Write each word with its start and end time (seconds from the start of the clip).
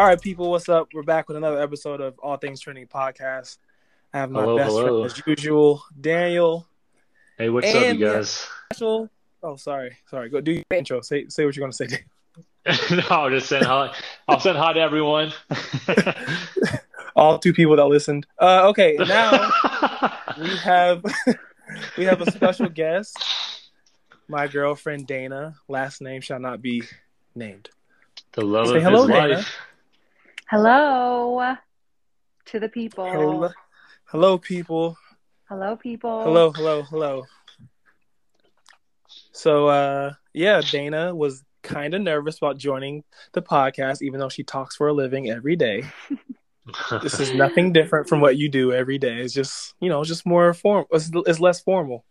All 0.00 0.06
right, 0.06 0.18
people, 0.18 0.50
what's 0.50 0.66
up? 0.70 0.88
We're 0.94 1.02
back 1.02 1.28
with 1.28 1.36
another 1.36 1.60
episode 1.60 2.00
of 2.00 2.18
All 2.20 2.38
Things 2.38 2.58
Trending 2.58 2.86
Podcast. 2.86 3.58
I 4.14 4.20
have 4.20 4.30
my 4.30 4.40
Hello, 4.40 4.56
best 4.56 4.70
hello. 4.70 5.06
friend 5.06 5.20
as 5.20 5.22
usual, 5.26 5.84
Daniel. 6.00 6.66
Hey, 7.36 7.50
what's 7.50 7.66
And 7.66 7.76
up, 7.84 7.98
you 7.98 8.06
guys? 8.06 8.48
Special. 8.72 9.10
Oh, 9.42 9.56
sorry, 9.56 9.98
sorry. 10.08 10.30
Go 10.30 10.40
do 10.40 10.52
your 10.52 10.64
intro. 10.70 11.02
Say 11.02 11.26
say 11.28 11.44
what 11.44 11.54
you're 11.54 11.60
gonna 11.68 11.74
say. 11.74 11.86
no, 12.96 13.02
I'll 13.10 13.28
just 13.28 13.50
send 13.50 13.66
hi. 13.66 13.94
I'll 14.26 14.40
send 14.40 14.56
hi 14.56 14.72
to 14.72 14.80
everyone. 14.80 15.34
All 17.14 17.38
two 17.38 17.52
people 17.52 17.76
that 17.76 17.84
listened. 17.84 18.26
Uh, 18.38 18.68
okay, 18.70 18.96
now 18.98 19.50
we 20.40 20.48
have 20.64 21.04
we 21.98 22.04
have 22.04 22.22
a 22.22 22.30
special 22.30 22.70
guest. 22.70 23.22
My 24.28 24.46
girlfriend 24.46 25.06
Dana. 25.06 25.56
Last 25.68 26.00
name 26.00 26.22
shall 26.22 26.40
not 26.40 26.62
be 26.62 26.84
named. 27.34 27.68
the 28.32 28.40
love 28.46 28.68
Say 28.68 28.76
of 28.78 28.82
hello, 28.82 29.02
his 29.02 29.08
Dana. 29.08 29.28
life. 29.34 29.56
Hello 30.50 31.54
to 32.46 32.58
the 32.58 32.68
people. 32.68 33.08
Hello, 33.08 33.50
hello, 34.06 34.36
people. 34.36 34.98
Hello, 35.48 35.76
people. 35.76 36.24
Hello, 36.24 36.50
hello, 36.50 36.82
hello. 36.82 37.26
So, 39.30 39.68
uh, 39.68 40.14
yeah, 40.34 40.60
Dana 40.72 41.14
was 41.14 41.44
kind 41.62 41.94
of 41.94 42.02
nervous 42.02 42.38
about 42.38 42.58
joining 42.58 43.04
the 43.32 43.42
podcast, 43.42 44.02
even 44.02 44.18
though 44.18 44.28
she 44.28 44.42
talks 44.42 44.74
for 44.74 44.88
a 44.88 44.92
living 44.92 45.30
every 45.30 45.54
day. 45.54 45.84
This 47.00 47.20
is 47.20 47.32
nothing 47.32 47.72
different 47.72 48.08
from 48.08 48.20
what 48.20 48.36
you 48.36 48.48
do 48.48 48.72
every 48.72 48.98
day. 48.98 49.18
It's 49.20 49.32
just, 49.32 49.74
you 49.80 49.88
know, 49.88 50.02
just 50.02 50.26
more 50.26 50.52
form. 50.52 50.84
It's, 50.90 51.10
it's 51.26 51.38
less 51.38 51.60
formal. 51.60 52.04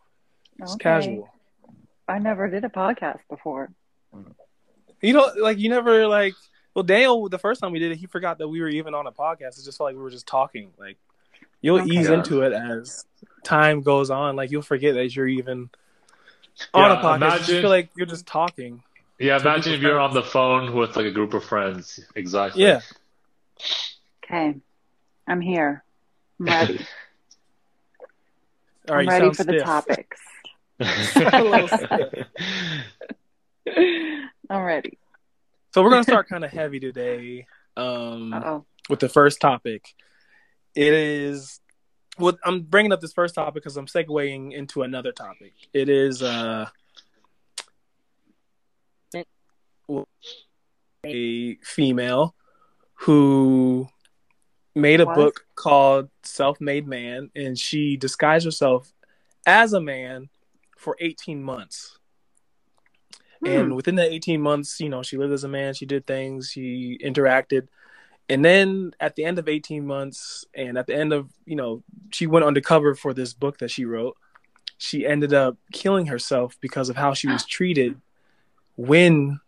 It's 0.60 0.76
Okay. 0.76 0.84
casual. 0.84 1.30
I 2.08 2.20
never 2.20 2.50
did 2.50 2.64
a 2.64 2.70
podcast 2.70 3.20
before. 3.30 3.72
You 5.02 5.14
know, 5.14 5.30
like 5.42 5.60
you 5.60 5.68
never 5.70 6.08
like. 6.08 6.36
Well, 6.74 6.84
Daniel, 6.84 7.28
the 7.30 7.40
first 7.40 7.62
time 7.62 7.72
we 7.72 7.80
did 7.80 7.92
it, 7.92 7.98
he 7.98 8.06
forgot 8.06 8.38
that 8.38 8.48
we 8.48 8.62
were 8.62 8.70
even 8.70 8.94
on 8.94 9.08
a 9.08 9.12
podcast. 9.12 9.60
It 9.60 9.66
just 9.66 9.78
felt 9.78 9.88
like 9.90 9.96
we 9.96 10.02
were 10.04 10.12
just 10.12 10.28
talking. 10.28 10.72
Like 10.78 10.98
you'll 11.62 11.80
Okay. 11.82 11.90
ease 11.92 12.08
Yeah. 12.10 12.16
into 12.16 12.42
it 12.44 12.54
as 12.54 13.06
time 13.44 13.82
goes 13.82 14.10
on. 14.10 14.36
Like 14.36 14.52
you'll 14.52 14.62
forget 14.62 14.94
that 14.96 15.16
you're 15.16 15.28
even 15.28 15.70
on 16.74 16.92
a 16.92 16.96
Yeah, 16.96 17.02
podcast. 17.02 17.32
You 17.34 17.38
just 17.40 17.50
feel 17.62 17.70
like 17.70 17.90
you're 17.96 18.06
just 18.08 18.26
talking. 18.28 18.84
yeah, 19.18 19.40
imagine 19.40 19.74
if 19.74 19.82
you're 19.82 20.00
on 20.00 20.14
the 20.14 20.24
phone 20.24 20.74
with 20.76 20.96
like 20.96 21.06
a 21.06 21.12
group 21.12 21.34
of 21.34 21.44
friends. 21.44 22.00
Exactly. 22.16 22.64
Yeah. 22.64 22.82
Okay. 24.24 24.56
I'm 25.28 25.42
here. 25.42 25.84
I'm 26.40 26.46
ready. 26.46 26.80
All 28.88 28.96
right, 28.96 29.02
I'm 29.02 29.10
ready 29.10 29.26
sound 29.26 29.36
for 29.38 29.44
the 29.44 29.54
stiff. 29.54 29.64
topics. 29.66 30.22
I'm 34.50 34.64
ready. 34.64 34.98
So 35.72 35.84
we're 35.84 35.92
gonna 35.92 36.04
start 36.04 36.28
kind 36.30 36.44
of 36.44 36.52
heavy 36.52 36.80
today 36.80 37.46
um, 37.78 38.34
Uh 38.34 38.42
oh. 38.44 38.66
with 38.90 39.00
the 39.00 39.10
first 39.10 39.40
topic. 39.42 39.94
It 40.76 40.94
is. 40.94 41.60
Well, 42.18 42.38
I'm 42.44 42.62
bringing 42.62 42.92
up 42.92 43.02
this 43.02 43.14
first 43.14 43.36
topic 43.36 43.54
because 43.56 43.78
I'm 43.78 43.86
segueing 43.86 44.52
into 44.54 44.82
another 44.82 45.12
topic. 45.12 45.54
It 45.74 45.88
is 45.88 46.22
uh, 46.22 46.68
a 51.06 51.56
female 51.64 52.36
who 52.94 53.88
made 54.76 55.00
a 55.00 55.06
Was? 55.06 55.16
book 55.16 55.46
called 55.56 56.10
Self-Made 56.24 56.88
Man, 56.88 57.30
and 57.36 57.58
she 57.58 57.96
disguised 57.96 58.46
herself 58.46 58.92
as 59.46 59.74
a 59.74 59.82
man 59.82 60.30
for 60.78 60.98
18 61.00 61.42
months. 61.42 61.99
And 63.46 63.70
Hmm. 63.70 63.76
within 63.76 63.96
the 63.96 64.04
18 64.04 64.42
months, 64.42 64.80
you 64.80 64.90
know, 64.90 65.02
she 65.02 65.18
lived 65.18 65.34
as 65.34 65.44
a 65.44 65.48
man, 65.48 65.74
she 65.74 65.86
did 65.86 66.06
things, 66.06 66.50
she 66.52 66.98
interacted. 67.04 67.68
And 68.28 68.46
then 68.46 68.92
at 69.00 69.16
the 69.16 69.26
end 69.26 69.40
of 69.40 69.48
18 69.48 69.86
months, 69.86 70.46
and 70.54 70.78
at 70.78 70.88
the 70.88 70.96
end 70.96 71.14
of, 71.14 71.30
you 71.46 71.56
know, 71.56 71.84
she 72.12 72.28
went 72.28 72.46
undercover 72.46 72.96
for 72.96 73.14
this 73.14 73.34
book 73.34 73.60
that 73.60 73.72
she 73.72 73.86
wrote. 73.86 74.18
She 74.78 75.06
ended 75.06 75.34
up 75.34 75.58
killing 75.74 76.06
herself 76.08 76.58
because 76.62 76.90
of 76.90 76.96
how 76.96 77.14
she 77.14 77.28
was 77.28 77.46
treated 77.46 78.00
when 78.76 79.42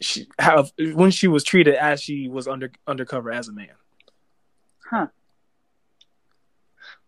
she 0.00 0.26
how 0.38 0.66
when 0.78 1.10
she 1.10 1.28
was 1.28 1.44
treated 1.44 1.74
as 1.74 2.02
she 2.02 2.28
was 2.28 2.48
under 2.48 2.72
undercover 2.86 3.30
as 3.30 3.48
a 3.48 3.52
man. 3.52 3.68
Huh. 4.90 5.06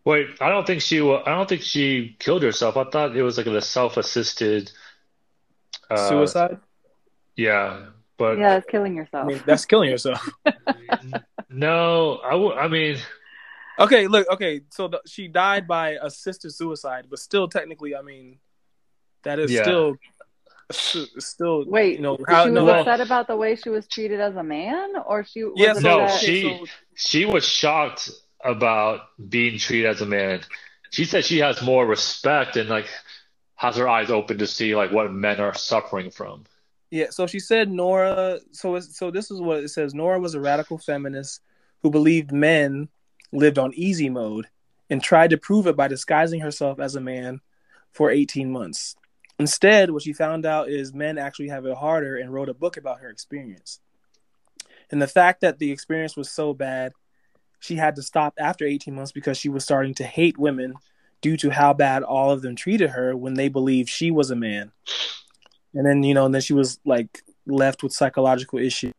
Wait, 0.05 0.29
I 0.39 0.47
don't 0.47 0.65
think 0.65 0.81
she. 0.81 1.01
I 1.01 1.35
don't 1.35 1.49
think 1.49 1.61
she 1.61 2.15
killed 2.19 2.43
herself. 2.43 2.77
I 2.77 2.85
thought 2.89 3.17
it 3.17 3.23
was 3.23 3.37
like 3.37 3.47
a 3.47 3.61
self-assisted. 3.61 4.71
Uh, 5.89 6.09
Suicide? 6.09 6.57
Yeah, 7.35 7.85
but 8.17 8.37
Yeah, 8.37 8.55
it's 8.57 8.67
killing 8.69 8.93
I 8.93 8.95
yourself. 9.01 9.27
mean, 9.27 9.41
that's 9.45 9.65
killing 9.65 9.89
yourself. 9.89 10.27
no, 11.49 12.19
I. 12.23 12.31
w- 12.31 12.53
I 12.53 12.67
mean, 12.67 12.97
Okay, 13.79 14.07
look, 14.07 14.27
okay, 14.31 14.61
so 14.71 14.87
the, 14.87 15.01
she 15.05 15.27
died 15.27 15.67
by 15.67 15.91
assisted 16.01 16.51
suicide, 16.51 17.05
but 17.11 17.19
still, 17.19 17.47
technically, 17.47 17.95
I 17.95 18.01
mean, 18.01 18.39
that 19.21 19.37
is 19.37 19.51
Yeah. 19.51 19.61
still, 19.61 19.95
still, 21.19 21.63
Wait, 21.67 21.97
you 21.97 22.01
know, 22.01 22.17
how, 22.27 22.43
she 22.45 22.49
was 22.49 22.55
no, 22.55 22.65
well- 22.65 22.79
upset 22.79 23.01
about 23.01 23.27
the 23.27 23.37
way 23.37 23.55
she 23.55 23.69
was 23.69 23.87
treated 23.87 24.19
as 24.19 24.35
a 24.35 24.41
man, 24.43 24.93
or 25.05 25.23
she 25.23 25.43
was 25.43 25.53
Yes, 25.57 25.79
No, 25.79 25.99
that- 25.99 26.19
she- 26.19 26.65
she 26.95 27.25
was 27.25 27.45
shocked 27.47 28.09
about 28.43 29.01
being 29.29 29.59
treated 29.59 29.87
as 29.89 30.01
a 30.01 30.05
man. 30.07 30.41
She 30.89 31.05
said 31.05 31.23
she 31.25 31.37
has 31.39 31.61
more 31.61 31.85
respect 31.85 32.55
and 32.57 32.69
like 32.69 32.87
has 33.57 33.75
her 33.75 33.89
eyes 33.89 34.09
open 34.09 34.37
to 34.37 34.47
see 34.47 34.75
like 34.75 34.91
what 34.91 35.11
men 35.11 35.39
are 35.39 35.53
suffering 35.53 36.09
from. 36.09 36.45
Yeah, 36.89 37.07
so 37.09 37.27
she 37.27 37.39
said 37.39 37.69
Norah. 37.69 38.39
So 38.51 38.79
so 38.79 39.11
this 39.11 39.29
is 39.29 39.41
what 39.41 39.63
it 39.63 39.69
says. 39.69 39.93
Norah 39.93 40.19
was 40.19 40.35
a 40.35 40.39
radical 40.39 40.77
feminist 40.77 41.41
who 41.81 41.91
believed 41.91 42.31
men 42.31 42.87
lived 43.33 43.59
on 43.59 43.73
easy 43.73 44.09
mode 44.09 44.47
and 44.89 45.03
tried 45.03 45.31
to 45.31 45.37
prove 45.37 45.67
it 45.67 45.75
by 45.75 45.87
disguising 45.87 46.39
herself 46.39 46.79
as 46.79 46.95
a 46.95 47.01
man 47.01 47.41
for 47.91 48.09
18 48.09 48.49
months. 48.49 48.95
Instead, 49.39 49.91
what 49.91 50.03
she 50.03 50.13
found 50.13 50.45
out 50.45 50.69
is 50.69 50.93
men 50.93 51.17
actually 51.17 51.49
have 51.49 51.65
it 51.65 51.75
harder 51.75 52.15
and 52.15 52.33
wrote 52.33 52.49
a 52.49 52.53
book 52.53 52.77
about 52.77 53.01
her 53.01 53.09
experience. 53.09 53.79
And 54.89 55.01
the 55.01 55.07
fact 55.07 55.41
that 55.41 55.59
the 55.59 55.71
experience 55.71 56.15
was 56.15 56.31
so 56.31 56.53
bad, 56.53 56.93
she 57.59 57.75
had 57.75 57.95
to 57.95 58.01
stop 58.01 58.35
after 58.39 58.65
18 58.65 58.95
months 58.95 59.11
because 59.11 59.37
she 59.37 59.49
was 59.49 59.63
starting 59.63 59.93
to 59.95 60.03
hate 60.03 60.37
women 60.37 60.75
due 61.21 61.37
to 61.37 61.49
how 61.49 61.73
bad 61.73 62.03
all 62.03 62.31
of 62.31 62.41
them 62.41 62.55
treated 62.55 62.91
her 62.91 63.15
when 63.15 63.33
they 63.33 63.47
believed 63.49 63.89
she 63.89 64.11
was 64.11 64.29
a 64.31 64.35
man 64.35 64.71
and 65.73 65.85
then 65.85 66.03
you 66.03 66.13
know, 66.13 66.25
and 66.25 66.33
then 66.33 66.41
she 66.41 66.53
was 66.53 66.79
like 66.85 67.21
left 67.45 67.83
with 67.83 67.93
psychological 67.93 68.57
issues, 68.59 68.93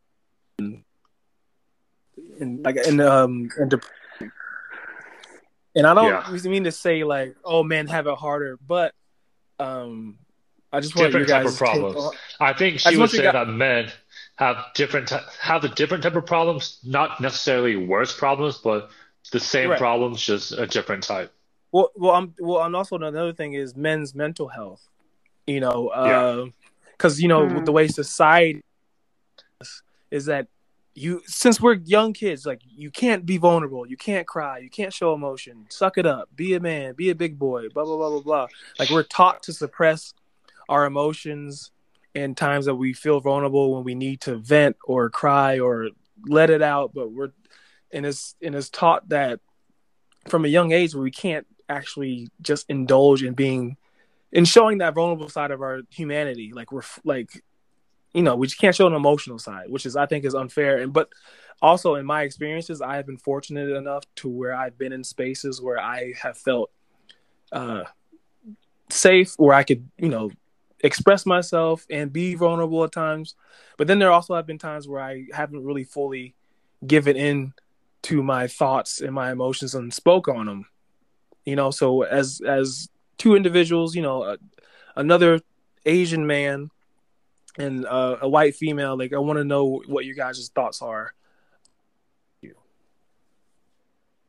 and, 0.59 0.85
and 2.41 2.65
like 2.65 2.77
and 2.77 3.01
um 3.01 3.49
and 3.59 3.71
dep- 3.71 3.85
and 5.75 5.87
I 5.87 5.95
don't 5.95 6.07
Yeah. 6.45 6.51
mean 6.51 6.65
to 6.65 6.73
say 6.73 7.05
like 7.05 7.37
oh 7.45 7.63
men 7.63 7.87
have 7.89 8.07
it 8.07 8.15
harder, 8.17 8.59
but 8.65 8.95
um 9.59 10.19
I 10.73 10.81
just 10.81 10.95
want 10.95 11.07
Different 11.13 11.29
type 11.29 11.47
of 11.47 11.53
take 11.53 11.59
problems. 11.59 11.97
on- 11.97 12.15
I 12.41 12.53
think 12.53 12.79
she 12.81 12.97
would 12.97 13.11
say 13.11 13.23
guys- 13.23 13.33
that 13.33 13.49
men 13.49 13.91
have 14.37 14.57
different 14.75 15.11
have 15.41 15.65
a 15.65 15.69
different 15.69 16.03
type 16.05 16.15
of 16.15 16.27
problems, 16.27 16.79
not 16.85 17.21
necessarily 17.21 17.75
worse 17.77 18.17
problems, 18.17 18.59
but 18.59 18.91
the 19.33 19.41
same 19.41 19.71
Right. 19.71 19.79
problems, 19.79 20.21
just 20.23 20.53
a 20.53 20.67
different 20.67 21.03
type. 21.05 21.33
Well, 21.73 21.91
well, 21.97 22.13
I'm 22.13 22.35
well. 22.39 22.63
And 22.63 22.75
also 22.75 22.97
another 22.97 23.33
thing 23.33 23.53
is 23.55 23.77
men's 23.77 24.15
mental 24.15 24.49
health. 24.49 24.89
You 25.47 25.61
know, 25.61 25.91
Yeah. 25.95 26.47
because 26.93 27.21
you 27.21 27.29
know 27.29 27.49
Hmm. 27.49 27.65
the 27.65 27.73
way 27.73 27.89
society 27.89 28.63
is, 29.61 29.83
is 30.11 30.25
that 30.27 30.49
you 30.95 31.23
since 31.27 31.61
we're 31.61 31.75
young 31.75 32.13
kids, 32.13 32.45
like 32.45 32.61
you 32.65 32.91
can't 32.91 33.25
be 33.25 33.37
vulnerable, 33.37 33.87
you 33.87 33.97
can't 33.97 34.27
cry, 34.27 34.59
you 34.59 34.69
can't 34.71 34.93
show 34.93 35.15
emotion, 35.15 35.67
suck 35.71 35.97
it 35.97 36.07
up, 36.07 36.29
be 36.35 36.55
a 36.55 36.61
man, 36.61 36.95
be 36.95 37.11
a 37.11 37.15
big 37.15 37.39
boy, 37.39 37.69
blah 37.69 37.85
blah 37.85 37.97
blah 37.97 38.11
blah 38.11 38.21
blah. 38.21 38.47
Like 38.79 38.91
we're 38.91 39.05
taught 39.05 39.43
to 39.45 39.53
suppress 39.53 40.13
our 40.69 40.85
emotions 40.87 41.71
in 42.15 42.35
times 42.35 42.65
that 42.67 42.75
we 42.75 42.93
feel 42.93 43.21
vulnerable 43.21 43.75
when 43.75 43.85
we 43.85 43.95
need 43.95 44.21
to 44.23 44.37
vent 44.37 44.77
or 44.85 45.09
cry 45.09 45.61
or 45.61 45.91
let 46.27 46.51
it 46.51 46.63
out, 46.63 46.93
but 46.95 47.13
we're 47.13 47.31
and 47.93 48.05
it's 48.05 48.35
and 48.43 48.55
it's 48.55 48.69
taught 48.69 49.09
that 49.11 49.41
from 50.27 50.45
a 50.45 50.49
young 50.49 50.73
age 50.73 50.95
where 50.95 51.05
we 51.05 51.11
can't 51.13 51.47
actually 51.69 52.29
just 52.43 52.67
indulge 52.69 53.23
in 53.23 53.35
being 53.35 53.77
in 54.33 54.45
showing 54.45 54.79
that 54.79 54.95
vulnerable 54.95 55.29
side 55.29 55.51
of 55.51 55.63
our 55.63 55.81
humanity 55.91 56.53
like 56.53 56.73
we're 56.73 56.83
like 57.05 57.43
you 58.13 58.23
know 58.23 58.37
we 58.37 58.47
just 58.47 58.61
can't 58.61 58.75
show 58.75 58.87
an 58.87 58.95
emotional 58.95 59.39
side 59.39 59.71
which 59.71 59.87
is 59.87 59.97
i 59.97 60.07
think 60.07 60.25
is 60.25 60.35
unfair. 60.35 60.79
And 60.79 60.93
but 60.93 61.09
also 61.61 61.97
in 61.97 62.07
my 62.07 62.23
experiences 62.23 62.81
i 62.81 62.97
have 62.97 63.07
been 63.07 63.19
fortunate 63.19 63.71
enough 63.71 64.05
to 64.17 64.29
where 64.29 64.55
i've 64.55 64.79
been 64.79 64.93
in 64.93 65.05
spaces 65.05 65.61
where 65.61 65.81
i 65.81 66.13
have 66.21 66.39
felt 66.39 66.71
uh 67.53 67.85
safe 68.91 69.35
where 69.37 69.55
i 69.55 69.65
could 69.65 69.89
you 69.99 70.09
know 70.09 70.31
express 70.81 71.27
myself 71.27 71.87
and 71.91 72.13
be 72.13 72.35
vulnerable 72.35 72.85
at 72.85 72.93
times. 72.93 73.35
But 73.77 73.87
then 73.87 73.99
there 73.99 74.13
also 74.13 74.35
have 74.35 74.47
been 74.47 74.59
times 74.59 74.89
where 74.89 75.03
i 75.03 75.27
haven't 75.33 75.65
really 75.65 75.85
fully 75.85 76.35
given 76.87 77.17
in 77.17 77.53
to 78.03 78.23
my 78.23 78.47
thoughts 78.47 79.01
and 79.01 79.13
my 79.13 79.33
emotions 79.33 79.75
and 79.75 79.93
spoke 79.93 80.29
on 80.29 80.47
them 80.47 80.67
you 81.49 81.57
know 81.57 81.71
so 81.71 82.03
as 82.03 82.41
as 82.47 82.89
two 83.17 83.35
individuals 83.35 83.95
you 83.95 84.03
know 84.03 84.23
a, 84.23 84.37
another 84.97 85.41
asian 85.87 86.27
man 86.27 86.71
and 87.57 87.87
uh, 87.87 88.17
a 88.21 88.29
white 88.29 88.55
female 88.55 88.97
like 88.99 89.13
i 89.13 89.19
want 89.19 89.39
to 89.39 89.45
know 89.45 89.83
what 89.87 90.05
your 90.05 90.15
guys' 90.15 90.51
thoughts 90.55 90.83
are 90.83 91.15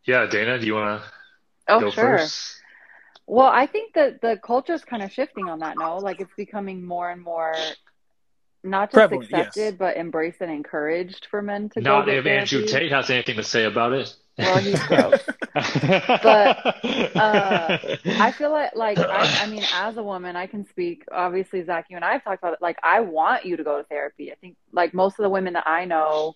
Yeah, 0.05 0.25
Dana, 0.25 0.57
do 0.57 0.65
you 0.65 0.73
want 0.73 1.01
to 1.01 1.07
Oh, 1.67 1.79
go 1.81 1.91
sure. 1.91 2.17
first? 2.17 2.55
Well, 3.27 3.45
I 3.45 3.67
think 3.67 3.93
that 3.93 4.21
the 4.21 4.39
culture 4.43 4.73
is 4.73 4.83
kind 4.83 5.03
of 5.03 5.11
shifting 5.11 5.47
on 5.47 5.59
that 5.59 5.77
now. 5.77 5.99
Like 5.99 6.19
it's 6.19 6.33
becoming 6.35 6.83
more 6.83 7.11
and 7.11 7.21
more 7.21 7.53
not 8.63 8.87
just 8.89 8.95
Prevalent, 8.95 9.25
accepted, 9.25 9.73
yes. 9.73 9.75
but 9.77 9.97
embraced 9.97 10.41
and 10.41 10.51
encouraged 10.51 11.27
for 11.29 11.43
men 11.43 11.69
to 11.69 11.81
Not 11.81 12.05
go 12.05 12.11
get 12.11 12.17
if 12.17 12.25
Andrew. 12.25 12.65
Tate 12.65 12.91
has 12.91 13.11
anything 13.11 13.35
to 13.35 13.43
say 13.43 13.65
about 13.65 13.93
it. 13.93 14.15
Well, 14.39 14.57
he's 14.57 14.81
gross. 14.83 15.19
But, 16.21 16.57
uh, 17.17 17.77
I 18.05 18.31
feel 18.37 18.51
like, 18.51 18.75
like 18.75 18.97
I, 18.99 19.43
I 19.43 19.47
mean, 19.47 19.63
as 19.73 19.97
a 19.97 20.03
woman, 20.03 20.35
I 20.35 20.47
can 20.47 20.67
speak. 20.67 21.03
Obviously, 21.11 21.63
Zach, 21.63 21.87
you 21.89 21.95
and 21.95 22.05
I 22.05 22.13
have 22.13 22.23
talked 22.23 22.41
about 22.41 22.53
it. 22.53 22.61
Like, 22.61 22.77
I 22.83 23.01
want 23.01 23.45
you 23.45 23.57
to 23.57 23.63
go 23.63 23.77
to 23.77 23.83
therapy. 23.83 24.31
I 24.31 24.35
think, 24.35 24.55
like 24.71 24.93
most 24.93 25.19
of 25.19 25.23
the 25.23 25.29
women 25.29 25.53
that 25.53 25.67
I 25.67 25.85
know, 25.85 26.35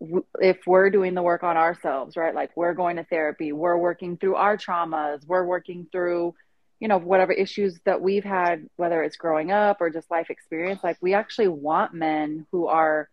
w- 0.00 0.24
if 0.40 0.58
we're 0.66 0.90
doing 0.90 1.14
the 1.14 1.22
work 1.22 1.42
on 1.42 1.56
ourselves, 1.56 2.16
right? 2.16 2.34
Like, 2.34 2.50
we're 2.56 2.74
going 2.74 2.96
to 2.96 3.04
therapy, 3.04 3.52
we're 3.52 3.78
working 3.78 4.16
through 4.16 4.34
our 4.34 4.56
traumas, 4.56 5.26
we're 5.26 5.44
working 5.44 5.86
through, 5.92 6.34
you 6.80 6.88
know, 6.88 6.98
whatever 6.98 7.32
issues 7.32 7.78
that 7.86 8.00
we've 8.02 8.24
had, 8.24 8.68
whether 8.76 9.02
it's 9.02 9.16
growing 9.16 9.52
up 9.52 9.80
or 9.80 9.90
just 9.90 10.10
life 10.10 10.28
experience. 10.28 10.82
Like, 10.82 10.98
we 11.00 11.14
actually 11.14 11.48
want 11.48 11.94
men 11.94 12.46
who 12.50 12.66
are 12.66 13.08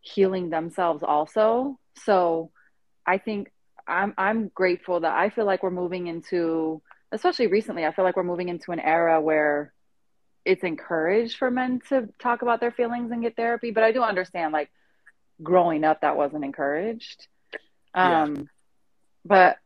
healing 0.00 0.50
themselves 0.50 1.02
also. 1.02 1.78
So, 2.04 2.50
I 3.06 3.18
think 3.18 3.52
I'm 3.86 4.14
I'm 4.18 4.48
grateful 4.48 5.00
that 5.00 5.16
I 5.16 5.30
feel 5.30 5.44
like 5.46 5.62
we're 5.62 5.70
moving 5.70 6.06
into, 6.08 6.82
especially 7.12 7.46
recently, 7.46 7.84
I 7.86 7.92
feel 7.92 8.04
like 8.04 8.16
we're 8.16 8.24
moving 8.24 8.48
into 8.48 8.72
an 8.72 8.80
era 8.80 9.20
where 9.20 9.72
it's 10.44 10.64
encouraged 10.64 11.36
for 11.38 11.50
men 11.50 11.80
to 11.88 12.08
talk 12.20 12.42
about 12.42 12.60
their 12.60 12.70
feelings 12.72 13.10
and 13.10 13.22
get 13.22 13.36
therapy. 13.36 13.70
But 13.70 13.84
I 13.84 13.92
do 13.92 14.02
understand, 14.02 14.52
like 14.52 14.70
growing 15.42 15.84
up, 15.84 16.00
that 16.00 16.16
wasn't 16.16 16.44
encouraged. 16.44 17.28
Yeah. 17.94 18.22
Um, 18.24 18.48
but 19.24 19.58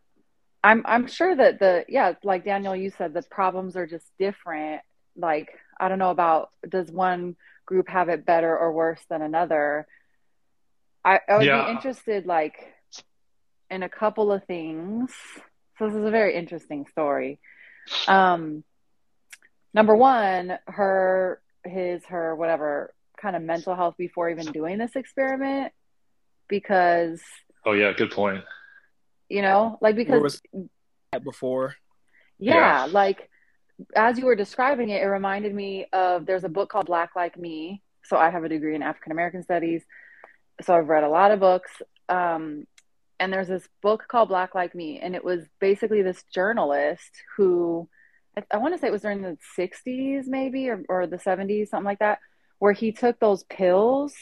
I'm 0.63 0.83
I'm 0.87 1.07
sure 1.07 1.35
that 1.35 1.59
the 1.59 1.85
yeah, 1.89 2.15
like 2.23 2.45
Daniel, 2.45 2.77
you 2.77 2.91
said, 2.97 3.15
the 3.15 3.23
problems 3.23 3.77
are 3.77 3.87
just 3.87 4.07
different. 4.19 4.83
Like 5.17 5.49
I 5.79 5.89
don't 5.89 5.99
know 5.99 6.11
about 6.11 6.51
does 6.69 6.91
one 6.91 7.37
group 7.67 7.89
have 7.89 8.09
it 8.09 8.27
better 8.27 8.57
or 8.57 8.73
worse 8.73 9.01
than 9.09 9.23
another. 9.23 9.87
I, 11.05 11.21
I 11.29 11.39
would 11.39 11.47
Yeah. 11.47 11.65
be 11.65 11.71
interested, 11.73 12.27
like 12.27 12.55
in 13.71 13.83
a 13.83 13.89
couple 13.89 14.33
of 14.33 14.45
things. 14.45 15.13
So 15.79 15.87
this 15.87 15.97
is 15.97 16.05
a 16.05 16.11
very 16.11 16.35
interesting 16.35 16.87
story. 16.91 17.39
Um, 18.07 18.65
number 19.73 19.97
one, 19.97 20.59
her, 20.67 21.41
his, 21.65 22.05
her, 22.07 22.35
whatever 22.37 22.93
kind 23.21 23.37
of 23.37 23.43
mental 23.43 23.75
health 23.75 23.95
before 23.97 24.31
even 24.31 24.47
doing 24.47 24.79
this 24.79 24.97
experiment, 24.97 25.73
because 26.49 27.21
oh 27.67 27.73
yeah, 27.73 27.93
good 27.93 28.11
point. 28.11 28.43
you 29.29 29.43
know, 29.43 29.79
like 29.81 29.97
because 29.97 30.23
was 30.23 30.43
that 31.13 31.23
before? 31.23 31.75
yeah, 32.39 32.89
like 32.91 33.29
as 33.95 34.19
you 34.19 34.27
were 34.27 34.37
describing 34.37 34.91
it, 34.91 35.03
it 35.03 35.07
reminded 35.07 35.55
me 35.55 35.87
of 35.93 36.27
there's 36.27 36.45
a 36.45 36.49
book 36.49 36.71
called 36.71 36.87
Black 36.87 37.11
Like 37.17 37.39
Me. 37.39 37.83
So 38.05 38.17
I 38.17 38.31
have 38.31 38.45
a 38.45 38.49
degree 38.49 38.75
in 38.75 38.83
African 38.83 39.13
American 39.13 39.43
studies. 39.43 39.83
So 40.63 40.75
I've 40.75 40.89
read 40.89 41.05
a 41.05 41.09
lot 41.09 41.31
of 41.31 41.41
books. 41.41 41.71
Um, 42.09 42.67
and 43.21 43.33
there's 43.33 43.49
this 43.49 43.69
book 43.83 44.07
called 44.09 44.31
Black 44.31 44.55
Like 44.55 44.75
Me. 44.75 44.99
And 45.01 45.15
it 45.15 45.23
was 45.25 45.45
basically 45.61 46.03
this 46.03 46.25
journalist 46.35 47.11
who, 47.37 47.89
I, 48.37 48.43
I 48.51 48.57
want 48.57 48.75
to 48.75 48.81
say 48.81 48.89
it 48.89 48.93
was 48.93 49.03
during 49.03 49.23
the 49.23 49.37
60s, 49.59 50.27
maybe, 50.27 50.69
or, 50.71 50.83
or 50.89 51.07
the 51.07 51.19
70s, 51.19 51.69
something 51.69 51.85
like 51.85 51.99
that, 52.01 52.19
where 52.59 52.73
he 52.73 52.93
took 52.93 53.21
those 53.21 53.45
pills 53.45 54.15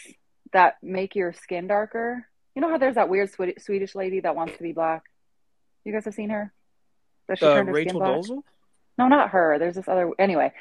that 0.52 0.74
make 0.82 1.14
your 1.14 1.32
skin 1.32 1.68
darker. 1.68 2.26
You 2.54 2.60
know 2.62 2.68
how 2.70 2.78
there's 2.78 2.96
that 2.96 3.08
weird 3.08 3.30
Swed- 3.30 3.62
Swedish 3.62 3.94
lady 3.94 4.20
that 4.20 4.34
wants 4.36 4.56
to 4.56 4.62
be 4.62 4.72
black? 4.72 5.04
You 5.84 5.92
guys 5.92 6.04
have 6.04 6.14
seen 6.14 6.30
her? 6.30 6.52
That 7.28 7.38
she 7.38 7.46
Uh, 7.46 7.54
turned 7.54 7.68
her 7.68 7.74
skin 7.74 7.96
Rachel 7.96 8.00
black? 8.00 8.44
No, 8.98 9.06
not 9.06 9.30
her. 9.30 9.58
There's 9.60 9.76
this 9.76 9.86
other. 9.86 10.10
Anyway, 10.18 10.52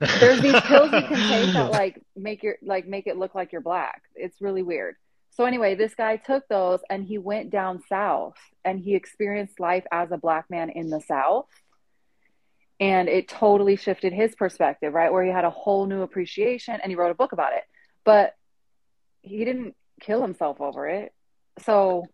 there's 0.00 0.40
these 0.40 0.58
pills 0.62 0.90
you 0.92 1.02
can 1.02 1.28
take 1.28 1.52
that 1.52 1.70
like 1.72 2.00
make 2.16 2.42
your 2.42 2.56
like 2.62 2.86
make 2.86 3.06
it 3.06 3.18
look 3.18 3.34
like 3.34 3.52
you're 3.52 3.60
black. 3.60 4.02
It's 4.14 4.40
really 4.40 4.62
weird. 4.62 4.96
So 5.34 5.44
anyway, 5.46 5.74
this 5.74 5.94
guy 5.94 6.16
took 6.16 6.46
those 6.48 6.80
and 6.90 7.04
he 7.04 7.16
went 7.16 7.50
down 7.50 7.82
south 7.88 8.36
and 8.64 8.78
he 8.78 8.94
experienced 8.94 9.58
life 9.58 9.84
as 9.90 10.12
a 10.12 10.18
black 10.18 10.50
man 10.50 10.68
in 10.70 10.90
the 10.90 11.00
south. 11.00 11.46
And 12.78 13.08
it 13.08 13.28
totally 13.28 13.76
shifted 13.76 14.12
his 14.12 14.34
perspective, 14.34 14.92
right? 14.92 15.12
Where 15.12 15.24
he 15.24 15.30
had 15.30 15.44
a 15.44 15.50
whole 15.50 15.86
new 15.86 16.02
appreciation 16.02 16.78
and 16.82 16.90
he 16.90 16.96
wrote 16.96 17.12
a 17.12 17.14
book 17.14 17.32
about 17.32 17.54
it. 17.54 17.62
But 18.04 18.34
he 19.22 19.44
didn't 19.44 19.74
kill 20.00 20.20
himself 20.20 20.60
over 20.60 20.86
it. 20.88 21.12
So 21.64 22.06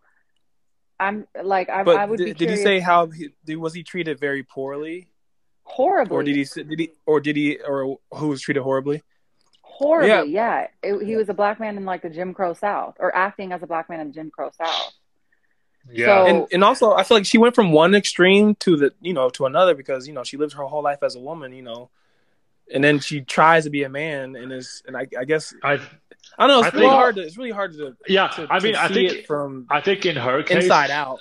I'm 0.99 1.27
like 1.41 1.69
I, 1.69 1.83
But 1.83 1.97
I 1.97 2.05
would 2.05 2.19
be 2.19 2.25
did, 2.25 2.37
did 2.37 2.49
he 2.51 2.57
say 2.57 2.79
how 2.79 3.07
he, 3.07 3.55
was 3.55 3.73
he 3.73 3.83
treated 3.83 4.19
very 4.19 4.43
poorly, 4.43 5.09
horribly 5.63 6.15
or 6.15 6.23
did 6.23 6.35
he 6.35 6.45
did 6.63 6.79
he 6.79 6.91
or 7.05 7.19
did 7.19 7.35
he 7.35 7.57
or 7.57 7.97
who 8.11 8.27
was 8.27 8.41
treated 8.41 8.61
horribly? 8.63 9.01
Horribly, 9.79 10.31
yeah. 10.33 10.67
It- 10.83 11.03
he 11.05 11.15
was 11.15 11.29
a 11.29 11.33
black 11.33 11.59
man 11.59 11.77
in 11.77 11.85
like 11.85 12.01
the 12.01 12.09
Jim 12.09 12.33
Crow 12.33 12.53
South, 12.53 12.95
or 12.99 13.15
acting 13.15 13.53
as 13.53 13.63
a 13.63 13.67
black 13.67 13.89
man 13.89 14.01
in 14.01 14.07
the 14.09 14.13
Jim 14.13 14.29
Crow 14.29 14.51
South. 14.57 14.93
Yeah. 15.89 16.05
So- 16.05 16.25
And 16.27 16.47
and 16.51 16.63
also 16.63 16.93
I 16.93 17.03
feel 17.03 17.15
like 17.17 17.25
she 17.25 17.37
went 17.37 17.55
from 17.55 17.71
one 17.71 17.95
extreme 17.95 18.55
to 18.55 18.75
the 18.75 18.93
you 19.01 19.13
know 19.13 19.29
to 19.31 19.45
another 19.45 19.73
because 19.75 20.05
you 20.07 20.13
know 20.13 20.23
she 20.23 20.35
lived 20.37 20.53
her 20.53 20.63
whole 20.65 20.83
life 20.83 21.01
as 21.01 21.15
a 21.15 21.19
woman, 21.19 21.53
you 21.53 21.61
know, 21.63 21.89
and 22.73 22.83
then 22.83 22.99
she 22.99 23.21
tries 23.21 23.63
to 23.63 23.69
be 23.69 23.83
a 23.83 23.89
man 23.89 24.35
and 24.35 24.51
is 24.51 24.83
and 24.85 24.97
I, 24.97 25.07
I 25.17 25.23
guess 25.23 25.53
I 25.63 25.79
I 26.37 26.47
don't 26.47 26.49
know. 26.49 26.59
It's 26.59 26.67
I 26.67 26.69
really 26.71 26.79
think- 26.87 26.91
hard 26.91 27.15
to 27.15 27.21
it's 27.21 27.37
really 27.37 27.51
hard 27.51 27.71
to, 27.73 27.95
yeah, 28.07 28.27
to 28.27 28.47
I 28.49 28.59
mean, 28.59 28.73
to 28.73 28.81
I 28.81 28.87
see 28.89 28.93
think 28.93 29.11
it 29.13 29.27
from 29.27 29.65
I 29.69 29.79
think 29.79 30.05
in 30.05 30.17
her 30.17 30.43
case, 30.43 30.65
inside 30.65 30.91
out. 30.91 31.19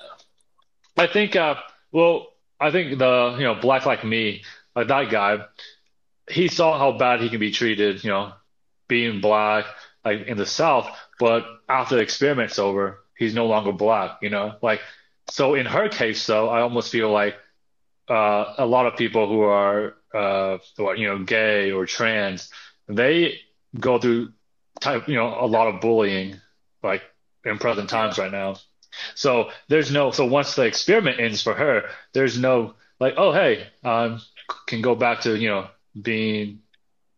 I 0.96 1.06
think, 1.06 1.36
uh, 1.36 1.54
well, 1.92 2.26
I 2.58 2.72
think 2.72 2.98
the, 2.98 3.36
you 3.38 3.44
know, 3.44 3.54
black 3.54 3.86
like 3.86 4.02
me, 4.04 4.42
like 4.74 4.88
that 4.88 5.08
guy, 5.10 5.44
he 6.28 6.48
saw 6.48 6.76
how 6.76 6.90
bad 6.98 7.20
he 7.20 7.28
can 7.30 7.38
be 7.38 7.52
treated, 7.52 8.02
you 8.02 8.10
know, 8.10 8.32
being 8.88 9.20
black, 9.20 9.66
like 10.04 10.26
in 10.26 10.36
the 10.36 10.46
South, 10.46 10.88
but 11.18 11.46
after 11.68 11.96
the 11.96 12.02
experiment's 12.02 12.58
over, 12.58 13.00
he's 13.16 13.34
no 13.34 13.46
longer 13.46 13.72
black, 13.72 14.18
you 14.22 14.30
know, 14.30 14.56
like, 14.62 14.80
so 15.30 15.54
in 15.54 15.66
her 15.66 15.88
case, 15.88 16.26
though, 16.26 16.48
I 16.48 16.62
almost 16.62 16.90
feel 16.90 17.10
like, 17.10 17.36
uh, 18.08 18.54
a 18.56 18.66
lot 18.66 18.86
of 18.86 18.96
people 18.96 19.28
who 19.28 19.42
are, 19.42 19.94
uh, 20.14 20.58
you 20.96 21.06
know, 21.06 21.18
gay 21.24 21.70
or 21.70 21.84
trans, 21.84 22.50
they 22.88 23.40
go 23.78 23.98
through 23.98 24.32
type, 24.80 25.08
you 25.08 25.14
know, 25.14 25.36
a 25.38 25.46
lot 25.46 25.68
of 25.68 25.80
bullying, 25.80 26.36
like 26.82 27.02
in 27.44 27.58
present 27.58 27.90
times 27.90 28.18
right 28.18 28.32
now. 28.32 28.56
So 29.14 29.50
there's 29.68 29.92
no, 29.92 30.10
so 30.10 30.24
once 30.24 30.54
the 30.54 30.62
experiment 30.62 31.20
ends 31.20 31.42
for 31.42 31.54
her, 31.54 31.90
there's 32.14 32.38
no 32.38 32.74
like, 33.00 33.14
oh, 33.16 33.32
hey, 33.32 33.66
um, 33.84 34.20
can 34.66 34.82
go 34.82 34.94
back 34.94 35.20
to, 35.22 35.36
you 35.36 35.48
know, 35.48 35.68
being 36.00 36.60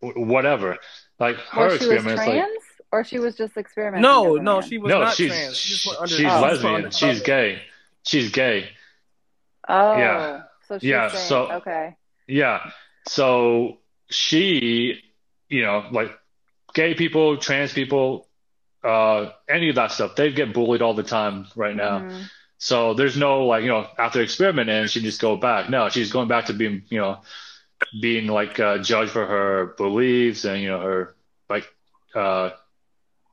whatever. 0.01 0.79
Like 1.21 1.37
her 1.37 1.61
Well, 1.61 1.69
she 1.69 1.75
was 1.75 1.83
experiment 1.83 2.19
is 2.19 2.25
trans, 2.25 2.39
like, 2.39 2.87
or 2.93 3.05
she 3.05 3.19
was 3.19 3.37
just 3.37 3.57
experimenting. 3.57 4.03
No, 4.03 4.37
no, 4.37 4.61
man? 4.61 4.69
she 4.69 4.79
was 4.79 4.91
no, 4.91 5.01
not 5.03 5.15
she's, 5.15 5.29
trans. 5.31 5.57
She 5.57 5.75
she's, 5.75 6.11
she's 6.11 6.27
oh, 6.27 6.41
lesbian. 6.41 6.75
under- 6.77 6.91
She's 6.91 7.21
gay. 7.21 7.63
She's 8.07 8.31
gay. 8.33 8.71
Oh, 9.69 9.97
Yeah. 9.99 10.43
so 10.67 10.79
she's 10.79 10.89
Yeah, 10.89 11.09
saying, 11.09 11.29
so- 11.29 11.53
okay. 11.53 11.97
Yeah. 12.27 12.71
So 13.07 13.79
she, 14.09 15.01
you 15.49 15.63
know, 15.63 15.85
like 15.93 16.11
gay 16.75 16.95
people, 16.95 17.37
trans 17.37 17.73
people, 17.73 18.27
uh, 18.83 19.31
any 19.49 19.69
of 19.69 19.75
that 19.75 19.93
stuff, 19.93 20.17
they 20.17 20.33
get 20.33 20.55
bullied 20.55 20.81
all 20.81 20.95
the 20.95 21.03
time 21.03 21.47
right 21.55 21.77
now. 21.77 22.01
Mhm. 22.01 22.31
So 22.57 22.95
there's 22.95 23.17
no 23.17 23.45
like, 23.47 23.63
you 23.63 23.69
know, 23.69 23.87
after 23.99 24.23
experimenting, 24.23 24.87
she 24.87 25.03
just 25.03 25.21
go 25.21 25.37
back. 25.37 25.69
No, 25.69 25.89
she's 25.91 26.13
going 26.13 26.29
back 26.29 26.47
to 26.47 26.55
being, 26.55 26.83
you 26.89 26.99
know, 26.99 27.21
being 28.01 28.27
like 28.27 28.59
uh, 28.61 28.79
judged 28.79 29.13
for 29.13 29.27
her 29.27 29.75
beliefs 29.77 30.45
and 30.45 30.63
you 30.63 30.69
know 30.69 30.81
her 30.81 31.17
like 31.49 31.67
uh, 32.15 32.51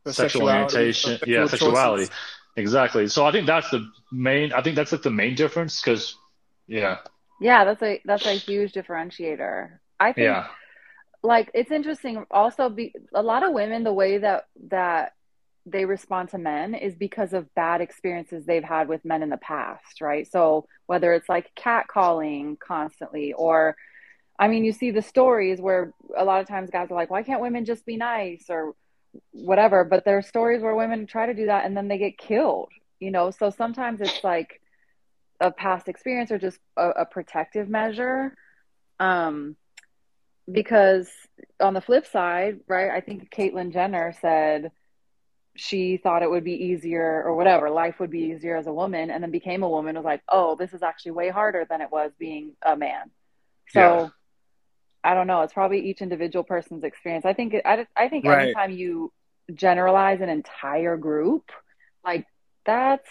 sexual 0.08 0.48
sexuality, 0.50 0.78
orientation, 0.78 1.20
her 1.20 1.26
yeah, 1.26 1.46
sexuality. 1.48 2.06
choices. 2.06 2.16
Exactly. 2.56 3.08
So 3.08 3.26
I 3.26 3.32
think 3.32 3.46
that's 3.48 3.70
the 3.70 3.88
main. 4.12 4.54
I 4.54 4.62
think 4.62 4.76
that's 4.76 4.92
like 4.92 5.04
the 5.04 5.12
main 5.12 5.36
difference 5.36 5.82
because, 5.82 6.16
yeah, 6.68 6.98
Yeah, 7.40 7.66
that's 7.66 7.82
a 7.84 8.02
that's 8.06 8.26
a 8.26 8.34
huge 8.34 8.74
differentiator. 8.74 9.80
I 10.00 10.14
think 10.14 10.26
yeah, 10.26 10.48
like 11.24 11.52
it's 11.54 11.72
interesting 11.72 12.26
also 12.32 12.70
be 12.70 12.94
a 13.14 13.22
lot 13.22 13.44
of 13.44 13.54
women 13.54 13.84
the 13.84 13.94
way 13.94 14.18
that 14.20 14.46
that 14.70 15.14
they 15.66 15.86
respond 15.86 16.30
to 16.30 16.38
men 16.38 16.74
is 16.74 16.96
because 16.96 17.34
of 17.34 17.54
bad 17.54 17.82
experiences 17.82 18.46
they've 18.46 18.64
had 18.64 18.88
with 18.88 19.04
men 19.04 19.22
in 19.24 19.30
the 19.30 19.38
past 19.38 20.02
right 20.02 20.32
so 20.32 20.66
whether 20.86 21.14
it's 21.14 21.28
like 21.28 21.52
catcalling 21.56 22.58
constantly 22.60 23.34
or 23.34 23.76
i 24.40 24.48
mean 24.48 24.64
you 24.64 24.72
see 24.72 24.92
the 24.92 25.02
stories 25.02 25.60
where 25.60 25.94
a 26.18 26.24
lot 26.24 26.42
of 26.42 26.48
times 26.48 26.70
guys 26.70 26.92
are 26.92 26.96
like 26.96 27.10
why 27.10 27.24
can't 27.24 27.42
women 27.42 27.66
just 27.66 27.86
be 27.86 27.98
nice 27.98 28.46
or 28.50 28.74
whatever 29.32 29.84
but 29.84 30.06
there 30.06 30.18
are 30.18 30.22
stories 30.22 30.62
where 30.62 30.76
women 30.76 31.06
try 31.08 31.26
to 31.26 31.34
do 31.34 31.48
that 31.48 31.66
and 31.66 31.76
then 31.76 31.88
they 31.88 31.98
get 31.98 32.18
killed 32.18 32.70
you 33.00 33.12
know 33.12 33.32
so 33.32 33.50
sometimes 33.50 34.02
it's 34.02 34.24
like 34.24 34.62
a 35.40 35.52
past 35.52 35.88
experience 35.88 36.32
or 36.32 36.38
just 36.38 36.60
a, 36.78 36.90
a 36.90 37.06
protective 37.06 37.70
measure 37.70 38.36
um 39.00 39.56
because 40.52 41.10
on 41.60 41.74
the 41.74 41.82
flip 41.82 42.06
side, 42.08 42.60
right, 42.68 42.92
I 42.92 43.02
think 43.02 43.30
Caitlyn 43.32 43.74
Jenner 43.74 44.14
said 44.22 44.72
she 45.56 45.98
thought 45.98 46.24
it 46.24 46.30
would 46.30 46.44
be 46.44 46.54
easier 46.54 47.24
or 47.26 47.36
whatever, 47.36 47.70
life 47.70 48.00
would 48.00 48.12
be 48.12 48.32
easier 48.32 48.56
as 48.56 48.68
a 48.68 48.74
woman, 48.74 49.10
and 49.10 49.24
then 49.24 49.32
became 49.32 49.64
a 49.64 49.70
woman, 49.70 49.96
was 49.96 50.06
like, 50.06 50.22
oh, 50.30 50.56
this 50.56 50.74
is 50.74 50.84
actually 50.84 51.12
way 51.12 51.30
harder 51.30 51.66
than 51.70 51.82
it 51.82 51.92
was 51.92 52.12
being 52.18 52.54
a 52.66 52.76
man. 52.76 53.12
So 53.70 53.80
Yeah. 53.80 54.08
I 55.08 55.14
don't 55.14 55.28
know. 55.28 55.42
It's 55.42 55.54
probably 55.54 55.80
each 55.90 56.02
individual 56.02 56.44
person's 56.44 56.84
experience. 56.84 57.26
I 57.26 57.34
think 57.34 57.56
I, 57.66 57.88
I 57.96 58.10
think 58.10 58.26
Right. 58.26 58.44
anytime 58.48 58.72
you 58.72 59.12
generalize 59.54 60.20
an 60.22 60.30
entire 60.30 60.98
group, 60.98 61.46
like 62.04 62.26
that's 62.66 63.10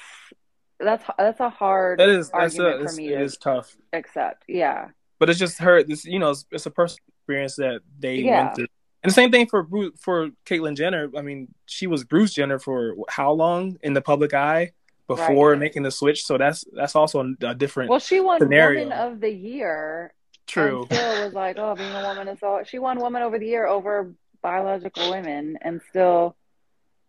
that's 0.79 1.05
that's 1.17 1.41
a 1.41 1.49
hard 1.49 1.99
That 2.01 2.11
is 2.11 2.29
that's 2.31 2.59
a, 2.59 2.63
argument 2.63 2.91
for 2.91 2.97
me 2.97 3.09
it 3.15 3.21
is 3.23 3.37
tough. 3.39 3.75
accept. 3.95 4.45
Yeah. 4.47 4.89
But 5.19 5.31
it's 5.31 5.39
just 5.39 5.59
her. 5.59 5.83
This 5.83 6.05
you 6.05 6.19
know, 6.19 6.31
it's, 6.31 6.45
it's 6.53 6.67
a 6.67 6.71
personal 6.71 7.01
experience 7.21 7.57
that 7.57 7.81
they 7.99 8.17
Yeah. 8.17 8.45
went 8.45 8.57
through. 8.57 8.67
And 9.03 9.11
the 9.11 9.15
same 9.15 9.31
thing 9.31 9.47
for 9.47 9.63
Bru 9.63 9.93
for 9.99 10.29
Caitlyn 10.45 10.77
Jenner. 10.77 11.11
I 11.17 11.23
mean, 11.23 11.49
she 11.65 11.87
was 11.87 12.05
Bruce 12.05 12.35
Jenner 12.35 12.59
for 12.59 12.95
how 13.09 13.33
long 13.33 13.79
in 13.83 13.95
the 13.95 14.03
public 14.03 14.35
eye 14.35 14.73
before 15.07 15.53
Right. 15.53 15.59
making 15.59 15.85
the 15.85 15.91
switch. 15.91 16.25
So 16.27 16.37
that's 16.37 16.65
that's 16.75 16.95
also 16.95 17.35
a 17.43 17.55
different. 17.55 17.89
Well, 17.89 18.01
she 18.01 18.21
won 18.21 18.41
Scenario. 18.41 18.83
Woman 18.85 18.99
of 18.99 19.21
the 19.21 19.31
Year. 19.31 20.13
True. 20.47 20.87
And 20.91 20.99
still 20.99 21.25
was 21.25 21.35
like, 21.35 21.57
oh, 21.59 21.75
being 21.75 21.93
a 21.93 22.03
woman 22.03 22.29
is 22.29 22.41
so. 22.41 22.63
She 22.67 22.79
won 22.79 22.99
Woman 23.01 23.23
over 23.23 23.39
the 23.39 23.47
Year 23.47 23.67
over 23.67 24.13
biological 24.43 25.11
women, 25.11 25.59
and 25.61 25.81
still. 25.91 26.37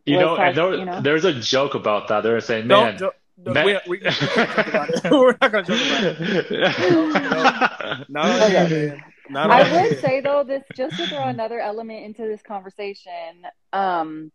You 0.05 0.19
know, 0.19 0.37
and 0.37 0.55
there, 0.55 0.73
you 0.75 0.85
know? 0.85 1.01
there's 1.01 1.25
a 1.25 1.33
joke 1.33 1.75
about 1.75 2.07
that. 2.07 2.21
They're 2.21 2.39
saying, 2.39 2.67
Don't. 2.69 2.85
man, 2.85 2.97
don't 2.97 3.13
don't- 3.43 3.53
man- 3.53 3.65
we, 3.65 3.73
we, 3.73 3.97
we 3.97 3.99
can't 3.99 4.15
joke 4.15 4.67
about 4.67 4.89
it. 4.89 5.11
We're 5.11 5.37
not 5.41 5.51
gonna 5.51 5.63
joke 5.63 5.79
about 5.79 6.51
it. 6.51 8.09
Not 8.09 8.25
on 8.25 8.41
Okay. 8.51 9.01
Not 9.29 9.51
I 9.51 9.81
would 9.81 9.99
say 9.99 10.21
though, 10.21 10.43
this 10.43 10.63
just 10.75 10.95
to 10.97 11.07
throw 11.07 11.23
another 11.23 11.59
element 11.59 12.05
into 12.05 12.21
this 12.23 12.41
conversation, 12.41 13.45
um, 13.73 14.31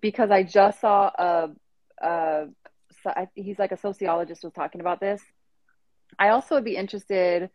because 0.00 0.30
I 0.30 0.42
just 0.42 0.80
saw 0.80 1.10
a, 1.16 1.50
a 2.00 2.48
so 3.02 3.10
I, 3.10 3.28
he's 3.34 3.58
like 3.58 3.72
a 3.72 3.76
sociologist 3.76 4.42
was 4.42 4.52
talking 4.54 4.80
about 4.80 5.00
this. 5.00 5.20
I 6.18 6.30
also 6.30 6.54
would 6.56 6.64
be 6.64 6.76
interested. 6.76 7.50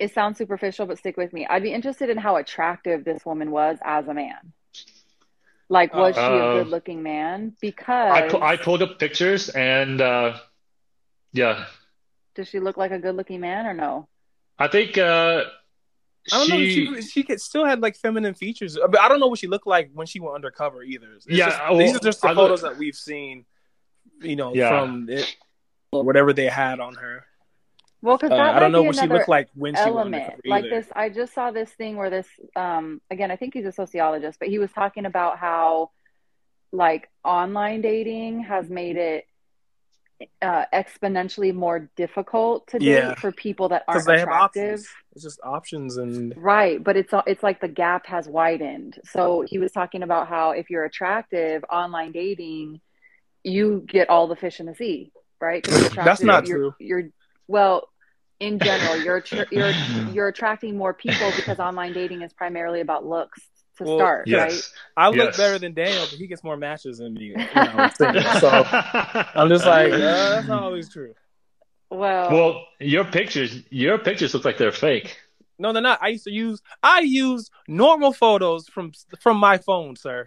It 0.00 0.12
sounds 0.14 0.38
superficial, 0.38 0.86
but 0.86 0.98
stick 0.98 1.16
with 1.18 1.32
me. 1.32 1.46
I'd 1.46 1.62
be 1.62 1.72
interested 1.72 2.08
in 2.08 2.16
how 2.16 2.36
attractive 2.36 3.04
this 3.04 3.24
woman 3.26 3.50
was 3.50 3.78
as 3.84 4.08
a 4.08 4.14
man. 4.14 4.52
Like, 5.68 5.94
was 5.94 6.14
she 6.16 6.20
a 6.20 6.24
Uh, 6.24 6.54
good-looking 6.54 7.02
man? 7.02 7.54
Because 7.60 8.12
I, 8.12 8.28
pu- 8.28 8.40
I 8.40 8.56
pulled 8.56 8.82
up 8.82 8.98
pictures 8.98 9.50
and 9.50 10.00
uh, 10.00 10.38
yeah, 11.32 11.66
does 12.34 12.48
she 12.48 12.58
look 12.60 12.76
like 12.78 12.90
a 12.92 12.98
good-looking 12.98 13.40
man 13.40 13.66
or 13.66 13.74
no? 13.74 14.08
I 14.58 14.68
think 14.68 14.96
uh, 14.98 15.44
I 16.32 16.38
don't 16.38 16.48
know. 16.48 16.56
she, 16.56 16.86
She 16.96 17.02
she 17.02 17.22
could, 17.22 17.40
still 17.40 17.64
had 17.66 17.80
like 17.82 17.94
feminine 17.96 18.34
features, 18.34 18.76
but 18.90 18.98
I 18.98 19.06
don't 19.08 19.20
know 19.20 19.28
what 19.28 19.38
she 19.38 19.46
looked 19.48 19.66
like 19.66 19.90
when 19.92 20.06
she 20.06 20.18
went 20.18 20.34
undercover 20.34 20.82
either. 20.82 21.12
It's 21.14 21.26
Yeah, 21.28 21.50
just- 21.50 21.58
well, 21.60 21.78
these 21.78 21.94
are 21.94 22.00
just 22.00 22.22
the 22.22 22.28
I 22.28 22.34
photos 22.34 22.62
look- 22.62 22.72
that 22.72 22.78
we've 22.78 22.96
seen. 22.96 23.44
You 24.22 24.36
know, 24.36 24.54
Yeah. 24.54 24.68
from 24.70 25.08
it, 25.08 25.36
whatever 25.90 26.32
they 26.32 26.46
had 26.46 26.80
on 26.80 26.94
her. 26.94 27.24
Well, 28.02 28.16
because 28.16 28.32
Uh, 28.32 28.42
I 28.42 28.58
don't 28.58 28.72
know 28.72 28.82
what 28.82 28.96
she 28.96 29.06
looked 29.06 29.28
like 29.28 29.48
when 29.54 29.74
she 29.74 29.80
element 29.80 30.14
undercover 30.14 30.40
like 30.46 30.64
this 30.64 30.86
i 30.94 31.08
just 31.10 31.34
saw 31.34 31.50
this 31.50 31.70
thing 31.70 31.96
where 31.96 32.08
this 32.10 32.26
um 32.56 33.00
again 33.10 33.30
i 33.30 33.36
think 33.36 33.52
he's 33.54 33.66
a 33.66 33.72
sociologist 33.72 34.38
but 34.38 34.48
he 34.48 34.58
was 34.58 34.72
talking 34.72 35.04
about 35.04 35.38
how 35.38 35.90
like 36.72 37.10
online 37.24 37.80
dating 37.82 38.40
has 38.44 38.70
made 38.70 38.96
it 38.96 39.26
uh 40.40 40.64
exponentially 40.72 41.54
more 41.54 41.90
difficult 41.96 42.66
to 42.68 42.78
date 42.78 42.86
Yeah. 42.86 43.14
for 43.14 43.32
people 43.32 43.68
that 43.70 43.84
aren't 43.88 44.06
they 44.06 44.18
have 44.18 44.28
attractive 44.28 44.72
options. 44.80 44.88
It's 45.14 45.24
just 45.24 45.40
options 45.42 45.96
and 45.96 46.34
right 46.36 46.82
but 46.82 46.96
it's 46.96 47.12
it's 47.26 47.42
like 47.42 47.60
the 47.60 47.68
gap 47.68 48.06
has 48.06 48.28
widened 48.28 48.98
so 49.04 49.42
he 49.46 49.58
was 49.58 49.72
talking 49.72 50.02
about 50.02 50.28
how 50.28 50.52
if 50.52 50.70
you're 50.70 50.84
attractive 50.84 51.64
online 51.70 52.12
dating 52.12 52.80
you 53.44 53.82
get 53.86 54.08
all 54.10 54.26
the 54.26 54.36
fish 54.36 54.60
in 54.60 54.66
the 54.66 54.74
sea 54.74 55.12
right? 55.40 55.64
That's 55.94 56.22
not 56.22 56.46
you're, 56.46 56.58
true. 56.58 56.74
you're 56.78 57.08
well 57.48 57.88
in 58.40 58.58
general 58.58 58.96
you're 58.96 59.20
attr- 59.20 59.46
you're 59.52 59.72
you're 60.14 60.28
attracting 60.28 60.76
more 60.76 60.92
people 60.94 61.32
because 61.36 61.58
online 61.58 61.92
dating 61.92 62.22
is 62.22 62.32
primarily 62.32 62.80
about 62.80 63.06
looks 63.06 63.40
to 63.78 63.84
Well, 63.84 63.96
start 63.96 64.28
right 64.32 64.52
yes. 64.52 64.72
I 64.96 65.08
look 65.08 65.16
Yes. 65.18 65.36
better 65.36 65.58
than 65.58 65.72
Daniel, 65.74 66.06
but 66.10 66.18
he 66.18 66.26
gets 66.26 66.42
more 66.44 66.56
matches 66.56 66.98
than 66.98 67.14
me. 67.14 67.26
You 67.26 67.36
know, 67.36 67.42
I'm 67.54 67.90
so 68.40 68.64
I'm 69.34 69.48
just 69.48 69.66
like, 69.66 69.92
uh, 69.92 69.98
that's 70.30 70.48
not 70.48 70.62
always 70.62 70.88
true. 70.90 71.14
well, 71.90 72.30
well, 72.30 72.64
your 72.78 73.04
pictures, 73.04 73.62
your 73.70 73.98
pictures 73.98 74.34
look 74.34 74.44
like 74.44 74.58
they're 74.58 74.72
fake. 74.72 75.18
No, 75.58 75.72
they're 75.72 75.82
not. 75.82 75.98
I 76.02 76.08
used 76.08 76.24
to 76.24 76.30
use 76.32 76.60
I 76.82 77.00
use 77.00 77.50
normal 77.68 78.12
photos 78.12 78.68
from 78.68 78.92
from 79.20 79.36
my 79.38 79.58
phone, 79.58 79.96
sir. 79.96 80.26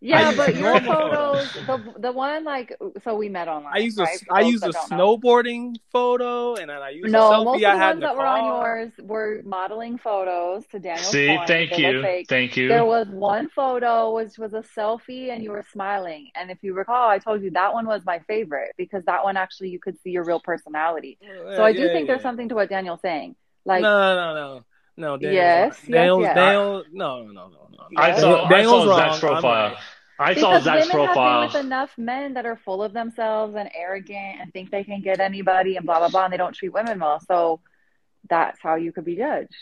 Yeah 0.00 0.32
I 0.32 0.32
but 0.32 0.54
use 0.54 0.56
your 0.56 0.80
photos 0.80 1.50
the 1.54 1.78
the 1.98 2.12
one 2.12 2.44
like 2.44 2.76
so 3.04 3.16
we 3.16 3.28
met 3.28 3.48
online 3.48 3.74
I 3.74 3.78
used 3.78 3.98
a 4.00 4.04
right? 4.04 4.20
I 4.30 4.40
used 4.42 4.66
a 4.66 4.70
that 4.70 4.72
don't 4.72 4.90
know. 4.90 4.96
snowboarding 4.96 5.76
photo, 5.92 6.56
and 6.56 6.70
then 6.70 6.82
I 6.82 6.90
used 6.90 7.12
no 7.12 7.20
a 7.20 7.20
selfie 7.34 7.44
most 7.44 7.66
of 7.66 7.72
I 7.72 7.72
the 7.72 7.78
had 7.78 7.78
ones 7.78 8.02
that 8.02 8.16
were 8.16 8.26
on 8.26 8.44
car. 8.44 8.46
yours 8.46 8.92
were 9.02 9.42
modeling 9.44 9.98
photos 9.98 10.66
to 10.68 10.78
Daniel. 10.78 11.12
See, 11.12 11.26
point. 11.26 11.46
thank 11.46 11.70
They 11.70 11.78
you, 11.78 12.02
thank 12.28 12.56
you. 12.56 12.68
There 12.68 12.84
was 12.84 13.08
one 13.08 13.48
photo 13.50 14.14
which 14.14 14.38
was 14.38 14.52
a 14.54 14.62
selfie 14.76 15.30
and 15.30 15.42
you 15.42 15.50
were 15.50 15.64
smiling. 15.72 16.30
And 16.34 16.50
if 16.50 16.58
you 16.62 16.74
recall, 16.74 17.08
I 17.08 17.18
told 17.18 17.42
you 17.42 17.50
that 17.52 17.72
one 17.74 17.86
was 17.86 18.02
my 18.04 18.20
favorite 18.28 18.72
because 18.76 19.04
that 19.06 19.24
one 19.24 19.36
actually 19.36 19.70
you 19.70 19.80
could 19.80 19.98
see 20.02 20.10
your 20.10 20.24
real 20.24 20.40
personality. 20.40 21.18
Oh, 21.22 21.50
so 21.56 21.64
I 21.64 21.72
do 21.72 21.82
Yeah, 21.84 21.92
think 21.92 22.06
yeah. 22.06 22.12
there's 22.12 22.22
something 22.22 22.48
to 22.50 22.54
what 22.54 22.68
Daniel's 22.70 23.00
saying. 23.02 23.36
Like 23.64 23.82
no, 23.82 24.14
no, 24.14 24.34
no, 24.34 24.64
no. 24.96 25.16
Daniel's 25.16 25.54
Yes, 25.54 25.56
not. 25.56 25.78
yes, 25.86 25.90
Daniel's, 25.90 26.16
yes. 26.16 26.34
Daniel, 26.34 26.84
no, 26.92 27.22
no, 27.24 27.48
no, 27.48 27.68
no, 27.70 27.88
no. 27.90 27.90
I 27.96 28.12
Yes. 28.12 28.20
saw, 28.20 28.44
I 28.46 28.62
Daniel's 28.62 28.62
saw 28.62 28.88
Zach's 28.88 29.18
wrong, 29.18 29.24
I'm 29.28 29.46
profile. 29.48 29.76
Right. 30.20 30.36
I 30.36 30.40
saw 30.40 30.50
because 30.52 30.64
Zach's 30.64 30.92
women 30.92 31.06
have 31.06 31.14
been 31.16 31.40
with 31.60 31.66
enough 31.66 31.98
men 31.98 32.34
that 32.34 32.46
are 32.46 32.56
full 32.56 32.82
of 32.82 32.92
themselves 32.92 33.54
and 33.56 33.70
arrogant 33.74 34.40
and 34.40 34.52
think 34.52 34.70
they 34.70 34.84
can 34.84 35.00
get 35.00 35.20
anybody 35.20 35.76
and 35.76 35.86
blah 35.86 35.98
blah 35.98 36.08
blah 36.08 36.24
and 36.24 36.32
they 36.32 36.36
don't 36.36 36.54
treat 36.54 36.72
women 36.72 36.98
well. 37.00 37.20
So 37.20 37.60
that's 38.28 38.60
how 38.60 38.76
you 38.76 38.92
could 38.92 39.04
be 39.04 39.16
judged. 39.16 39.54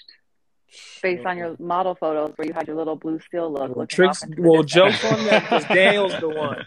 Based 1.02 1.24
on 1.24 1.38
your 1.38 1.56
model 1.58 1.94
photos 1.94 2.34
where 2.36 2.46
you 2.46 2.52
had 2.52 2.66
your 2.66 2.76
little 2.76 2.96
blue 2.96 3.20
steel 3.20 3.50
look. 3.50 3.74
Well, 3.74 3.86
tricks. 3.86 4.22
off 4.22 4.28
into 4.28 4.42
the 4.42 4.48
Well, 4.50 4.62
distance. 4.64 5.00
jokes 5.00 5.12
on 5.12 5.24
that 5.26 5.42
because 5.44 5.64
Daniel's 5.64 6.20
the 6.20 6.28
one. 6.28 6.66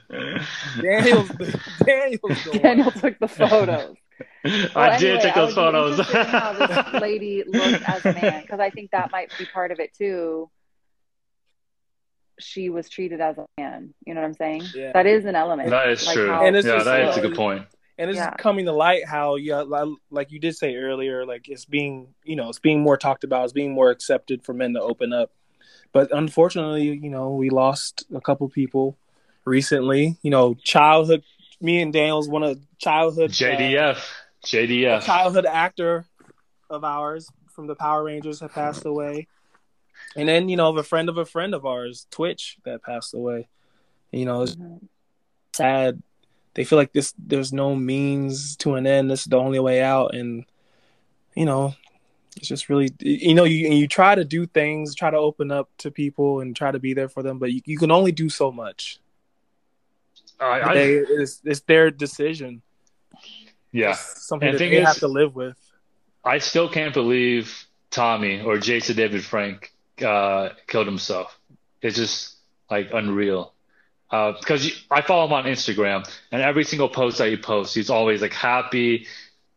Daniel's 0.81 1.27
the, 1.29 1.59
Daniel's 1.85 2.43
the 2.45 2.59
Daniel 2.59 2.85
one. 2.85 2.93
took 2.99 3.19
the 3.19 3.27
photos. 3.27 3.95
I 4.45 4.69
Well, 4.75 4.99
did 4.99 5.17
anyway, 5.17 5.21
take 5.23 5.35
those 5.35 5.47
would 5.49 5.55
photos. 5.55 5.99
how 6.11 6.53
this 6.53 6.93
lady 7.01 7.43
looked 7.45 7.87
as 7.87 8.03
a 8.05 8.13
man 8.13 8.41
because 8.41 8.59
I 8.59 8.71
think 8.71 8.89
that 8.91 9.11
might 9.11 9.31
be 9.37 9.45
part 9.45 9.71
of 9.71 9.79
it 9.79 9.93
too. 9.93 10.49
She 12.41 12.69
was 12.69 12.89
treated 12.89 13.21
as 13.21 13.37
a 13.37 13.45
man. 13.57 13.93
You 14.05 14.13
know 14.13 14.21
what 14.21 14.27
I'm 14.27 14.33
saying? 14.33 14.63
Yeah. 14.75 14.91
That 14.93 15.05
is 15.05 15.25
an 15.25 15.35
element. 15.35 15.69
that 15.69 15.89
is 15.89 16.05
Like 16.05 16.15
true. 16.15 16.27
how- 16.29 16.45
And 16.45 16.55
it's 16.55 16.65
yeah, 16.67 16.73
just, 16.73 16.85
that 16.85 17.09
is 17.09 17.17
uh, 17.17 17.19
a 17.19 17.21
good 17.21 17.35
point. 17.35 17.65
and 17.97 18.09
it's 18.09 18.17
Yeah. 18.17 18.31
coming 18.35 18.65
to 18.65 18.71
light 18.71 19.05
how 19.05 19.35
yeah 19.35 19.61
li- 19.61 19.97
like 20.09 20.31
you 20.31 20.39
did 20.39 20.55
say 20.55 20.75
earlier 20.75 21.25
like 21.25 21.47
it's 21.49 21.65
being 21.65 22.07
you 22.23 22.35
know 22.35 22.49
it's 22.49 22.59
being 22.59 22.81
more 22.81 22.97
talked 22.97 23.23
about 23.23 23.43
it's 23.43 23.53
being 23.53 23.73
more 23.73 23.89
accepted 23.91 24.43
for 24.43 24.53
men 24.53 24.73
to 24.73 24.81
open 24.81 25.13
up 25.13 25.29
but 25.91 26.09
unfortunately 26.11 26.83
you 27.03 27.09
know 27.09 27.31
we 27.31 27.49
lost 27.51 28.05
a 28.15 28.21
couple 28.21 28.47
people 28.49 28.97
recently 29.45 30.17
you 30.21 30.31
know 30.31 30.53
childhood 30.63 31.21
me 31.59 31.81
and 31.81 31.93
daniel's 31.93 32.27
one 32.29 32.43
of 32.43 32.59
childhood 32.79 33.29
uh, 33.31 33.33
JDF, 33.33 33.97
a 33.97 34.47
JDF. 34.47 35.01
childhood 35.03 35.45
actor 35.45 36.05
of 36.69 36.83
ours 36.83 37.29
from 37.53 37.67
the 37.67 37.75
power 37.75 38.03
rangers 38.03 38.39
had 38.39 38.51
passed 38.51 38.85
away 38.85 39.27
and 40.15 40.27
then 40.27 40.49
you 40.49 40.57
know 40.57 40.69
of 40.69 40.77
a 40.77 40.83
friend 40.83 41.09
of 41.09 41.17
a 41.17 41.25
friend 41.25 41.53
of 41.53 41.65
ours 41.65 42.07
twitch 42.11 42.57
that 42.63 42.83
passed 42.83 43.13
away 43.13 43.47
you 44.11 44.25
know 44.25 44.43
it's 44.43 44.55
Mhm. 44.55 44.87
sad. 45.53 46.01
They 46.53 46.63
feel 46.65 46.77
like 46.77 46.91
this 46.91 47.13
there's 47.17 47.53
no 47.53 47.75
means 47.75 48.55
to 48.57 48.75
an 48.75 48.85
end. 48.85 49.09
This 49.09 49.21
is 49.21 49.27
the 49.27 49.37
only 49.37 49.59
way 49.59 49.81
out, 49.81 50.13
and 50.13 50.45
you 51.33 51.45
know, 51.45 51.75
it's 52.35 52.47
just 52.47 52.67
really 52.67 52.89
you 52.99 53.33
know 53.33 53.45
you 53.45 53.69
you 53.71 53.87
try 53.87 54.15
to 54.15 54.25
do 54.25 54.45
things, 54.45 54.93
try 54.95 55.09
to 55.09 55.17
open 55.17 55.49
up 55.51 55.69
to 55.77 55.91
people, 55.91 56.41
and 56.41 56.53
try 56.55 56.71
to 56.71 56.79
be 56.79 56.93
there 56.93 57.07
for 57.07 57.23
them, 57.23 57.39
but 57.39 57.53
you, 57.53 57.61
you 57.65 57.77
can 57.77 57.89
only 57.91 58.11
do 58.11 58.27
so 58.27 58.51
much. 58.51 58.99
I, 60.41 60.61
I, 60.61 60.73
they, 60.73 60.93
it's, 60.95 61.39
it's 61.45 61.61
their 61.61 61.89
decision. 61.91 62.61
yeah, 63.71 63.91
It's 63.91 64.25
something 64.27 64.47
And 64.47 64.55
that 64.55 64.59
the 64.59 64.69
they 64.69 64.75
thing 64.75 64.85
have 64.85 64.99
to 64.99 65.07
live 65.07 65.35
with. 65.35 65.57
I 66.25 66.39
still 66.39 66.67
can't 66.67 66.93
believe 66.93 67.65
Tommy 67.91 68.41
or 68.41 68.57
Jason 68.57 68.95
David 68.95 69.23
Frank 69.23 69.71
uh, 70.03 70.49
killed 70.67 70.87
himself. 70.87 71.37
It's 71.81 71.95
just 71.95 72.35
like 72.69 72.89
unreal. 72.93 73.53
Uh 74.09 74.33
because 74.39 74.65
you 74.65 74.71
I 74.91 75.01
follow 75.01 75.25
him 75.25 75.33
on 75.33 75.45
Instagram, 75.45 76.09
and 76.31 76.41
every 76.41 76.63
single 76.65 76.89
post 76.89 77.17
that 77.19 77.29
he 77.29 77.37
posts, 77.37 77.73
he's 77.73 77.89
always 77.89 78.21
like 78.21 78.33
happy, 78.33 79.07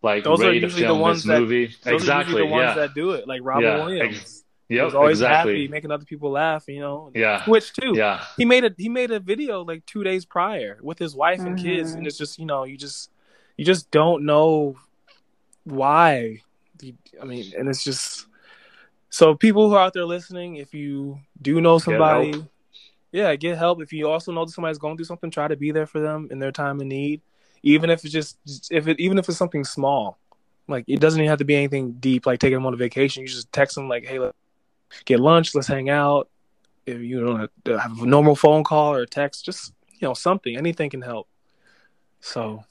like 0.02 0.24
Those 0.24 0.40
ready 0.40 0.60
to 0.60 0.66
usually 0.66 0.82
the 0.82 0.88
film 0.88 1.00
ones 1.00 1.18
his 1.18 1.24
that- 1.24 1.40
movie. 1.40 1.66
Those 1.82 1.86
are 1.86 1.94
exactly. 1.94 2.32
usually 2.34 2.48
the 2.48 2.52
ones 2.54 2.64
yeah. 2.68 2.74
that 2.74 2.94
do 2.94 3.10
it, 3.12 3.26
like 3.26 3.40
Robin 3.42 3.64
Yeah, 3.64 3.84
Williams. 3.84 4.16
ex- 4.18 4.40
He's 4.66 4.76
Yep. 4.78 4.94
always 4.94 5.18
Exactly. 5.20 5.52
happy, 5.52 5.68
making 5.68 5.90
other 5.90 6.06
people 6.06 6.30
laugh. 6.30 6.64
You 6.68 6.80
know, 6.80 7.10
Yeah. 7.14 7.42
Twitch 7.44 7.72
too. 7.74 7.92
Yeah. 7.94 8.24
he 8.38 8.44
made 8.46 8.64
a 8.64 8.72
he 8.78 8.88
made 8.88 9.10
a 9.10 9.20
video 9.20 9.62
like 9.62 9.84
two 9.86 10.02
days 10.04 10.24
prior 10.24 10.78
with 10.82 10.98
his 10.98 11.14
wife 11.14 11.40
and 11.40 11.58
kids, 11.58 11.92
Mhm. 11.92 11.98
and 11.98 12.06
it's 12.06 12.16
just 12.16 12.38
you 12.38 12.46
know 12.46 12.64
you 12.64 12.78
just 12.78 13.10
you 13.58 13.64
just 13.64 13.90
don't 13.90 14.24
know 14.24 14.76
why. 15.64 16.40
I 17.20 17.24
mean, 17.24 17.52
and 17.58 17.68
it's 17.68 17.84
just 17.84 18.26
so 19.14 19.36
people 19.36 19.68
who 19.68 19.76
are 19.76 19.84
out 19.84 19.92
there 19.92 20.04
listening, 20.04 20.56
if 20.56 20.74
you 20.74 21.20
do 21.40 21.60
know 21.60 21.78
somebody, 21.78 22.32
help. 22.32 22.46
Yeah, 23.12 23.36
get 23.36 23.56
help. 23.56 23.80
If 23.80 23.92
you 23.92 24.10
also 24.10 24.32
know 24.32 24.44
that 24.44 24.50
somebody's 24.50 24.78
going 24.78 24.96
through 24.96 25.04
something, 25.04 25.30
try 25.30 25.46
to 25.46 25.54
be 25.54 25.70
there 25.70 25.86
for 25.86 26.00
them 26.00 26.26
in 26.32 26.40
their 26.40 26.50
time 26.50 26.80
of 26.80 26.88
need, 26.88 27.20
even 27.62 27.90
if 27.90 28.04
it's 28.04 28.12
just 28.12 28.36
if 28.72 28.88
it 28.88 28.98
even 28.98 29.16
if 29.16 29.28
it's 29.28 29.38
something 29.38 29.62
small. 29.62 30.18
Like 30.66 30.84
it 30.88 30.98
doesn't 30.98 31.20
even 31.20 31.28
have 31.28 31.38
to 31.38 31.44
be 31.44 31.54
anything 31.54 31.92
deep, 31.92 32.26
like 32.26 32.40
taking 32.40 32.56
them 32.56 32.66
on 32.66 32.74
a 32.74 32.76
vacation. 32.76 33.22
You 33.22 33.28
just 33.28 33.52
text 33.52 33.76
them 33.76 33.88
like, 33.88 34.04
"Hey, 34.04 34.18
let's 34.18 34.34
get 35.04 35.20
lunch. 35.20 35.54
Let's 35.54 35.68
hang 35.68 35.90
out." 35.90 36.28
If 36.84 36.98
you 36.98 37.24
don't 37.24 37.78
have 37.78 38.02
a 38.02 38.06
normal 38.06 38.34
phone 38.34 38.64
call 38.64 38.94
or 38.94 39.06
text, 39.06 39.44
just 39.44 39.74
you 39.92 40.08
know 40.08 40.14
something. 40.14 40.56
Anything 40.56 40.90
can 40.90 41.02
help. 41.02 41.28
So 42.18 42.64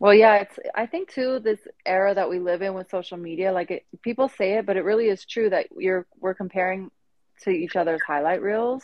well, 0.00 0.14
yeah, 0.14 0.36
it's 0.36 0.58
I 0.74 0.86
think 0.86 1.12
too 1.12 1.40
this 1.40 1.60
era 1.84 2.14
that 2.14 2.30
we 2.30 2.40
live 2.40 2.62
in 2.62 2.72
with 2.72 2.88
social 2.90 3.18
media, 3.18 3.52
like 3.52 3.70
it, 3.70 3.86
people 4.02 4.28
say 4.28 4.54
it, 4.54 4.64
but 4.64 4.78
it 4.78 4.84
really 4.84 5.08
is 5.08 5.26
true 5.26 5.50
that 5.50 5.66
you're 5.76 6.06
we're 6.18 6.34
comparing 6.34 6.90
to 7.42 7.50
each 7.50 7.76
other's 7.76 8.00
highlight 8.06 8.40
reels. 8.40 8.82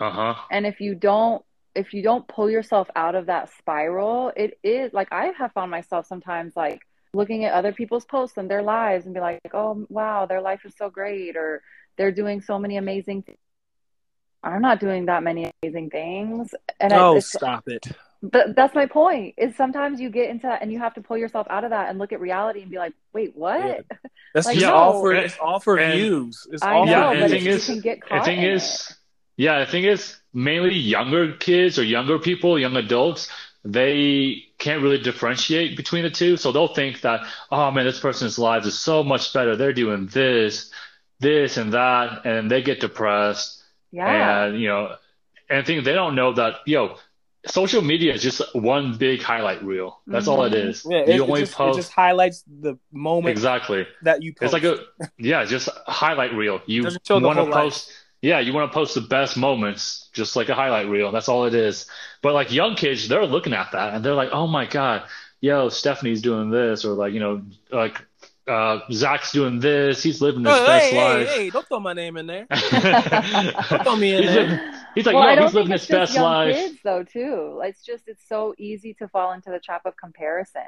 Uh-huh. 0.00 0.34
And 0.50 0.66
if 0.66 0.80
you 0.80 0.96
don't 0.96 1.44
if 1.76 1.94
you 1.94 2.02
don't 2.02 2.26
pull 2.26 2.50
yourself 2.50 2.90
out 2.96 3.14
of 3.14 3.26
that 3.26 3.50
spiral, 3.56 4.32
it 4.36 4.58
is 4.64 4.92
like 4.92 5.12
I 5.12 5.26
have 5.38 5.52
found 5.52 5.70
myself 5.70 6.06
sometimes 6.06 6.56
like 6.56 6.80
looking 7.14 7.44
at 7.44 7.52
other 7.54 7.72
people's 7.72 8.04
posts 8.04 8.36
and 8.36 8.50
their 8.50 8.62
lives 8.62 9.06
and 9.06 9.14
be 9.14 9.20
like, 9.20 9.40
"Oh, 9.54 9.86
wow, 9.88 10.26
their 10.26 10.40
life 10.40 10.62
is 10.64 10.74
so 10.76 10.90
great," 10.90 11.36
or 11.36 11.62
they're 11.96 12.10
doing 12.10 12.40
so 12.40 12.58
many 12.58 12.78
amazing. 12.78 13.22
Th- 13.22 13.38
I'm 14.42 14.60
not 14.60 14.80
doing 14.80 15.06
that 15.06 15.22
many 15.22 15.52
amazing 15.62 15.90
things. 15.90 16.52
And 16.80 16.92
oh, 16.92 17.20
stop 17.20 17.68
it! 17.68 17.86
But 18.22 18.56
that's 18.56 18.74
my 18.74 18.86
point. 18.86 19.34
Is 19.38 19.54
sometimes 19.56 20.00
you 20.00 20.10
get 20.10 20.28
into 20.30 20.48
that 20.48 20.60
and 20.60 20.72
you 20.72 20.78
have 20.80 20.94
to 20.94 21.00
pull 21.00 21.16
yourself 21.16 21.46
out 21.50 21.64
of 21.64 21.70
that 21.70 21.88
and 21.88 21.98
look 21.98 22.12
at 22.12 22.20
reality 22.20 22.62
and 22.62 22.70
be 22.70 22.76
like, 22.76 22.94
"Wait, 23.12 23.36
what?" 23.36 23.60
Yeah. 23.60 23.80
That's 24.34 24.46
like, 24.46 24.56
just 24.56 24.66
no. 24.66 24.74
all 24.74 25.00
for 25.00 25.12
it's 25.14 25.38
all 25.38 25.60
for 25.60 25.78
and, 25.78 25.94
views. 25.94 26.46
It's 26.50 26.62
I 26.62 26.74
all 26.74 26.86
know, 26.86 27.12
yeah, 27.12 27.20
but 27.20 27.30
thing 27.30 27.46
is, 27.46 27.68
you 27.68 27.74
can 27.74 27.80
get 27.80 28.02
caught. 28.02 28.18
The 28.20 28.24
thing 28.24 28.42
is, 28.42 28.96
yeah, 29.36 29.60
the 29.60 29.66
thing 29.66 29.84
is, 29.84 30.16
mainly 30.34 30.74
younger 30.74 31.32
kids 31.32 31.78
or 31.78 31.84
younger 31.84 32.18
people, 32.18 32.58
young 32.58 32.76
adults, 32.76 33.30
they 33.64 34.44
can't 34.58 34.82
really 34.82 34.98
differentiate 34.98 35.76
between 35.76 36.02
the 36.02 36.10
two. 36.10 36.36
So 36.36 36.52
they'll 36.52 36.74
think 36.74 37.00
that, 37.02 37.26
oh 37.50 37.70
man, 37.70 37.84
this 37.84 38.00
person's 38.00 38.38
lives 38.38 38.66
is 38.66 38.78
so 38.78 39.02
much 39.02 39.32
better. 39.32 39.56
They're 39.56 39.72
doing 39.72 40.06
this, 40.06 40.70
this, 41.20 41.56
and 41.56 41.72
that, 41.72 42.26
and 42.26 42.50
they 42.50 42.62
get 42.62 42.80
depressed. 42.80 43.62
Yeah. 43.90 44.44
And 44.44 44.60
you 44.60 44.68
know, 44.68 44.96
and 45.48 45.66
think 45.66 45.84
they 45.84 45.94
don't 45.94 46.14
know 46.14 46.32
that, 46.34 46.56
yo, 46.66 46.96
social 47.48 47.82
media 47.82 48.14
is 48.14 48.22
just 48.22 48.42
one 48.54 48.96
big 48.96 49.22
highlight 49.22 49.62
reel. 49.62 50.00
That's 50.06 50.28
all 50.28 50.44
it 50.44 50.52
mm-hmm. 50.52 50.90
Yeah, 50.90 50.98
you 51.06 51.24
it, 51.24 51.28
only 51.28 51.40
just, 51.40 51.54
post. 51.54 51.78
It 51.78 51.82
just 51.82 51.92
highlights 51.92 52.44
the 52.46 52.78
moment 52.92 53.32
exactly 53.32 53.86
that 54.02 54.22
you. 54.22 54.32
Post. 54.34 54.42
It's 54.42 54.52
like 54.52 54.64
a 54.64 54.78
yeah, 55.18 55.44
just 55.44 55.68
a 55.68 55.90
highlight 55.90 56.34
reel. 56.34 56.60
You 56.66 56.84
want 56.84 57.04
to 57.04 57.46
post. 57.50 57.88
Life. 57.88 57.96
Yeah, 58.20 58.40
you 58.40 58.52
want 58.52 58.70
to 58.70 58.74
post 58.74 58.94
the 58.94 59.00
best 59.00 59.36
moments, 59.36 60.08
just 60.12 60.34
like 60.34 60.48
a 60.48 60.54
highlight 60.54 60.88
reel. 60.88 61.12
That's 61.12 61.28
all 61.28 61.44
it 61.44 61.54
is. 61.54 61.86
But 62.20 62.34
like 62.34 62.52
young 62.52 62.74
kids, 62.74 63.06
they're 63.06 63.24
looking 63.24 63.52
at 63.52 63.72
that 63.72 63.94
and 63.94 64.04
they're 64.04 64.14
like, 64.14 64.30
"Oh 64.32 64.46
my 64.46 64.66
god, 64.66 65.04
yo, 65.40 65.68
Stephanie's 65.68 66.20
doing 66.20 66.50
this," 66.50 66.84
or 66.84 66.94
like 66.94 67.12
you 67.12 67.20
know, 67.20 67.42
like 67.70 68.02
uh, 68.48 68.80
Zach's 68.90 69.32
doing 69.32 69.60
this. 69.60 70.02
He's 70.02 70.20
living 70.20 70.44
his 70.44 70.54
oh, 70.54 70.66
best 70.66 70.86
hey, 70.86 70.96
life. 70.96 71.28
Hey, 71.28 71.44
hey, 71.44 71.50
don't 71.50 71.68
throw 71.68 71.80
my 71.80 71.92
name 71.92 72.16
in 72.16 72.26
there. 72.26 72.46
don't 72.50 73.82
throw 73.82 73.96
me 73.96 74.14
in 74.14 74.22
he's 74.22 74.32
there. 74.32 74.48
Living, 74.48 74.77
he's 74.94 75.06
like, 75.06 75.14
well, 75.14 75.34
no, 75.34 75.42
he's 75.42 75.54
living 75.54 75.72
his 75.72 75.86
best 75.86 76.14
young 76.14 76.24
life. 76.24 76.54
Kids, 76.54 76.78
though, 76.82 77.02
too. 77.02 77.60
It's 77.64 77.82
just 77.82 78.04
it's 78.06 78.26
so 78.28 78.54
easy 78.58 78.94
to 78.94 79.08
fall 79.08 79.32
into 79.32 79.50
the 79.50 79.58
trap 79.58 79.86
of 79.86 79.96
comparison. 79.96 80.62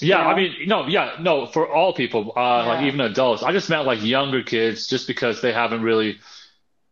Yeah, 0.00 0.18
you 0.18 0.24
know? 0.24 0.30
I 0.30 0.36
mean, 0.36 0.54
no, 0.68 0.86
yeah, 0.86 1.16
no, 1.20 1.46
for 1.46 1.68
all 1.68 1.92
people, 1.92 2.32
uh, 2.36 2.40
yeah. 2.40 2.66
like 2.66 2.84
even 2.84 3.00
adults. 3.00 3.42
I 3.42 3.52
just 3.52 3.68
meant 3.68 3.86
like 3.86 4.02
younger 4.02 4.42
kids, 4.42 4.86
just 4.86 5.06
because 5.06 5.40
they 5.40 5.52
haven't 5.52 5.82
really. 5.82 6.18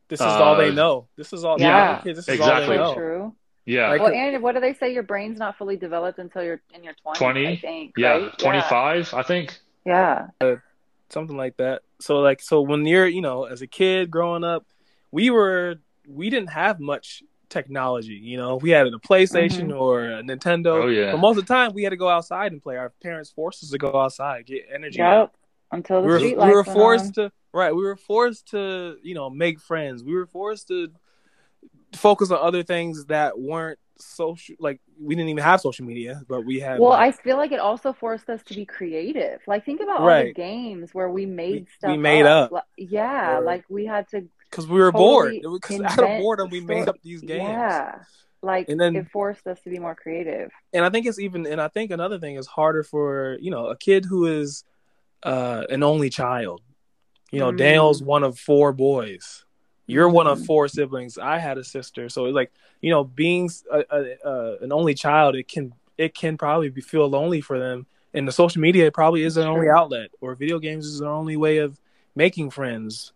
This 0.08 0.20
is 0.20 0.26
uh, 0.26 0.42
all 0.42 0.56
they 0.56 0.72
know. 0.72 1.08
This 1.16 1.32
is 1.32 1.44
all. 1.44 1.60
Yeah, 1.60 2.00
kids, 2.02 2.18
this 2.18 2.28
exactly. 2.28 2.76
Is 2.76 2.80
all 2.80 2.94
True. 2.94 3.34
Yeah. 3.68 3.90
Like, 3.90 4.00
well, 4.00 4.12
and 4.14 4.42
what 4.42 4.54
do 4.54 4.60
they 4.62 4.72
say? 4.72 4.94
Your 4.94 5.02
brain's 5.02 5.38
not 5.38 5.58
fully 5.58 5.76
developed 5.76 6.18
until 6.18 6.42
you're 6.42 6.62
in 6.72 6.82
your 6.82 6.94
20s, 7.04 7.16
20? 7.16 7.46
I 7.46 7.56
think. 7.56 7.92
Yeah, 7.98 8.12
right? 8.12 8.38
25, 8.38 9.10
yeah. 9.12 9.18
I 9.18 9.22
think. 9.22 9.58
Yeah. 9.84 10.26
Uh, 10.40 10.54
something 11.10 11.36
like 11.36 11.58
that. 11.58 11.82
So 12.00 12.20
like 12.20 12.40
so 12.40 12.62
when 12.62 12.86
you're, 12.86 13.06
you 13.06 13.20
know, 13.20 13.44
as 13.44 13.60
a 13.60 13.66
kid 13.66 14.10
growing 14.10 14.42
up, 14.42 14.64
we 15.10 15.28
were 15.28 15.76
we 16.08 16.30
didn't 16.30 16.50
have 16.50 16.80
much 16.80 17.22
technology, 17.48 18.14
you 18.14 18.36
know. 18.36 18.56
We 18.56 18.70
had 18.70 18.86
a 18.86 18.90
PlayStation 18.92 19.68
mm-hmm. 19.68 19.80
or 19.80 20.04
a 20.04 20.22
Nintendo. 20.22 20.84
Oh 20.84 20.86
yeah. 20.88 21.12
But 21.12 21.18
most 21.18 21.38
of 21.38 21.46
the 21.46 21.54
time 21.54 21.72
we 21.74 21.82
had 21.82 21.90
to 21.90 21.96
go 21.96 22.08
outside 22.08 22.52
and 22.52 22.62
play. 22.62 22.76
Our 22.76 22.92
parents 23.02 23.30
forced 23.30 23.62
us 23.62 23.70
to 23.70 23.78
go 23.78 24.00
outside, 24.00 24.46
get 24.46 24.66
energy. 24.72 24.98
Yep. 24.98 25.34
Until 25.70 26.02
the 26.02 26.08
we 26.08 26.18
street 26.18 26.36
were, 26.38 26.46
we 26.46 26.52
were 26.52 26.64
forced 26.64 27.18
on. 27.18 27.28
to 27.28 27.32
right, 27.52 27.74
we 27.74 27.82
were 27.82 27.96
forced 27.96 28.48
to, 28.50 28.96
you 29.02 29.14
know, 29.14 29.30
make 29.30 29.60
friends. 29.60 30.02
We 30.02 30.14
were 30.14 30.26
forced 30.26 30.68
to 30.68 30.88
focus 31.94 32.30
on 32.30 32.38
other 32.40 32.62
things 32.62 33.06
that 33.06 33.38
weren't 33.38 33.78
social 34.00 34.54
like 34.60 34.80
we 35.00 35.16
didn't 35.16 35.28
even 35.28 35.42
have 35.42 35.60
social 35.60 35.84
media 35.84 36.22
but 36.28 36.42
we 36.42 36.60
had 36.60 36.78
well 36.78 36.90
like, 36.90 37.14
i 37.14 37.22
feel 37.22 37.36
like 37.36 37.50
it 37.50 37.58
also 37.58 37.92
forced 37.92 38.30
us 38.30 38.40
to 38.44 38.54
be 38.54 38.64
creative 38.64 39.40
like 39.48 39.64
think 39.64 39.80
about 39.80 40.02
right. 40.02 40.18
all 40.18 40.24
the 40.26 40.32
games 40.32 40.94
where 40.94 41.10
we 41.10 41.26
made 41.26 41.62
we, 41.62 41.66
stuff 41.76 41.90
we 41.90 41.96
made 41.96 42.24
up, 42.24 42.52
up. 42.52 42.66
yeah 42.76 43.38
or, 43.38 43.40
like 43.40 43.64
we 43.68 43.84
had 43.84 44.08
to 44.08 44.24
because 44.50 44.66
we 44.66 44.78
were 44.78 44.92
totally 44.92 45.40
bored 45.40 45.60
because 45.60 45.80
out 45.80 45.98
of 45.98 46.20
boredom 46.20 46.50
we 46.50 46.60
made 46.60 46.88
up 46.88 46.96
these 47.02 47.20
games 47.20 47.42
yeah 47.42 47.96
like 48.40 48.68
and 48.68 48.80
then 48.80 48.94
it 48.94 49.10
forced 49.10 49.46
us 49.46 49.60
to 49.60 49.70
be 49.70 49.78
more 49.78 49.94
creative 49.94 50.50
and 50.72 50.84
i 50.84 50.90
think 50.90 51.06
it's 51.06 51.18
even 51.18 51.46
and 51.46 51.60
i 51.60 51.68
think 51.68 51.90
another 51.90 52.18
thing 52.18 52.36
is 52.36 52.46
harder 52.46 52.82
for 52.82 53.36
you 53.40 53.50
know 53.50 53.66
a 53.66 53.76
kid 53.76 54.04
who 54.04 54.26
is 54.26 54.64
uh 55.24 55.64
an 55.70 55.82
only 55.82 56.08
child 56.08 56.62
you 57.32 57.40
know 57.40 57.50
mm. 57.50 57.58
daniel's 57.58 58.02
one 58.02 58.22
of 58.22 58.38
four 58.38 58.72
boys 58.72 59.44
you're 59.88 60.08
one 60.08 60.26
of 60.26 60.36
mm-hmm. 60.36 60.44
four 60.44 60.68
siblings. 60.68 61.16
I 61.16 61.38
had 61.38 61.56
a 61.56 61.64
sister, 61.64 62.10
so 62.10 62.26
it's 62.26 62.34
like 62.34 62.52
you 62.80 62.90
know, 62.90 63.02
being 63.02 63.50
a, 63.72 63.84
a, 63.90 64.16
a, 64.22 64.58
an 64.58 64.70
only 64.70 64.94
child, 64.94 65.34
it 65.34 65.48
can 65.48 65.72
it 65.96 66.14
can 66.14 66.36
probably 66.36 66.68
be, 66.68 66.82
feel 66.82 67.08
lonely 67.08 67.40
for 67.40 67.58
them. 67.58 67.86
And 68.14 68.28
the 68.28 68.32
social 68.32 68.60
media 68.60 68.92
probably 68.92 69.24
is 69.24 69.34
their 69.34 69.48
only 69.48 69.68
outlet, 69.68 70.10
or 70.20 70.34
video 70.34 70.58
games 70.58 70.86
is 70.86 71.00
their 71.00 71.08
only 71.08 71.36
way 71.36 71.58
of 71.58 71.80
making 72.14 72.50
friends. 72.50 73.12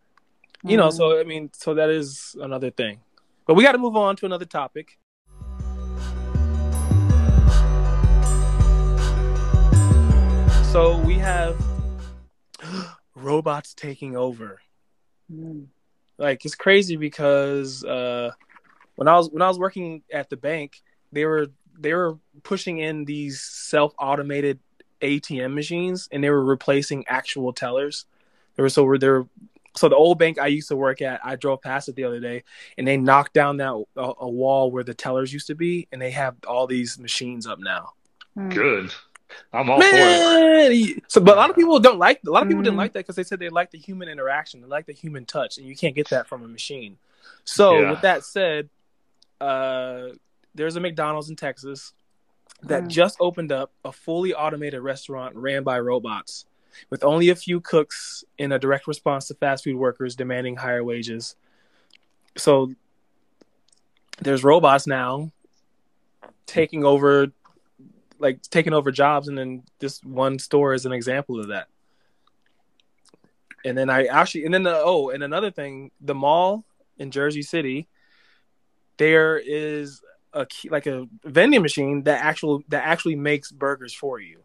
Mm-hmm. 0.63 0.71
You 0.71 0.77
know, 0.77 0.91
so 0.91 1.09
mm-hmm. 1.09 1.21
I 1.21 1.25
mean, 1.25 1.51
so 1.53 1.75
that 1.75 1.91
is 1.91 2.37
another 2.41 2.71
thing. 2.71 3.01
But 3.47 3.55
we 3.55 3.65
got 3.65 3.73
to 3.73 3.79
move 3.79 3.97
on 3.97 4.15
to 4.17 4.27
another 4.27 4.45
topic. 4.45 4.97
So 10.71 10.99
we 10.99 11.15
have 11.15 11.61
robots 13.17 13.75
taking 13.75 14.17
over. 14.17 14.61
Mm. 15.31 15.67
Like 16.17 16.45
it's 16.45 16.55
crazy 16.55 16.95
because 16.95 17.83
uh, 17.83 18.31
when 18.95 19.09
I 19.09 19.17
was 19.17 19.31
when 19.31 19.43
I 19.43 19.49
was 19.49 19.59
working 19.59 20.03
at 20.13 20.31
the 20.31 20.37
bank, 20.37 20.81
they 21.11 21.25
were 21.25 21.49
they 21.77 21.93
were 21.93 22.19
pushing 22.45 22.79
in 22.79 23.05
these 23.05 23.41
self 23.41 23.93
automated 23.99 24.61
ATM 25.01 25.55
machines, 25.55 26.09
and 26.13 26.23
they 26.23 26.31
were 26.31 26.45
replacing 26.45 27.05
actual 27.09 27.53
tellers. 27.53 28.07
There 28.55 28.63
were 28.63 28.71
so 28.71 28.85
were 28.85 28.99
there. 28.99 29.27
So 29.75 29.89
the 29.89 29.97
old 29.97 30.19
bank 30.19 30.39
I 30.39 30.49
used 30.49 30.69
to 30.69 30.77
work 30.77 31.01
at, 31.01 31.21
I 31.25 31.37
drove 31.37 31.63
past 31.63 31.89
it 31.89 31.97
the 31.97 32.05
other 32.05 32.21
day, 32.21 32.45
and 32.77 32.87
they 32.87 32.97
knocked 32.97 33.33
down 33.33 33.57
that 33.59 33.73
a, 33.97 34.13
a 34.21 34.29
wall 34.29 34.71
where 34.71 34.85
the 34.85 34.95
tellers 34.95 35.33
used 35.33 35.47
to 35.47 35.55
be, 35.55 35.89
and 35.93 36.01
they 36.01 36.11
have 36.11 36.37
all 36.47 36.67
these 36.67 36.99
machines 36.99 37.47
up 37.47 37.59
now. 37.59 37.93
Good. 38.51 38.93
I'm 39.53 39.71
all 39.71 39.79
Man, 39.79 39.91
for 39.91 40.73
it. 40.73 41.03
So, 41.09 41.21
but 41.21 41.37
a 41.37 41.41
lot 41.41 41.51
of 41.51 41.57
people 41.57 41.79
don't 41.79 41.99
like. 41.99 42.21
A 42.27 42.31
lot 42.31 42.43
of 42.43 42.49
people 42.49 42.61
mm. 42.61 42.65
didn't 42.65 42.77
like 42.77 42.93
that 42.93 43.01
because 43.01 43.17
they 43.17 43.25
said 43.25 43.39
they 43.39 43.49
like 43.49 43.71
the 43.71 43.79
human 43.79 44.09
interaction, 44.09 44.61
they 44.61 44.67
like 44.67 44.87
the 44.87 44.93
human 44.93 45.25
touch, 45.25 45.59
and 45.59 45.67
you 45.67 45.75
can't 45.75 45.95
get 45.95 46.09
that 46.11 46.27
from 46.27 46.45
a 46.45 46.49
machine. 46.49 46.99
So, 47.45 47.79
yeah. 47.79 47.91
with 47.91 48.03
that 48.03 48.25
said, 48.25 48.69
uh, 49.41 50.09
there's 50.55 50.77
a 50.77 50.81
McDonald's 50.81 51.31
in 51.31 51.37
Texas 51.37 51.93
that 52.63 52.85
mm. 52.85 52.89
just 52.89 53.17
opened 53.21 53.53
up 53.53 53.73
a 53.85 53.93
fully 53.93 54.35
automated 54.35 54.81
restaurant 54.81 55.35
ran 55.35 55.63
by 55.63 55.81
robots, 55.81 56.47
with 56.91 57.05
only 57.05 57.29
a 57.29 57.37
few 57.37 57.61
cooks 57.61 58.25
in 58.39 58.53
a 58.53 58.59
direct 58.59 58.87
response 58.87 59.29
to 59.29 59.35
fast 59.35 59.65
food 59.65 59.77
workers 59.77 60.17
demanding 60.17 60.57
higher 60.57 60.85
wages. 60.85 61.37
So, 62.37 62.73
there's 64.21 64.45
robots 64.45 64.87
now 64.87 65.33
taking 66.47 66.85
over 66.85 67.29
like 68.19 68.41
taking 68.43 68.73
over 68.73 68.93
jobs, 68.93 69.29
and 69.29 69.37
then 69.37 69.65
this 69.81 70.03
one 70.05 70.39
store 70.39 70.75
is 70.75 70.87
an 70.87 70.93
example 70.93 71.41
of 71.41 71.49
that. 71.49 71.67
And 73.65 73.77
then 73.77 73.91
I 73.91 74.05
actually, 74.05 74.45
and 74.45 74.55
then 74.55 74.63
the 74.63 74.81
oh, 74.83 75.11
and 75.11 75.23
another 75.23 75.51
thing, 75.51 75.91
the 76.01 76.15
mall 76.15 76.65
in 76.99 77.11
Jersey 77.11 77.43
City, 77.43 77.89
there 78.97 79.39
is 79.39 80.03
a 80.33 80.47
like 80.71 80.87
a 80.87 81.09
vending 81.25 81.63
machine 81.63 82.05
that 82.05 82.25
actual 82.25 82.63
that 82.69 82.85
actually 82.87 83.17
makes 83.17 83.51
burgers 83.51 83.93
for 83.93 84.21
you. 84.21 84.42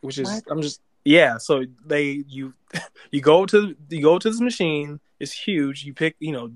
Which 0.00 0.18
is 0.18 0.28
what? 0.28 0.44
I'm 0.50 0.62
just 0.62 0.80
yeah, 1.04 1.38
so 1.38 1.64
they 1.84 2.24
you 2.26 2.54
you 3.10 3.20
go 3.20 3.46
to 3.46 3.76
you 3.88 4.02
go 4.02 4.18
to 4.18 4.30
this 4.30 4.40
machine, 4.40 5.00
it's 5.20 5.32
huge. 5.32 5.84
You 5.84 5.94
pick, 5.94 6.16
you 6.18 6.32
know, 6.32 6.52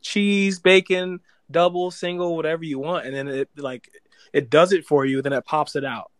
cheese, 0.00 0.58
bacon, 0.58 1.20
double, 1.50 1.90
single, 1.90 2.36
whatever 2.36 2.64
you 2.64 2.78
want, 2.78 3.06
and 3.06 3.14
then 3.14 3.28
it 3.28 3.48
like 3.56 3.90
it 4.32 4.48
does 4.48 4.72
it 4.72 4.86
for 4.86 5.04
you, 5.04 5.22
then 5.22 5.32
it 5.32 5.44
pops 5.44 5.74
it 5.74 5.84
out 5.84 6.10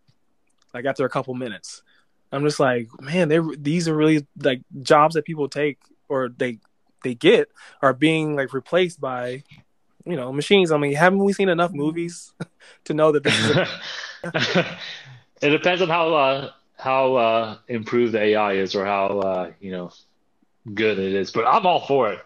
like 0.74 0.84
after 0.84 1.04
a 1.04 1.08
couple 1.08 1.34
minutes. 1.34 1.82
I'm 2.32 2.44
just 2.44 2.60
like, 2.60 2.88
man, 3.00 3.28
they 3.28 3.40
these 3.58 3.88
are 3.88 3.94
really 3.94 4.26
like 4.42 4.62
jobs 4.82 5.14
that 5.14 5.24
people 5.24 5.48
take 5.48 5.78
or 6.08 6.28
they 6.28 6.58
they 7.02 7.14
get 7.14 7.48
are 7.82 7.92
being 7.92 8.36
like 8.36 8.52
replaced 8.52 9.00
by 9.00 9.42
you 10.04 10.16
know 10.16 10.32
machines. 10.32 10.70
I 10.70 10.76
mean, 10.76 10.94
haven't 10.94 11.24
we 11.24 11.32
seen 11.32 11.48
enough 11.48 11.72
movies 11.72 12.32
to 12.84 12.94
know 12.94 13.12
that 13.12 13.24
this 13.24 13.38
is? 13.38 13.56
A- 13.56 14.78
it 15.40 15.50
depends 15.50 15.82
on 15.82 15.88
how 15.88 16.14
uh, 16.14 16.50
how 16.76 17.14
uh, 17.14 17.56
improved 17.68 18.12
the 18.12 18.20
AI 18.20 18.54
is 18.54 18.74
or 18.74 18.84
how 18.84 19.06
uh, 19.20 19.52
you 19.60 19.72
know 19.72 19.92
good 20.72 20.98
it 20.98 21.14
is. 21.14 21.30
But 21.30 21.46
I'm 21.46 21.66
all 21.66 21.86
for 21.86 22.12
it. 22.12 22.20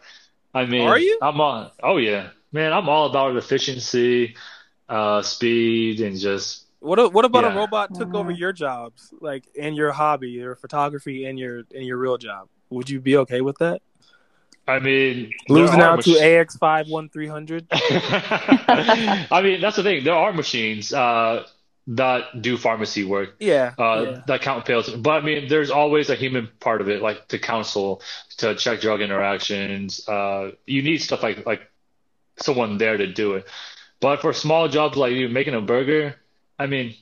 I 0.53 0.66
mean, 0.66 0.87
Are 0.87 0.98
you? 0.98 1.18
I'm 1.20 1.40
on. 1.40 1.70
Oh 1.83 1.96
yeah, 1.96 2.31
man, 2.53 2.72
I'm 2.72 2.88
all 2.88 3.07
about 3.07 3.37
efficiency, 3.37 4.37
uh, 4.88 5.22
speed, 5.22 6.00
and 6.00 6.18
just 6.18 6.66
what 6.81 7.12
what 7.12 7.24
about 7.24 7.44
a 7.44 7.57
robot 7.57 7.94
took 7.94 8.14
over 8.14 8.31
your 8.31 8.53
jobs, 8.53 9.12
like 9.20 9.44
and 9.59 9.77
your 9.77 9.92
hobby, 9.92 10.31
your 10.31 10.55
photography, 10.55 11.24
and 11.24 11.38
your 11.38 11.62
and 11.74 11.85
your 11.87 11.96
real 11.96 12.18
job? 12.18 12.48
Would 12.70 12.90
you 12.90 13.00
be 13.00 13.16
okay 13.18 13.40
with 13.40 13.59
that? 13.59 13.83
I 14.66 14.79
mean, 14.79 15.33
Losing 15.48 15.81
out 15.81 16.03
to 16.05 16.18
AX 16.18 16.57
five 16.57 16.88
one 16.88 17.09
three 17.09 17.27
hundred. 17.27 17.66
I 17.72 19.40
mean, 19.42 19.61
that's 19.61 19.77
the 19.77 19.83
thing. 19.83 20.05
There 20.05 20.14
are 20.14 20.33
machines 20.33 20.92
uh, 20.92 21.44
that 21.87 22.40
do 22.40 22.57
pharmacy 22.57 23.05
work. 23.05 23.37
Yeah, 23.40 23.75
uh, 23.79 24.03
yeah. 24.03 24.23
that 24.27 24.42
count 24.42 24.64
pills. 24.64 24.88
But 24.90 25.23
I 25.23 25.25
mean, 25.25 25.49
there's 25.49 25.70
always 25.70 26.11
a 26.11 26.14
human 26.14 26.49
part 26.61 26.81
of 26.81 26.88
it, 26.88 27.03
like 27.03 27.29
to 27.29 27.38
counsel, 27.38 28.01
to 28.38 28.55
check 28.55 28.81
drug 28.81 29.01
interactions. 29.01 30.09
Uh, 30.09 30.53
you 30.66 30.83
need 30.83 30.99
stuff 30.99 31.23
like 31.23 31.44
like 31.47 31.70
someone 32.37 32.79
there 32.79 32.97
to 32.97 33.07
do 33.07 33.35
it. 33.35 33.47
But 34.01 34.20
for 34.20 34.33
small 34.33 34.68
jobs 34.68 34.97
like 34.97 35.12
you 35.12 35.29
making 35.29 35.55
a 35.55 35.61
burger, 35.61 36.16
I 36.59 36.66
mean, 36.66 36.94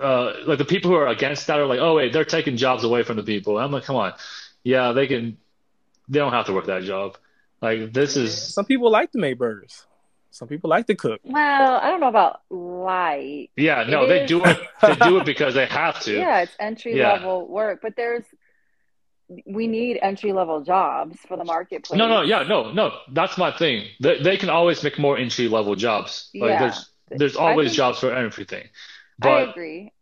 uh, 0.00 0.32
like 0.46 0.58
the 0.58 0.64
people 0.64 0.90
who 0.90 0.96
are 0.96 1.08
against 1.08 1.46
that 1.46 1.58
are 1.58 1.66
like, 1.66 1.80
oh 1.80 1.96
wait, 1.96 2.12
they're 2.12 2.24
taking 2.24 2.56
jobs 2.56 2.84
away 2.84 3.02
from 3.02 3.16
the 3.16 3.22
people. 3.22 3.58
I'm 3.58 3.72
like, 3.72 3.84
come 3.84 3.96
on, 3.96 4.14
yeah, 4.62 4.92
they 4.92 5.06
can, 5.06 5.38
they 6.08 6.18
don't 6.18 6.32
have 6.32 6.46
to 6.46 6.52
work 6.52 6.66
that 6.66 6.82
job. 6.82 7.16
Like 7.60 7.92
this 7.92 8.16
is, 8.16 8.54
Some 8.54 8.64
people 8.64 8.90
like 8.90 9.12
to 9.12 9.18
make 9.18 9.38
burgers. 9.38 9.84
Some 10.30 10.46
people 10.48 10.68
like 10.70 10.86
to 10.86 10.94
cook. 10.94 11.20
Well, 11.24 11.76
I 11.82 11.90
don't 11.90 12.00
know 12.00 12.08
about 12.08 12.40
light. 12.50 13.50
yeah, 13.56 13.84
no, 13.88 14.04
It 14.04 14.08
they 14.08 14.20
is- 14.22 14.28
do 14.28 14.44
it, 14.44 14.58
they 14.82 14.94
do 14.96 15.18
it 15.18 15.24
because 15.26 15.54
they 15.54 15.66
have 15.66 16.00
to. 16.00 16.12
Yeah, 16.16 16.40
it's 16.42 16.52
entry 16.60 16.96
Yeah. 16.98 17.12
level 17.14 17.48
work, 17.48 17.80
but 17.82 17.94
there's 17.96 18.24
we 19.46 19.66
need 19.66 19.98
entry 20.00 20.32
level 20.32 20.62
jobs 20.62 21.18
for 21.28 21.36
the 21.36 21.44
marketplace. 21.44 21.98
No, 21.98 22.08
no, 22.08 22.22
yeah, 22.22 22.44
no, 22.44 22.72
no. 22.72 22.92
That's 23.12 23.36
my 23.36 23.50
thing. 23.56 23.86
They 24.00 24.22
they 24.22 24.36
can 24.36 24.48
always 24.48 24.82
make 24.82 24.98
more 24.98 25.18
entry 25.18 25.48
level 25.48 25.74
jobs. 25.74 26.30
Like 26.34 26.50
Yeah. 26.50 26.58
there's 26.60 26.90
there's 27.10 27.36
always 27.36 27.68
think- 27.68 27.76
jobs 27.76 27.98
for 28.00 28.12
everything. 28.14 28.64
I 28.64 29.26
But 29.28 29.48
agree. 29.50 29.92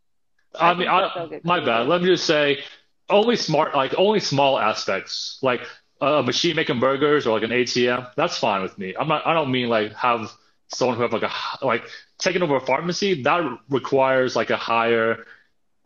I, 0.59 0.71
I 0.71 0.75
mean, 0.75 0.89
think 0.89 0.91
that 1.15 1.31
they'll 1.31 1.53
I, 1.53 1.59
my 1.61 1.65
bad. 1.65 1.87
Let 1.89 2.03
me 2.03 2.09
just 2.09 2.25
say, 2.27 2.63
only 3.11 3.37
smart, 3.37 3.75
like 3.75 3.95
only 3.99 4.21
small 4.21 4.59
aspects, 4.59 5.39
like 5.43 5.61
Uh, 6.01 6.19
a 6.19 6.23
machine 6.23 6.57
making 6.57 6.79
burgers 6.79 7.27
or 7.27 7.33
like 7.39 7.43
an 7.43 7.51
ATM. 7.51 8.11
That's 8.17 8.37
fine 8.39 8.63
with 8.63 8.77
me. 8.79 8.95
I'm 8.99 9.09
not. 9.09 9.27
I 9.27 9.33
don't 9.35 9.51
mean 9.51 9.69
like 9.69 9.95
have 9.95 10.31
someone 10.69 10.97
who 10.97 11.03
have 11.03 11.13
like 11.13 11.23
a 11.23 11.65
like 11.65 11.85
taking 12.19 12.43
over 12.43 12.57
a 12.57 12.61
pharmacy. 12.61 13.23
That 13.23 13.43
requires 13.71 14.37
like 14.37 14.51
a 14.51 14.57
higher, 14.59 15.25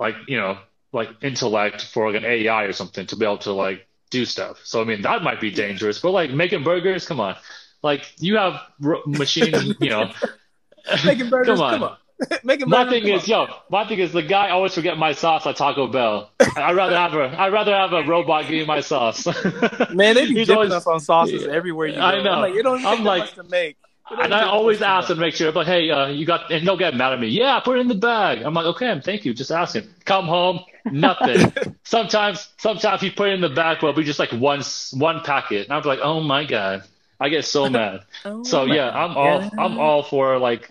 like 0.01 0.17
you 0.27 0.37
know, 0.37 0.59
like 0.93 1.11
intellect 1.23 1.85
for 1.85 2.11
like 2.11 2.21
an 2.23 2.29
AI 2.29 2.65
or 2.65 2.73
something 2.73 3.07
to 3.07 3.17
be 3.17 3.25
able 3.25 3.39
to 3.39 3.53
like 3.53 3.87
do 4.11 4.25
stuff. 4.25 4.61
So 4.65 4.81
I 4.81 4.85
mean, 4.85 5.03
that 5.03 5.23
might 5.23 5.41
be 5.41 5.53
dangerous. 5.53 6.01
But 6.01 6.11
like 6.11 6.31
making 6.33 6.65
burgers, 6.65 7.07
come 7.07 7.21
on. 7.21 7.37
Like 7.83 8.13
you 8.19 8.37
have 8.37 8.61
ro- 8.81 9.03
machine, 9.07 9.77
you 9.81 9.91
know. 9.91 10.11
Making 11.05 11.31
burgers, 11.31 11.59
Come 11.59 11.61
on. 11.61 11.73
come 11.75 11.83
on. 11.85 11.97
Making 12.45 12.69
My 12.69 12.89
thing 12.89 13.07
is, 13.09 13.27
yo, 13.29 13.47
my 13.71 13.87
thing 13.87 13.99
is 13.99 14.13
the 14.13 14.23
guy 14.23 14.51
always 14.51 14.75
forget 14.75 14.97
my 14.99 15.13
sauce 15.13 15.47
at 15.47 15.57
Taco 15.57 15.87
Bell. 15.87 16.31
I'd 16.57 16.77
rather 16.77 16.97
have 16.97 17.15
a, 17.15 17.41
I'd 17.41 17.53
rather 17.53 17.75
have 17.75 17.93
a 17.93 18.03
robot 18.05 18.43
give 18.43 18.53
me 18.53 18.65
my 18.65 18.81
sauce. 18.81 19.27
Man, 19.95 20.15
they 20.15 20.27
be 20.27 20.35
dipping 20.35 20.55
always- 20.55 20.73
us 20.73 20.87
on 20.87 21.01
sauces 21.01 21.45
Yeah. 21.45 21.53
everywhere 21.53 21.87
you 21.89 21.95
go. 21.97 22.01
I 22.01 22.23
know. 22.23 22.33
I'm 22.33 22.41
like, 22.41 22.55
it 22.55 22.63
don't 22.63 22.85
I'm 22.85 22.97
take 22.99 23.05
like- 23.07 23.21
much 23.23 23.35
to 23.35 23.43
make. 23.45 23.77
And 24.13 24.35
I 24.35 24.43
always 24.43 24.83
ask 24.83 25.07
them 25.07 25.19
make. 25.19 25.19
to 25.19 25.27
make 25.27 25.35
sure, 25.37 25.53
but 25.53 25.67
hey, 25.69 25.89
uh, 25.89 26.09
you 26.09 26.27
got, 26.27 26.51
and 26.51 26.67
they'll 26.67 26.77
get 26.77 26.97
mad 26.97 27.13
at 27.13 27.21
me. 27.21 27.29
Yeah, 27.29 27.61
put 27.61 27.77
it 27.77 27.81
in 27.83 27.87
the 27.87 27.95
bag. 27.95 28.43
I'm 28.43 28.55
like, 28.55 28.67
okay, 28.67 29.01
thank 29.05 29.25
you. 29.25 29.33
Just 29.33 29.53
ask 29.53 29.77
him. 29.77 29.89
Come 30.05 30.25
home, 30.27 30.65
nothing. 30.85 31.53
sometimes, 31.85 32.49
sometimes 32.59 33.03
you 33.03 33.13
put 33.13 33.29
it 33.29 33.35
in 33.35 33.41
the 33.41 33.49
bag, 33.51 33.79
but 33.81 33.95
we 33.95 34.03
just 34.03 34.19
like 34.19 34.33
one, 34.33 34.63
one 34.95 35.21
packet. 35.21 35.69
And 35.69 35.73
I'm 35.73 35.85
like, 35.85 36.01
oh 36.03 36.21
my 36.23 36.45
god, 36.45 36.83
I 37.21 37.29
get 37.29 37.45
so 37.45 37.71
mad. 37.71 38.01
Oh 38.25 38.43
So 38.43 38.65
yeah, 38.65 38.91
I'm 38.91 39.17
all 39.17 39.41
God. 39.43 39.53
I'm 39.57 39.79
all 39.79 40.03
for 40.03 40.39
like 40.39 40.69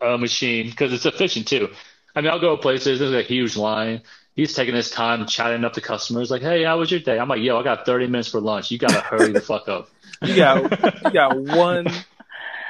a 0.00 0.18
machine 0.18 0.70
because 0.70 0.92
it's 0.92 1.06
efficient 1.06 1.48
too. 1.48 1.68
I 2.14 2.20
mean, 2.20 2.30
I'll 2.30 2.40
go 2.40 2.56
places. 2.56 2.98
There's 2.98 3.12
a 3.12 3.22
huge 3.22 3.56
line. 3.56 4.02
He's 4.34 4.54
taking 4.54 4.74
his 4.74 4.90
time 4.90 5.26
chatting 5.26 5.64
up 5.64 5.74
the 5.74 5.80
customers, 5.80 6.30
like, 6.30 6.42
"Hey, 6.42 6.64
how 6.64 6.78
was 6.78 6.90
your 6.90 7.00
day?" 7.00 7.18
I'm 7.18 7.28
like, 7.28 7.42
"Yo, 7.42 7.58
I 7.58 7.62
got 7.62 7.84
30 7.84 8.06
minutes 8.06 8.28
for 8.28 8.40
lunch. 8.40 8.70
You 8.70 8.78
gotta 8.78 9.00
hurry 9.00 9.32
the 9.32 9.40
fuck 9.40 9.68
up. 9.68 9.88
You 10.22 10.36
got 10.36 11.02
you 11.04 11.10
got 11.12 11.38
one. 11.38 11.86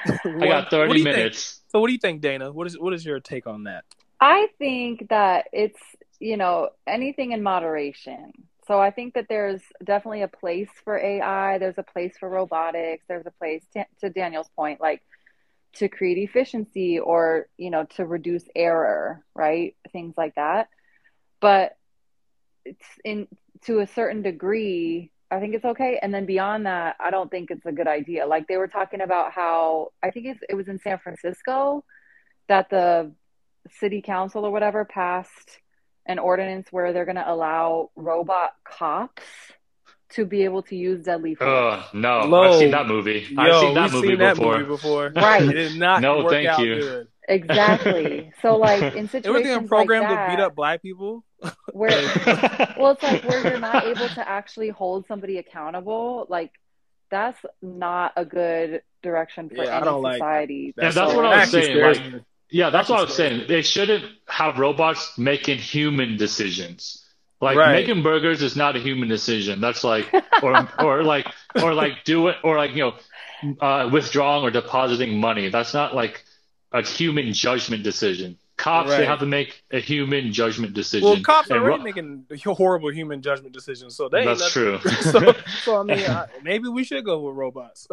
I 0.07 0.47
got 0.47 0.71
30 0.71 1.03
minutes." 1.03 1.61
So 1.69 1.81
what 1.81 1.89
do 1.89 1.93
you 1.93 1.99
think, 1.99 2.21
Dana? 2.21 2.53
What 2.53 2.67
is 2.67 2.79
what 2.79 2.93
is 2.93 3.05
your 3.05 3.21
take 3.21 3.47
on 3.47 3.65
that? 3.65 3.85
I 4.21 4.49
think 4.59 5.09
that 5.09 5.47
it's, 5.53 5.81
you 6.19 6.37
know, 6.37 6.71
anything 6.87 7.33
in 7.33 7.43
moderation. 7.43 8.33
So 8.67 8.79
I 8.79 8.91
think 8.91 9.15
that 9.15 9.27
there's 9.29 9.63
definitely 9.83 10.23
a 10.23 10.29
place 10.29 10.69
for 10.85 10.97
AI, 10.97 11.59
there's 11.59 11.79
a 11.79 11.83
place 11.83 12.13
for 12.21 12.29
robotics, 12.29 13.05
there's 13.09 13.27
a 13.27 13.33
place 13.33 13.65
to, 13.73 13.85
to 14.01 14.11
Daniel's 14.11 14.49
point, 14.55 14.81
like 14.81 15.03
to 15.75 15.89
create 15.89 16.19
efficiency 16.19 16.99
or, 16.99 17.47
you 17.57 17.71
know, 17.71 17.85
to 17.97 18.05
reduce 18.05 18.45
error, 18.55 19.25
right? 19.35 19.77
Things 19.93 20.15
like 20.17 20.35
that. 20.35 20.69
But 21.41 21.77
it's 22.65 22.87
in 23.05 23.29
to 23.63 23.81
a 23.81 23.87
certain 23.87 24.23
degree, 24.23 25.11
I 25.31 25.39
think 25.39 25.55
it's 25.55 25.65
okay. 25.65 25.99
And 26.01 26.13
then 26.13 26.27
beyond 26.27 26.67
that, 26.67 26.97
I 26.99 27.11
don't 27.11 27.31
think 27.31 27.51
it's 27.51 27.67
a 27.67 27.73
good 27.73 27.87
idea. 27.87 28.27
Like 28.27 28.49
they 28.49 28.57
were 28.57 28.69
talking 28.69 29.01
about 29.01 29.33
how 29.33 29.93
I 30.03 30.11
think 30.11 30.39
it 30.49 30.55
was 30.55 30.69
in 30.69 30.81
San 30.81 30.99
Francisco 30.99 31.85
that 32.49 32.71
the 32.71 33.13
city 33.71 34.03
council 34.03 34.45
or 34.45 34.51
whatever 34.51 34.85
passed 34.85 35.61
an 36.07 36.19
ordinance 36.19 36.69
where 36.71 36.93
they're 36.93 37.05
going 37.05 37.17
to 37.17 37.31
allow 37.31 37.91
robot 37.95 38.55
cops 38.65 39.23
to 40.15 40.25
be 40.25 40.45
able 40.45 40.63
to 40.65 40.77
use 40.77 41.05
deadly 41.05 41.35
force. 41.35 41.49
Oh 41.51 41.85
no, 41.95 42.21
Lo. 42.27 42.43
I've 42.53 42.59
seen 42.59 42.71
that 42.73 42.87
movie. 42.87 43.27
I've 43.39 43.61
seen 43.61 43.75
that 43.75 43.85
we've 43.85 43.93
movie 43.95 44.09
seen 44.09 44.19
that 44.19 44.37
before. 44.37 44.59
movie 44.59 44.69
before. 44.69 45.13
Right. 45.17 45.43
It 45.43 45.53
did 45.53 45.77
not 45.79 46.01
No, 46.03 46.19
work 46.25 46.31
thank 46.31 46.49
out 46.49 46.61
you. 46.61 46.75
good. 46.81 47.07
Exactly. 47.29 48.33
So 48.43 48.57
like 48.57 48.95
in 48.95 49.09
situations 49.09 49.27
were 49.27 49.39
getting 49.41 49.45
situations 49.45 49.63
like 49.63 49.69
programmed 49.69 50.07
that, 50.11 50.27
to 50.31 50.37
beat 50.37 50.43
up 50.43 50.55
black 50.57 50.83
people. 50.83 51.25
where 51.73 51.91
well, 52.79 52.93
it's 52.93 53.03
like 53.03 53.25
where 53.25 53.47
you're 53.49 53.59
not 53.61 53.85
able 53.87 54.09
to 54.09 54.29
actually 54.29 54.69
hold 54.71 55.07
somebody 55.07 55.39
accountable. 55.39 56.27
Like 56.29 56.53
that's 57.11 57.39
not 57.63 58.13
a 58.17 58.25
good 58.25 58.83
direction 59.03 59.49
for 59.49 59.57
Yeah, 59.65 59.71
I 59.71 59.77
any 59.77 59.85
don't 59.85 60.03
like- 60.03 60.15
society. 60.17 60.75
Yeah, 60.77 60.91
that's 60.91 61.15
what 61.15 61.25
I 61.25 61.41
was 61.41 61.51
saying, 61.51 61.79
like- 61.81 62.23
Yeah, 62.51 62.71
that's 62.71 62.89
what 62.89 62.99
I 62.99 63.03
was 63.03 63.11
Actually, 63.13 63.39
saying. 63.39 63.49
They 63.49 63.63
shouldn't 63.63 64.05
have 64.29 64.59
robots 64.59 65.17
making 65.19 65.59
human 65.59 66.17
decisions. 66.17 67.05
Like 67.41 67.57
Right. 67.57 67.73
making 67.73 68.03
burgers 68.03 68.43
is 68.43 68.55
not 68.55 68.77
a 68.77 68.79
human 68.79 69.09
decision. 69.09 69.61
That's 69.61 69.83
like, 69.83 70.13
or 70.43 70.69
or 70.79 71.03
like, 71.03 71.27
or 71.63 71.73
like 71.75 72.05
do 72.05 72.29
it, 72.29 72.37
or 72.45 72.57
like 72.57 72.73
you 72.75 72.93
know, 73.43 73.57
uh, 73.61 73.89
withdrawing 73.91 74.45
or 74.45 74.51
depositing 74.51 75.19
money. 75.19 75.49
That's 75.49 75.73
not 75.73 75.95
like 75.95 76.23
a 76.73 76.83
human 76.83 77.33
judgment 77.33 77.83
decision. 77.83 78.37
Cops, 78.59 78.91
they 78.91 79.07
have 79.07 79.21
to 79.21 79.27
make 79.27 79.63
a 79.71 79.81
human 79.81 80.35
judgment 80.35 80.75
decision. 80.75 81.09
Well, 81.09 81.23
cops 81.23 81.51
are 81.51 81.57
already 81.57 81.79
ro- 81.79 81.85
making 81.85 82.27
horrible 82.45 82.93
human 82.93 83.23
judgment 83.23 83.55
decisions, 83.55 83.97
so 83.97 84.11
they 84.11 84.19
ain't 84.19 84.39
That's 84.39 84.53
true. 84.53 84.79
so, 85.01 85.33
so 85.65 85.81
I 85.81 85.83
mean, 85.85 86.05
I, 86.05 86.27
maybe 86.43 86.69
we 86.69 86.85
should 86.85 87.03
go 87.03 87.21
with 87.23 87.37
robots. 87.37 87.89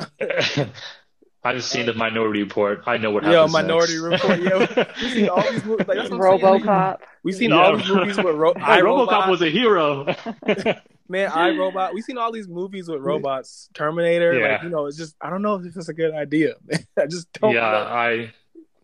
I've 1.56 1.64
seen 1.64 1.86
the 1.86 1.94
Minority 1.94 2.44
Report. 2.44 2.82
I 2.86 2.98
know 2.98 3.12
what 3.12 3.24
Yeah, 3.24 3.32
happens. 3.32 3.54
Minority 3.54 4.00
next. 4.02 4.24
Report, 4.24 4.42
yeah. 4.78 4.94
We 5.02 5.10
see 5.10 5.30
all 5.30 5.42
these 5.52 5.64
movies. 5.66 5.88
Like, 5.88 5.98
that's 5.98 6.10
saying. 6.10 6.22
RoboCop. 6.22 6.98
We've 7.24 7.36
seen 7.36 7.50
Yeah. 7.52 7.58
all 7.64 7.78
these 7.78 7.90
movies 7.90 8.18
with 8.18 8.36
ro- 8.36 8.54
No, 8.58 8.64
iRobot. 8.64 9.08
RoboCop 9.08 9.30
was 9.30 9.42
a 9.42 9.50
hero. 9.50 10.06
Man, 11.10 11.30
iRobot. 11.30 11.94
We've 11.94 12.04
seen 12.04 12.18
all 12.18 12.32
these 12.32 12.48
movies 12.48 12.90
with 12.90 13.02
robots. 13.02 13.70
Terminator. 13.74 14.34
Yeah. 14.38 14.54
Like, 14.54 14.64
you 14.64 14.70
know, 14.70 14.86
it's 14.88 14.98
just 14.98 15.16
I 15.22 15.30
don't 15.30 15.42
know 15.42 15.56
if 15.56 15.76
it's 15.76 15.88
a 15.90 15.94
good 15.94 16.14
idea. 16.14 16.56
I 17.00 17.06
just 17.06 17.32
don't. 17.34 17.54
yeah, 17.54 17.62
know. 17.62 17.68
I, 17.68 18.34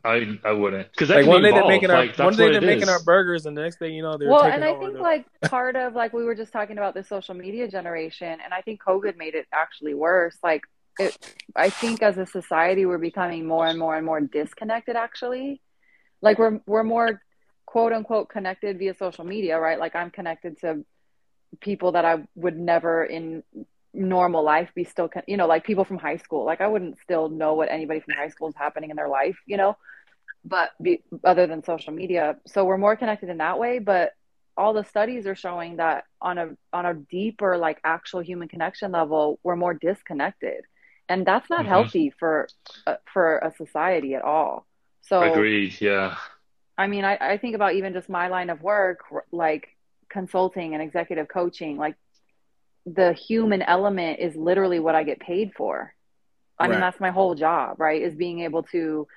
I, 0.06 0.39
I 0.45 0.52
wouldn't. 0.52 0.89
Because 0.91 1.10
Like 1.10 1.26
one 1.26 1.41
day 1.41 1.52
they're 1.52 1.67
making 1.67 1.89
our 1.91 2.06
like, 2.06 2.17
one 2.17 2.36
day 2.36 2.52
they're 2.52 2.62
making 2.62 2.84
is. 2.84 2.89
our 2.89 3.02
burgers, 3.04 3.45
and 3.45 3.56
the 3.58 3.62
next 3.62 3.78
thing 3.80 3.93
you 3.93 4.04
know 4.04 4.17
they're 4.17 4.30
Well, 4.30 4.41
taking 4.43 4.56
and 4.56 4.63
I 4.65 4.78
think 4.80 4.93
the- 4.93 4.99
like 5.02 5.26
part 5.43 5.76
of 5.76 5.93
like 5.95 6.13
we 6.13 6.23
were 6.23 6.36
just 6.36 6.52
talking 6.54 6.78
about 6.78 6.93
the 6.93 7.04
social 7.04 7.36
media 7.36 7.67
generation, 7.69 8.28
and 8.43 8.54
I 8.54 8.62
think 8.62 8.82
COVID 8.82 9.17
made 9.17 9.34
it 9.36 9.45
actually 9.54 9.93
worse. 9.93 10.38
Like 10.43 10.63
it, 10.99 11.17
I 11.56 11.69
think 11.69 12.01
as 12.01 12.17
a 12.17 12.25
society 12.25 12.86
we're 12.86 12.97
becoming 12.97 13.45
more 13.45 13.67
and 13.67 13.79
more 13.79 13.95
and 13.95 14.06
more 14.06 14.21
disconnected. 14.21 14.95
Actually, 14.95 15.62
like 16.21 16.38
we're 16.39 16.60
we're 16.65 16.84
more 16.84 17.21
quote 17.65 17.93
unquote 17.93 18.29
connected 18.29 18.79
via 18.79 18.95
social 18.95 19.25
media, 19.25 19.60
right? 19.60 19.79
Like 19.79 19.95
I'm 19.95 20.12
connected 20.12 20.60
to 20.62 20.86
people 21.60 21.93
that 21.93 22.06
I 22.06 22.23
would 22.36 22.58
never 22.58 23.03
in 23.03 23.43
normal 23.93 24.43
life 24.43 24.69
be 24.73 24.84
still, 24.84 25.08
con- 25.08 25.23
you 25.27 25.38
know, 25.38 25.47
like 25.47 25.63
people 25.63 25.86
from 25.86 25.97
high 25.97 26.17
school. 26.17 26.45
Like 26.45 26.62
I 26.62 26.67
wouldn't 26.67 26.99
still 26.99 27.29
know 27.29 27.53
what 27.53 27.69
anybody 27.69 27.99
from 27.99 28.15
high 28.15 28.29
school 28.29 28.49
is 28.49 28.56
happening 28.56 28.89
in 28.89 28.95
their 28.95 29.10
life, 29.10 29.38
you 29.45 29.58
know 29.58 29.77
but 30.45 30.71
be, 30.82 31.01
other 31.23 31.47
than 31.47 31.63
social 31.63 31.93
media 31.93 32.38
so 32.45 32.65
we're 32.65 32.77
more 32.77 32.95
connected 32.95 33.29
in 33.29 33.38
that 33.38 33.58
way 33.60 33.79
but 33.79 34.12
all 34.56 34.73
the 34.73 34.84
studies 34.84 35.25
are 35.25 35.36
showing 35.36 35.77
that 35.77 36.03
on 36.21 36.38
a 36.38 36.49
on 36.71 36.86
a 36.86 36.93
deeper 36.93 37.58
like 37.58 37.79
actual 37.84 38.19
human 38.19 38.47
connection 38.47 38.91
level 38.91 39.39
we're 39.43 39.56
more 39.56 39.73
disconnected 39.73 40.63
and 41.10 41.26
that's 41.26 41.50
not 41.50 41.66
Mhm. 41.66 41.68
healthy 41.70 42.10
for 42.20 42.48
uh, 42.88 42.96
for 43.13 43.38
a 43.39 43.54
society 43.58 44.16
at 44.16 44.22
all 44.22 44.66
so 45.02 45.22
Agreed. 45.22 45.80
Yeah. 45.82 46.16
i 46.78 46.88
mean 46.88 47.04
I, 47.06 47.18
I 47.20 47.38
think 47.38 47.56
about 47.56 47.74
even 47.74 47.94
just 47.94 48.10
my 48.10 48.28
line 48.30 48.50
of 48.50 48.62
work 48.62 49.00
like 49.32 49.68
consulting 50.10 50.74
and 50.74 50.82
executive 50.84 51.28
coaching 51.28 51.78
like 51.78 51.96
the 52.86 53.13
human 53.13 53.62
element 53.62 54.20
is 54.20 54.36
literally 54.36 54.80
what 54.80 54.96
i 54.96 55.04
get 55.04 55.20
paid 55.20 55.54
for 55.56 55.94
i 56.60 56.68
mean 56.68 56.80
that's 56.80 57.00
my 57.00 57.10
whole 57.12 57.36
job 57.36 57.80
right 57.80 58.02
is 58.02 58.13
being 58.16 58.39
able 58.42 58.63
to 58.63 59.08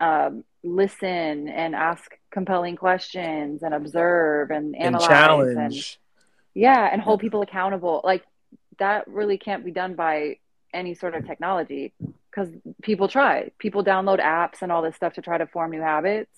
um, 0.00 0.44
listen 0.64 1.48
and 1.48 1.74
ask 1.74 2.10
compelling 2.30 2.76
questions 2.76 3.62
and 3.62 3.72
observe 3.74 4.50
and 4.50 4.74
And 4.74 4.94
analyze 4.96 5.08
challenge. 5.08 5.56
and 5.56 5.96
yeah 6.54 6.88
and 6.92 7.00
hold 7.02 7.20
people 7.20 7.42
accountable 7.42 8.00
like 8.04 8.24
that 8.78 9.06
really 9.08 9.38
can't 9.38 9.64
be 9.64 9.70
done 9.70 9.94
by 9.94 10.38
any 10.72 10.94
sort 10.94 11.14
of 11.14 11.26
technology 11.26 11.92
because 12.30 12.48
people 12.82 13.08
try 13.08 13.50
people 13.58 13.84
download 13.84 14.20
apps 14.20 14.62
and 14.62 14.72
all 14.72 14.82
this 14.82 14.96
stuff 14.96 15.14
to 15.14 15.22
try 15.22 15.38
to 15.38 15.46
form 15.46 15.70
new 15.70 15.80
habits 15.80 16.30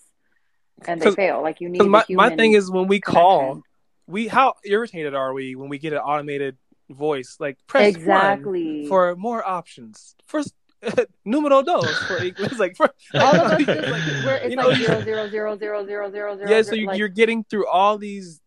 and 0.87 1.01
they 1.01 1.11
fail 1.13 1.41
like 1.43 1.61
you 1.61 1.69
need 1.69 1.83
my, 1.83 2.05
my 2.11 2.35
thing 2.35 2.53
is 2.53 2.71
when 2.71 2.89
we 2.89 3.01
call, 3.01 3.63
we 4.07 4.27
how 4.29 4.55
irritated 4.65 5.15
are 5.15 5.33
we 5.33 5.55
when 5.55 5.69
we 5.69 5.79
get 5.79 5.93
an 5.93 6.01
automated 6.01 6.57
voice 6.91 7.37
like 7.39 7.59
press 7.67 7.95
exactly 7.95 8.81
one 8.81 8.89
for 8.89 9.17
more 9.17 9.47
options. 9.47 10.15
First, 10.27 10.53
numero 11.25 11.63
dos 11.63 11.97
for 12.05 12.19
it's 12.23 12.59
like 12.59 12.77
for, 12.77 12.93
all 13.15 13.35
of 13.35 13.53
us 13.53 13.59
just 13.65 13.89
like 13.89 14.25
we're, 14.25 14.35
it's 14.37 14.51
You 14.51 14.57
know, 14.57 14.69
like 14.69 14.79
you- 14.79 14.87
zero 14.87 15.01
zero 15.03 15.29
zero 15.31 15.57
zero 15.57 15.87
zero 15.87 16.11
zero 16.11 16.37
zero 16.37 16.51
yeah. 16.51 16.63
So 16.63 16.75
you, 16.75 16.89
like, 16.89 16.99
you're 16.99 17.09
getting 17.09 17.45
through 17.45 17.67
all 17.69 17.97
these 17.99 18.41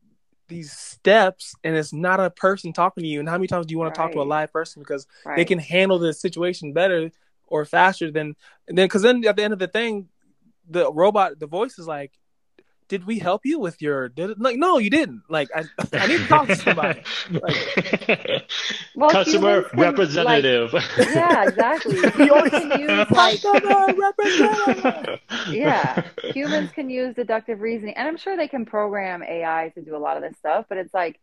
these 0.47 0.71
steps, 0.71 1.55
and 1.63 1.75
it's 1.75 1.93
not 1.93 2.19
a 2.19 2.29
person 2.29 2.73
talking 2.73 3.03
to 3.03 3.07
you. 3.07 3.19
And 3.19 3.27
how 3.27 3.35
many 3.35 3.47
times 3.47 3.65
do 3.65 3.73
you 3.73 3.79
want 3.79 3.93
to 3.93 3.97
talk 3.97 4.11
to 4.13 4.21
a 4.21 4.23
live 4.23 4.51
person 4.51 4.81
because 4.81 5.07
right. 5.25 5.35
they 5.35 5.45
can 5.45 5.59
handle 5.59 5.99
the 5.99 6.13
situation 6.13 6.73
better 6.73 7.11
or 7.47 7.65
faster 7.65 8.11
than 8.11 8.35
and 8.67 8.77
then 8.77 8.85
because 8.85 9.01
then 9.01 9.25
at 9.25 9.35
the 9.35 9.43
end 9.43 9.53
of 9.53 9.59
the 9.59 9.67
thing, 9.67 10.07
the 10.69 10.91
robot, 10.91 11.39
the 11.39 11.47
voice 11.47 11.79
is 11.79 11.87
like. 11.87 12.11
Did 12.87 13.05
we 13.05 13.19
help 13.19 13.45
you 13.45 13.59
with 13.59 13.81
your? 13.81 14.09
Did 14.09 14.31
it? 14.31 14.39
Like, 14.39 14.57
no, 14.57 14.77
you 14.77 14.89
didn't. 14.89 15.23
Like, 15.29 15.49
I, 15.55 15.65
I 15.93 16.07
need 16.07 16.19
to 16.19 16.27
talk 16.27 16.47
to 16.47 16.55
somebody. 16.55 17.01
Well, 18.95 19.11
Customer 19.11 19.63
can, 19.63 19.79
representative. 19.79 20.73
yeah 20.97 21.47
exactly 21.47 21.95
humans 22.15 22.49
can 22.49 22.79
use 22.79 23.11
like 23.11 23.41
Customer 23.41 23.93
representative. 23.93 25.19
yeah 25.51 26.03
humans 26.33 26.71
can 26.71 26.89
use 26.89 27.13
deductive 27.13 27.59
reasoning 27.61 27.93
and 27.95 28.07
i'm 28.07 28.17
sure 28.17 28.35
they 28.35 28.47
can 28.47 28.65
program 28.65 29.21
ai 29.21 29.71
to 29.75 29.81
do 29.81 29.95
a 29.95 29.99
lot 29.99 30.17
of 30.17 30.23
this 30.23 30.35
stuff 30.39 30.65
but 30.67 30.79
it's 30.79 30.93
like 30.95 31.19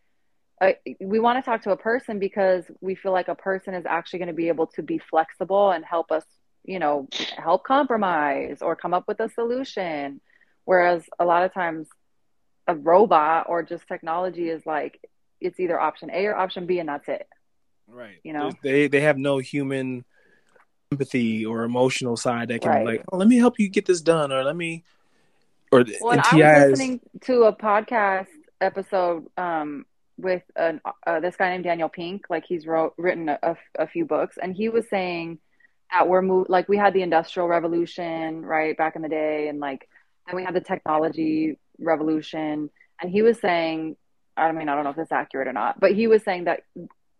uh, 0.61 0.71
we 1.01 1.19
want 1.19 1.37
to 1.37 1.43
talk 1.43 1.63
to 1.63 1.73
a 1.73 1.77
person 1.77 2.21
because 2.21 2.65
we 2.81 2.95
feel 2.95 3.11
like 3.11 3.27
a 3.27 3.35
person 3.35 3.75
is 3.75 3.85
actually 3.87 4.21
going 4.21 4.29
to 4.29 4.35
be 4.35 4.47
able 4.49 4.69
to 4.69 4.83
be 4.83 4.99
flexible 4.99 5.73
and 5.73 5.85
help 5.85 6.13
us 6.13 6.25
you 6.65 6.79
know 6.79 7.09
help 7.37 7.65
compromise 7.65 8.59
or 8.63 8.77
come 8.77 8.95
up 8.95 9.09
with 9.09 9.19
a 9.19 9.29
solution 9.31 10.21
whereas 10.65 11.05
a 11.19 11.25
lot 11.25 11.45
of 11.45 11.53
times 11.53 11.89
a 12.67 12.75
robot 12.75 13.47
or 13.49 13.63
just 13.63 13.87
technology 13.87 14.49
is 14.49 14.65
like 14.65 15.01
it's 15.41 15.61
either 15.61 15.79
option 15.79 16.11
a 16.13 16.27
or 16.27 16.37
option 16.37 16.67
b 16.67 16.79
and 16.79 16.89
that's 16.89 17.09
it 17.09 17.27
Right. 17.87 18.19
You 18.23 18.33
know? 18.33 18.51
they 18.63 18.89
they 18.89 19.01
have 19.01 19.19
no 19.19 19.39
human 19.39 20.05
empathy 20.93 21.45
or 21.45 21.65
emotional 21.65 22.17
side 22.17 22.49
that 22.49 22.63
can 22.63 22.71
Right. 22.71 22.87
like, 22.87 23.05
oh, 23.13 23.17
let 23.17 23.29
me 23.29 23.37
help 23.37 23.59
you 23.59 23.69
get 23.69 23.87
this 23.87 24.01
done, 24.01 24.33
or 24.33 24.45
let 24.45 24.57
me, 24.57 24.85
or 25.73 25.85
Well, 26.01 26.21
I 26.23 26.37
was 26.37 26.71
listening 26.71 27.01
to 27.23 27.45
a 27.45 27.53
podcast 27.53 28.29
episode 28.61 29.27
um, 29.37 29.87
with 30.17 30.43
an, 30.57 30.81
uh, 31.07 31.21
this 31.21 31.37
guy 31.37 31.51
named 31.51 31.65
Daniel 31.65 31.89
Pink. 31.89 32.27
Like 32.31 32.45
he's 32.47 32.67
wrote 32.67 32.95
written 32.97 33.29
a, 33.29 33.39
a, 33.43 33.57
a 33.81 33.87
few 33.87 34.05
books, 34.05 34.39
and 34.41 34.55
he 34.55 34.69
was 34.69 34.89
saying 34.89 35.39
that 35.93 36.09
we're 36.09 36.23
move 36.23 36.47
like 36.49 36.69
we 36.69 36.77
had 36.77 36.95
the 36.95 37.03
industrial 37.03 37.49
revolution 37.49 38.45
right 38.45 38.77
back 38.77 38.97
in 38.97 39.03
the 39.03 39.09
day, 39.09 39.49
and 39.49 39.61
like 39.61 39.89
then 40.27 40.37
we 40.37 40.45
had 40.45 40.55
the 40.55 40.61
technology 40.61 41.59
revolution, 41.79 42.71
and 43.01 43.11
he 43.11 43.23
was 43.23 43.39
saying, 43.41 43.97
I 44.37 44.51
mean, 44.53 44.69
I 44.69 44.75
don't 44.75 44.85
know 44.85 44.91
if 44.91 44.99
it's 44.99 45.13
accurate 45.13 45.49
or 45.49 45.53
not, 45.53 45.81
but 45.81 45.93
he 45.93 46.07
was 46.07 46.23
saying 46.23 46.45
that 46.45 46.61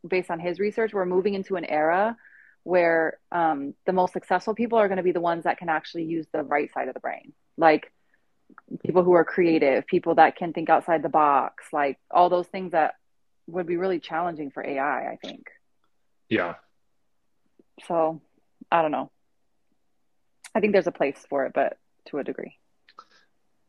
based 0.07 0.31
on 0.31 0.41
his 0.41 0.59
research, 0.59 0.93
we're 0.93 1.07
moving 1.07 1.35
into 1.35 1.57
an 1.57 1.65
era 1.65 2.17
where 2.65 3.19
um, 3.31 3.75
the 3.87 3.93
most 3.93 4.13
successful 4.13 4.55
people 4.55 4.79
are 4.79 4.89
going 4.89 4.97
to 4.97 5.03
be 5.03 5.13
the 5.13 5.21
ones 5.21 5.45
that 5.45 5.59
can 5.59 5.69
actually 5.69 6.05
use 6.05 6.27
the 6.33 6.43
right 6.43 6.73
side 6.73 6.89
of 6.89 6.95
the 6.95 7.01
brain, 7.01 7.33
like 7.57 7.93
people 8.85 9.05
who 9.05 9.13
are 9.13 9.25
creative, 9.25 9.87
people 9.87 10.15
that 10.17 10.37
can 10.37 10.53
think 10.53 10.71
outside 10.71 11.03
the 11.03 11.09
box, 11.09 11.65
like 11.73 11.99
all 12.11 12.31
those 12.31 12.47
things 12.47 12.73
that 12.73 12.95
would 13.47 13.67
be 13.67 13.77
really 13.77 14.01
challenging 14.01 14.51
for 14.51 14.65
AI, 14.67 15.13
I 15.13 15.19
think. 15.23 15.47
yeah. 16.29 16.55
So 17.87 18.21
I 18.71 18.83
don't 18.83 18.93
know. 18.93 19.11
I 20.55 20.61
think 20.61 20.73
there's 20.73 20.87
a 20.87 20.93
place 20.93 21.19
for 21.29 21.47
it, 21.47 21.53
but 21.55 21.77
to 22.07 22.19
a 22.19 22.25
degree. 22.25 22.57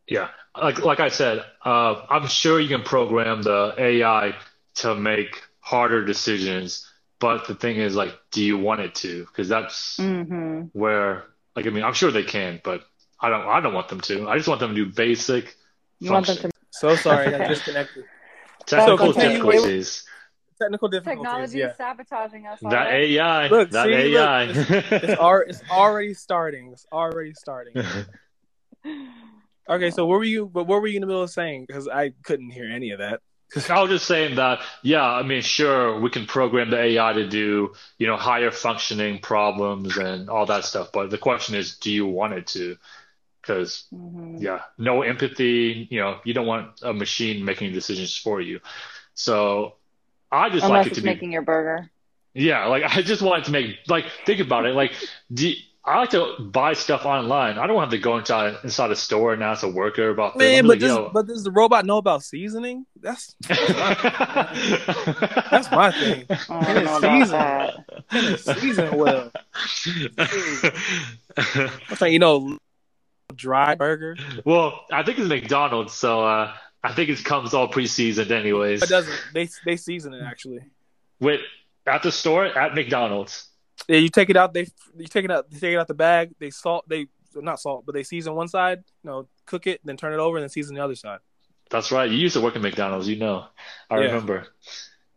Yeah, 0.08 0.30
like 0.62 0.80
like 0.84 1.00
I 1.00 1.10
said, 1.10 1.44
uh, 1.66 2.06
I'm 2.10 2.28
sure 2.28 2.60
you 2.60 2.70
can 2.70 2.84
program 2.84 3.44
the 3.44 3.74
AI 3.78 4.36
to 4.78 4.96
make 4.96 5.42
harder 5.62 6.06
decisions, 6.06 6.88
but 7.20 7.48
the 7.48 7.56
thing 7.56 7.78
is, 7.78 7.96
like, 7.96 8.14
do 8.32 8.44
you 8.44 8.58
want 8.58 8.82
it 8.82 8.96
to? 8.96 9.26
Because 9.26 9.50
that's 9.50 10.00
hmm 10.00 10.64
where, 10.74 11.26
like, 11.56 11.68
I 11.68 11.72
mean, 11.72 11.84
I'm 11.84 11.94
sure 11.94 12.12
they 12.12 12.24
can, 12.24 12.62
but 12.64 12.84
I 13.20 13.30
don't. 13.30 13.48
I 13.48 13.62
don't 13.62 13.74
want 13.74 13.90
them 13.90 14.02
to. 14.02 14.30
I 14.30 14.38
just 14.38 14.48
want 14.50 14.60
them 14.62 14.76
to 14.76 14.86
do 14.86 14.92
basic 14.92 15.56
You 16.00 16.12
want 16.12 16.28
them 16.28 16.38
to 16.38 16.52
so 16.72 16.96
sorry, 16.96 17.34
I 17.36 17.40
disconnected. 17.48 18.06
Technical 18.68 19.12
okay. 19.12 19.28
difficulties. 19.30 20.04
Technical 20.62 20.90
difficulties. 20.90 21.24
technology 21.24 21.60
Yeah, 21.60 21.72
is 21.72 21.78
sabotaging 21.78 22.48
us. 22.48 22.60
That 22.62 22.88
already. 22.88 23.20
AI. 23.20 23.50
Look, 23.50 23.72
that 23.72 23.74
see, 23.74 24.10
look, 24.10 24.32
AI. 24.32 24.44
it's, 25.02 25.14
al- 25.20 25.44
it's 25.48 25.64
already 25.70 26.14
starting. 26.14 26.72
It's 26.74 26.86
already 26.92 27.34
starting. 27.34 27.82
Okay, 29.70 29.90
so 29.92 30.06
what 30.06 30.20
were 30.20 30.24
you? 30.24 30.46
But 30.46 30.66
what 30.68 30.82
were 30.82 30.88
you 30.88 30.96
in 30.96 31.02
the 31.02 31.08
middle 31.08 31.24
of 31.24 31.30
saying? 31.30 31.66
Because 31.68 31.88
I 31.88 32.12
couldn't 32.24 32.52
hear 32.52 32.66
any 32.66 32.92
of 32.92 33.00
that. 33.00 33.22
I 33.70 33.82
was 33.82 33.90
just 33.92 34.06
saying 34.08 34.36
that, 34.36 34.60
yeah, 34.82 35.04
I 35.04 35.24
mean, 35.24 35.42
sure, 35.42 36.00
we 36.00 36.10
can 36.10 36.26
program 36.26 36.70
the 36.72 36.80
AI 36.80 37.14
to 37.14 37.28
do, 37.28 37.74
you 38.00 38.08
know, 38.08 38.18
higher 38.18 38.52
functioning 38.52 39.20
problems 39.20 39.98
and 39.98 40.30
all 40.30 40.46
that 40.48 40.66
stuff, 40.66 40.90
but 40.92 41.10
the 41.10 41.18
question 41.18 41.56
is, 41.56 41.78
do 41.78 41.92
you 41.92 42.06
want 42.08 42.34
it 42.34 42.48
to? 42.48 42.76
Because, 43.42 43.86
Mhm. 43.94 44.42
yeah, 44.42 44.62
no 44.80 45.04
empathy, 45.04 45.88
you 45.92 46.00
know, 46.00 46.20
you 46.26 46.34
don't 46.34 46.48
want 46.48 46.82
a 46.82 46.92
machine 46.94 47.46
making 47.46 47.72
decisions 47.72 48.18
for 48.18 48.42
you. 48.42 48.60
So 49.14 49.76
I 50.32 50.50
just 50.50 50.66
Unless 50.66 50.70
like 50.80 50.86
it 50.88 50.90
it's 50.90 50.96
to 50.98 51.04
be, 51.04 51.10
making 51.10 51.32
your 51.32 51.44
burger. 51.44 51.90
yeah, 52.34 52.66
like 52.66 52.84
I 52.98 53.04
just 53.04 53.22
want 53.22 53.44
it 53.44 53.46
to 53.46 53.52
make, 53.52 53.78
like, 53.88 54.06
think 54.26 54.40
about 54.42 54.66
it. 54.66 54.74
Like, 54.76 54.94
do 55.32 55.50
you- 55.50 55.56
I 55.88 55.98
like 56.00 56.10
to 56.12 56.34
buy 56.40 56.74
stuff 56.74 57.06
online. 57.06 57.60
I 57.60 57.68
don't 57.68 57.80
have 57.80 57.92
to 57.92 58.00
go 58.00 58.18
inside 58.18 58.56
inside 58.64 58.90
a 58.90 58.96
store 58.96 59.34
and 59.34 59.44
ask 59.44 59.62
a 59.64 59.70
worker 59.70 60.10
about 60.10 60.34
this. 60.34 60.40
Man, 60.40 60.58
I'm 60.60 60.66
but 60.66 60.70
like, 60.70 60.80
does, 60.80 60.90
yo. 60.90 61.10
but 61.14 61.28
does 61.28 61.44
the 61.44 61.52
robot 61.52 61.86
know 61.86 61.98
about 61.98 62.24
seasoning? 62.24 62.88
That's 63.00 63.36
that's 63.48 63.70
my 65.72 65.92
thing. 65.92 66.26
Oh, 66.50 66.50
I 66.50 66.72
And 66.74 66.86
don't 66.86 66.86
know 66.86 66.98
it's 66.98 66.98
about 66.98 67.22
seasoned. 67.22 67.32
that. 67.32 67.86
And 68.10 68.26
it's 68.34 68.44
seasoned 68.62 68.98
well. 68.98 69.32
I'm 71.92 71.96
saying, 71.98 72.14
you 72.14 72.20
know, 72.20 72.58
dry 73.36 73.76
burger. 73.76 74.16
well, 74.46 74.82
I 74.92 75.04
think 75.04 75.20
it's 75.20 75.28
McDonald's, 75.28 75.94
so 75.94 76.26
uh, 76.26 76.54
I 76.84 76.94
think 76.94 77.10
it 77.10 77.24
comes 77.24 77.54
all 77.54 77.68
pre-seasoned 77.68 78.32
anyways. 78.32 78.84
It 78.84 78.90
doesn't. 78.90 79.16
They 79.34 79.50
they 79.66 79.78
season 79.78 80.14
it 80.14 80.24
actually. 80.24 80.60
Wait, 81.20 81.42
at 81.86 82.04
the 82.04 82.12
store 82.12 82.46
at 82.46 82.76
McDonald's. 82.76 83.48
Yeah, 83.88 83.98
you 83.98 84.10
take 84.10 84.30
it 84.30 84.38
out. 84.38 84.54
They 84.54 84.68
you 84.98 85.08
take 85.08 85.26
it 85.26 85.32
out. 85.32 85.50
They 85.50 85.60
take 85.60 85.74
it 85.74 85.78
out 85.78 85.88
the 85.88 85.94
bag. 85.94 86.34
They 86.40 86.50
salt. 86.50 86.88
They 86.88 87.08
not 87.36 87.60
salt, 87.60 87.86
but 87.86 87.94
they 87.94 88.04
season 88.04 88.34
one 88.36 88.48
side. 88.48 88.84
You 89.04 89.10
know, 89.10 89.28
cook 89.46 89.68
it, 89.68 89.82
then 89.84 89.98
turn 89.98 90.14
it 90.14 90.20
over, 90.20 90.38
and 90.38 90.44
then 90.44 90.50
season 90.50 90.76
the 90.76 90.84
other 90.84 90.96
side. 90.96 91.20
That's 91.70 91.92
right. 91.92 92.10
You 92.10 92.18
used 92.18 92.36
to 92.36 92.42
work 92.42 92.56
at 92.56 92.62
McDonald's, 92.62 93.08
you 93.08 93.18
know. 93.18 93.46
I 93.90 93.96
Yeah. 93.98 94.06
remember. 94.06 94.48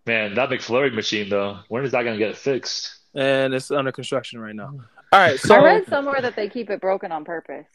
Man, 0.07 0.35
that 0.35 0.49
McFlurry 0.49 0.92
machine 0.92 1.29
though. 1.29 1.59
When 1.68 1.85
is 1.85 1.92
that 1.92 2.03
gonna 2.03 2.16
get 2.18 2.37
fixed? 2.37 2.94
And 3.14 3.55
it's 3.55 3.71
under 3.71 3.92
construction 3.92 4.40
right 4.40 4.55
now. 4.55 4.73
All 5.12 5.18
right, 5.21 5.38
so 5.38 5.55
I 5.55 5.62
read 5.62 5.87
somewhere 5.88 6.21
that 6.21 6.35
they 6.37 6.49
keep 6.49 6.68
it 6.71 6.81
broken 6.81 7.12
on 7.12 7.25
purpose. 7.25 7.66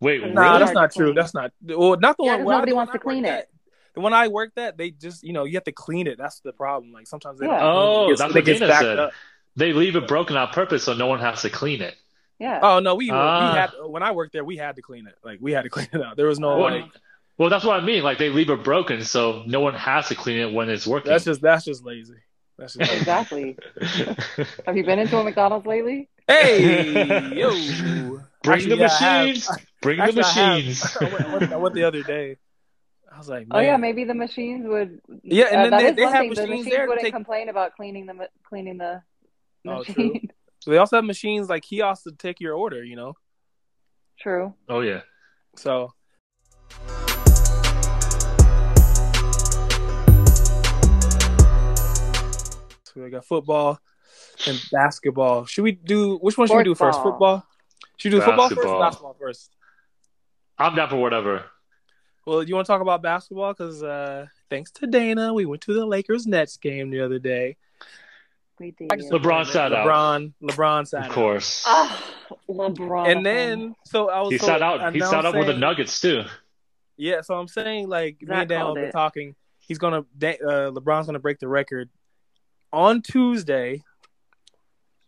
Wait, 0.00 0.20
no, 0.22 0.28
Nah, 0.28 0.42
really? 0.52 0.58
that's 0.60 0.72
not 0.72 0.94
true. 0.94 1.12
That's 1.12 1.34
not. 1.34 1.50
Well, 1.62 1.96
not 1.98 2.16
the 2.16 2.24
Yeah, 2.24 2.30
one. 2.32 2.38
'cause 2.40 2.46
when 2.46 2.54
I- 2.54 2.58
nobody 2.58 2.72
wants 2.72 2.92
to 2.92 2.98
clean 2.98 3.24
it. 3.24 3.28
at- 3.30 3.48
The 3.94 4.00
one 4.00 4.12
I 4.14 4.28
worked 4.28 4.56
at, 4.58 4.76
they 4.78 4.90
just 4.92 5.24
you 5.24 5.32
know 5.32 5.44
you 5.44 5.54
have 5.54 5.64
to 5.64 5.72
clean 5.72 6.06
it. 6.06 6.18
That's 6.18 6.38
the 6.40 6.52
problem. 6.52 6.92
Like 6.92 7.06
sometimes 7.08 7.40
they 7.40 7.46
Yeah. 7.46 7.58
don't. 7.58 7.62
Oh, 7.64 8.04
it 8.04 8.08
gets, 8.10 8.20
that's 8.20 8.30
it 8.30 8.34
what 8.36 8.44
gets 8.44 8.60
Dana 8.60 8.72
backed 8.72 8.82
said. 8.82 8.98
up. 9.00 9.12
They 9.58 9.72
leave 9.72 9.96
it 9.96 10.06
broken 10.06 10.36
on 10.36 10.48
purpose 10.48 10.84
so 10.84 10.94
no 10.94 11.06
one 11.08 11.18
has 11.20 11.42
to 11.42 11.50
clean 11.50 11.82
it. 11.82 11.94
Yeah. 12.38 12.60
Oh 12.62 12.78
no, 12.78 12.94
we 12.94 13.10
Ah. 13.10 13.52
we 13.52 13.58
had 13.58 13.70
when 13.90 14.02
I 14.04 14.12
worked 14.12 14.32
there, 14.32 14.44
we 14.44 14.56
had 14.56 14.76
to 14.76 14.82
clean 14.82 15.06
it. 15.08 15.14
Like 15.24 15.38
we 15.40 15.52
had 15.52 15.62
to 15.64 15.68
clean 15.76 15.88
it 15.92 16.00
out. 16.00 16.16
There 16.16 16.28
was 16.28 16.38
no 16.38 16.50
Oh. 16.52 16.60
like. 16.60 16.84
Well, 17.36 17.50
that's 17.50 17.64
what 17.64 17.80
I 17.80 17.84
mean. 17.84 18.02
Like 18.02 18.18
they 18.18 18.30
leave 18.30 18.50
it 18.50 18.64
broken 18.64 19.02
so 19.04 19.42
no 19.46 19.60
one 19.60 19.74
has 19.74 20.08
to 20.08 20.14
clean 20.14 20.38
it 20.38 20.52
when 20.52 20.68
it's 20.70 20.86
working. 20.86 21.10
That's 21.10 21.24
just 21.24 21.40
that's 21.40 21.64
just 21.64 21.84
lazy. 21.84 22.14
That's 22.56 22.74
just 22.74 22.90
lazy. 22.90 23.00
Exactly. 23.00 23.56
Have 24.66 24.76
you 24.76 24.84
been 24.84 24.98
into 25.00 25.16
a 25.18 25.24
McDonald's 25.24 25.66
lately? 25.66 26.08
hey 26.28 27.32
yo, 27.34 27.50
Bring 28.42 28.54
Actually, 28.54 28.70
the 28.70 28.76
yeah, 28.76 28.88
I 28.92 28.98
have. 28.98 29.26
machines. 29.28 29.50
Bring 29.82 30.00
Actually, 30.00 30.22
the 30.22 30.26
I 30.26 30.30
have. 30.32 30.56
machines. 30.56 30.96
I 31.00 31.04
went, 31.04 31.20
I 31.20 31.32
went- 31.38 31.52
I 31.52 31.56
went 31.56 31.74
the 31.74 31.84
other 31.84 32.02
day. 32.02 32.36
I 33.12 33.18
was 33.18 33.28
like, 33.28 33.46
Oh 33.50 33.58
yeah, 33.58 33.76
maybe 33.78 34.04
the 34.04 34.14
machines 34.14 34.64
would. 34.66 35.00
Yeah, 35.24 35.46
and 35.46 35.56
uh, 35.56 35.62
then 35.62 35.70
that 35.70 35.78
they- 35.80 35.88
is 35.90 35.96
they 35.96 36.04
one 36.04 36.12
have 36.12 36.20
thing. 36.22 36.28
The 36.34 36.34
machines 36.42 36.50
machines 36.50 36.66
there 36.70 36.82
to 36.84 36.88
wouldn't 36.88 37.04
take- 37.04 37.14
complain 37.14 37.48
about 37.48 37.74
cleaning 37.76 38.06
the 38.06 38.28
cleaning 38.48 38.78
the 38.78 39.02
Oh, 39.66 39.82
true. 39.84 40.14
So 40.60 40.72
they 40.72 40.78
also 40.78 40.96
have 40.96 41.04
machines 41.04 41.48
like 41.48 41.62
kiosks 41.62 42.04
to 42.04 42.12
take 42.12 42.40
your 42.40 42.54
order, 42.54 42.82
you 42.84 42.96
know. 42.96 43.14
True. 44.18 44.54
Oh 44.68 44.80
yeah. 44.80 45.02
So 45.56 45.92
So 52.84 53.04
we 53.04 53.10
got 53.10 53.24
football 53.24 53.78
and 54.46 54.60
basketball. 54.72 55.46
Should 55.46 55.62
we 55.62 55.72
do 55.72 56.16
which 56.18 56.36
one 56.36 56.48
should 56.48 56.56
we 56.56 56.64
do 56.64 56.74
first? 56.74 56.98
Football. 57.02 57.38
Football? 57.38 57.46
Should 57.96 58.12
we 58.12 58.18
do 58.18 58.24
football 58.24 58.48
first 58.48 58.58
or 58.58 58.64
Basketball. 58.64 58.80
basketball 58.80 59.16
first? 59.20 59.56
I'm 60.58 60.74
down 60.74 60.88
for 60.88 60.96
whatever. 60.96 61.44
Well, 62.26 62.42
you 62.42 62.54
want 62.54 62.66
to 62.66 62.72
talk 62.72 62.82
about 62.82 63.00
basketball 63.00 63.52
because 63.52 63.82
uh, 63.82 64.26
thanks 64.50 64.70
to 64.72 64.86
Dana, 64.86 65.32
we 65.32 65.46
went 65.46 65.62
to 65.62 65.72
the 65.72 65.86
Lakers 65.86 66.26
Nets 66.26 66.56
game 66.56 66.90
the 66.90 67.00
other 67.00 67.18
day. 67.18 67.56
We 68.60 68.72
did. 68.72 68.92
I 68.92 68.96
just- 68.96 69.10
LeBron 69.10 69.46
sat 69.46 69.72
out. 69.72 69.86
LeBron, 69.86 70.32
LeBron 70.42 70.86
sat 70.86 70.98
out. 70.98 71.04
Of 71.06 71.10
out. 71.10 71.14
course. 71.14 71.64
Ah, 71.66 72.04
LeBron. 72.48 73.12
And 73.12 73.24
then, 73.24 73.74
so 73.84 74.10
I 74.10 74.20
was. 74.20 74.32
He 74.32 74.38
so, 74.38 74.46
sat 74.46 74.62
out. 74.62 74.94
He 74.94 75.00
sat 75.00 75.14
I'm 75.14 75.26
out 75.26 75.36
with 75.36 75.46
the 75.46 75.56
Nuggets 75.56 76.00
too. 76.00 76.22
Yeah, 76.96 77.20
so 77.20 77.34
I'm 77.38 77.48
saying 77.48 77.88
like 77.88 78.20
me 78.20 78.34
and 78.34 78.48
Dan 78.48 78.60
called 78.60 78.76
have 78.76 78.86
been 78.86 78.92
talking. 78.92 79.34
He's 79.60 79.78
gonna 79.78 79.98
uh, 79.98 80.70
LeBron's 80.72 81.06
gonna 81.06 81.20
break 81.20 81.38
the 81.38 81.48
record 81.48 81.90
on 82.72 83.02
Tuesday 83.02 83.82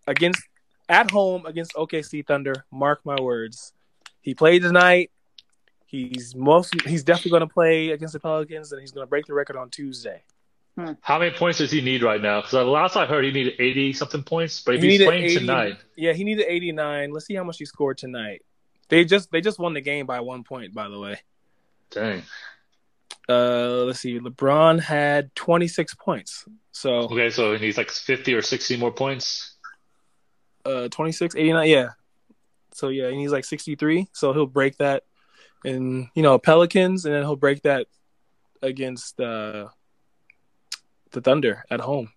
against 0.07 0.43
at 0.89 1.11
home 1.11 1.47
against 1.47 1.75
OKC 1.75 2.27
Thunder. 2.27 2.65
Mark 2.71 3.01
my 3.05 3.21
words. 3.21 3.73
He 4.21 4.35
played 4.35 4.63
tonight. 4.63 5.11
He's 5.87 6.35
most. 6.37 6.81
He's 6.87 7.03
definitely 7.03 7.33
gonna 7.33 7.49
play 7.49 7.91
against 7.91 8.13
the 8.13 8.21
Pelicans, 8.21 8.71
and 8.71 8.81
he's 8.81 8.93
gonna 8.93 9.07
break 9.07 9.27
the 9.27 9.35
record 9.35 9.57
on 9.57 9.71
Tuesday. 9.71 10.23
How 11.01 11.19
many 11.19 11.31
points 11.37 11.59
does 11.59 11.71
he 11.71 11.81
need 11.81 12.03
right 12.03 12.21
now? 12.21 12.41
Because 12.41 12.53
the 12.53 12.65
last 12.65 12.97
I 12.97 13.07
heard, 13.07 13.25
he 13.25 13.31
needed 13.31 13.55
80 13.59 13.93
something 13.95 14.23
points. 14.23 14.61
But 14.63 14.75
if 14.77 14.83
He 14.83 14.89
he's 14.89 14.99
needed 15.01 15.07
playing 15.07 15.25
80 15.25 15.35
tonight, 15.41 15.77
Yeah, 15.97 16.13
he 16.13 16.25
needed 16.25 16.47
89. 16.49 17.11
Let's 17.13 17.27
see 17.27 17.35
how 17.35 17.45
much 17.45 17.59
he 17.59 17.65
scored 17.65 17.99
tonight. 17.99 18.43
They 18.89 19.05
just 19.05 19.31
they 19.31 19.41
just 19.41 19.59
won 19.59 19.75
the 19.75 19.81
game 19.81 20.07
by 20.07 20.21
one 20.21 20.43
point, 20.45 20.75
by 20.75 20.89
the 20.89 20.99
way. 20.99 21.21
dang. 21.91 22.23
Uh, 23.29 23.85
let's 23.85 24.01
see. 24.01 24.19
LeBron 24.19 24.81
had 24.81 25.35
26 25.37 25.95
points. 25.95 26.45
So 26.73 26.91
Okay, 27.05 27.31
so 27.31 27.55
he 27.57 27.67
needs 27.67 27.77
like 27.79 27.91
50 27.91 28.35
or 28.35 28.43
60 28.43 28.77
more 28.77 28.91
points. 28.93 29.57
uh 30.65 30.89
26 30.89 31.35
89 31.37 31.69
yeah 31.69 31.89
so 32.73 32.89
yeah 32.89 33.09
he 33.11 33.17
needs 33.17 33.33
like 33.33 33.45
63 33.47 34.09
so 34.13 34.33
he'll 34.35 34.47
break 34.47 34.77
that 34.77 35.05
and 35.65 36.09
you 36.15 36.23
know 36.23 36.39
pelicans 36.39 37.05
and 37.07 37.15
then 37.15 37.23
he'll 37.23 37.35
break 37.35 37.63
that 37.63 37.87
against 38.63 39.19
uh 39.21 39.69
the 41.13 41.21
thunder 41.21 41.65
at 41.71 41.81
home 41.81 42.11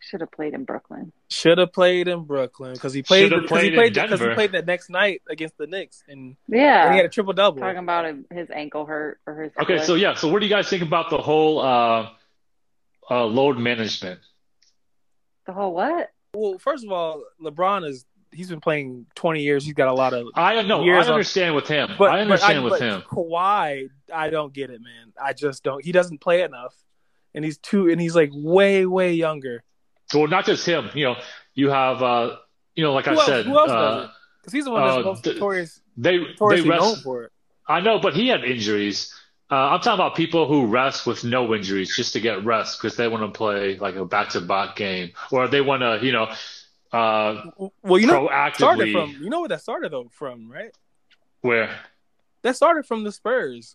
should 0.00 0.20
have 0.22 0.30
played 0.30 0.54
in 0.54 0.64
Brooklyn. 0.64 1.12
should 1.28 1.58
have 1.58 1.70
played 1.72 2.08
in 2.08 2.24
brooklyn 2.24 2.72
because 2.72 2.94
he 2.94 3.02
played 3.02 3.28
Shoulda 3.30 3.42
because 3.42 3.62
he 3.62 3.70
played 3.74 3.92
because 3.92 4.20
he 4.20 4.28
played 4.34 4.52
that 4.52 4.64
next 4.66 4.88
night 4.88 5.20
against 5.28 5.58
the 5.58 5.66
Knicks 5.66 6.02
and, 6.08 6.34
Yeah. 6.48 6.84
and 6.86 6.94
he 6.94 6.96
had 6.98 7.06
a 7.06 7.10
triple 7.10 7.34
double 7.34 7.60
Talking 7.60 7.78
about 7.78 8.14
his 8.32 8.48
ankle 8.50 8.86
hurt 8.86 9.20
or 9.26 9.42
his. 9.42 9.52
Okay, 9.60 9.76
foot. 9.78 9.86
so 9.86 9.94
yeah, 9.96 10.14
so 10.14 10.28
what 10.28 10.40
do 10.40 10.46
you 10.46 10.50
guys 10.50 10.68
think 10.68 10.82
about 10.82 11.10
the 11.10 11.18
whole 11.18 11.60
uh, 11.60 12.08
uh, 13.10 13.24
load 13.26 13.58
management? 13.58 14.20
the 15.46 15.52
whole 15.52 15.74
what? 15.74 16.10
well 16.34 16.58
first 16.58 16.84
of 16.84 16.90
all 16.92 17.22
lebron 17.42 17.86
is 17.86 18.04
he's 18.32 18.48
been 18.50 18.60
playing 18.60 19.06
20 19.14 19.42
years 19.42 19.64
he's 19.64 19.74
got 19.74 19.88
a 19.88 19.92
lot 19.92 20.12
of 20.12 20.26
I 20.34 20.54
don't 20.54 20.68
know. 20.68 20.82
I 20.82 20.84
Years 20.84 21.06
on- 21.06 21.14
understand 21.14 21.54
with 21.54 21.66
him. 21.66 21.90
But 21.98 22.10
I 22.10 22.20
understand 22.20 22.62
but 22.62 22.70
with 22.72 22.80
but 22.80 22.88
him. 22.88 23.02
Kawhi, 23.02 23.88
I 24.12 24.30
don't 24.30 24.52
get 24.52 24.70
it, 24.70 24.80
man. 24.80 25.12
I 25.22 25.32
just 25.32 25.62
don't. 25.62 25.84
He 25.84 25.92
doesn't 25.92 26.18
play 26.20 26.42
enough, 26.42 26.74
and 27.34 27.44
he's 27.44 27.58
too, 27.58 27.88
and 27.88 28.00
he's 28.00 28.14
like 28.14 28.30
way, 28.32 28.86
way 28.86 29.12
younger. 29.14 29.62
Well, 30.14 30.26
not 30.26 30.46
just 30.46 30.64
him. 30.66 30.90
You 30.94 31.04
know, 31.04 31.16
you 31.54 31.70
have, 31.70 32.02
uh, 32.02 32.36
you 32.74 32.82
know, 32.84 32.92
like 32.94 33.04
Who 33.06 33.12
I 33.12 33.14
else- 33.14 33.26
said, 33.26 33.46
who 33.46 33.58
else 33.58 33.70
uh. 33.70 34.08
Because 34.40 34.52
he's 34.52 34.64
the 34.64 34.70
one 34.70 34.84
that's 34.86 34.98
uh, 34.98 35.02
most 35.02 35.26
notorious, 35.26 35.80
they 35.96 36.18
they 36.50 36.60
rest. 36.62 37.02
for 37.02 37.24
it. 37.24 37.32
I 37.66 37.80
know, 37.80 37.98
but 37.98 38.14
he 38.14 38.28
had 38.28 38.44
injuries. 38.44 39.12
Uh, 39.50 39.54
I'm 39.54 39.80
talking 39.80 39.94
about 39.94 40.14
people 40.14 40.46
who 40.46 40.66
rest 40.66 41.06
with 41.06 41.24
no 41.24 41.54
injuries 41.54 41.94
just 41.96 42.12
to 42.12 42.20
get 42.20 42.44
rest 42.44 42.78
because 42.80 42.96
they 42.96 43.08
want 43.08 43.22
to 43.24 43.36
play 43.36 43.78
like 43.78 43.96
a 43.96 44.04
back-to-back 44.04 44.76
game 44.76 45.12
or 45.30 45.48
they 45.48 45.60
want 45.62 45.80
to, 45.80 45.98
you 46.04 46.12
know, 46.12 46.30
uh, 46.92 47.42
Well, 47.82 47.98
you 48.00 48.06
know, 48.06 48.28
started 48.54 48.92
from 48.92 49.16
you 49.20 49.30
know 49.30 49.40
where 49.40 49.48
that 49.48 49.60
started 49.62 49.92
though 49.92 50.08
from, 50.10 50.50
right? 50.50 50.70
Where? 51.40 51.70
That 52.42 52.56
started 52.56 52.86
from 52.86 53.04
the 53.04 53.12
Spurs 53.12 53.74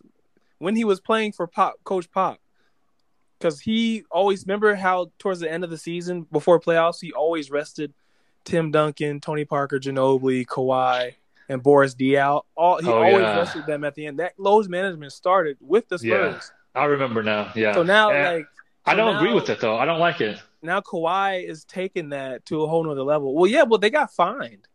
when 0.58 0.76
he 0.76 0.84
was 0.84 1.00
playing 1.00 1.32
for 1.32 1.46
Pop, 1.46 1.74
Coach 1.84 2.10
Pop. 2.10 2.38
Because 3.38 3.60
he 3.60 4.04
always 4.10 4.46
remember 4.46 4.74
how 4.74 5.10
towards 5.18 5.40
the 5.40 5.50
end 5.50 5.64
of 5.64 5.70
the 5.70 5.76
season 5.76 6.26
before 6.32 6.58
playoffs, 6.60 7.00
he 7.00 7.12
always 7.12 7.50
rested 7.50 7.92
Tim 8.44 8.70
Duncan, 8.70 9.20
Tony 9.20 9.44
Parker, 9.44 9.78
Ginobili, 9.78 10.46
Kawhi, 10.46 11.14
and 11.48 11.62
Boris 11.62 11.94
Diaw. 11.94 12.42
All 12.56 12.80
he 12.80 12.88
Oh, 12.88 12.94
always 13.02 13.22
yeah. 13.22 13.36
rested 13.38 13.66
them 13.66 13.84
at 13.84 13.94
the 13.94 14.06
end. 14.06 14.18
That 14.18 14.32
load 14.38 14.68
management 14.68 15.12
started 15.12 15.58
with 15.60 15.88
the 15.88 15.98
Yeah. 16.00 16.30
Spurs. 16.32 16.52
I 16.74 16.84
remember 16.86 17.22
now. 17.22 17.52
Yeah. 17.54 17.74
So 17.74 17.82
now, 17.82 18.10
And 18.10 18.36
like, 18.36 18.46
I 18.86 18.94
don't 18.94 19.16
agree 19.16 19.32
with 19.34 19.48
it 19.50 19.60
though. 19.60 19.76
I 19.76 19.84
don't 19.84 20.00
like 20.00 20.20
it. 20.20 20.38
Now 20.64 20.80
Kawhi 20.80 21.48
is 21.48 21.64
taking 21.64 22.08
that 22.10 22.46
to 22.46 22.62
a 22.62 22.66
whole 22.66 22.82
nother 22.84 23.02
level. 23.02 23.34
Well, 23.34 23.50
yeah, 23.50 23.62
well, 23.64 23.78
they 23.78 23.90
got 23.90 24.12
fined. 24.12 24.66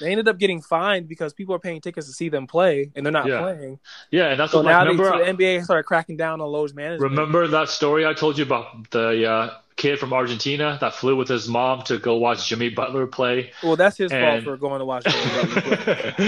They 0.00 0.10
ended 0.10 0.28
up 0.28 0.38
getting 0.38 0.62
fined 0.62 1.08
because 1.08 1.34
people 1.34 1.54
are 1.54 1.58
paying 1.58 1.82
tickets 1.82 2.06
to 2.06 2.12
see 2.14 2.30
them 2.30 2.46
play, 2.46 2.90
and 2.96 3.04
they're 3.04 3.12
not 3.12 3.26
Yeah. 3.26 3.40
playing. 3.42 3.78
Yeah, 4.10 4.30
and 4.30 4.40
that's 4.40 4.52
So 4.52 4.58
what 4.58 4.64
like, 4.64 4.72
now 4.72 4.84
they, 4.84 4.90
remember. 4.96 5.18
so 5.18 5.24
the 5.24 5.44
NBA 5.44 5.64
started 5.64 5.82
cracking 5.82 6.16
down 6.16 6.40
on 6.40 6.48
load 6.48 6.74
management. 6.74 7.10
Remember 7.10 7.46
that 7.48 7.68
story 7.68 8.06
I 8.06 8.14
told 8.14 8.38
you 8.38 8.44
about 8.44 8.90
the 8.90 9.30
uh, 9.30 9.50
kid 9.76 9.98
from 9.98 10.14
Argentina 10.14 10.78
that 10.80 10.94
flew 10.94 11.16
with 11.16 11.28
his 11.28 11.46
mom 11.48 11.82
to 11.82 11.98
go 11.98 12.16
watch 12.16 12.48
Jimmy 12.48 12.70
Butler 12.70 13.06
play, 13.06 13.50
Well, 13.62 13.76
that's 13.76 13.98
his 13.98 14.10
And- 14.10 14.42
fault 14.42 14.44
for 14.44 14.56
going 14.56 14.78
to 14.78 14.86
watch. 14.86 15.04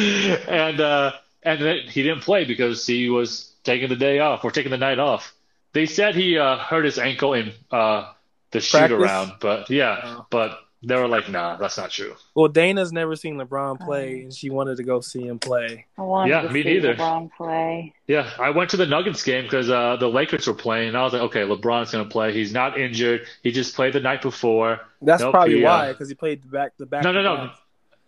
and 0.49 0.81
uh, 0.81 1.13
and 1.43 1.61
he 1.89 2.03
didn't 2.03 2.21
play 2.21 2.45
because 2.45 2.87
he 2.87 3.09
was 3.09 3.53
taking 3.65 3.89
the 3.89 3.97
day 3.97 4.19
off 4.19 4.45
or 4.45 4.51
taking 4.51 4.71
the 4.71 4.77
night 4.77 4.99
off. 4.99 5.33
They 5.73 5.87
said 5.87 6.15
he 6.15 6.39
uh, 6.39 6.59
hurt 6.59 6.85
his 6.85 6.99
ankle 6.99 7.35
in 7.35 7.53
uh, 7.71 8.13
the 8.53 8.61
shoot 8.61 8.91
around, 8.93 9.33
but 9.41 9.69
yeah, 9.71 10.01
Oh. 10.05 10.27
but 10.31 10.59
they 10.83 10.95
were 10.95 11.09
like, 11.09 11.29
nah, 11.29 11.57
that's 11.57 11.77
not 11.79 11.91
true. 11.91 12.15
well, 12.35 12.49
Dana's 12.49 12.93
never 12.93 13.17
seen 13.17 13.37
LeBron 13.39 13.81
play, 13.81 14.23
and 14.23 14.33
she 14.33 14.51
wanted 14.51 14.77
to 14.77 14.85
go 14.85 15.01
see 15.01 15.27
him 15.27 15.39
play. 15.39 15.87
I 15.99 16.03
wanted 16.03 16.31
Yeah, 16.31 16.43
to 16.43 16.51
me 16.51 16.63
see 16.63 16.75
neither. 16.75 16.95
LeBron 16.95 17.31
play. 17.37 17.95
Yeah, 18.07 18.31
I 18.39 18.51
went 18.51 18.71
to 18.71 18.77
the 18.77 18.87
Nuggets 18.87 19.23
game 19.25 19.45
because 19.45 19.69
uh, 19.69 19.97
the 19.97 20.09
Lakers 20.09 20.47
were 20.47 20.55
playing, 20.55 20.89
and 20.89 20.97
I 20.97 21.03
was 21.03 21.13
like, 21.13 21.23
okay, 21.23 21.41
LeBron's 21.41 21.91
gonna 21.93 22.05
play. 22.05 22.33
He's 22.33 22.53
not 22.53 22.79
injured. 22.79 23.23
He 23.43 23.51
just 23.53 23.75
played 23.75 23.95
the 23.95 24.01
night 24.01 24.23
before. 24.23 24.81
That's 25.03 25.23
Nope, 25.23 25.33
probably 25.33 25.59
he, 25.59 25.65
uh, 25.65 25.69
why, 25.77 25.93
because 25.93 26.09
he 26.09 26.15
played 26.15 26.43
the 26.43 26.49
back 26.49 26.77
the 26.79 26.87
back. 26.87 27.03
No, 27.05 27.11
no, 27.13 27.23
no. 27.23 27.37
back. 27.37 27.57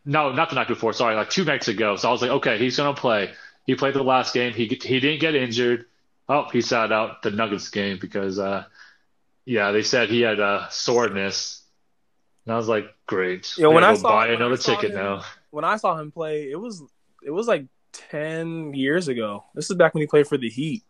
No, 0.04 0.32
not 0.32 0.48
the 0.48 0.54
night 0.54 0.68
before. 0.68 0.92
Sorry, 0.92 1.14
like 1.16 1.30
two 1.30 1.44
nights 1.44 1.68
ago. 1.68 1.96
So 1.96 2.08
I 2.08 2.12
was 2.12 2.22
like, 2.22 2.30
okay, 2.30 2.58
he's 2.58 2.76
gonna 2.76 2.94
play. 2.94 3.32
He 3.66 3.74
played 3.74 3.94
the 3.94 4.02
last 4.04 4.32
game. 4.32 4.52
He 4.52 4.66
he 4.66 5.00
didn't 5.00 5.20
get 5.20 5.34
injured. 5.34 5.86
Oh, 6.28 6.46
he 6.52 6.60
sat 6.60 6.92
out 6.92 7.22
the 7.22 7.30
Nuggets 7.30 7.68
game 7.70 7.98
because, 8.00 8.38
uh, 8.38 8.64
yeah, 9.48 9.72
they 9.72 9.82
said 9.82 10.10
he 10.10 10.20
had 10.20 10.38
uh, 10.40 10.68
soreness. 10.68 11.62
And 12.44 12.52
I 12.52 12.56
was 12.56 12.68
like, 12.68 12.86
great. 13.06 13.52
Yeah, 13.56 13.68
when 13.68 13.82
I 13.84 13.94
go 13.94 14.00
saw- 14.00 14.08
buy 14.10 14.28
another 14.28 14.56
ticket 14.58 14.90
him- 14.90 14.96
now. 14.96 15.24
When 15.50 15.64
I 15.64 15.76
saw 15.76 15.96
him 15.98 16.12
play, 16.12 16.50
it 16.50 16.56
was 16.60 16.82
it 17.24 17.30
was 17.30 17.48
like 17.48 17.64
ten 17.92 18.74
years 18.74 19.08
ago. 19.08 19.44
This 19.54 19.70
is 19.70 19.76
back 19.76 19.94
when 19.94 20.02
he 20.02 20.06
played 20.06 20.26
for 20.28 20.36
the 20.36 20.50
Heat. 20.50 20.82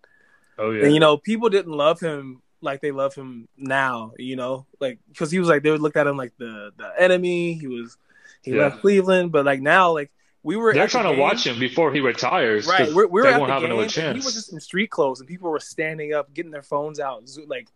Oh 0.58 0.72
yeah. 0.72 0.84
And 0.86 0.94
you 0.94 0.98
know, 1.00 1.16
people 1.16 1.48
didn't 1.48 1.72
love 1.72 2.00
him 2.00 2.42
like 2.60 2.80
they 2.80 2.90
love 2.90 3.14
him 3.14 3.46
now. 3.56 4.12
You 4.18 4.34
know, 4.34 4.66
like 4.80 4.98
because 5.08 5.30
he 5.30 5.38
was 5.38 5.48
like 5.48 5.62
they 5.62 5.70
would 5.70 5.80
look 5.80 5.96
at 5.96 6.08
him 6.08 6.16
like 6.16 6.32
the 6.38 6.72
the 6.76 6.90
enemy. 6.98 7.54
He 7.54 7.68
was 7.68 7.96
he 8.42 8.50
Yeah. 8.50 8.62
left 8.64 8.80
Cleveland, 8.80 9.30
but 9.30 9.44
like 9.46 9.60
now, 9.60 9.92
like 9.92 10.10
we 10.42 10.56
were 10.56 10.72
They're 10.74 10.82
at 10.84 10.90
the 10.90 10.98
trying 10.98 11.14
to 11.14 11.20
watch 11.20 11.46
him 11.46 11.58
before 11.60 11.92
he 11.92 12.00
retires. 12.00 12.66
Right, 12.66 12.92
we're, 12.92 13.06
we 13.06 13.20
were 13.20 13.28
they 13.28 13.34
at 13.34 13.38
won't 13.40 13.48
the 13.48 13.52
have 13.54 13.62
game. 13.62 13.70
another 13.72 13.88
chance. 13.88 14.18
He 14.18 14.24
was 14.26 14.34
just 14.34 14.52
in 14.52 14.58
street 14.60 14.90
clothes, 14.90 15.20
and 15.20 15.28
people 15.28 15.50
were 15.50 15.60
standing 15.60 16.14
up, 16.14 16.34
getting 16.34 16.50
their 16.50 16.62
phones 16.62 16.98
out, 16.98 17.22
like 17.46 17.68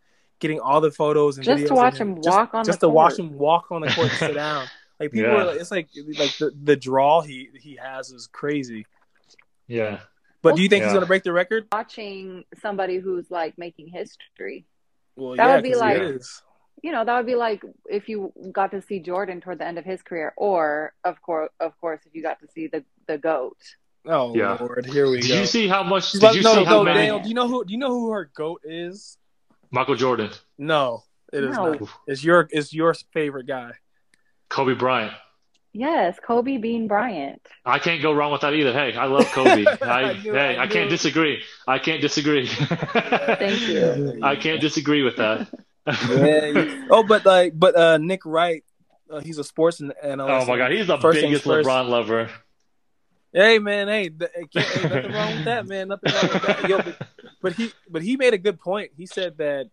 getting 0.43 0.61
all 0.61 0.81
the 0.83 0.91
photos 0.91 1.39
and 1.39 1.45
Just 1.47 1.63
to 1.63 1.69
videos 1.69 1.71
of 1.71 1.77
watch 1.79 1.97
him 1.99 2.17
just, 2.17 2.29
walk 2.29 2.39
on 2.39 2.45
the 2.45 2.51
court. 2.53 2.67
just 2.67 2.81
the 2.81 2.87
to 2.89 2.93
watch 2.93 3.19
him 3.19 3.39
walk 3.39 3.73
on 3.73 3.81
the 3.81 3.89
court 3.89 4.09
and 4.11 4.19
sit 4.19 4.35
down. 4.47 4.67
Like 5.01 5.11
people, 5.13 5.31
Yeah. 5.31 5.37
are, 5.37 5.47
like- 5.47 5.61
it's 5.61 5.71
like 5.71 5.89
like 6.19 6.37
the, 6.37 6.53
the 6.63 6.77
draw 6.77 7.23
he 7.23 7.49
he 7.59 7.77
has 7.77 8.11
is 8.11 8.27
crazy. 8.27 8.85
yeah. 9.67 10.01
But 10.43 10.57
do 10.57 10.63
you 10.63 10.69
think 10.69 10.85
he's 10.85 10.93
gonna 10.93 11.07
break 11.07 11.23
the 11.23 11.33
record? 11.33 11.69
Watching 11.73 12.45
somebody 12.61 12.99
who's 12.99 13.31
like 13.31 13.57
making 13.57 13.89
history. 13.89 14.67
Well, 15.17 15.37
That 15.37 15.47
yeah, 15.47 15.55
would 15.55 15.63
be 15.63 15.75
like- 15.77 16.03
You 16.83 16.91
know, 16.91 17.05
that 17.05 17.17
would 17.17 17.27
be 17.27 17.37
like 17.37 17.63
if 17.89 18.09
you 18.09 18.33
got 18.51 18.73
to 18.73 18.83
see 18.83 18.99
Jordan 18.99 19.41
toward 19.41 19.59
the 19.61 19.67
end 19.67 19.79
of 19.79 19.85
his 19.85 20.03
career, 20.03 20.33
or 20.37 20.95
of 21.05 21.23
course, 21.23 21.51
of 21.61 21.81
course, 21.81 22.01
if 22.07 22.15
you 22.15 22.23
got 22.23 22.41
to 22.41 22.49
see 22.55 22.67
the 22.67 22.85
the 23.07 23.19
goat. 23.19 23.57
Oh 24.05 24.35
Yeah. 24.35 24.57
lord, 24.61 24.85
here 24.87 25.09
we 25.09 25.21
Did 25.21 25.29
go. 25.29 25.35
you 25.41 25.47
see 25.47 25.69
how 25.69 25.85
much? 25.85 26.11
She's 26.11 26.21
Did 26.21 26.27
about- 26.27 26.37
you 26.37 26.43
no, 26.43 26.55
see 26.55 26.59
no, 26.61 26.65
how 26.65 26.77
no, 26.79 26.85
many? 26.85 26.99
Daniel, 26.99 27.21
do 27.21 27.29
you 27.29 27.35
know 27.37 27.47
who? 27.47 27.65
Do 27.65 27.73
you 27.73 27.79
know 27.79 27.91
who 27.91 28.11
her 28.11 28.29
goat 28.35 28.63
is? 28.65 29.17
Michael 29.73 29.97
Jordan, 29.97 30.31
No, 30.59 31.03
it 31.33 31.43
is 31.43 31.57
No. 31.57 31.73
not. 31.73 31.89
It's 32.07 32.23
your 32.23 32.47
it's 32.51 32.73
your 32.73 32.95
favorite 33.13 33.47
guy. 33.47 33.73
Kobe 34.49 34.75
Bryant. 34.75 35.15
Yes, 35.75 36.19
Kobe 36.23 36.59
Bean 36.59 36.87
Bryant. 36.87 37.41
I 37.65 37.79
can't 37.79 38.03
go 38.03 38.13
wrong 38.13 38.31
with 38.31 38.43
that 38.43 38.53
either. 38.53 38.75
Hey, 38.75 38.95
I 38.95 39.07
love 39.07 39.25
Kobe. 39.33 39.65
I, 39.83 40.11
I 40.11 40.13
hey, 40.13 40.57
I 40.59 40.65
I 40.65 40.67
can't 40.67 40.91
disagree. 40.91 41.43
I 41.67 41.79
can't 41.79 42.03
disagree. 42.03 42.47
Thank 42.47 43.63
you. 43.63 44.21
I 44.23 44.37
can't 44.37 44.61
disagree 44.61 45.03
with 45.03 45.17
that. 45.17 45.49
Yeah, 45.87 46.87
oh, 46.91 47.03
but 47.03 47.25
like, 47.25 47.59
but 47.59 47.75
uh, 47.75 47.97
Nick 47.97 48.27
Wright, 48.27 48.63
uh, 49.11 49.21
he's 49.21 49.39
a 49.39 49.45
sports 49.45 49.81
an- 49.81 49.95
analyst. 50.03 50.47
Oh 50.47 50.53
my 50.53 50.59
god, 50.59 50.73
he's 50.73 50.87
the 50.87 50.99
First 50.99 51.23
biggest. 51.23 51.45
LeBron 51.47 51.89
lover. 51.89 52.31
Hey 53.33 53.59
man, 53.59 53.89
hey, 53.89 54.09
th- 54.11 54.31
hey, 54.35 54.45
hey, 54.53 54.83
nothing 54.89 55.13
wrong 55.13 55.35
with 55.37 55.45
that, 55.47 55.67
man. 55.69 55.89
Nothing 55.89 56.13
wrong 56.13 56.31
with 56.33 56.43
that. 56.43 56.69
Yo, 56.69 56.77
but, 56.83 57.09
but 57.41 57.53
he, 57.55 57.73
but 57.89 58.03
he 58.03 58.17
made 58.17 58.35
a 58.35 58.39
good 58.39 58.61
point. 58.61 58.91
He 58.97 59.07
said 59.07 59.39
that 59.39 59.71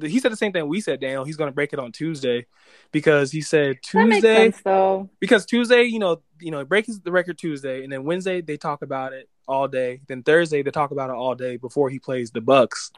he 0.00 0.18
said 0.20 0.30
the 0.32 0.36
same 0.36 0.52
thing 0.52 0.66
we 0.68 0.80
said, 0.80 1.00
Daniel. 1.00 1.24
He's 1.24 1.36
going 1.36 1.48
to 1.48 1.54
break 1.54 1.72
it 1.72 1.78
on 1.78 1.90
Tuesday 1.92 2.46
because 2.92 3.30
he 3.32 3.40
said 3.40 3.78
That 3.94 4.04
makes 4.06 4.16
Tuesday 4.16 4.34
sense 4.50 4.60
though. 4.62 5.08
because 5.20 5.46
Tuesday, 5.46 5.84
you 5.84 5.98
know, 5.98 6.20
you 6.40 6.50
know, 6.50 6.64
breaks 6.64 6.88
the 6.98 7.12
record 7.12 7.38
Tuesday, 7.38 7.82
and 7.82 7.90
then 7.92 8.04
Wednesday 8.04 8.40
they 8.42 8.56
talk 8.56 8.82
about 8.82 9.12
it 9.12 9.28
all 9.48 9.68
day. 9.68 10.00
Then 10.08 10.22
Thursday 10.22 10.62
they 10.62 10.70
talk 10.70 10.90
about 10.90 11.08
it 11.10 11.14
all 11.14 11.34
day 11.34 11.56
before 11.56 11.88
he 11.90 11.98
plays 11.98 12.30
the 12.30 12.40
Bucks. 12.40 12.90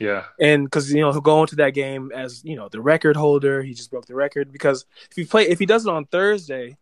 Yeah. 0.00 0.24
and 0.40 0.64
because 0.64 0.92
you 0.92 1.00
know 1.00 1.12
he'll 1.12 1.20
go 1.20 1.40
into 1.42 1.54
that 1.56 1.70
game 1.70 2.10
as 2.12 2.44
you 2.44 2.56
know 2.56 2.68
the 2.68 2.80
record 2.80 3.16
holder. 3.16 3.62
He 3.62 3.74
just 3.74 3.90
broke 3.90 4.06
the 4.06 4.14
record 4.14 4.52
because 4.52 4.84
if 5.10 5.16
he 5.16 5.24
play 5.24 5.48
if 5.48 5.58
he 5.58 5.66
does 5.66 5.86
it 5.86 5.90
on 5.90 6.04
Thursday, 6.06 6.76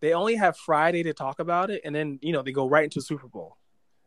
they 0.00 0.12
only 0.14 0.36
have 0.36 0.56
Friday 0.56 1.02
to 1.04 1.12
talk 1.12 1.38
about 1.40 1.70
it, 1.70 1.82
and 1.84 1.94
then 1.94 2.18
you 2.22 2.32
know 2.32 2.42
they 2.42 2.52
go 2.52 2.68
right 2.68 2.84
into 2.84 3.00
Super 3.00 3.28
Bowl, 3.28 3.56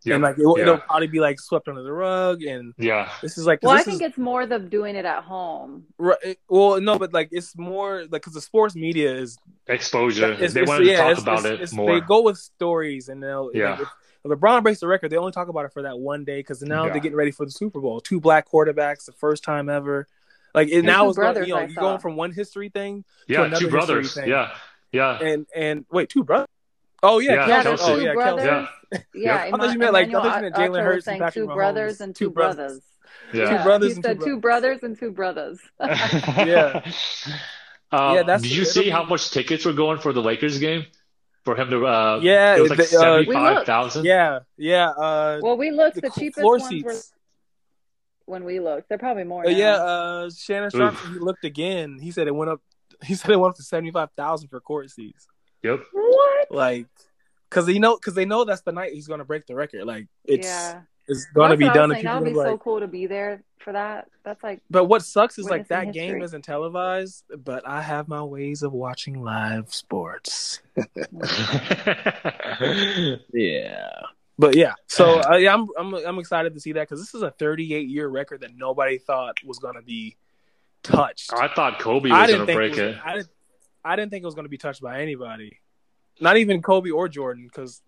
Yeah. 0.04 0.16
and 0.16 0.24
like 0.24 0.38
it, 0.38 0.46
will 0.46 0.58
Yeah. 0.58 0.64
it'll 0.64 0.78
probably 0.80 1.08
be 1.08 1.20
like 1.20 1.39
swept 1.39 1.68
under 1.68 1.84
the 1.84 1.91
rug, 1.94 2.41
and 2.44 2.74
Yeah. 2.78 3.10
this 3.22 3.38
is 3.38 3.46
like. 3.46 3.60
Well, 3.62 3.72
I 3.72 3.84
think 3.84 4.02
is, 4.02 4.10
it's 4.10 4.18
more 4.18 4.46
the 4.46 4.60
doing 4.60 4.96
it 4.96 5.06
at 5.06 5.24
home. 5.24 5.86
right, 5.98 6.38
well 6.50 6.80
no, 6.82 6.98
but 7.00 7.14
like 7.14 7.30
it's 7.32 7.58
more 7.58 8.02
like 8.02 8.10
because 8.22 8.34
the 8.34 8.41
sports 8.41 8.76
media 8.76 9.14
is 9.16 9.38
Exposure. 9.68 10.32
it's- 10.34 10.54
they 10.54 10.62
want 10.62 10.70
wanted 10.70 10.86
to 10.86 10.91
yeah, 10.91 10.98
talk 10.98 11.12
it's- 11.12 11.22
about 11.24 11.39
it's- 11.39 11.52
it 11.52 11.54
it's- 11.56 11.74
more. 11.74 11.94
They 11.94 12.02
go 12.06 12.22
with 12.24 12.38
stories, 12.38 13.10
and 13.10 13.22
they'll 13.24 13.52
Yeah. 13.54 13.72
like, 13.72 13.80
if, 13.82 13.88
if 14.26 14.32
LeBron 14.32 14.64
breaks 14.64 14.80
the 14.80 14.88
record, 14.88 15.10
they 15.10 15.18
only 15.18 15.32
talk 15.32 15.48
about 15.50 15.66
it 15.66 15.74
for 15.74 15.84
that 15.84 16.00
one 16.00 16.24
day 16.26 16.39
because 16.39 16.62
now 16.62 16.86
Yeah. 16.86 16.91
they're 16.94 17.02
getting 17.02 17.18
ready 17.18 17.32
for 17.32 17.46
the 17.46 17.52
Super 17.52 17.80
Bowl. 17.82 18.00
Two 18.02 18.20
black 18.20 18.50
quarterbacks, 18.50 19.06
the 19.06 19.12
first 19.14 19.44
time 19.44 19.70
ever. 19.70 20.08
Like 20.56 20.70
it 20.70 20.84
now 20.84 21.06
it's 21.08 21.12
is 21.12 21.16
going, 21.18 21.34
brothers 21.34 21.48
you 21.48 21.54
know 21.56 21.60
I 21.60 21.64
you're 21.64 21.74
saw. 21.74 21.82
going 21.82 22.00
from 22.00 22.16
one 22.16 22.32
history 22.32 22.70
thing 22.70 23.06
yeah, 23.28 23.46
another 23.46 23.66
two 23.66 23.72
brothers. 23.72 24.06
history 24.06 24.22
thing. 24.24 24.30
Yeah. 24.32 24.52
Yeah. 24.94 25.20
and 25.22 25.46
and 25.56 25.86
wait 25.91 26.08
two 26.10 26.24
brothers. 26.24 26.48
Oh 27.02 27.20
yeah, 27.20 27.34
Yeah, 27.34 27.48
Yeah, 27.48 27.64
Kelce. 27.64 27.74
Kelce. 27.74 27.80
Oh 27.82 27.96
two 27.98 28.04
yeah, 28.06 28.14
brothers. 28.14 28.46
Kelce. 28.46 28.70
Yeah. 28.91 29.00
Yeah, 29.14 29.46
Yep. 29.46 29.54
I 29.54 29.58
thought 29.58 29.74
you 29.74 29.80
meant, 29.80 29.94
like, 29.94 30.08
I 30.10 30.12
thought 30.12 30.36
you 30.38 30.41
meant 30.44 30.56
Jalen 30.56 30.84
Hurts 30.84 31.08
and 31.08 31.20
Patrick 31.20 31.34
two 31.34 31.48
Mahomes. 31.50 31.56
brothers 31.56 32.02
and 32.02 32.16
Two 32.16 32.26
two 32.26 32.30
brothers. 32.32 32.56
brothers. 32.58 32.84
Yeah. 33.34 33.58
Two 33.58 33.64
brothers 33.64 33.89
He 33.89 33.96
and 33.96 34.06
said 34.06 34.20
two 34.20 34.26
two 34.26 34.39
brothers 34.39 34.84
and 34.84 35.00
two 35.00 35.12
brothers. 35.12 35.60
Yeah. 35.80 36.82
Um, 37.91 38.16
Yeah, 38.16 38.24
that's- 38.24 38.41
did 38.44 38.52
you 38.56 38.66
see 38.66 38.89
how 38.89 39.04
much 39.04 39.32
tickets 39.32 39.66
were 39.66 39.74
going 39.74 39.98
for 40.00 40.14
the 40.14 40.22
Lakers 40.22 40.60
game? 40.60 40.86
For 41.44 41.56
him 41.58 41.70
to, 41.72 41.86
uh, 41.86 42.20
Yeah, 42.24 42.56
it 42.56 42.62
was 42.62 42.70
like 42.70 42.80
uh, 42.80 42.84
seventy-five 42.84 43.66
thousand. 43.66 44.06
Yeah, 44.06 44.39
yeah. 44.56 44.89
Uh, 44.91 45.39
well, 45.41 45.58
we 45.58 45.72
looked. 45.72 45.96
the 45.96 46.02
The, 46.02 46.10
cheapest 46.12 46.39
floor 46.39 46.58
ones 46.58 46.84
were 46.84 46.94
seats. 46.94 47.12
when 48.26 48.46
we 48.46 48.62
looked. 48.62 48.88
They're 48.88 48.98
probably 48.98 49.26
more. 49.26 49.46
Uh, 49.46 49.50
yeah, 49.50 49.74
uh, 49.76 50.30
Shannon 50.30 50.70
Sharpe. 50.70 50.96
He 51.12 51.20
looked 51.20 51.44
again. 51.44 52.00
He 52.02 52.12
said 52.12 52.28
it 52.28 52.36
went 52.36 52.50
up. 52.52 52.62
He 53.08 53.16
said 53.16 53.32
it 53.32 53.39
went 53.39 53.51
up 53.51 53.58
to 53.58 53.64
seventy 53.64 53.91
five 53.91 54.10
thousand 54.16 54.49
for 54.49 54.60
court 54.60 54.89
seats. 54.89 55.28
Yep. 55.64 55.84
What? 55.93 56.51
Like, 56.51 56.88
because 57.49 57.66
they 57.66 57.80
know, 57.80 57.95
because 57.95 58.14
they 58.16 58.26
know 58.26 58.43
that's 58.43 58.62
the 58.62 58.72
night 58.72 58.93
he's 58.93 59.08
going 59.08 59.20
to 59.20 59.26
break 59.26 59.45
the 59.45 59.56
record. 59.56 59.86
Like, 59.86 60.08
it's 60.26 60.47
yeah. 60.47 60.82
it's 61.08 61.26
going 61.34 61.51
to 61.51 61.58
That's 61.58 61.60
be 61.60 61.66
what 61.66 61.78
I 61.78 61.82
was 61.82 61.89
done. 61.89 61.91
And 61.91 61.93
saying. 61.93 62.04
people 62.04 62.14
That 62.14 62.22
would 62.22 62.26
be 62.26 62.34
gonna 62.34 62.45
so 62.45 62.51
like, 62.51 62.60
cool 62.62 62.80
to 62.80 62.88
be 62.88 63.08
there 63.08 63.43
for 63.60 63.74
that. 63.74 64.08
That's 64.24 64.43
like 64.43 64.62
but 64.70 64.86
what 64.86 65.04
sucks 65.04 65.38
is 65.38 65.45
like 65.45 65.70
Witnessing 65.70 65.88
that 65.88 65.93
game 65.93 66.22
isn't 66.22 66.43
televised. 66.43 67.24
But 67.43 67.68
I 67.68 67.82
have 67.82 68.08
my 68.08 68.24
ways 68.24 68.64
of 68.64 68.74
watching 68.74 69.24
live 69.24 69.74
sports. 69.74 70.62
Yeah. 73.34 73.89
But 74.38 74.56
yeah, 74.56 74.74
so 74.88 75.22
uh, 75.32 75.36
yeah, 75.36 75.54
I'm 75.54 75.68
I'm 75.78 75.93
I'm 75.93 76.20
excited 76.20 76.54
to 76.54 76.60
see 76.60 76.72
that 76.74 76.82
because 76.82 76.99
this 76.99 77.14
is 77.14 77.22
a 77.22 77.32
38 77.32 77.88
year 77.88 78.08
record 78.08 78.41
that 78.41 78.56
nobody 78.56 78.97
thought 78.97 79.38
was 79.45 79.60
going 79.60 79.76
to 79.76 79.82
be 79.82 80.18
touched. 80.84 81.34
I 81.34 81.48
thought 81.54 81.80
Kobe 81.80 82.10
was 82.10 82.30
gonna 82.32 82.46
think 82.46 82.58
break 82.58 82.78
it, 82.78 82.82
was, 82.86 82.96
it. 82.96 83.02
I 83.06 83.14
didn't, 83.16 83.30
I 83.86 83.96
didn't 83.96 84.12
think 84.12 84.24
it 84.24 84.26
was 84.26 84.36
going 84.36 84.46
to 84.46 84.50
be 84.50 84.58
touched 84.58 84.82
by 84.82 85.02
anybody, 85.02 85.60
not 86.22 86.38
even 86.38 86.62
Kobe 86.62 86.90
or 86.92 87.08
Jordan, 87.10 87.46
because 87.48 87.82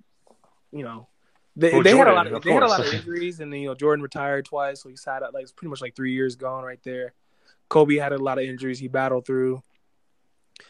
you 0.72 0.84
know 0.84 1.08
they, 1.56 1.72
Well, 1.72 1.84
they 1.84 1.96
had 1.96 2.08
a 2.08 2.14
lot 2.14 2.28
of, 2.28 2.34
of 2.34 2.43
they 2.43 2.52
had 2.52 2.64
a 2.64 2.68
lot 2.68 2.80
of 2.86 2.93
injuries, 2.93 3.39
and 3.39 3.52
then, 3.54 3.60
you 3.62 3.68
know 3.68 3.76
Jordan 3.76 4.02
retired 4.04 4.46
twice, 4.46 4.82
so 4.82 4.89
he 4.89 4.96
sat 4.96 5.24
out 5.24 5.34
like 5.34 5.43
it's 5.43 5.52
pretty 5.52 5.70
much 5.70 5.82
like 5.82 5.96
three 5.96 6.14
years 6.14 6.36
gone 6.36 6.64
right 6.64 6.80
there. 6.84 7.14
Kobe 7.70 7.96
had 7.96 8.12
a 8.14 8.18
lot 8.18 8.38
of 8.38 8.43
injuries 8.43 8.80
he 8.80 8.88
battled 8.88 9.26
through, 9.26 9.62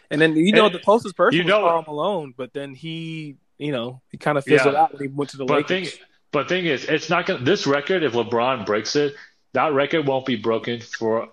and 0.10 0.22
then 0.22 0.36
you 0.36 0.52
know 0.52 0.66
Hey, 0.66 0.74
the 0.74 0.80
eh, 0.80 0.84
closest 0.84 1.16
person 1.16 1.38
you 1.38 1.44
was 1.44 1.50
know- 1.50 1.62
Karl 1.62 1.84
Malone, 1.88 2.34
but 2.36 2.54
then 2.54 2.74
he 2.76 3.38
you 3.58 3.72
know 3.72 4.02
he 4.12 4.18
kind 4.18 4.38
of 4.38 4.44
fizzled 4.44 4.74
Yeah. 4.74 4.82
out 4.84 4.94
when 4.94 5.02
he 5.02 5.08
went 5.08 5.32
to 5.32 5.38
the 5.38 5.46
But 5.46 5.70
Lakers. 5.70 5.92
thing, 5.94 6.06
but 6.32 6.48
thing 6.50 6.66
is, 6.66 6.86
it's 6.86 7.10
not 7.10 7.26
gonna. 7.26 7.44
This 7.44 7.66
record, 7.66 8.04
if 8.04 8.14
LeBron 8.14 8.66
breaks 8.66 8.96
it, 8.96 9.16
that 9.54 9.74
record 9.74 10.06
won't 10.08 10.26
be 10.26 10.36
broken 10.36 10.82
for 10.82 11.30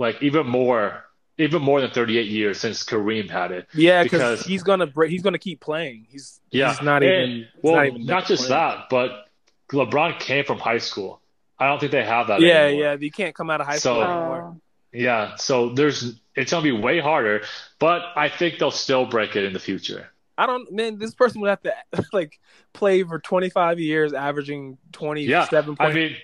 like 0.00 0.20
even 0.22 0.46
more, 0.46 1.04
even 1.38 1.60
more 1.62 1.80
than 1.80 1.90
38 1.90 2.26
years 2.26 2.58
since 2.58 2.82
Kareem 2.84 3.28
had 3.30 3.52
it. 3.52 3.68
Yeah, 3.74 4.02
because- 4.02 4.42
he's 4.44 4.62
gonna 4.62 4.86
break. 4.86 5.10
He's 5.10 5.22
gonna 5.22 5.38
keep 5.38 5.60
playing. 5.60 6.06
He's 6.10 6.40
Yeah, 6.50 6.70
He's 6.70 6.82
not 6.82 7.02
And- 7.02 7.30
even. 7.32 7.48
well, 7.62 7.74
not, 7.74 7.80
not, 7.82 7.86
even 7.94 8.06
done 8.06 8.24
just 8.26 8.46
playing. 8.48 8.60
that, 8.78 8.88
but 8.90 9.26
LeBron 9.70 10.18
came 10.18 10.44
from 10.44 10.58
high 10.58 10.78
school. 10.78 11.20
I 11.58 11.66
don't 11.68 11.78
think 11.78 11.92
they 11.92 12.04
have 12.04 12.28
that 12.28 12.40
Yeah, 12.40 12.62
anymore. 12.64 12.82
yeah. 12.82 12.96
You 12.98 13.10
can't 13.10 13.34
come 13.34 13.50
out 13.50 13.60
of 13.60 13.66
high 13.66 13.76
So- 13.76 13.94
school 14.00 14.02
anymore. 14.02 14.56
Yeah, 14.92 15.36
so 15.36 15.68
there's 15.68 16.18
it's 16.34 16.50
gonna 16.50 16.62
be 16.64 16.72
way 16.72 16.98
harder, 16.98 17.42
but 17.78 18.02
I 18.16 18.28
think 18.28 18.58
they'll 18.58 18.70
still 18.72 19.04
break 19.06 19.36
it 19.36 19.44
in 19.44 19.52
the 19.52 19.60
future. 19.60 20.08
I 20.38 20.46
don't. 20.46 20.72
Man, 20.72 20.98
this 20.98 21.14
person 21.14 21.40
would 21.42 21.50
have 21.50 21.62
to 21.64 21.74
like 22.12 22.40
play 22.72 23.02
for 23.04 23.18
25 23.20 23.78
years, 23.78 24.12
averaging 24.14 24.78
27 24.92 25.28
Yeah, 25.28 25.62
points. 25.66 25.80
I 25.80 25.92
mean, 25.92 26.16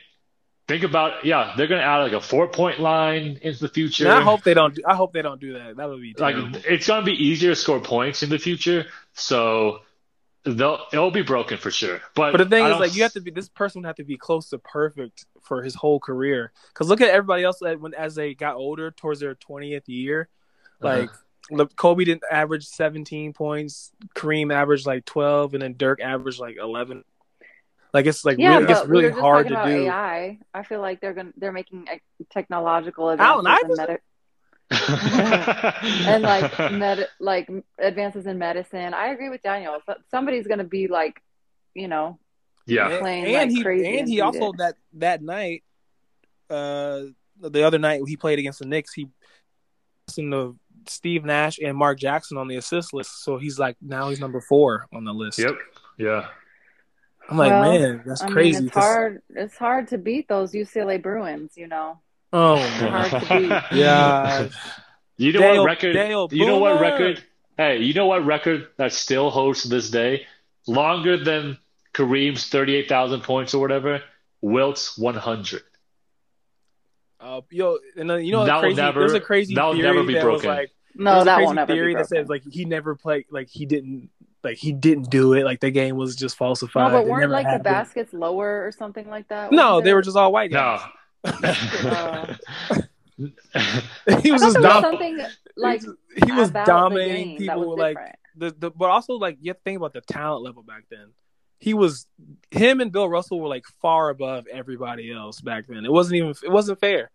think 0.68 0.82
about 0.82 1.24
yeah, 1.24 1.54
they're 1.56 1.66
gonna 1.66 1.82
add 1.82 1.98
like 2.02 2.12
a 2.12 2.20
four 2.20 2.48
point 2.48 2.80
line 2.80 3.38
into 3.42 3.60
the 3.60 3.68
future. 3.68 4.04
And 4.04 4.14
I 4.14 4.22
hope 4.22 4.42
they 4.42 4.54
don't. 4.54 4.74
do- 4.74 4.82
I 4.86 4.94
hope 4.94 5.12
they 5.12 5.22
don't 5.22 5.40
do 5.40 5.54
that. 5.54 5.76
That 5.76 5.88
would 5.88 6.00
be 6.00 6.14
like 6.18 6.36
it's 6.66 6.86
gonna 6.86 7.04
be 7.04 7.12
easier 7.12 7.50
to 7.50 7.56
score 7.56 7.80
points 7.80 8.22
in 8.22 8.30
the 8.30 8.38
future, 8.38 8.86
so 9.12 9.80
they'll 10.44 10.80
it'll 10.92 11.10
be 11.10 11.22
broken 11.22 11.58
for 11.58 11.70
sure. 11.70 12.00
But 12.14 12.32
But 12.32 12.38
the 12.38 12.46
thing 12.46 12.64
I 12.64 12.72
is, 12.72 12.78
like, 12.80 12.94
you 12.96 13.02
have 13.02 13.12
to 13.14 13.20
be. 13.20 13.30
This 13.30 13.48
person 13.48 13.82
would 13.82 13.86
have 13.86 13.96
to 13.96 14.04
be 14.04 14.16
close 14.16 14.48
to 14.50 14.58
perfect 14.58 15.26
for 15.42 15.62
his 15.62 15.74
whole 15.74 16.00
career. 16.00 16.52
Because 16.68 16.88
look 16.88 17.00
at 17.00 17.08
everybody 17.10 17.44
else 17.44 17.58
that 17.60 17.80
when 17.80 17.94
as 17.94 18.14
they 18.14 18.34
got 18.34 18.56
older, 18.56 18.90
towards 18.90 19.20
their 19.20 19.34
20th 19.34 19.84
year, 19.86 20.28
Uh-huh. 20.82 20.98
like. 20.98 21.10
Kobe 21.76 22.02
didn't 22.04 22.24
average 22.28 22.66
17 22.66 23.32
points. 23.32 23.92
Kareem 24.16 24.52
averaged 24.52 24.84
like 24.84 25.04
12, 25.04 25.54
and 25.54 25.62
then 25.62 25.76
Dirk 25.76 26.00
averaged 26.00 26.40
like 26.40 26.56
11. 26.60 27.04
Like 27.96 28.04
it's 28.06 28.24
like 28.26 28.36
Yeah, 28.38 28.50
really, 28.50 28.64
it 28.64 28.68
gets 28.68 28.80
but 28.80 28.88
really 28.90 29.04
we 29.04 29.10
just 29.10 29.20
hard 29.20 29.48
talking 29.48 29.56
to 29.56 29.62
about 29.62 29.68
do. 29.70 29.86
AI. 29.86 30.38
I 30.52 30.62
feel 30.64 30.80
like 30.82 31.00
they're 31.00 31.14
gonna 31.14 31.32
they're 31.38 31.50
making 31.50 31.86
like, 31.86 32.02
technological 32.30 33.10
Allen 33.10 33.46
advances 33.46 33.78
in 33.78 33.84
Iverson? 33.84 33.86
medi- 33.88 34.02
and 36.10 36.22
like 36.22 36.72
med 36.72 37.08
like 37.20 37.48
advances 37.78 38.26
in 38.26 38.36
medicine. 38.38 38.92
I 38.92 39.06
agree 39.08 39.30
with 39.30 39.42
Daniel. 39.42 39.78
So- 39.86 39.94
Somebody's 40.10 40.46
gonna 40.46 40.64
be 40.64 40.88
like, 40.88 41.22
you 41.72 41.88
know, 41.88 42.18
yeah, 42.66 42.98
playing 42.98 43.24
and 43.24 43.32
like 43.32 43.50
he 43.50 43.62
crazy 43.62 43.86
and 43.86 43.98
and 44.00 44.08
he 44.08 44.20
also 44.20 44.50
it. 44.52 44.58
that 44.58 44.74
that 44.94 45.22
night, 45.22 45.64
uh, 46.50 47.02
the 47.40 47.62
other 47.62 47.78
night 47.78 48.02
he 48.06 48.16
played 48.18 48.38
against 48.38 48.58
the 48.58 48.66
Knicks. 48.66 48.92
He 48.92 49.08
in 50.18 50.30
the 50.30 50.54
Steve 50.86 51.24
Nash 51.24 51.58
and 51.58 51.76
Mark 51.76 51.98
Jackson 51.98 52.36
on 52.36 52.46
the 52.46 52.56
assist 52.56 52.92
list. 52.92 53.24
So 53.24 53.38
he's 53.38 53.58
like 53.58 53.76
now 53.80 54.10
he's 54.10 54.20
number 54.20 54.40
four 54.40 54.86
on 54.92 55.04
the 55.04 55.14
list. 55.14 55.38
yep, 55.38 55.56
yeah. 55.96 56.28
I'm 57.28 57.36
like, 57.36 57.50
Well, 57.50 57.78
man, 57.78 58.02
that's 58.06 58.22
I 58.22 58.28
crazy. 58.28 58.58
mean, 58.58 58.66
it's 58.66 58.74
'cause- 58.74 58.84
hard. 58.84 59.22
It's 59.34 59.56
hard 59.56 59.88
to 59.88 59.98
beat 59.98 60.28
those 60.28 60.52
UCLA 60.52 61.00
Bruins. 61.02 61.52
You 61.56 61.66
know, 61.68 61.98
Oh 62.32 62.56
hard 62.56 63.12
man. 63.12 63.20
to 63.22 63.38
beat. 63.70 63.78
Yeah. 63.78 64.48
You 65.16 65.32
know 65.32 65.40
Dale- 65.40 65.62
what 65.62 65.66
record? 65.66 65.92
Dale 65.94 66.28
you 66.30 66.46
know 66.46 66.58
what 66.58 66.80
record? 66.80 67.22
Hey, 67.56 67.78
you 67.78 67.94
know 67.94 68.06
what 68.06 68.24
record 68.26 68.68
that 68.76 68.92
still 68.92 69.30
holds 69.30 69.62
to 69.62 69.68
this 69.68 69.90
day? 69.90 70.26
Longer 70.66 71.16
than 71.16 71.56
Kareem's 71.94 72.48
thirty-eight 72.48 72.88
thousand 72.88 73.22
points 73.22 73.54
or 73.54 73.60
whatever. 73.60 74.02
Wilt's 74.42 74.98
one 74.98 75.14
hundred. 75.14 75.62
Uh, 77.18 77.40
yo, 77.50 77.78
and 77.96 78.08
then, 78.10 78.24
you 78.24 78.32
know, 78.32 78.44
That 78.44 78.60
crazy, 78.60 78.76
never- 78.76 79.00
there's 79.00 79.14
a 79.14 79.20
crazy 79.20 79.54
that 79.54 79.64
will 79.64 79.72
theory 79.72 79.82
never 79.86 80.04
be 80.04 80.12
that 80.14 80.24
was 80.24 80.42
broken. 80.42 80.50
like, 80.50 80.70
No, 80.94 81.12
there's 81.14 81.22
a 81.22 81.24
that 81.24 81.34
crazy 81.36 81.46
won't 81.46 81.58
ever 81.58 81.72
theory 81.72 81.94
be 81.94 81.98
that 81.98 82.08
says 82.08 82.28
like 82.28 82.42
he 82.50 82.64
never 82.66 82.94
played, 82.94 83.24
like 83.30 83.48
he 83.48 83.64
didn't, 83.66 84.10
like 84.46 84.56
he 84.58 84.72
didn't 84.72 85.10
do 85.10 85.34
it, 85.34 85.44
like 85.44 85.60
the 85.60 85.70
game 85.70 85.96
was 85.96 86.16
just 86.16 86.36
falsified. 86.36 86.92
no, 86.92 86.98
but 86.98 87.06
weren't 87.06 87.20
never 87.20 87.32
like 87.32 87.50
the 87.58 87.62
baskets 87.62 88.12
lower 88.14 88.64
or 88.66 88.72
something 88.72 89.08
like 89.08 89.28
that? 89.28 89.52
No, 89.52 89.56
Wasn't 89.74 89.84
they 89.84 89.88
there? 89.90 89.94
were 89.96 90.02
just 90.02 90.16
all 90.16 90.32
white 90.32 90.50
No. 90.50 90.78
guys. 91.24 91.74
Uh, 91.84 92.34
he 93.18 94.30
was 94.30 94.42
just 94.42 94.60
there 94.60 94.70
was 94.74 94.80
something 94.82 95.18
like 95.56 95.80
he 95.82 96.32
was 96.32 96.50
about 96.50 96.66
the 96.66 96.70
dominating 96.72 97.38
people 97.38 97.68
was 97.70 97.78
like 97.78 97.96
the, 98.36 98.54
the 98.58 98.70
but 98.70 98.90
also 98.90 99.14
like 99.14 99.38
you 99.40 99.50
have 99.50 99.56
to 99.56 99.62
think 99.62 99.78
about 99.78 99.92
the 99.94 100.02
talent 100.02 100.42
level 100.44 100.62
back 100.62 100.84
then. 100.90 101.08
He 101.58 101.72
was 101.72 102.06
him 102.50 102.80
and 102.82 102.92
Bill 102.92 103.08
Russell 103.08 103.40
were 103.40 103.48
like 103.48 103.64
far 103.80 104.10
above 104.10 104.46
everybody 104.52 105.10
else 105.10 105.40
back 105.40 105.66
then. 105.66 105.86
It 105.86 105.90
wasn't 105.92 106.16
even 106.16 106.34
it 106.44 106.50
wasn't 106.52 106.78
fair. 106.78 107.10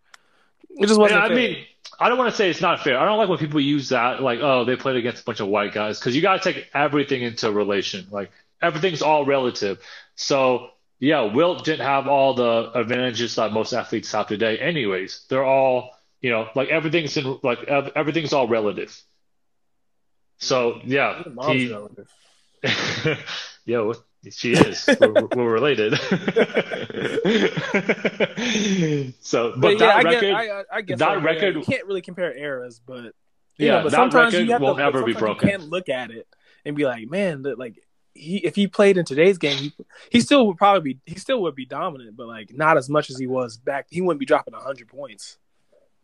It 0.71 0.87
just 0.87 0.99
wasn't 0.99 1.19
Yeah, 1.19 1.25
I 1.25 1.27
fair. 1.27 1.37
mean, 1.37 1.57
I 2.01 2.09
don't 2.09 2.17
want 2.17 2.31
to 2.31 2.35
say 2.35 2.49
it's 2.49 2.61
not 2.61 2.79
fair. 2.79 2.97
I 2.97 3.05
don't 3.05 3.19
like 3.19 3.29
when 3.29 3.37
people 3.37 3.61
use 3.61 3.89
that, 3.89 4.23
like, 4.23 4.39
oh, 4.41 4.65
they 4.65 4.75
played 4.75 4.95
against 4.95 5.21
a 5.21 5.25
bunch 5.25 5.39
of 5.39 5.47
white 5.47 5.71
guys, 5.71 5.99
because 5.99 6.15
you 6.15 6.21
got 6.23 6.41
to 6.41 6.53
take 6.53 6.67
everything 6.73 7.21
into 7.21 7.51
relation. 7.51 8.07
Like, 8.09 8.31
everything's 8.59 9.03
all 9.03 9.23
relative. 9.23 9.79
So, 10.15 10.71
yeah, 10.97 11.31
Wilt 11.31 11.63
didn't 11.63 11.85
have 11.85 12.07
all 12.07 12.33
the 12.33 12.71
advantages 12.73 13.35
that 13.35 13.53
most 13.53 13.71
athletes 13.71 14.11
have 14.13 14.27
today. 14.27 14.57
Anyways, 14.57 15.25
they're 15.29 15.45
all, 15.45 15.91
you 16.21 16.31
know, 16.31 16.49
like 16.55 16.69
everything's 16.69 17.15
in, 17.17 17.37
like 17.43 17.63
everything's 17.65 18.33
all 18.33 18.47
relative. 18.47 18.99
So, 20.39 20.81
yeah, 20.83 21.21
he, 21.49 21.75
yeah, 23.65 23.93
she 24.29 24.53
is. 24.53 24.87
we're, 24.99 25.13
we're, 25.35 25.51
related. 25.51 25.93
so, 29.21 29.51
but, 29.51 29.61
but 29.61 29.71
yeah, 29.73 29.77
that 29.79 29.95
I 29.95 30.01
record, 30.01 30.21
guess, 30.21 30.35
I, 30.35 30.63
I 30.71 30.81
guess 30.81 30.99
that 30.99 31.15
like, 31.15 31.23
record, 31.23 31.55
you 31.55 31.63
can't 31.63 31.85
really 31.87 32.01
compare 32.01 32.35
eras, 32.35 32.79
but 32.85 33.15
you 33.57 33.67
yeah, 33.67 33.77
know, 33.77 33.83
but 33.83 33.91
that 33.91 33.97
sometimes 33.97 34.33
record 34.33 34.45
you 34.45 34.51
have 34.53 34.61
won't 34.61 34.77
to, 34.77 34.83
ever 34.83 35.03
be 35.03 35.13
sometimes 35.13 35.19
broken. 35.19 35.47
You 35.47 35.57
can't 35.57 35.69
look 35.69 35.89
at 35.89 36.11
it 36.11 36.27
and 36.65 36.75
be 36.75 36.85
like, 36.85 37.09
man, 37.09 37.41
that 37.43 37.57
like 37.57 37.81
he 38.13 38.37
if 38.37 38.55
he 38.55 38.67
played 38.67 38.97
in 38.97 39.05
today's 39.05 39.37
game, 39.37 39.57
he, 39.57 39.73
he 40.11 40.21
still 40.21 40.45
would 40.47 40.57
probably 40.57 40.93
be 40.93 40.99
he 41.05 41.19
still 41.19 41.41
would 41.41 41.55
be 41.55 41.65
dominant, 41.65 42.15
but 42.15 42.27
like 42.27 42.53
not 42.53 42.77
as 42.77 42.89
much 42.89 43.09
as 43.09 43.17
he 43.17 43.27
was 43.27 43.57
back. 43.57 43.87
He 43.89 44.01
wouldn't 44.01 44.19
be 44.19 44.25
dropping 44.25 44.53
hundred 44.53 44.87
points. 44.87 45.37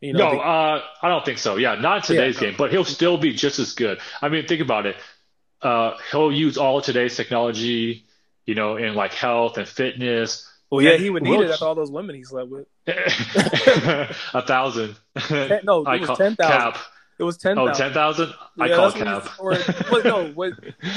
You 0.02 0.14
know, 0.14 0.20
no, 0.20 0.32
the- 0.36 0.42
uh, 0.42 0.82
I 1.02 1.10
don't 1.10 1.26
think 1.26 1.38
so. 1.40 1.58
Yeah, 1.58 1.76
not 1.76 2.04
today's 2.04 2.36
Yeah, 2.36 2.42
no. 2.42 2.48
game, 2.48 2.56
but 2.58 2.72
he'll 2.72 2.86
still 2.86 3.18
be 3.18 3.34
just 3.34 3.60
as 3.60 3.74
good. 3.74 4.00
I 4.22 4.30
mean, 4.30 4.46
think 4.48 4.62
about 4.62 4.86
it. 4.86 4.96
Uh, 5.62 5.94
he'll 6.12 6.32
use 6.32 6.58
all 6.58 6.78
of 6.78 6.86
today's 6.86 7.16
technology, 7.16 8.06
you 8.48 8.56
know, 8.56 8.78
in 8.78 8.96
like 8.96 9.14
health 9.14 9.58
and 9.60 9.68
fitness. 9.68 10.50
well, 10.72 10.82
yeah, 10.82 10.98
he 10.98 11.10
would 11.12 11.22
need 11.22 11.40
it 11.42 11.52
after 11.52 11.66
all 11.66 11.76
those 11.76 11.92
women 11.92 12.16
he 12.16 12.24
slept 12.24 12.50
with. 12.50 12.66
a 12.88 14.42
thousand. 14.42 14.96
Ten, 15.20 15.60
no, 15.64 15.82
it 15.84 15.88
I 15.88 15.98
was 15.98 16.18
ten 16.18 16.36
thousand. 16.36 16.58
cap. 16.74 16.78
It 17.20 17.24
was 17.24 17.38
ten 17.38 17.58
Oh, 17.58 17.66
thousand. 17.68 17.94
10,000? 17.94 18.34
I 18.60 18.66
Yeah, 18.68 18.76
call 18.76 18.92
that's 18.92 19.00
what 19.00 19.24
cap. 19.24 19.40
Or, 19.40 19.56
what, 19.92 20.06
no, 20.06 20.28
what, 20.36 20.54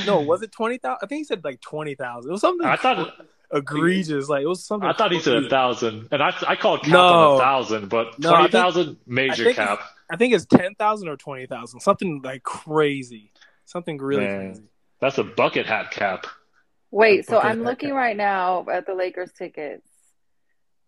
no, 0.06 0.20
was 0.20 0.42
it 0.42 0.52
twenty 0.52 0.78
thousand? 0.78 0.98
I 1.02 1.06
think 1.06 1.18
he 1.20 1.24
said 1.24 1.42
like 1.44 1.60
twenty 1.60 1.94
thousand. 1.94 2.30
It 2.30 2.32
was 2.32 2.40
something 2.42 2.66
I 2.66 2.76
thought 2.76 3.12
egregious. 3.52 4.28
Like 4.28 4.42
it 4.42 4.46
was 4.46 4.64
something. 4.64 4.88
I 4.88 4.92
thought 4.92 5.12
he 5.12 5.20
said 5.20 5.34
a 5.44 5.48
thousand, 5.48 6.08
and 6.12 6.22
I 6.22 6.34
I 6.46 6.56
called 6.56 6.82
cap 6.82 6.92
No. 6.92 7.00
on 7.32 7.36
a 7.36 7.38
thousand, 7.38 7.88
but 7.88 8.18
No, 8.18 8.34
I 8.34 8.48
twenty 8.48 8.72
think- 8.72 8.98
major 9.06 9.48
I 9.48 9.52
cap. 9.54 9.80
I 10.10 10.16
think 10.16 10.34
it's 10.34 10.44
ten 10.46 10.74
thousand 10.74 11.08
or 11.08 11.16
twenty 11.16 11.46
thousand. 11.46 11.80
Something 11.80 12.20
like 12.22 12.42
crazy. 12.42 13.32
Something 13.64 13.98
really 13.98 14.26
Man. 14.26 14.46
crazy. 14.52 14.62
That's 15.00 15.16
a 15.18 15.24
bucket 15.24 15.64
hat 15.66 15.90
cap. 15.90 16.26
Wait, 16.90 17.26
so 17.26 17.38
I'm 17.38 17.62
looking 17.62 17.92
right 17.94 18.16
now 18.16 18.66
at 18.70 18.86
the 18.86 18.94
Lakers 18.94 19.32
tickets. 19.32 19.86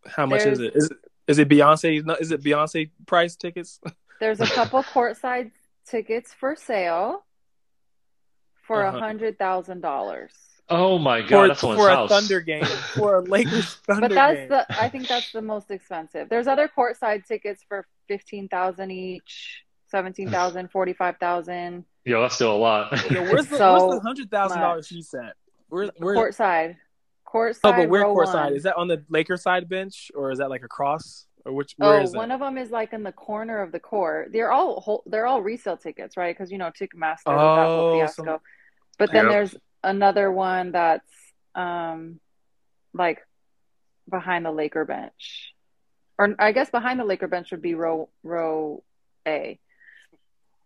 How 0.07 0.27
much 0.27 0.45
is 0.47 0.59
it? 0.61 0.75
Is 0.75 0.91
it 0.91 0.97
is 1.29 1.39
it 1.39 1.49
Beyonce? 1.49 2.05
no, 2.05 2.15
Is 2.15 2.33
it 2.33 2.43
Beyonce 2.43 2.91
price 3.07 3.37
tickets? 3.37 3.81
There's 4.21 4.41
a 4.41 4.47
couple 4.47 4.83
courtside 4.83 5.53
tickets 5.87 6.33
for 6.35 6.57
sale 6.57 7.25
for 8.67 8.83
a 8.83 8.89
Uh-huh. 8.89 8.99
hundred 8.99 9.39
thousand 9.39 9.81
dollars. 9.81 10.33
Oh 10.69 10.99
my 10.99 11.21
god, 11.23 11.29
for 11.29 11.49
that's 11.49 11.61
for 11.61 11.89
a 11.89 11.95
house. 11.97 12.09
Thunder 12.11 12.41
game, 12.41 12.65
for 12.65 13.17
a 13.17 13.21
Lakers 13.35 13.75
Thunder 13.87 14.09
game. 14.09 14.09
But 14.09 14.15
that's 14.15 14.37
game. 14.39 14.49
the 14.49 14.81
I 14.81 14.89
think 14.89 15.09
that's 15.09 15.31
the 15.33 15.43
most 15.43 15.71
expensive. 15.71 16.29
There's 16.29 16.47
other 16.49 16.69
courtside 16.77 17.27
tickets 17.27 17.63
for 17.69 17.87
fifteen 18.09 18.49
thousand 18.49 18.91
each, 18.91 19.65
seventeen 19.89 20.31
thousand, 20.31 20.71
forty 20.71 20.93
five 20.95 21.17
thousand. 21.19 21.85
Yo, 22.05 22.21
that's 22.23 22.35
still 22.37 22.57
a 22.57 22.59
lot. 22.59 22.93
Yo, 23.11 23.23
where's 23.23 23.47
the 23.47 23.59
so 23.59 23.91
the 23.95 24.01
hundred 24.01 24.31
thousand 24.31 24.61
dollars 24.61 24.91
much. 24.93 24.99
He 25.81 25.87
set? 25.87 25.95
Where 26.01 26.15
where? 26.15 26.17
Courtside. 26.31 26.77
Courtside. 27.27 27.61
oh, 27.65 27.73
but 27.73 27.89
we're 27.89 28.05
courtside 28.05 28.35
one. 28.35 28.55
is 28.55 28.63
that 28.65 28.77
on 28.77 28.89
the 28.89 29.03
Lakers 29.09 29.43
side 29.43 29.69
bench 29.69 30.11
or 30.15 30.31
is 30.31 30.39
that 30.39 30.51
like 30.51 30.63
across 30.65 31.27
or 31.47 31.53
which? 31.53 31.75
Where 31.79 32.01
Oh, 32.01 32.03
is 32.03 32.13
that? 32.13 32.19
one 32.19 32.31
of 32.31 32.41
them 32.41 32.59
is 32.59 32.71
like 32.71 32.93
in 32.93 33.03
the 33.03 33.13
corner 33.13 33.63
of 33.63 33.73
the 33.73 33.81
court. 33.81 34.31
They're 34.33 34.53
all 34.53 34.81
whole, 34.81 35.03
they're 35.07 35.27
all 35.27 35.41
resale 35.43 35.77
tickets, 35.79 36.17
right? 36.17 36.37
Because 36.37 36.53
you 36.53 36.59
know 36.59 36.67
Ticketmaster 36.71 37.27
with 37.27 37.57
that 37.57 37.67
whole 37.67 37.89
Oh, 37.89 37.93
fiasco. 37.99 38.25
some- 38.25 38.39
But 38.99 39.13
then 39.13 39.25
Yep. 39.25 39.33
there's 39.33 39.57
another 39.83 40.31
one 40.31 40.73
that's 40.73 41.11
um 41.55 42.21
like 42.93 43.27
behind 44.11 44.45
the 44.45 44.51
Laker 44.53 44.85
bench, 44.85 45.55
or 46.19 46.35
I 46.39 46.53
guess 46.53 46.69
behind 46.71 47.01
the 47.01 47.05
Laker 47.05 47.29
bench 47.29 47.51
would 47.51 47.63
be 47.63 47.75
row 47.75 48.11
row 48.23 48.83
A. 49.27 49.59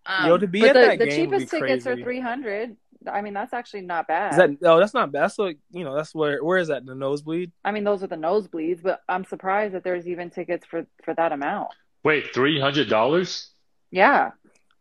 Um, 0.05 0.27
Yo, 0.27 0.39
to 0.39 0.47
be 0.47 0.61
but 0.61 0.71
at 0.71 0.75
the, 0.75 0.81
that 0.81 0.99
the 0.99 1.07
game 1.07 1.31
would 1.31 1.39
cheapest 1.39 1.53
be 1.53 1.61
tickets 1.61 1.87
are 1.87 1.97
three 1.97 2.21
hundred. 2.21 2.77
I 3.09 3.21
mean, 3.23 3.35
that's 3.35 3.53
actually 3.53 3.83
not 3.83 4.07
bad. 4.09 4.33
Is 4.33 4.39
that 4.39 4.63
no? 4.63 4.79
That's 4.79 4.95
not 4.95 5.13
bad. 5.13 5.23
That's 5.25 5.39
like 5.39 5.59
you 5.71 5.85
know. 5.85 5.95
That's 5.95 6.15
where. 6.15 6.43
Where 6.45 6.59
is 6.59 6.69
that? 6.69 6.85
The 6.87 6.95
nosebleed. 6.95 7.53
I 7.65 7.73
mean, 7.73 7.85
those 7.85 8.03
are 8.03 8.07
the 8.09 8.17
nosebleeds, 8.17 8.83
but 8.83 9.03
I'm 9.09 9.25
surprised 9.25 9.75
that 9.75 9.85
there's 9.85 10.07
even 10.07 10.31
tickets 10.31 10.67
for 10.67 10.87
for 11.05 11.15
that 11.15 11.33
amount. 11.33 11.69
Wait, 12.05 12.33
three 12.35 12.61
hundred 12.61 12.89
dollars? 12.89 13.51
Yeah, 13.91 14.33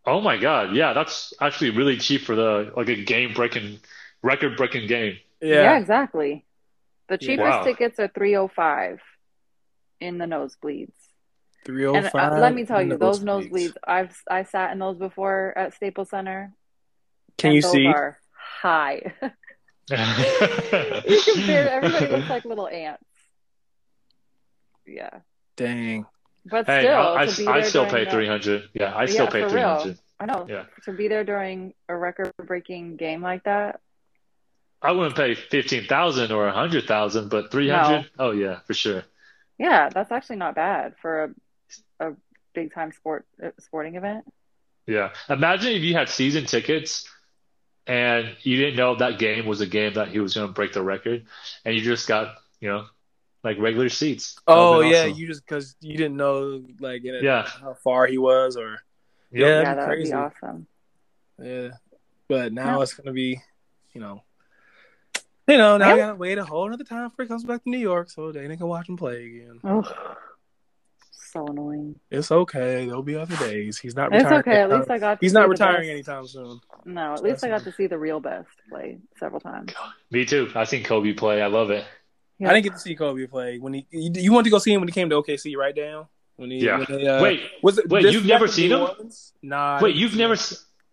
Oh 0.07 0.21
my 0.21 0.37
god, 0.37 0.75
yeah, 0.75 0.93
that's 0.93 1.33
actually 1.41 1.71
really 1.71 1.97
cheap 1.97 2.21
for 2.21 2.35
the 2.35 2.71
like 2.77 2.89
a 2.89 3.03
game 3.03 3.33
breaking, 3.33 3.79
record 4.21 4.55
breaking 4.55 4.87
game. 4.87 5.17
yeah, 5.41 5.77
exactly. 5.77 6.45
The 7.09 7.17
cheapest 7.17 7.39
Wow. 7.59 7.63
tickets 7.63 7.99
are 7.99 8.07
three 8.07 8.35
oh 8.35 8.47
five 8.47 8.99
in 9.99 10.17
the 10.17 10.25
nosebleeds. 10.25 10.93
Three 11.65 11.85
oh 11.87 11.93
five. 12.03 12.13
And 12.13 12.35
uh, 12.35 12.39
let 12.39 12.53
me 12.53 12.65
tell 12.65 12.83
you, 12.83 12.97
those 12.97 13.23
nosebleeds, 13.23 13.73
I've 13.87 14.15
I 14.29 14.43
sat 14.43 14.71
in 14.73 14.79
those 14.79 14.97
before 14.97 15.53
at 15.57 15.73
Staples 15.73 16.09
Center. 16.09 16.53
Can 17.37 17.49
and 17.49 17.55
you 17.55 17.61
see? 17.61 17.85
Are 17.87 18.17
high. 18.33 19.13
you 19.91 21.21
compare 21.33 21.69
everybody 21.69 22.07
looks 22.07 22.29
like 22.29 22.45
little 22.45 22.67
ants. 22.67 23.03
Yeah, 24.87 25.09
Dang. 25.57 26.05
but 26.45 26.67
hey, 26.67 26.81
still, 26.81 26.95
I, 26.95 27.53
I, 27.53 27.57
I 27.57 27.61
still 27.61 27.85
pay 27.87 28.09
three 28.09 28.27
hundred. 28.27 28.69
Yeah, 28.73 28.93
I 28.93 29.01
Yeah, 29.01 29.11
still 29.11 29.27
pay 29.27 29.41
for 29.43 29.49
three 29.49 29.61
real. 29.61 29.77
hundred. 29.77 29.97
I 30.19 30.25
know 30.25 30.45
Yeah. 30.47 30.65
to 30.85 30.93
be 30.93 31.07
there 31.07 31.23
during 31.23 31.73
a 31.89 31.95
record-breaking 31.95 32.95
game 32.95 33.21
like 33.21 33.43
that. 33.43 33.81
I 34.81 34.91
wouldn't 34.91 35.15
pay 35.15 35.33
fifteen 35.35 35.85
thousand 35.85 36.31
or 36.31 36.47
a 36.47 36.51
hundred 36.53 36.85
thousand, 36.85 37.29
but 37.29 37.51
three 37.51 37.69
hundred. 37.69 38.09
Oh 38.19 38.31
yeah, 38.31 38.59
for 38.67 38.73
sure. 38.73 39.03
Yeah, 39.57 39.89
that's 39.89 40.11
actually 40.11 40.35
not 40.37 40.55
bad 40.55 40.95
for 41.01 41.23
a 41.99 42.07
a 42.07 42.13
big-time 42.53 42.91
sport 42.91 43.25
uh, 43.43 43.49
sporting 43.59 43.95
event. 43.95 44.25
Yeah. 44.87 45.11
Imagine 45.29 45.73
if 45.73 45.81
you 45.81 45.95
had 45.95 46.09
season 46.09 46.45
tickets 46.45 47.09
and 47.87 48.35
you 48.41 48.57
didn't 48.57 48.75
know 48.77 48.95
that 48.95 49.19
game 49.19 49.45
was 49.45 49.61
a 49.61 49.67
game 49.67 49.93
that 49.93 50.07
he 50.09 50.19
was 50.19 50.33
going 50.33 50.47
to 50.47 50.53
break 50.53 50.73
the 50.73 50.81
record, 50.81 51.25
and 51.65 51.75
you 51.75 51.81
just 51.81 52.07
got 52.07 52.35
you 52.59 52.69
know 52.69 52.85
like 53.43 53.57
regular 53.59 53.89
seats. 53.89 54.39
Oh 54.47 54.81
yeah, 54.81 55.03
awesome. 55.03 55.17
you 55.17 55.27
just 55.27 55.45
because 55.45 55.75
you 55.79 55.97
didn't 55.97 56.17
know 56.17 56.63
like 56.79 57.03
in 57.05 57.15
it, 57.15 57.23
Yeah. 57.23 57.45
how 57.47 57.75
far 57.83 58.07
he 58.07 58.17
was 58.17 58.57
or 58.57 58.79
Yeah, 59.31 59.47
Yeah, 59.61 59.75
that'd 59.75 60.03
be 60.03 60.09
that 60.09 60.21
would 60.31 60.31
be 60.31 60.37
awesome. 60.37 60.67
yeah. 61.41 61.69
But 62.27 62.53
now 62.53 62.77
Yeah. 62.77 62.83
it's 62.83 62.93
gonna 62.95 63.11
be, 63.11 63.39
you 63.93 64.01
know, 64.01 64.23
you 65.47 65.57
know. 65.57 65.77
Now 65.77 65.89
Yeah. 65.89 65.93
we 65.93 65.99
gotta 65.99 66.15
wait 66.15 66.37
a 66.39 66.45
whole 66.45 66.65
another 66.67 66.83
time 66.83 67.11
for 67.11 67.21
he 67.23 67.27
comes 67.27 67.43
back 67.43 67.63
to 67.63 67.69
New 67.69 67.77
York 67.77 68.09
so 68.09 68.31
they 68.31 68.47
can 68.47 68.67
watch 68.67 68.89
him 68.89 68.97
play 68.97 69.25
again. 69.25 69.59
Ugh, 69.63 69.85
so 71.35 71.45
annoying. 71.47 71.99
It's 72.09 72.31
okay. 72.31 72.85
There'll 72.85 73.03
be 73.03 73.15
other 73.15 73.35
days. 73.37 73.77
He's 73.77 73.95
not 73.95 74.13
It's 74.13 74.23
retiring. 74.23 74.39
okay. 74.39 74.61
At 74.61 74.69
least 74.71 74.89
I 74.89 74.97
got. 74.97 75.19
To 75.19 75.25
He's 75.25 75.31
see 75.31 75.33
not 75.35 75.43
the 75.43 75.49
retiring 75.49 75.81
best. 75.81 75.89
anytime 75.91 76.27
soon. 76.27 76.59
No, 76.85 77.13
at 77.13 77.23
least 77.23 77.43
I 77.43 77.49
got 77.49 77.63
to 77.63 77.71
see 77.73 77.87
the 77.87 77.97
real 77.97 78.19
best 78.19 78.47
play 78.69 78.97
several 79.19 79.39
times. 79.41 79.73
Me 80.11 80.25
too. 80.25 80.49
I've 80.55 80.69
seen 80.69 80.83
Kobe 80.83 81.13
play. 81.13 81.41
I 81.41 81.47
love 81.47 81.71
it. 81.71 81.85
Yeah. 82.39 82.49
I 82.49 82.53
didn't 82.53 82.63
get 82.65 82.73
to 82.73 82.79
see 82.79 82.95
Kobe 82.95 83.27
play 83.27 83.59
when 83.59 83.73
he. 83.73 83.87
You, 83.91 84.11
you 84.15 84.31
wanted 84.31 84.45
to 84.45 84.49
go 84.51 84.59
see 84.59 84.73
him 84.73 84.81
when 84.81 84.87
he 84.87 84.91
came 84.93 85.09
to 85.09 85.21
OKC, 85.21 85.55
right, 85.57 85.75
Dan? 85.75 86.05
When 86.37 86.51
he, 86.51 86.57
Yeah. 86.65 86.79
when 86.79 86.85
they, 86.99 87.07
uh, 87.07 87.21
Wait, 87.23 87.41
was 87.63 87.77
it? 87.77 87.87
wait, 87.89 88.11
you've 88.11 88.25
never 88.25 88.47
seen 88.47 88.71
him? 88.71 88.81
Orleans? 88.81 89.33
Nah. 89.41 89.79
Wait, 89.81 89.95
you've 89.95 90.11
see 90.13 90.17
never? 90.17 90.33
him. 90.35 90.39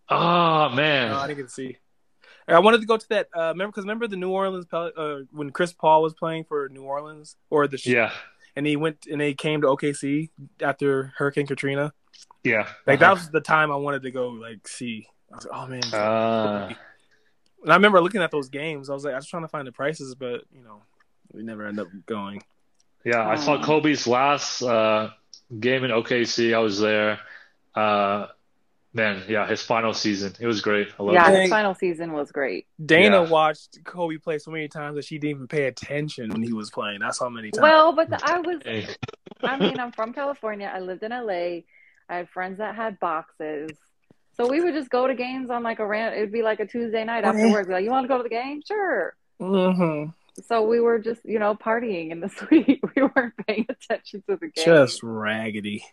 Oh 0.09 0.68
man. 0.70 1.11
No, 1.11 1.18
I 1.18 1.26
didn't 1.26 1.38
get 1.38 1.47
to 1.49 1.53
see. 1.53 1.76
I 2.49 2.59
wanted 2.59 2.80
to 2.80 2.86
go 2.86 2.97
to 2.97 3.09
that. 3.11 3.28
Uh, 3.34 3.49
remember, 3.49 3.68
because 3.72 3.84
remember 3.84 4.07
the 4.09 4.16
New 4.16 4.30
Orleans 4.30 4.66
Pel- 4.66 4.93
uh, 4.97 5.16
when 5.30 5.51
Chris 5.51 5.72
Paul 5.72 6.03
was 6.03 6.12
playing 6.12 6.45
for 6.45 6.68
New 6.68 6.82
Orleans 6.82 7.36
or 7.51 7.66
the 7.68 7.80
yeah. 7.84 8.11
And 8.57 8.66
he 8.66 8.76
went 8.76 9.07
and 9.11 9.20
they 9.20 9.34
came 9.34 9.61
to 9.62 9.68
OKC 9.68 10.30
after 10.61 11.12
Hurricane 11.16 11.46
Katrina. 11.46 11.92
Yeah. 12.44 12.68
Like 12.86 13.00
that 13.00 13.07
Uh-huh. 13.12 13.14
was 13.14 13.30
the 13.30 13.40
time 13.40 13.70
I 13.72 13.76
wanted 13.76 14.03
to 14.03 14.11
go 14.11 14.28
like 14.28 14.66
see. 14.68 15.07
I 15.32 15.36
was 15.36 15.46
like, 15.46 15.55
oh 15.62 15.66
man. 15.68 15.82
Ah. 15.92 16.66
and 17.62 17.72
I 17.72 17.74
remember 17.76 18.00
looking 18.00 18.22
at 18.22 18.30
those 18.30 18.48
games. 18.48 18.90
I 18.90 18.94
was 18.94 19.05
like, 19.05 19.14
I 19.14 19.16
was 19.16 19.26
trying 19.26 19.42
to 19.44 19.48
find 19.48 19.66
the 19.66 19.72
prices, 19.72 20.14
but 20.14 20.42
you 20.53 20.62
know, 20.62 20.82
we 21.32 21.42
never 21.42 21.66
end 21.66 21.80
up 21.80 21.88
going. 22.07 22.42
Yeah, 23.05 23.26
I 23.26 23.36
saw 23.36 23.55
Aw. 23.59 23.64
Kobe's 23.64 24.07
last 24.07 24.62
uh, 24.62 25.11
game 25.59 25.82
in 25.84 25.90
OKC. 25.90 26.55
I 26.55 26.59
was 26.59 26.78
there. 26.78 27.18
Uh, 27.74 28.26
man, 28.95 29.22
yeah, 29.28 29.47
his 29.47 29.62
final 29.62 29.93
season. 29.95 30.32
It 30.40 30.47
was 30.47 30.61
great. 30.61 30.88
I 30.99 31.03
love 31.03 31.14
Yeah, 31.14 31.28
it. 31.28 31.32
Dang. 31.32 31.40
his 31.43 31.51
final 31.51 31.74
season 31.74 32.12
was 32.12 32.30
great. 32.32 32.66
Dana 32.84 33.22
Yeah. 33.22 33.28
watched 33.30 33.84
Kobe 33.84 34.16
play 34.18 34.38
so 34.38 34.51
many 34.51 34.68
times 34.68 34.97
that 34.97 35.05
she 35.05 35.18
didn't 35.18 35.36
even 35.36 35.49
pay 35.49 35.66
attention 35.66 36.30
when 36.30 36.43
he 36.43 36.53
was 36.53 36.70
playing. 36.70 37.01
That's 37.01 37.18
how 37.20 37.28
many 37.28 37.51
times. 37.51 37.62
Well, 37.62 37.93
but 37.95 38.11
the, 38.11 38.18
I 38.22 38.38
was. 38.38 38.61
Hey. 38.64 38.86
I 39.43 39.57
mean, 39.59 39.78
I'm 39.80 39.93
from 39.93 40.12
California. 40.12 40.70
I 40.72 40.80
lived 40.80 41.03
in 41.03 41.11
LA. 41.11 41.62
I 42.09 42.16
had 42.16 42.28
friends 42.28 42.59
that 42.59 42.74
had 42.76 43.01
boxes. 43.01 43.70
So 44.36 44.49
we 44.49 44.61
would 44.61 44.74
just 44.74 44.88
go 44.88 45.07
to 45.07 45.14
games 45.14 45.51
on 45.51 45.62
like 45.62 45.78
a 45.78 45.86
rant. 45.86 46.14
It 46.16 46.20
would 46.20 46.32
be 46.32 46.43
like 46.43 46.61
a 46.61 46.66
Tuesday 46.66 47.05
night 47.05 47.24
after 47.24 47.51
work. 47.51 47.66
Be 47.66 47.72
like, 47.74 47.84
you 47.84 47.90
want 47.90 48.05
to 48.05 48.09
go 48.09 48.16
to 48.18 48.22
the 48.22 48.28
game? 48.28 48.62
Sure. 48.66 49.14
hmm 49.38 50.05
So 50.45 50.62
we 50.62 50.80
were 50.80 50.99
just, 50.99 51.24
you 51.24 51.38
know, 51.38 51.55
partying 51.55 52.11
in 52.11 52.20
the 52.20 52.28
suite. 52.36 52.80
We 52.97 53.03
weren't 53.03 53.34
paying 53.47 53.66
attention 53.68 54.22
to 54.28 54.36
the 54.36 54.49
game. 54.49 54.64
Just 54.64 55.03
raggedy. 55.03 55.84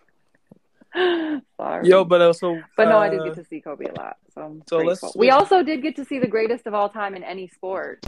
Sorry. 1.57 1.87
Yo, 1.87 2.03
but 2.03 2.21
also, 2.21 2.61
but 2.75 2.85
no, 2.89 2.97
I 2.97 3.09
did 3.09 3.19
uh, 3.21 3.25
get 3.25 3.35
to 3.35 3.43
see 3.45 3.61
Kobe 3.61 3.85
a 3.85 3.93
lot. 3.93 4.17
So, 4.33 4.41
I'm 4.41 4.63
so 4.67 4.77
let's 4.77 5.01
grateful. 5.01 5.19
we 5.19 5.29
also 5.29 5.61
did 5.63 5.81
get 5.81 5.95
to 5.97 6.05
see 6.05 6.19
the 6.19 6.27
greatest 6.27 6.65
of 6.67 6.73
all 6.73 6.89
time 6.89 7.15
in 7.15 7.23
any 7.23 7.47
sport. 7.47 8.05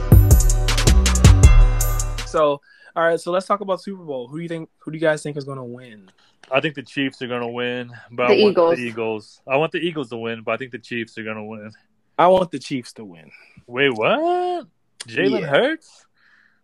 So, 2.26 2.60
all 2.96 3.04
right. 3.04 3.20
So 3.20 3.30
let's 3.30 3.46
talk 3.46 3.60
about 3.60 3.82
Super 3.82 4.02
Bowl. 4.04 4.26
Who 4.28 4.38
do 4.38 4.42
you 4.42 4.48
think? 4.48 4.68
Who 4.78 4.90
do 4.90 4.96
you 4.96 5.00
guys 5.00 5.22
think 5.22 5.36
is 5.36 5.44
going 5.44 5.58
to 5.58 5.64
win? 5.64 6.10
I 6.50 6.60
think 6.60 6.74
the 6.74 6.82
Chiefs 6.82 7.22
are 7.22 7.28
going 7.28 7.42
to 7.42 7.48
win, 7.48 7.90
but 8.10 8.28
The 8.28 8.34
I 8.34 8.42
want 8.42 8.50
Eagles. 8.52 8.76
the 8.76 8.82
Eagles. 8.82 9.40
I 9.46 9.56
want 9.56 9.72
the 9.72 9.78
Eagles 9.78 10.10
to 10.10 10.16
win, 10.16 10.42
but 10.42 10.52
I 10.52 10.56
think 10.56 10.72
the 10.72 10.78
Chiefs 10.78 11.16
are 11.18 11.24
going 11.24 11.36
to 11.36 11.44
win. 11.44 11.70
I 12.18 12.26
want 12.26 12.50
the 12.50 12.58
Chiefs 12.58 12.92
to 12.94 13.04
win. 13.04 13.30
Wait, 13.66 13.90
what? 13.94 14.66
Jalen 15.06 15.40
Yeah. 15.40 15.46
Hurts? 15.46 16.06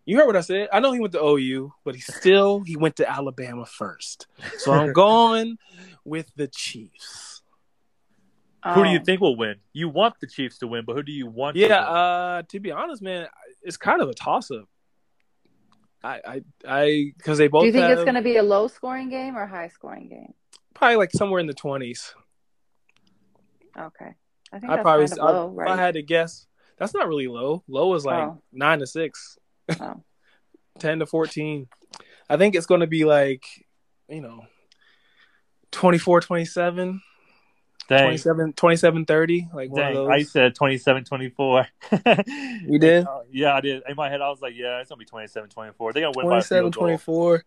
You 0.05 0.17
heard 0.17 0.27
what 0.27 0.35
I 0.35 0.41
said. 0.41 0.69
I 0.73 0.79
know 0.79 0.91
he 0.91 0.99
went 0.99 1.13
to 1.13 1.23
OU, 1.23 1.71
but 1.83 1.93
he 1.95 2.01
still 2.01 2.61
he 2.61 2.75
went 2.75 2.95
to 2.97 3.07
Alabama 3.09 3.65
first. 3.65 4.25
So 4.57 4.71
I'm 4.71 4.91
going 4.91 5.57
with 6.09 6.31
the 6.35 6.47
Chiefs. 6.47 7.41
Who 8.73 8.83
do 8.83 8.89
you 8.89 8.99
Um, 8.99 9.05
think 9.05 9.21
will 9.21 9.37
win? 9.37 9.55
You 9.71 9.87
want 9.87 10.15
the 10.19 10.27
Chiefs 10.27 10.57
to 10.59 10.67
win, 10.67 10.83
but 10.85 10.95
who 10.95 11.03
do 11.03 11.11
you 11.13 11.27
want? 11.27 11.55
to 11.55 11.61
Yeah, 11.61 11.67
win? 11.87 11.97
uh, 11.97 12.41
to 12.49 12.59
be 12.59 12.71
honest, 12.71 13.01
man, 13.01 13.27
it's 13.61 13.77
kind 13.77 14.01
of 14.01 14.09
a 14.09 14.13
toss 14.13 14.51
up. 14.51 14.67
I, 16.03 16.21
I, 16.25 16.41
I, 16.67 17.13
because 17.17 17.37
they 17.37 17.47
both 17.47 17.61
Do 17.63 17.67
you 17.67 17.71
think 17.73 17.83
have 17.83 17.91
it's 17.99 18.03
going 18.03 18.15
to 18.15 18.21
be 18.21 18.37
a 18.37 18.43
low 18.43 18.67
scoring 18.67 19.09
game 19.09 19.37
or 19.37 19.45
high 19.45 19.67
scoring 19.69 20.09
game? 20.09 20.33
probably 20.73 20.95
like 20.97 21.11
somewhere 21.11 21.39
in 21.41 21.47
the 21.47 21.53
twenties. 21.53 22.13
Okay. 23.77 24.13
I 24.51 24.59
think 24.59 24.71
I 24.71 24.75
that's 24.77 24.83
probably, 24.83 25.07
kind 25.07 25.19
of 25.19 25.25
I- 25.25 25.31
low, 25.31 25.51
if 25.51 25.57
right? 25.57 25.69
I 25.69 25.75
had 25.77 25.93
to 25.95 26.01
guess, 26.01 26.47
that's 26.77 26.93
not 26.93 27.07
really 27.07 27.27
low. 27.27 27.63
Low 27.67 27.93
is 27.93 28.05
like 28.05 28.23
Oh. 28.29 28.41
nine 28.51 28.79
to 28.79 28.87
six. 28.87 29.37
Oh. 29.79 30.01
10 30.79 30.99
to 30.99 31.05
14. 31.05 31.67
I 32.29 32.37
think 32.37 32.55
it's 32.55 32.65
going 32.65 32.79
to 32.79 32.87
be 32.87 33.03
like, 33.03 33.43
you 34.07 34.21
know, 34.21 34.45
24 35.71 36.21
27, 36.21 37.01
Dang, 37.87 38.03
27 38.03 38.53
27 38.53 39.05
30. 39.05 39.47
Like 39.53 39.69
one 39.71 39.81
of 39.81 39.87
dang. 39.87 39.93
those. 39.95 40.09
I 40.09 40.23
said 40.23 40.55
27 40.55 41.03
24. 41.05 41.67
You 42.67 42.79
did? 42.79 43.05
Yeah, 43.31 43.53
I 43.53 43.61
did. 43.61 43.83
In 43.87 43.95
my 43.95 44.09
head, 44.09 44.21
I 44.21 44.29
was 44.29 44.41
like, 44.41 44.53
yeah, 44.55 44.79
it's 44.79 44.89
going 44.89 44.97
to 44.97 45.05
be 45.05 45.09
27 45.09 45.49
24. 45.49 45.93
They're 45.93 46.01
going 46.01 46.13
to 46.13 46.17
win 46.17 46.25
27 46.25 46.71
24. 46.71 47.43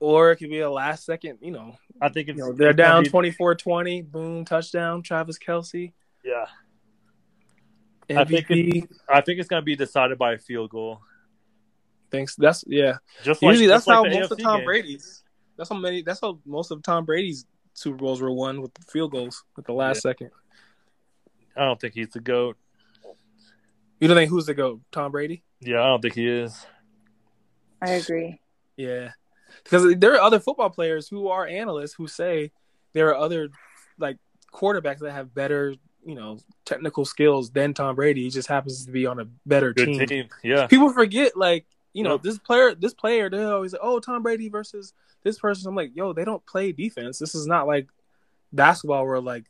Or 0.00 0.30
it 0.30 0.36
could 0.36 0.48
be 0.48 0.60
a 0.60 0.70
last 0.70 1.04
second, 1.04 1.38
you 1.42 1.50
know, 1.50 1.76
I 2.00 2.08
think 2.08 2.28
it's, 2.28 2.38
you 2.38 2.44
know 2.44 2.52
they're 2.52 2.72
down 2.72 3.02
be- 3.02 3.10
24 3.10 3.56
20. 3.56 4.02
Boom, 4.02 4.44
touchdown. 4.44 5.02
Travis 5.02 5.38
Kelce. 5.38 5.92
Yeah, 6.24 6.46
I 8.16 8.24
think 8.24 8.46
MVP. 8.46 8.88
I 9.08 9.20
think 9.20 9.40
it's 9.40 9.48
going 9.48 9.60
to 9.60 9.64
be 9.64 9.76
decided 9.76 10.16
by 10.16 10.34
a 10.34 10.38
field 10.38 10.70
goal. 10.70 11.00
Thanks. 12.10 12.36
That's, 12.36 12.64
yeah. 12.66 12.98
Just 13.22 13.42
like, 13.42 13.50
Usually 13.52 13.66
that's 13.66 13.86
like 13.86 13.96
how 13.96 14.02
the 14.04 14.10
most 14.10 14.32
of 14.32 14.38
Tom. 14.38 14.64
Brady's. 14.64 15.22
That's 15.58 15.68
how 15.68 15.76
many. 15.76 16.02
That's 16.02 16.20
how 16.20 16.38
most 16.46 16.70
of 16.70 16.82
Tom 16.82 17.04
Brady's 17.04 17.44
Super 17.74 17.96
Bowls 17.98 18.22
were 18.22 18.32
won 18.32 18.62
with 18.62 18.70
field 18.90 19.10
goals 19.12 19.44
at 19.58 19.64
the 19.66 19.72
last 19.72 20.00
second. 20.00 20.30
I 21.56 21.64
don't 21.64 21.78
think 21.80 21.94
he's 21.94 22.10
the 22.10 22.20
goat. 22.20 22.56
You 24.00 24.06
don't 24.08 24.16
think 24.16 24.30
who's 24.30 24.46
the 24.46 24.54
goat? 24.54 24.80
Tom 24.92 25.10
Brady? 25.10 25.42
Yeah, 25.60 25.82
I 25.82 25.86
don't 25.86 26.00
think 26.00 26.14
he 26.14 26.28
is. 26.28 26.64
I 27.82 27.90
agree. 27.90 28.40
Yeah, 28.76 29.10
because 29.64 29.96
there 29.96 30.14
are 30.14 30.20
other 30.20 30.38
football 30.38 30.70
players 30.70 31.08
who 31.08 31.28
are 31.28 31.46
analysts 31.46 31.94
who 31.94 32.06
say 32.06 32.52
there 32.92 33.08
are 33.08 33.16
other 33.16 33.48
like 33.98 34.18
quarterbacks 34.52 35.00
that 35.00 35.10
have 35.12 35.34
better, 35.34 35.74
you 36.04 36.14
know, 36.14 36.38
technical 36.64 37.04
skills 37.04 37.50
than 37.50 37.74
Tom 37.74 37.96
Brady. 37.96 38.22
He 38.22 38.30
just 38.30 38.48
happens 38.48 38.86
to 38.86 38.92
be 38.92 39.06
on 39.06 39.18
a 39.18 39.24
better 39.46 39.72
Good 39.74 39.86
team. 39.86 40.06
team. 40.06 40.28
Yeah. 40.44 40.68
People 40.68 40.92
forget, 40.92 41.36
like, 41.36 41.66
you 41.92 42.04
know, 42.04 42.12
Yep. 42.12 42.22
this 42.22 42.38
player, 42.38 42.74
this 42.76 42.94
player, 42.94 43.28
they 43.28 43.42
always, 43.42 43.72
like, 43.72 43.82
oh, 43.82 43.98
Tom 43.98 44.22
Brady 44.22 44.48
versus 44.48 44.92
this 45.22 45.38
person. 45.38 45.68
I'm 45.68 45.74
like, 45.74 45.92
yo, 45.94 46.12
they 46.12 46.24
don't 46.24 46.44
play 46.46 46.72
defense. 46.72 47.18
This 47.18 47.34
is 47.34 47.46
not 47.46 47.66
like 47.66 47.88
basketball 48.52 49.06
where 49.06 49.20
like 49.20 49.44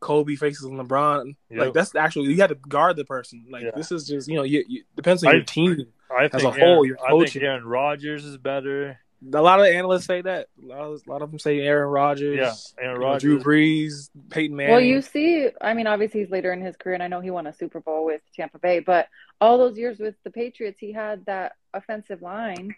Kobe 0.00 0.34
faces 0.36 0.66
LeBron. 0.66 1.34
Yep. 1.50 1.58
Like 1.60 1.72
that's 1.72 1.94
actually 1.94 2.30
you 2.32 2.40
had 2.40 2.48
to 2.50 2.56
guard 2.56 2.96
the 2.96 3.04
person. 3.04 3.46
Like 3.50 3.62
Yeah. 3.64 3.70
this 3.76 3.90
is 3.92 4.06
just 4.06 4.28
you 4.28 4.34
know, 4.36 4.42
you, 4.42 4.64
you 4.68 4.82
depends 4.96 5.24
on 5.24 5.30
I- 5.30 5.34
your 5.36 5.44
team. 5.44 5.86
I 6.16 6.26
As 6.26 6.30
think 6.30 6.42
a 6.44 6.46
Aaron, 6.48 6.60
whole, 6.60 6.86
you're 6.86 6.98
I 7.04 7.24
think. 7.24 7.42
Aaron 7.42 7.64
Rodgers 7.64 8.24
is 8.24 8.36
better. 8.36 9.00
A 9.32 9.40
lot 9.40 9.58
of 9.58 9.66
analysts 9.66 10.04
say 10.04 10.20
that. 10.20 10.48
A 10.62 10.66
lot 10.66 10.80
of, 10.80 11.00
a 11.06 11.10
lot 11.10 11.22
of 11.22 11.30
them 11.30 11.38
say 11.40 11.60
Aaron 11.60 11.88
Rodgers. 11.88 12.36
Yeah, 12.36 12.84
Aaron 12.84 13.00
Rodgers. 13.00 13.22
Drew 13.22 13.40
Brees, 13.40 14.10
Peyton 14.28 14.54
Manning. 14.54 14.72
Well, 14.72 14.82
you 14.82 15.00
see, 15.00 15.48
I 15.62 15.72
mean, 15.72 15.86
obviously 15.86 16.20
he's 16.20 16.30
later 16.30 16.52
in 16.52 16.60
his 16.60 16.76
career, 16.76 16.94
and 16.94 17.02
I 17.02 17.08
know 17.08 17.20
he 17.20 17.30
won 17.30 17.46
a 17.46 17.54
Super 17.54 17.80
Bowl 17.80 18.04
with 18.04 18.20
Tampa 18.36 18.58
Bay, 18.58 18.80
but 18.80 19.08
all 19.40 19.56
those 19.56 19.78
years 19.78 19.98
with 19.98 20.14
the 20.24 20.30
Patriots, 20.30 20.78
he 20.78 20.92
had 20.92 21.24
that 21.24 21.52
offensive 21.72 22.20
line 22.20 22.76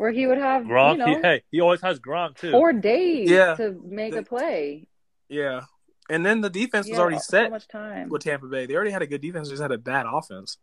where 0.00 0.10
he 0.12 0.26
would 0.26 0.38
have, 0.38 0.62
Gronk. 0.64 0.92
you 0.92 0.98
know, 0.98 1.06
he, 1.06 1.14
hey, 1.20 1.42
he 1.50 1.60
always 1.60 1.82
has 1.82 2.00
Gronk 2.00 2.36
too. 2.38 2.50
four 2.52 2.72
days 2.72 3.28
Yeah. 3.30 3.54
to 3.56 3.78
make 3.84 4.12
They- 4.14 4.18
a 4.20 4.22
play. 4.22 4.86
yeah, 5.28 5.60
and 6.08 6.24
then 6.24 6.40
the 6.40 6.48
defense 6.48 6.86
He 6.86 6.92
was 6.92 6.96
had 6.98 7.02
already 7.02 7.18
so 7.18 7.22
set 7.28 7.50
much 7.50 7.68
time. 7.68 8.08
with 8.08 8.22
Tampa 8.22 8.46
Bay. 8.46 8.64
They 8.64 8.74
already 8.74 8.92
had 8.92 9.02
a 9.02 9.06
good 9.06 9.20
defense, 9.20 9.50
just 9.50 9.60
had 9.60 9.72
a 9.72 9.78
bad 9.78 10.06
offense. 10.10 10.56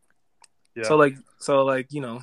Yeah. 0.76 0.84
So 0.86 0.96
like, 0.98 1.18
so 1.40 1.64
like 1.66 1.94
you 1.94 2.02
know, 2.02 2.22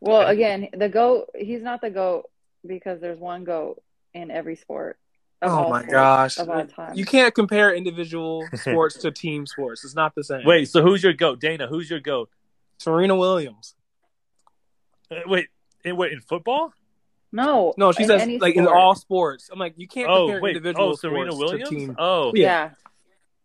Well, 0.00 0.22
And- 0.22 0.30
again, 0.30 0.68
the 0.76 0.88
goat, 0.88 1.30
he's 1.36 1.62
not 1.62 1.80
the 1.80 1.90
goat 1.90 2.28
because 2.66 3.00
there's 3.00 3.18
one 3.20 3.44
goat 3.44 3.80
in 4.12 4.30
every 4.32 4.56
sport. 4.56 4.98
Oh 5.42 5.68
my 5.70 5.80
sports 5.82 5.92
gosh, 5.92 6.38
Of 6.38 6.50
all 6.50 6.66
time. 6.66 6.94
you 6.96 7.04
can't 7.04 7.32
compare 7.34 7.72
individual 7.72 8.44
sports 8.54 8.96
to 8.98 9.10
team 9.12 9.46
sports. 9.46 9.84
It's 9.84 9.94
not 9.94 10.14
the 10.16 10.24
same. 10.24 10.44
Wait, 10.44 10.68
so 10.68 10.82
who's 10.82 11.02
your 11.02 11.12
goat, 11.12 11.38
Dana? 11.40 11.68
Who's 11.68 11.88
your 11.88 12.00
goat? 12.00 12.28
Serena 12.78 13.14
Williams. 13.14 13.74
Uh, 15.10 15.16
wait, 15.26 15.46
in 15.86 15.96
wait 15.96 16.12
in 16.12 16.20
football? 16.20 16.72
No. 17.32 17.74
No, 17.76 17.92
she 17.92 18.02
in 18.04 18.08
says 18.08 18.22
any 18.22 18.38
like 18.38 18.56
in 18.56 18.66
all 18.66 18.94
sports. 18.94 19.48
I'm 19.52 19.58
like, 19.58 19.74
you 19.76 19.88
can't 19.88 20.08
Oh 20.08 20.26
compare 20.26 20.40
wait, 20.42 20.56
individual 20.56 20.90
oh 20.90 20.94
Serena 20.94 21.32
sports 21.32 21.52
Williams. 21.52 21.70
to 21.70 21.74
team. 21.76 21.96
Oh, 21.98 22.32
Yeah. 22.34 22.42
Yeah. 22.44 22.70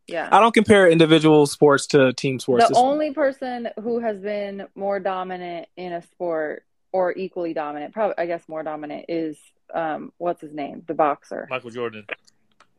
Yeah. 0.07 0.29
I 0.31 0.39
don't 0.39 0.53
compare 0.53 0.89
individual 0.89 1.45
sports 1.45 1.87
to 1.87 2.11
team 2.13 2.39
sports. 2.39 2.65
The 2.65 2.71
It's- 2.71 2.83
only 2.83 3.13
person 3.13 3.69
who 3.81 3.99
has 3.99 4.17
been 4.19 4.67
more 4.75 4.99
dominant 4.99 5.67
in 5.77 5.93
a 5.93 6.01
sport 6.01 6.65
or 6.91 7.13
equally 7.17 7.53
dominant, 7.53 7.93
probably 7.93 8.15
I 8.17 8.25
guess 8.25 8.47
more 8.49 8.63
dominant 8.63 9.05
is 9.09 9.37
um 9.73 10.11
what's 10.17 10.41
his 10.41 10.53
name? 10.53 10.83
The 10.87 10.93
boxer. 10.93 11.47
Michael 11.49 11.69
Jordan. 11.69 12.05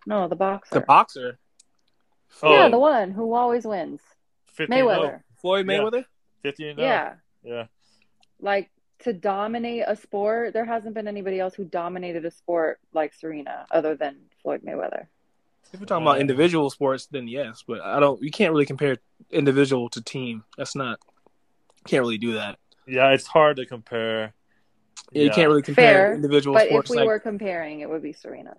No, 0.06 0.28
the 0.28 0.36
boxer. 0.36 0.74
the 0.74 0.80
boxer, 0.82 1.38
Oh, 2.42 2.52
Yeah, 2.52 2.68
the 2.68 2.78
one 2.78 3.10
who 3.12 3.34
always 3.34 3.64
wins. 3.66 4.00
50 4.48 4.74
and 4.74 4.82
Mayweather. 4.88 5.20
Floyd 5.40 5.66
Yeah. 5.68 5.78
Mayweather. 5.78 6.04
50 6.42 6.68
and 6.68 6.80
oh. 6.80 6.82
Yeah. 6.82 7.14
Yeah. 7.42 7.66
Like 8.40 8.70
to 9.03 9.12
dominate 9.12 9.84
a 9.86 9.96
sport, 9.96 10.53
there 10.53 10.64
hasn't 10.64 10.94
been 10.94 11.09
anybody 11.09 11.38
else 11.40 11.55
who 11.55 11.64
dominated 11.64 12.24
a 12.24 12.30
sport 12.30 12.80
like 12.92 13.14
Serena 13.14 13.66
other 13.70 13.94
than 13.96 14.16
Floyd 14.42 14.62
Mayweather. 14.64 15.07
If 15.72 15.80
we're 15.80 15.86
talking 15.86 16.05
about 16.05 16.16
Uh, 16.16 16.20
individual 16.20 16.68
sports, 16.70 17.07
then 17.07 17.26
yes, 17.28 17.64
but 17.66 17.80
I 17.80 17.98
don't. 18.00 18.22
You 18.22 18.30
can't 18.30 18.53
really 18.53 18.66
compare 18.66 18.98
individual 19.30 19.88
to 19.90 20.03
team. 20.03 20.44
That's 20.59 20.74
not. 20.76 20.98
Can't 21.86 22.03
really 22.03 22.18
do 22.18 22.34
that. 22.34 22.59
Yeah, 22.86 23.11
it's 23.11 23.26
hard 23.26 23.57
to 23.57 23.66
compare. 23.66 24.34
Yeah, 25.12 25.22
you 25.24 25.30
can't 25.30 25.48
really 25.48 25.62
compare 25.62 25.94
Fair, 26.09 26.14
individual 26.14 26.55
But 26.55 26.68
if 26.70 26.88
we 26.90 26.96
like, 26.96 27.07
were 27.07 27.18
comparing, 27.18 27.80
it 27.80 27.88
would 27.88 28.03
be 28.03 28.12
Serena. 28.12 28.57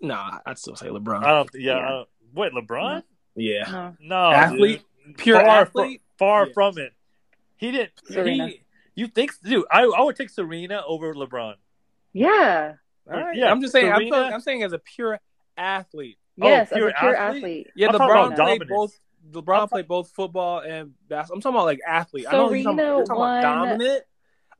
nah, 0.00 0.38
I'd 0.46 0.58
still 0.58 0.76
say 0.76 0.86
LeBron. 0.88 1.22
I 1.24 1.30
don't. 1.30 1.50
Yeah. 1.54 1.76
Yeah. 1.76 1.78
I 1.86 1.88
don't, 1.90 2.08
wait, 2.34 2.52
LeBron? 2.52 3.02
yeah, 3.36 3.64
No. 3.70 3.96
No, 4.00 4.30
Athlete? 4.32 4.82
dude. 5.06 5.16
pure 5.18 5.40
far 5.40 5.60
athlete. 5.62 6.00
From, 6.16 6.16
far 6.18 6.46
Yeah. 6.46 6.52
from 6.52 6.78
it. 6.78 6.92
He 7.56 7.70
didn't. 7.70 7.92
Serena. 8.06 8.48
He, 8.48 8.62
you 9.00 9.06
think, 9.08 9.32
dude? 9.42 9.64
I 9.70 9.82
I 9.84 10.02
would 10.02 10.16
take 10.16 10.30
Serena 10.30 10.82
over 10.86 11.14
LeBron. 11.14 11.54
Yeah. 12.12 12.74
All 13.10 13.16
right. 13.20 13.36
Yeah, 13.36 13.50
I'm 13.50 13.60
just 13.60 13.72
saying. 13.72 13.90
I'm, 13.90 13.96
Serena- 13.98 14.14
saying- 14.16 14.32
I'm 14.34 14.40
saying 14.40 14.62
as 14.62 14.72
a 14.72 14.78
pure 14.78 15.20
athlete. 15.56 16.18
Oh, 16.40 16.46
Yes, 16.48 16.70
pure 16.72 16.88
as 16.88 16.94
a 16.94 16.96
oh, 16.96 17.00
pure 17.00 17.16
athlete? 17.16 17.42
athlete. 17.42 17.66
Yeah, 17.76 17.88
I'm 17.88 17.94
LeBron 17.94 18.36
played 18.36 18.68
both. 18.68 18.98
LeBron 19.32 19.68
played 19.68 19.86
both 19.88 20.10
football 20.12 20.60
and 20.60 20.92
basketball. 21.08 21.36
I'm 21.36 21.40
talking 21.42 21.56
about 21.56 21.64
like 21.66 21.80
athlete. 21.86 22.26
I 22.28 22.32
know 22.32 22.50
you're 22.52 22.62
talking, 22.64 22.78
Serena 22.78 22.96
you're 22.96 23.04
talking 23.04 23.18
won 23.20 23.38
about 23.40 23.54
dominant. 23.68 24.02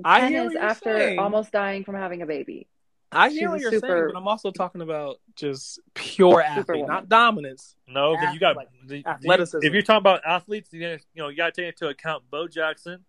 I 0.04 0.28
hear 0.28 0.44
what 0.44 0.52
you're 0.52 0.62
after 0.62 0.98
saying. 0.98 1.18
almost 1.18 1.52
dying 1.52 1.84
from 1.84 1.94
having 1.94 2.22
a 2.22 2.26
baby. 2.26 2.68
I 3.12 3.28
she's 3.28 3.38
hear 3.40 3.48
a 3.48 3.52
what 3.52 3.60
you're 3.60 3.70
super- 3.72 3.86
saying, 3.88 4.10
but 4.12 4.18
I'm 4.18 4.28
also 4.28 4.50
talking 4.50 4.82
about 4.82 5.16
just 5.34 5.80
pure 5.94 6.40
athlete, 6.42 6.66
Superwoman. 6.66 6.88
not 6.88 7.08
dominance. 7.08 7.74
No, 7.88 8.14
then 8.16 8.32
you 8.34 8.38
got 8.40 8.50
Athletic- 8.56 9.04
the, 9.04 9.06
athleticism. 9.06 9.66
If 9.66 9.72
you're 9.72 9.82
talking 9.82 9.98
about 9.98 10.20
athletes, 10.24 10.68
you 10.72 10.80
you 10.80 10.98
know 11.16 11.28
you 11.28 11.36
got 11.36 11.54
to 11.54 11.60
take 11.62 11.68
into 11.72 11.88
account 11.88 12.24
Bo 12.30 12.46
Jackson. 12.46 13.04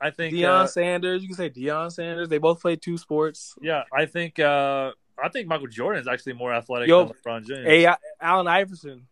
I 0.00 0.10
think. 0.10 0.34
Deion 0.34 0.62
uh, 0.62 0.66
Sanders, 0.66 1.22
you 1.22 1.28
can 1.28 1.36
say 1.36 1.50
Deion 1.50 1.92
Sanders. 1.92 2.28
They 2.28 2.38
both 2.38 2.60
played 2.60 2.82
two 2.82 2.98
sports. 2.98 3.54
yeah, 3.60 3.84
I 3.92 4.06
think. 4.06 4.38
Uh, 4.38 4.92
I 5.22 5.28
think 5.28 5.48
Michael 5.48 5.66
Jordan 5.66 6.00
is 6.00 6.08
actually 6.08 6.34
more 6.34 6.52
athletic 6.52 6.88
Yo, 6.88 7.06
than 7.06 7.16
LeBron 7.24 7.46
James. 7.46 7.66
Hey, 7.66 7.92
Allen 8.20 8.46
Iverson, 8.46 9.06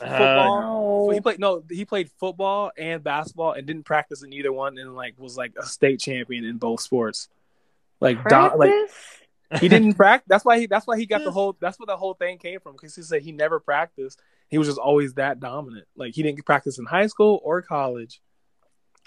Uh, 0.00 0.04
football. 0.06 1.06
No. 1.08 1.10
he 1.10 1.20
played 1.20 1.38
no, 1.38 1.62
he 1.68 1.84
played 1.84 2.10
football 2.18 2.72
and 2.78 3.04
basketball 3.04 3.52
and 3.52 3.66
didn't 3.66 3.84
practice 3.84 4.22
in 4.22 4.32
either 4.32 4.52
one, 4.52 4.78
and 4.78 4.94
like 4.94 5.14
was 5.18 5.36
like 5.36 5.52
a 5.58 5.66
state 5.66 6.00
champion 6.00 6.44
in 6.44 6.56
both 6.56 6.80
sports. 6.80 7.28
Like, 8.00 8.18
do, 8.28 8.50
like 8.56 8.72
he 9.60 9.68
didn't 9.68 9.94
practice. 9.94 10.26
That's 10.28 10.44
why 10.44 10.58
he. 10.58 10.66
That's 10.66 10.86
why 10.86 10.98
he 10.98 11.06
got 11.06 11.22
the 11.22 11.30
whole. 11.30 11.56
That's 11.60 11.78
where 11.78 11.86
the 11.86 11.96
whole 11.96 12.14
thing 12.14 12.38
came 12.38 12.58
from 12.60 12.72
because 12.72 12.96
he 12.96 13.02
said 13.02 13.22
he 13.22 13.32
never 13.32 13.60
practiced. 13.60 14.20
He 14.48 14.58
was 14.58 14.66
just 14.66 14.78
always 14.78 15.14
that 15.14 15.40
dominant. 15.40 15.86
Like 15.96 16.14
he 16.14 16.22
didn't 16.22 16.44
practice 16.44 16.78
in 16.78 16.86
high 16.86 17.06
school 17.06 17.40
or 17.44 17.62
college. 17.62 18.20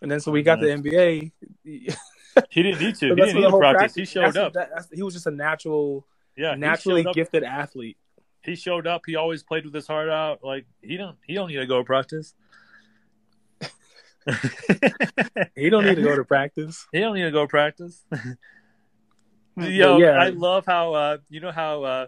And 0.01 0.11
then 0.11 0.19
so 0.19 0.31
we 0.31 0.43
got 0.43 0.59
the 0.59 0.67
NBA. 0.67 1.31
he 1.63 2.63
didn't 2.63 2.81
need 2.81 2.95
to. 2.95 3.07
He 3.09 3.15
didn't 3.15 3.35
need 3.35 3.41
to 3.41 3.49
whole 3.49 3.59
practice. 3.59 3.95
He 3.95 4.05
showed 4.05 4.21
that's- 4.33 4.35
up. 4.45 4.53
that- 4.53 4.69
that's- 4.69 4.89
he 4.93 5.01
was 5.03 5.13
just 5.13 5.27
a 5.27 5.31
natural 5.31 6.05
Yeah, 6.35 6.55
naturally 6.55 7.05
gifted 7.13 7.43
athlete. 7.43 7.97
He 8.43 8.55
showed 8.55 8.85
up. 8.85 9.01
He 9.05 9.15
always 9.15 9.41
played 9.41 9.65
with 9.65 9.73
his 9.73 9.87
heart 9.87 10.09
out. 10.09 10.43
Like 10.43 10.65
he 10.81 10.97
don't 10.97 11.17
he 11.25 11.33
don't 11.33 11.47
need 11.49 11.55
to 11.57 11.65
go 11.65 11.79
to 11.79 11.83
practice. 11.83 12.33
He 15.55 15.69
don't 15.69 15.85
need 15.85 15.95
to 15.95 16.01
go 16.01 16.15
to 16.15 16.23
practice. 16.23 16.87
He 16.91 16.99
don't 16.99 17.13
need 17.15 17.23
to 17.23 17.31
go 17.31 17.43
to 17.43 17.47
practice. 17.47 18.03
But 18.09 19.69
Yo, 19.69 19.97
yeah. 19.97 20.17
I 20.17 20.29
love 20.29 20.65
how 20.65 20.93
uh 20.93 21.17
you 21.29 21.39
know 21.39 21.51
how 21.51 21.83
uh 21.83 22.07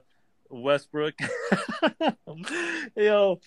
Westbrook 0.49 1.15
Yo, 2.95 3.39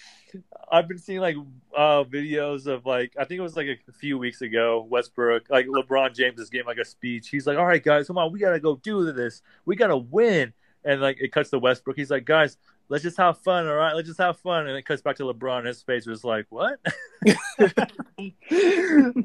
I've 0.71 0.89
been 0.89 0.99
seeing 0.99 1.21
like 1.21 1.37
uh 1.77 2.05
videos 2.05 2.67
of 2.67 2.87
like 2.87 3.15
I 3.19 3.25
think 3.25 3.39
it 3.39 3.43
was 3.43 3.57
like 3.57 3.67
a 3.89 3.93
few 3.93 4.19
weeks 4.19 4.43
ago, 4.43 4.87
Westbrook, 4.89 5.51
like 5.51 5.67
LeBron 5.67 6.15
James 6.15 6.39
is 6.39 6.51
giving 6.51 6.67
like 6.67 6.79
a 6.79 6.85
speech. 6.85 7.29
He's 7.29 7.47
like, 7.47 7.59
All 7.59 7.67
right 7.67 7.83
guys, 7.83 8.07
come 8.07 8.19
on, 8.19 8.33
we 8.33 8.39
gotta 8.39 8.61
go 8.61 8.77
do 8.77 9.13
this. 9.13 9.43
We 9.65 9.77
gotta 9.77 9.97
win. 9.97 10.53
And 10.85 11.01
like 11.01 11.19
it 11.21 11.33
cuts 11.33 11.51
to 11.51 11.59
Westbrook. 11.59 11.97
He's 11.97 12.11
like, 12.11 12.25
Guys, 12.25 12.57
let's 12.89 13.03
just 13.03 13.17
have 13.17 13.39
fun, 13.39 13.67
all 13.67 13.75
right? 13.75 13.95
Let's 13.95 14.09
just 14.09 14.21
have 14.21 14.39
fun. 14.39 14.67
And 14.67 14.77
it 14.77 14.85
cuts 14.85 15.03
back 15.03 15.17
to 15.17 15.25
LeBron 15.25 15.59
and 15.59 15.67
his 15.67 15.83
face 15.83 16.07
was 16.07 16.25
like, 16.25 16.47
What? 16.49 16.79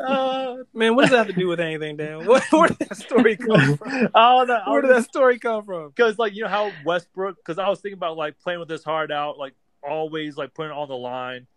uh, 0.02 0.56
Man, 0.74 0.96
what 0.96 1.02
does 1.02 1.12
that 1.12 1.18
have 1.18 1.28
to 1.28 1.34
do 1.34 1.48
with 1.48 1.60
anything, 1.60 1.98
Dan? 1.98 2.26
Where, 2.26 2.42
where 2.52 2.68
did 2.70 2.80
that 2.80 2.98
story 2.98 3.38
come 3.38 3.78
from? 3.78 4.10
oh, 4.14 4.46
no, 4.48 4.62
Where 4.68 4.82
did 4.82 4.92
that 4.92 5.06
story 5.06 5.40
come 5.40 5.64
from? 5.64 5.90
because 5.90 6.18
like 6.20 6.36
you 6.36 6.44
know 6.44 6.50
how 6.50 6.72
Westbrook 6.86 7.38
because 7.38 7.58
I 7.58 7.70
was 7.70 7.80
thinking 7.80 7.98
about 7.98 8.18
like 8.18 8.40
playing 8.40 8.60
with 8.60 8.70
his 8.70 8.84
heart 8.84 9.12
out 9.12 9.38
like 9.38 9.54
always 9.84 10.38
like 10.38 10.54
putting 10.54 10.72
it 10.72 10.78
on 10.78 10.88
the 10.88 10.96
line 10.96 11.48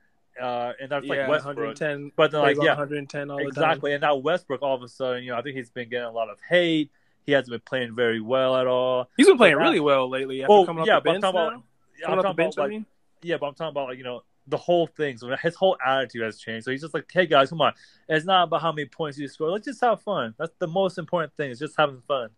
uh 0.41 0.73
and 0.81 0.91
that's 0.91 1.07
like 1.07 1.17
yeah, 1.17 1.29
Westbrook 1.29 1.57
110. 1.57 2.13
but 2.15 2.31
then 2.31 2.43
like 2.43 2.57
yeah 2.59 2.77
110 2.77 3.31
all 3.31 3.39
the 3.39 3.43
time. 3.43 3.49
exactly 3.49 3.93
and 3.93 4.03
now 4.03 4.15
Westbrook 4.17 4.63
all 4.63 4.77
of 4.77 4.83
a 4.83 4.89
sudden 4.89 5.25
you 5.25 5.31
know 5.31 5.39
I 5.39 5.43
think 5.43 5.57
he's 5.57 5.71
been 5.71 5.89
getting 5.89 6.07
a 6.07 6.13
lot 6.13 6.29
of 6.29 6.39
hate 6.49 6.91
he 7.29 7.33
hasn't 7.33 7.51
been 7.51 7.61
playing 7.61 7.95
very 7.95 8.23
well 8.23 8.57
at 8.57 8.67
all. 8.67 9.11
He's 9.19 9.27
been 9.27 9.37
playing 9.37 9.59
now- 9.59 9.65
really 9.65 9.81
well 9.81 10.09
lately. 10.09 10.41
After 10.43 10.51
oh 10.53 10.65
coming 10.65 10.81
off 10.81 10.87
yeah 10.87 10.95
the 10.95 11.01
but 11.03 11.11
I'm 11.11 11.21
bench 11.21 11.23
talking 11.23 11.41
about 11.49 11.63
yeah, 12.01 12.07
Coming 12.07 12.19
I'm 12.19 12.23
talking 12.25 12.37
bench, 12.37 12.55
about 12.55 12.63
I 12.63 12.65
like 12.65 12.71
mean. 12.71 12.87
yeah 13.23 13.37
but 13.37 13.47
I'm 13.49 13.55
talking 13.55 13.69
about 13.71 13.89
like 13.91 13.99
you 13.99 14.05
know 14.05 14.23
the 14.47 14.57
whole 14.57 14.87
thing. 14.87 15.19
So 15.19 15.37
his 15.37 15.55
whole 15.55 15.77
attitude 15.87 16.23
has 16.23 16.39
changed. 16.39 16.65
So 16.65 16.71
he's 16.71 16.81
just 16.81 16.95
like 16.95 17.05
hey 17.13 17.27
guys 17.27 17.51
come 17.51 17.61
on. 17.61 17.75
It's 18.09 18.25
not 18.25 18.45
about 18.45 18.63
how 18.63 18.73
many 18.73 18.87
points 18.89 19.19
you 19.19 19.29
score. 19.29 19.51
Let's 19.51 19.67
just 19.67 19.83
have 19.83 20.01
fun. 20.01 20.35
That's 20.39 20.53
the 20.59 20.69
most 20.69 20.97
important 20.97 21.35
thing 21.37 21.51
is 21.51 21.59
just 21.59 21.75
having 21.77 22.01
fun 22.09 22.31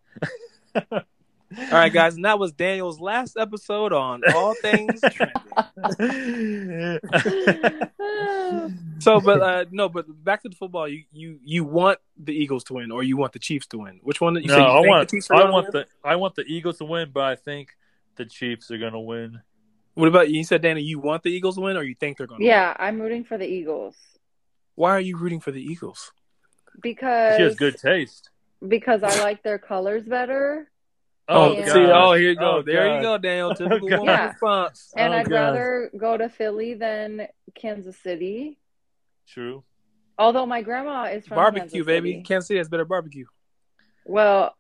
All 1.59 1.65
right, 1.73 1.93
guys, 1.93 2.15
and 2.15 2.25
that 2.25 2.39
was 2.39 2.53
Daniel's 2.53 3.01
last 3.01 3.37
episode 3.37 3.93
on 3.93 4.23
all 4.35 4.55
things 4.55 5.01
trending. 5.11 7.01
So, 8.99 9.19
but 9.19 9.41
uh, 9.41 9.65
no, 9.71 9.89
but 9.89 10.05
back 10.25 10.43
to 10.43 10.49
the 10.51 10.55
football. 10.57 10.87
You 10.87 11.05
you 11.11 11.39
you 11.43 11.65
want 11.65 11.99
the 12.23 12.35
Eagles 12.35 12.65
to 12.65 12.75
win, 12.75 12.91
or 12.93 13.03
you 13.03 13.17
want 13.17 13.33
the 13.33 13.39
Chiefs 13.39 13.67
to 13.69 13.79
win? 13.79 13.99
Which 14.03 14.21
one? 14.21 14.35
You 14.35 14.43
no, 14.43 14.55
say 14.55 14.61
you 14.61 14.67
I 14.67 14.81
want 14.81 15.09
the 15.09 15.17
Chiefs 15.17 15.31
I 15.31 15.51
want 15.51 15.73
win? 15.73 15.85
the 16.03 16.09
I 16.09 16.17
want 16.17 16.35
the 16.35 16.43
Eagles 16.47 16.79
to 16.79 16.85
win, 16.85 17.11
but 17.13 17.23
I 17.25 17.35
think 17.37 17.71
the 18.17 18.27
Chiefs 18.27 18.71
are 18.71 18.77
gonna 18.79 19.01
win. 19.01 19.41
What 19.95 20.09
about 20.09 20.29
you? 20.29 20.37
You 20.39 20.45
said 20.45 20.61
Danny, 20.61 20.83
you 20.83 20.99
want 20.99 21.23
the 21.23 21.31
Eagles 21.31 21.55
to 21.55 21.63
win, 21.63 21.77
or 21.79 21.83
you 21.83 21.95
think 21.95 22.19
they're 22.19 22.27
going 22.27 22.41
to? 22.41 22.47
yeah, 22.47 22.77
I'm 22.79 23.01
rooting 23.01 23.25
for 23.25 23.39
the 23.39 23.47
Eagles 23.47 23.97
Why 24.75 24.91
are 24.91 25.01
you 25.01 25.17
rooting 25.17 25.41
for 25.41 25.51
the 25.51 25.63
Eagles? 25.63 26.13
because 26.83 27.37
She 27.37 27.43
has 27.43 27.55
good 27.57 27.77
taste. 27.79 28.29
because 28.69 29.03
I 29.03 29.19
like 29.23 29.43
their 29.43 29.59
colors 29.59 30.05
better, 30.07 30.71
Oh, 31.31 31.51
oh 31.51 31.53
Yeah. 31.53 31.73
see, 31.73 31.79
oh, 31.79 32.13
here 32.15 32.31
you 32.31 32.37
go. 32.37 32.57
Oh, 32.57 32.63
there 32.63 32.97
you 32.97 33.03
go, 33.03 33.17
Daniel. 33.19 33.55
Typical 33.55 33.87
oh, 33.87 33.89
God. 33.91 33.99
woman 34.01 34.15
Yeah. 34.15 34.29
response. 34.31 34.93
and 34.97 35.15
Oh, 35.15 35.17
I'd 35.17 35.29
God. 35.29 35.35
rather 35.35 35.91
go 35.97 36.17
to 36.17 36.29
Philly 36.29 36.75
than 36.75 37.29
Kansas 37.55 37.97
City. 37.99 38.59
True. 39.29 39.63
Although 40.19 40.45
my 40.47 40.61
grandma 40.63 41.05
is 41.05 41.27
from 41.27 41.37
Barbecue, 41.37 41.71
Kansas 41.71 41.87
baby. 41.87 42.13
City. 42.13 42.23
Kansas 42.25 42.49
City 42.49 42.59
has 42.59 42.69
better 42.69 42.85
barbecue. 42.85 43.27
Well, 44.05 44.55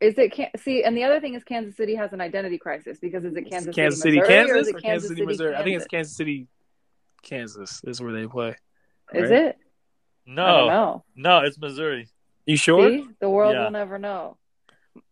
is 0.00 0.18
it 0.18 0.32
can- 0.32 0.50
see? 0.58 0.82
And 0.82 0.96
the 0.96 1.04
other 1.04 1.20
thing 1.20 1.34
is, 1.34 1.44
Kansas 1.44 1.76
City 1.76 1.94
has 1.94 2.12
an 2.12 2.20
identity 2.20 2.58
crisis 2.58 2.98
because 2.98 3.24
is 3.24 3.36
it 3.36 3.48
Kansas, 3.48 3.74
Kansas 3.74 4.00
City, 4.00 4.16
City, 4.16 4.20
Missouri, 4.20 4.34
Kansas, 4.36 4.56
or 4.56 4.58
is 4.60 4.68
it 4.68 4.74
or 4.76 4.80
Kansas 4.80 5.08
City, 5.08 5.24
Missouri? 5.26 5.54
I 5.56 5.62
think 5.62 5.76
it's 5.76 5.86
Kansas? 5.86 6.16
Kansas 6.16 6.16
City, 6.16 6.46
Kansas 7.22 7.80
is 7.84 8.00
where 8.02 8.12
they 8.12 8.26
play. 8.26 8.56
Is 9.14 9.30
right? 9.30 9.40
it? 9.40 9.58
I 10.26 10.34
don't 10.34 10.34
No, 10.34 11.04
no, 11.16 11.38
it's 11.40 11.58
Missouri. 11.58 12.08
You 12.46 12.56
sure? 12.56 12.88
See, 12.90 13.06
the 13.20 13.30
world 13.30 13.54
Yeah. 13.54 13.64
will 13.64 13.70
never 13.70 13.98
know. 13.98 14.36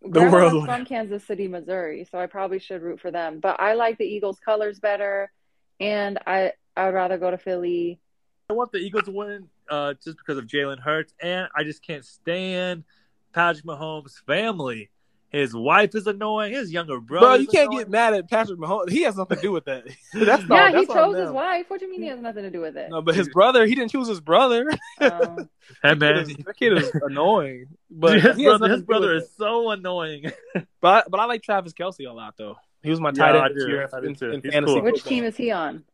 The 0.02 0.22
world 0.22 0.66
from 0.66 0.84
Kansas 0.84 1.24
City, 1.24 1.48
Missouri, 1.48 2.06
so 2.10 2.18
I 2.18 2.26
probably 2.26 2.58
should 2.58 2.82
root 2.82 3.00
for 3.00 3.10
them. 3.10 3.40
But 3.40 3.60
I 3.60 3.74
like 3.74 3.98
the 3.98 4.04
Eagles' 4.04 4.38
colors 4.38 4.78
better, 4.78 5.30
and 5.78 6.18
I 6.26 6.52
I'd 6.76 6.94
rather 6.94 7.18
go 7.18 7.30
to 7.30 7.38
Philly. 7.38 8.00
I 8.48 8.54
want 8.54 8.72
the 8.72 8.78
Eagles 8.78 9.04
to 9.04 9.12
win 9.12 9.48
uh, 9.70 9.94
just 10.02 10.18
because 10.18 10.38
of 10.38 10.46
Jalen 10.46 10.80
Hurts, 10.80 11.14
and 11.22 11.48
I 11.54 11.64
just 11.64 11.82
can't 11.82 12.04
stand 12.04 12.84
Patrick 13.32 13.64
Mahomes' 13.64 14.22
family. 14.26 14.90
His 15.30 15.54
wife 15.54 15.94
is 15.94 16.06
annoying. 16.08 16.52
His 16.52 16.72
younger 16.72 16.98
brother. 17.00 17.26
Bro, 17.26 17.34
you 17.36 17.40
is 17.42 17.48
can't 17.48 17.68
annoying. 17.68 17.78
get 17.84 17.90
mad 17.90 18.14
at 18.14 18.28
Patrick 18.28 18.58
Mahomes. 18.58 18.90
He 18.90 19.02
has 19.02 19.16
nothing 19.16 19.36
to 19.36 19.42
do 19.42 19.52
with 19.52 19.64
that. 19.66 19.84
that's 20.14 20.46
not. 20.48 20.56
yeah, 20.56 20.68
he 20.70 20.74
that's 20.86 20.90
on 20.90 20.96
chose 20.96 21.16
his 21.18 21.30
wife. 21.30 21.66
What 21.68 21.78
do 21.80 21.86
you 21.86 21.92
mean 21.92 22.02
he 22.02 22.08
has 22.08 22.20
nothing 22.20 22.42
to 22.42 22.50
do 22.50 22.60
with 22.60 22.76
it? 22.76 22.90
No, 22.90 23.00
but 23.00 23.14
his 23.14 23.28
brother, 23.28 23.64
he 23.64 23.74
didn't 23.76 23.92
choose 23.92 24.08
his 24.08 24.20
brother. 24.20 24.66
Um, 25.00 25.48
Hey 25.82 25.94
That 25.94 25.98
man, 26.00 26.24
that 26.44 26.56
kid 26.56 26.76
is 26.78 26.90
annoying. 26.94 27.66
But 27.90 28.20
his 28.20 28.36
he 28.36 28.44
brother, 28.44 28.68
his 28.68 28.82
brother 28.82 29.14
is 29.14 29.22
it. 29.24 29.30
so 29.38 29.70
annoying. 29.70 30.32
But 30.80 31.08
but 31.10 31.20
I 31.20 31.26
like 31.26 31.42
Travis 31.42 31.72
Kelce 31.74 32.08
a 32.08 32.12
lot 32.12 32.34
though. 32.36 32.56
He 32.82 32.90
was 32.90 33.00
my 33.00 33.10
Yeah, 33.10 33.26
tight 33.32 33.36
I 33.36 33.46
end 33.46 33.54
this 33.56 33.64
do. 33.64 33.70
year 33.70 33.88
I 33.92 34.00
do 34.00 34.06
in, 34.08 34.14
too. 34.16 34.30
in 34.32 34.40
He's 34.42 34.52
fantasy. 34.52 34.74
cool. 34.74 34.82
which 34.82 35.04
team 35.04 35.22
is 35.24 35.36
he 35.36 35.52
on? 35.52 35.84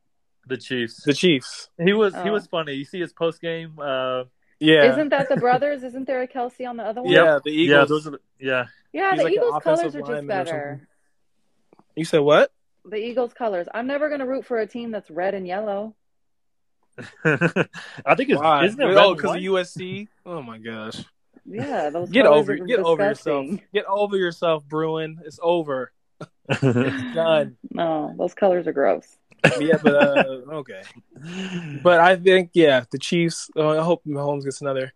the 0.46 0.56
Chiefs. 0.56 1.02
The 1.04 1.12
Chiefs. 1.12 1.68
He 1.76 1.92
was 1.92 2.14
he 2.14 2.30
Oh. 2.30 2.32
was 2.32 2.46
funny. 2.46 2.72
You 2.72 2.84
see 2.86 3.00
his 3.00 3.12
post 3.12 3.40
game. 3.42 3.74
Uh, 3.78 4.24
Yeah. 4.58 4.92
Isn't 4.92 5.10
that 5.10 5.28
the 5.28 5.36
brothers? 5.36 5.82
Isn't 5.82 6.06
there 6.06 6.22
a 6.22 6.28
Kelce 6.28 6.66
on 6.68 6.76
the 6.76 6.84
other 6.84 7.02
one? 7.02 7.12
yeah, 7.12 7.38
the 7.44 7.50
Eagles. 7.50 7.78
yeah, 7.78 7.84
those 7.84 8.06
are 8.06 8.10
the, 8.12 8.20
yeah. 8.38 8.66
Yeah, 8.92 9.10
He's 9.10 9.18
the 9.18 9.24
like 9.24 9.32
Eagles' 9.34 9.62
colors 9.62 9.94
are 9.94 10.00
just 10.02 10.26
better. 10.26 10.88
You 11.94 12.04
said 12.04 12.20
what? 12.20 12.50
The 12.84 12.96
Eagles' 12.96 13.34
colors. 13.34 13.66
I'm 13.74 13.86
never 13.86 14.08
going 14.08 14.20
to 14.20 14.26
root 14.26 14.46
for 14.46 14.58
a 14.58 14.66
team 14.66 14.90
that's 14.90 15.10
red 15.10 15.34
and 15.34 15.46
yellow. 15.46 15.94
I 17.24 18.14
think 18.16 18.30
it's 18.30 18.40
Why? 18.40 18.64
isn't 18.64 18.80
it 18.80 18.84
red 18.86 18.96
Oh, 18.96 19.14
because 19.14 19.36
of? 19.36 19.42
USC. 19.42 20.08
Oh 20.24 20.40
my 20.40 20.56
gosh. 20.58 21.04
Yeah, 21.44 21.90
those 21.90 22.08
Get 22.10 22.24
colors 22.24 22.40
over 22.40 22.52
are 22.54 22.56
get 22.66 22.78
over 22.80 23.04
yourself. 23.04 23.46
Get 23.72 23.84
over 23.86 24.16
yourself, 24.16 24.64
Bruin. 24.66 25.20
It's 25.24 25.38
over. 25.42 25.92
It's 26.48 27.14
done. 27.14 27.56
No, 27.70 28.14
those 28.16 28.32
colors 28.32 28.66
are 28.66 28.72
gross. 28.72 29.06
Yeah, 29.60 29.78
but 29.82 29.94
uh, 29.94 30.24
okay. 30.60 30.82
But 31.82 32.00
I 32.00 32.16
think 32.16 32.50
yeah, 32.54 32.84
the 32.90 32.98
Chiefs. 32.98 33.50
Uh, 33.56 33.78
I 33.80 33.82
hope 33.82 34.02
Mahomes 34.06 34.44
gets 34.44 34.60
another. 34.60 34.92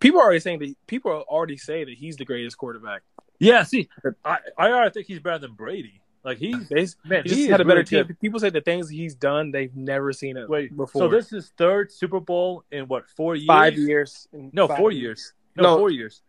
People 0.00 0.20
are 0.20 0.24
already 0.24 0.40
saying 0.40 0.58
that 0.60 0.74
people 0.86 1.10
already 1.12 1.56
say 1.56 1.84
that 1.84 1.94
he's 1.94 2.16
the 2.16 2.24
greatest 2.24 2.58
quarterback. 2.58 3.02
yeah, 3.38 3.62
see, 3.62 3.88
I 4.24 4.38
I 4.58 4.68
already 4.70 4.90
think 4.92 5.06
he's 5.06 5.20
better 5.20 5.38
than 5.38 5.54
Brady. 5.54 6.00
Like 6.24 6.38
he 6.38 6.54
They, 6.54 6.86
man, 7.04 7.22
he 7.24 7.28
just 7.30 7.40
he 7.40 7.46
had 7.48 7.60
a 7.60 7.64
better 7.64 7.78
really 7.80 7.84
team. 7.84 8.06
good. 8.06 8.20
People 8.20 8.38
say 8.40 8.50
the 8.50 8.60
things 8.60 8.88
he's 8.88 9.14
done, 9.16 9.50
they've 9.50 9.74
never 9.74 10.12
seen 10.12 10.36
it 10.36 10.48
Wait, 10.48 10.76
before. 10.76 11.02
so 11.02 11.08
this 11.08 11.32
is 11.32 11.52
third 11.58 11.90
Super 11.90 12.20
Bowl 12.20 12.62
in 12.70 12.86
what 12.86 13.08
four 13.10 13.34
years? 13.34 13.46
five 13.46 13.76
years. 13.76 14.28
No, 14.32 14.68
five 14.68 14.78
four 14.78 14.92
years. 14.92 15.32
No, 15.56 15.62
No. 15.64 15.76
four 15.78 15.90
years. 15.90 16.22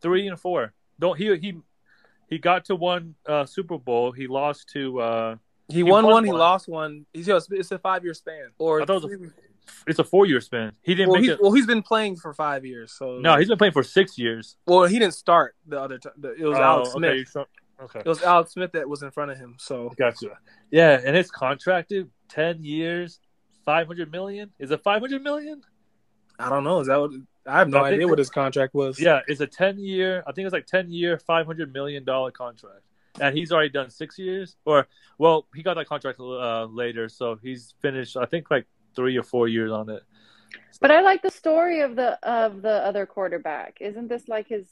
Three 0.00 0.28
and 0.28 0.38
four. 0.38 0.72
Don't 1.00 1.18
he 1.18 1.36
he 1.38 1.56
he 2.28 2.38
got 2.38 2.64
to 2.66 2.76
one 2.76 3.14
uh, 3.26 3.44
Super 3.44 3.78
Bowl. 3.78 4.12
He 4.12 4.26
lost 4.28 4.68
to 4.74 5.00
uh 5.00 5.36
He, 5.68 5.76
He 5.76 5.82
won 5.82 6.04
won 6.04 6.12
one. 6.12 6.24
He 6.24 6.32
lost 6.32 6.68
one. 6.68 7.06
He's 7.12 7.26
just, 7.26 7.52
it's 7.52 7.70
a 7.70 7.78
five 7.78 8.04
year 8.04 8.14
span. 8.14 8.50
Or 8.58 8.82
I 8.82 8.84
thought 8.84 9.04
it 9.04 9.20
was 9.20 9.30
it's 9.86 9.98
a 9.98 10.04
four 10.04 10.26
year 10.26 10.40
span. 10.40 10.72
He 10.82 10.94
didn't 10.94 11.10
well, 11.10 11.20
make 11.20 11.28
he's, 11.28 11.32
it. 11.34 11.42
well, 11.42 11.52
he's 11.52 11.66
been 11.66 11.82
playing 11.82 12.16
for 12.16 12.34
five 12.34 12.64
years. 12.64 12.92
So 12.92 13.18
No, 13.18 13.36
he's 13.36 13.48
been 13.48 13.58
playing 13.58 13.72
for 13.72 13.82
six 13.82 14.18
years. 14.18 14.56
well, 14.66 14.84
he 14.84 14.98
didn't 14.98 15.14
start 15.14 15.54
the 15.66 15.80
other 15.80 15.98
time. 15.98 16.12
It 16.38 16.44
was 16.44 16.58
Oh, 16.58 16.62
Alex 16.62 16.90
Smith. 16.92 17.10
Okay, 17.10 17.24
so- 17.24 17.46
okay. 17.82 18.00
It 18.00 18.06
was 18.06 18.22
Alex 18.22 18.52
Smith 18.52 18.72
that 18.72 18.88
was 18.88 19.02
in 19.02 19.10
front 19.10 19.30
of 19.30 19.38
him. 19.38 19.56
So 19.58 19.92
Gotcha. 19.96 20.38
Yeah, 20.70 21.00
and 21.04 21.16
his 21.16 21.30
contract, 21.30 21.90
dude, 21.90 22.10
ten 22.28 22.62
years, 22.64 23.20
five 23.64 23.86
hundred 23.86 24.10
million. 24.10 24.50
Is 24.58 24.70
it 24.70 24.82
five 24.82 25.00
hundred 25.00 25.22
million? 25.22 25.62
I 26.38 26.48
don't 26.48 26.64
know. 26.64 26.80
Is 26.80 26.88
that 26.88 27.00
what? 27.00 27.12
I 27.46 27.58
have 27.58 27.68
no 27.68 27.78
I 27.78 27.90
idea 27.90 28.06
what 28.06 28.18
his 28.18 28.30
contract 28.30 28.74
was. 28.74 29.00
Yeah, 29.00 29.20
it's 29.26 29.40
a 29.40 29.46
ten 29.46 29.78
year. 29.78 30.22
I 30.26 30.32
think 30.32 30.46
it's 30.46 30.52
like 30.52 30.66
ten 30.66 30.90
year, 30.90 31.18
five 31.18 31.46
hundred 31.46 31.72
million 31.72 32.04
dollar 32.04 32.30
contract, 32.30 32.82
and 33.20 33.36
he's 33.36 33.52
already 33.52 33.68
done 33.70 33.90
six 33.90 34.18
years. 34.18 34.56
Or 34.64 34.86
well, 35.18 35.46
he 35.54 35.62
got 35.62 35.74
that 35.74 35.86
contract 35.88 36.18
uh, 36.20 36.64
later, 36.66 37.08
so 37.08 37.36
he's 37.42 37.74
finished. 37.80 38.16
I 38.16 38.26
think 38.26 38.50
like 38.50 38.66
three 38.94 39.16
or 39.16 39.22
four 39.22 39.48
years 39.48 39.70
on 39.72 39.88
it. 39.90 40.02
But 40.80 40.90
I 40.90 41.00
like 41.00 41.22
the 41.22 41.30
story 41.30 41.80
of 41.80 41.96
the 41.96 42.18
of 42.28 42.62
the 42.62 42.84
other 42.84 43.06
quarterback. 43.06 43.78
Isn't 43.80 44.08
this 44.08 44.28
like 44.28 44.48
his 44.48 44.66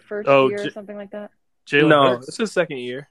first 0.00 0.28
Oh, 0.28 0.48
year 0.48 0.66
or 0.66 0.70
something 0.70 0.96
like 0.96 1.10
that? 1.10 1.30
Jalen 1.66 1.88
no, 1.88 2.02
Hurts. 2.10 2.28
it's 2.28 2.36
his 2.38 2.52
second 2.52 2.78
year. 2.78 3.08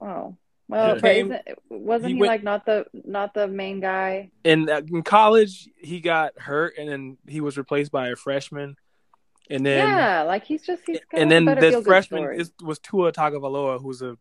Oh, 0.00 0.36
well, 0.68 0.94
He 0.94 1.00
but 1.00 1.12
came- 1.12 1.26
isn't, 1.32 1.58
wasn't 1.68 2.08
he 2.10 2.14
he, 2.14 2.20
went- 2.20 2.28
like 2.30 2.42
not 2.42 2.64
the 2.66 2.86
not 2.92 3.34
the 3.34 3.46
main 3.48 3.80
guy? 3.80 4.30
In 4.44 4.68
uh, 4.68 4.80
in 4.90 5.02
college, 5.02 5.68
he 5.78 6.00
got 6.00 6.38
hurt, 6.38 6.74
and 6.78 6.88
then 6.88 7.18
he 7.26 7.40
was 7.40 7.58
replaced 7.58 7.92
by 7.92 8.08
a 8.08 8.16
freshman. 8.16 8.76
And 9.50 9.66
then 9.66 9.88
yeah, 9.88 10.22
like 10.22 10.44
he's 10.44 10.62
just 10.62 10.82
he's 10.86 11.00
got 11.10 11.20
and 11.20 11.30
then 11.30 11.44
better 11.44 11.60
this 11.60 11.84
freshman 11.84 12.32
is, 12.34 12.52
was 12.62 12.78
Tua 12.78 13.12
Tagovailoa, 13.12 13.82
who's 13.82 14.00
a 14.00 14.16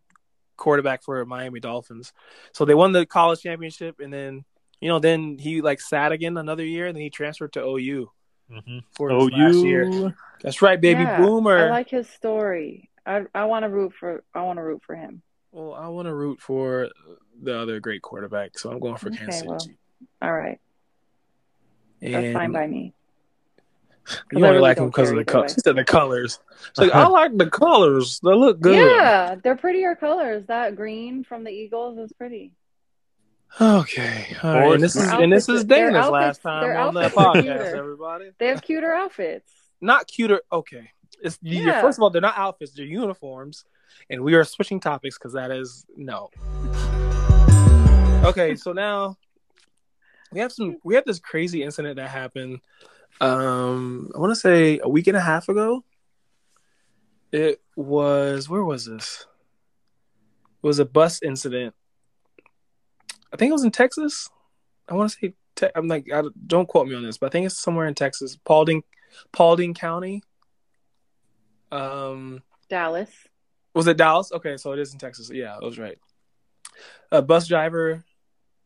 quarterback 0.57 1.03
for 1.03 1.23
Miami 1.25 1.59
Dolphins. 1.59 2.11
So 2.51 2.65
they 2.65 2.73
won 2.73 2.91
the 2.91 3.05
college 3.05 3.41
championship, 3.41 3.99
and 3.99 4.11
then 4.11 4.43
you 4.81 4.89
know, 4.89 4.99
then 4.99 5.37
he 5.37 5.61
like 5.61 5.81
sat 5.81 6.11
again 6.11 6.37
another 6.37 6.65
year, 6.65 6.87
and 6.87 6.95
then 6.95 7.03
he 7.03 7.09
transferred 7.09 7.53
to 7.53 7.61
OU 7.63 8.09
Mhm. 8.49 8.83
for 8.91 9.09
his 9.11 9.29
last 9.29 9.55
year. 9.63 9.83
OU. 9.85 10.13
That's 10.41 10.61
right, 10.61 10.79
baby 10.81 11.03
Yeah, 11.03 11.17
boomer. 11.17 11.57
I 11.67 11.69
like 11.69 11.89
his 11.89 12.09
story. 12.09 12.89
I 13.05 13.25
I 13.35 13.45
want 13.45 13.63
to 13.63 13.69
root 13.69 13.93
for 13.93 14.23
I 14.33 14.41
want 14.43 14.57
to 14.57 14.63
root 14.63 14.81
for 14.83 14.95
him. 14.95 15.21
Well, 15.51 15.73
I 15.73 15.87
want 15.87 16.07
to 16.07 16.13
root 16.13 16.41
for 16.41 16.89
the 17.41 17.57
other 17.57 17.79
great 17.79 18.01
quarterback, 18.01 18.57
so 18.57 18.71
I'm 18.71 18.79
going 18.79 18.97
for 18.97 19.09
Kansas 19.09 19.41
Okay, 19.41 19.47
well, 19.47 19.59
City. 19.59 19.77
All 20.21 20.33
right, 20.33 20.59
that's 22.01 22.33
fine 22.33 22.51
by 22.51 22.67
me. 22.67 22.93
You 24.31 24.37
I 24.39 24.47
only 24.47 24.49
really 24.49 24.59
like 24.61 24.77
them 24.77 24.87
because 24.87 25.09
of 25.09 25.15
the 25.15 25.21
either 25.21 25.31
colors. 25.31 25.53
She 25.53 25.61
said 25.61 25.75
the 25.75 25.83
colors. 25.83 26.39
She's 26.59 26.77
like, 26.77 26.95
uh-huh. 26.95 27.05
I 27.05 27.07
like 27.07 27.37
the 27.37 27.49
colors. 27.49 28.19
They 28.23 28.33
look 28.33 28.59
good. 28.59 28.77
Yeah, 28.77 29.35
they're 29.43 29.55
prettier 29.55 29.95
colors. 29.95 30.45
That 30.47 30.75
green 30.75 31.23
from 31.23 31.43
the 31.43 31.51
Eagles 31.51 31.97
is 31.97 32.11
pretty. 32.13 32.53
Okay. 33.59 34.35
All 34.43 34.53
right. 34.53 34.73
And 34.73 34.83
this 34.83 34.95
is 34.95 35.09
Their 35.09 35.21
and 35.21 35.33
this 35.33 35.49
is 35.49 35.65
their 35.65 35.87
Dana's 35.91 36.05
outfits- 36.05 36.11
last 36.11 36.41
time 36.43 36.77
on 36.77 36.93
the 36.93 37.09
podcast, 37.09 37.73
everybody. 37.75 38.29
They 38.37 38.47
have 38.47 38.61
cuter 38.61 38.93
outfits. 38.93 39.51
Not 39.81 40.07
cuter. 40.07 40.41
Okay. 40.51 40.91
It's 41.21 41.39
Yeah. 41.41 41.81
first 41.81 41.97
of 41.97 42.03
all, 42.03 42.09
they're 42.09 42.21
not 42.21 42.37
outfits, 42.37 42.73
they're 42.73 42.85
uniforms. 42.85 43.65
And 44.09 44.23
we 44.23 44.35
are 44.35 44.43
switching 44.43 44.79
topics 44.79 45.17
because 45.17 45.33
that 45.33 45.51
is 45.51 45.85
no. 45.97 46.29
Okay, 48.23 48.55
so 48.55 48.73
now 48.73 49.17
we 50.31 50.39
have 50.41 50.51
some 50.51 50.77
we 50.83 50.95
have 50.95 51.05
this 51.05 51.19
crazy 51.19 51.63
incident 51.63 51.95
that 51.95 52.09
happened 52.09 52.59
um 53.21 54.11
I 54.15 54.19
wanna 54.19 54.35
say 54.35 54.79
a 54.81 54.89
week 54.89 55.07
and 55.07 55.17
a 55.17 55.21
half 55.21 55.49
ago. 55.49 55.83
It 57.31 57.61
was 57.75 58.49
where 58.49 58.63
was 58.63 58.85
this? 58.85 59.25
It 60.63 60.67
was 60.67 60.79
a 60.79 60.85
bus 60.85 61.21
incident. 61.21 61.73
I 63.31 63.37
think 63.37 63.49
it 63.49 63.53
was 63.53 63.63
in 63.63 63.71
Texas. 63.71 64.29
I 64.87 64.95
want 64.95 65.11
to 65.11 65.17
say 65.17 65.33
te- 65.55 65.71
I'm 65.75 65.87
like 65.87 66.11
I, 66.11 66.23
don't 66.47 66.67
quote 66.67 66.87
me 66.87 66.95
on 66.95 67.03
this, 67.03 67.17
but 67.17 67.27
I 67.27 67.29
think 67.29 67.45
it's 67.45 67.59
somewhere 67.59 67.87
in 67.87 67.93
Texas, 67.93 68.37
Paulding, 68.43 68.83
Paulding 69.31 69.73
County. 69.73 70.23
Um, 71.71 72.41
Dallas. 72.69 73.11
was 73.75 73.87
it 73.87 73.97
Dallas? 73.97 74.31
Okay, 74.31 74.57
so 74.57 74.71
it 74.71 74.79
is 74.79 74.93
in 74.93 74.99
Texas. 74.99 75.29
Yeah, 75.31 75.55
I 75.55 75.63
was 75.63 75.77
right. 75.77 75.97
A 77.11 77.21
bus 77.21 77.47
driver 77.47 78.03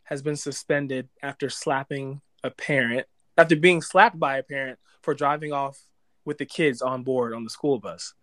has 0.03 0.21
been 0.21 0.35
suspended 0.35 1.09
after 1.21 1.49
slapping 1.49 2.21
a 2.43 2.49
parent, 2.49 3.07
after 3.37 3.55
being 3.55 3.81
slapped 3.81 4.19
by 4.19 4.37
a 4.37 4.43
parent 4.43 4.79
for 5.01 5.13
driving 5.13 5.51
off 5.51 5.79
with 6.25 6.37
the 6.37 6.45
kids 6.45 6.81
on 6.81 7.03
board 7.03 7.33
on 7.33 7.43
the 7.43 7.49
school 7.49 7.79
bus. 7.79 8.13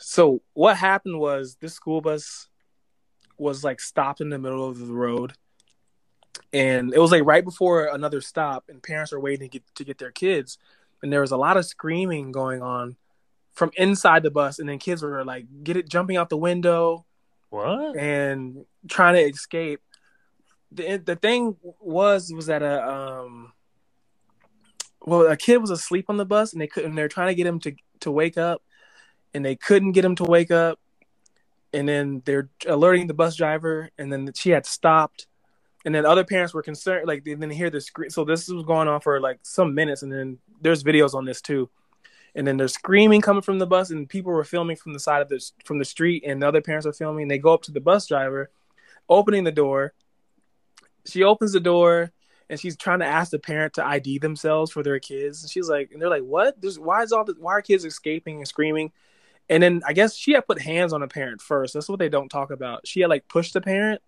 So 0.00 0.42
what 0.54 0.76
happened 0.76 1.18
was 1.18 1.56
this 1.60 1.74
school 1.74 2.00
bus 2.00 2.48
was 3.38 3.64
like 3.64 3.80
stopped 3.80 4.20
in 4.20 4.30
the 4.30 4.38
middle 4.38 4.66
of 4.68 4.78
the 4.78 4.92
road, 4.92 5.32
and 6.52 6.94
it 6.94 6.98
was 6.98 7.10
like 7.12 7.24
right 7.24 7.44
before 7.44 7.86
another 7.86 8.20
stop, 8.20 8.64
and 8.68 8.82
parents 8.82 9.12
are 9.12 9.20
waiting 9.20 9.48
to 9.48 9.58
get 9.58 9.74
to 9.74 9.84
get 9.84 9.98
their 9.98 10.12
kids, 10.12 10.58
and 11.02 11.12
there 11.12 11.20
was 11.20 11.32
a 11.32 11.36
lot 11.36 11.56
of 11.56 11.66
screaming 11.66 12.32
going 12.32 12.62
on 12.62 12.96
from 13.52 13.70
inside 13.76 14.22
the 14.22 14.30
bus, 14.30 14.58
and 14.58 14.68
then 14.68 14.78
kids 14.78 15.02
were 15.02 15.24
like 15.24 15.46
get 15.64 15.76
it 15.76 15.88
jumping 15.88 16.16
out 16.16 16.28
the 16.28 16.36
window 16.36 17.04
What? 17.50 17.96
and 17.96 18.64
trying 18.88 19.14
to 19.14 19.22
escape. 19.22 19.80
The 20.72 20.98
the 20.98 21.16
thing 21.16 21.56
was 21.80 22.32
was 22.32 22.46
that 22.46 22.62
a 22.62 22.86
um 22.86 23.52
well 25.06 25.26
a 25.26 25.36
kid 25.36 25.58
was 25.58 25.70
asleep 25.70 26.06
on 26.08 26.18
the 26.18 26.26
bus 26.26 26.52
and 26.52 26.60
they 26.60 26.66
couldn't 26.66 26.94
They're 26.94 27.08
trying 27.08 27.28
to 27.28 27.34
get 27.34 27.46
him 27.46 27.60
to 27.60 27.74
to 28.00 28.10
wake 28.10 28.36
up 28.36 28.62
and 29.32 29.44
they 29.44 29.56
couldn't 29.56 29.92
get 29.92 30.04
him 30.04 30.16
to 30.16 30.24
wake 30.24 30.50
up. 30.50 30.78
And 31.72 31.88
then 31.88 32.22
they're 32.24 32.48
alerting 32.66 33.06
the 33.06 33.14
bus 33.14 33.36
driver 33.36 33.90
and 33.98 34.12
then 34.12 34.30
she 34.34 34.50
had 34.50 34.66
stopped. 34.66 35.26
And 35.84 35.94
then 35.94 36.04
other 36.06 36.24
parents 36.24 36.52
were 36.54 36.62
concerned 36.62 37.06
like 37.06 37.24
they 37.24 37.32
didn't 37.32 37.50
hear 37.50 37.70
the 37.70 37.80
scream 37.80 38.10
so 38.10 38.24
this 38.24 38.48
was 38.48 38.64
going 38.64 38.88
on 38.88 39.00
for 39.00 39.20
like 39.20 39.38
some 39.42 39.74
minutes 39.74 40.02
and 40.02 40.12
then 40.12 40.38
there's 40.60 40.82
videos 40.82 41.14
on 41.14 41.24
this 41.24 41.40
too. 41.40 41.70
And 42.34 42.46
then 42.46 42.56
there's 42.56 42.74
screaming 42.74 43.20
coming 43.20 43.42
from 43.42 43.58
the 43.58 43.66
bus 43.66 43.90
and 43.90 44.08
people 44.08 44.32
were 44.32 44.44
filming 44.44 44.76
from 44.76 44.92
the 44.92 45.00
side 45.00 45.22
of 45.22 45.28
the 45.28 45.40
from 45.64 45.78
the 45.78 45.84
street 45.84 46.24
and 46.26 46.42
the 46.42 46.48
other 46.48 46.60
parents 46.60 46.86
are 46.86 46.92
filming. 46.92 47.28
They 47.28 47.38
go 47.38 47.54
up 47.54 47.62
to 47.62 47.72
the 47.72 47.80
bus 47.80 48.06
driver 48.06 48.50
opening 49.08 49.44
the 49.44 49.52
door. 49.52 49.92
She 51.04 51.22
opens 51.22 51.52
the 51.52 51.60
door 51.60 52.12
and 52.48 52.60
she's 52.60 52.76
trying 52.76 53.00
to 53.00 53.06
ask 53.06 53.30
the 53.30 53.38
parent 53.38 53.74
to 53.74 53.84
ID 53.84 54.18
themselves 54.18 54.70
for 54.70 54.82
their 54.82 55.00
kids. 55.00 55.42
And 55.42 55.50
she's 55.50 55.68
like 55.68 55.90
and 55.92 56.00
they're 56.00 56.10
like 56.10 56.22
what? 56.22 56.60
There's, 56.60 56.78
why 56.78 57.02
is 57.02 57.12
all 57.12 57.24
the 57.24 57.34
why 57.38 57.52
are 57.52 57.62
kids 57.62 57.84
escaping 57.84 58.38
and 58.38 58.48
screaming? 58.48 58.92
And 59.48 59.62
then 59.62 59.82
I 59.86 59.92
guess 59.92 60.16
she 60.16 60.32
had 60.32 60.46
put 60.46 60.60
hands 60.60 60.92
on 60.92 61.02
a 61.02 61.08
parent 61.08 61.40
first. 61.40 61.74
That's 61.74 61.88
what 61.88 61.98
they 61.98 62.08
don't 62.08 62.28
talk 62.28 62.50
about. 62.50 62.86
She 62.86 63.00
had 63.00 63.10
like 63.10 63.28
pushed 63.28 63.54
the 63.54 63.60
parent 63.60 64.00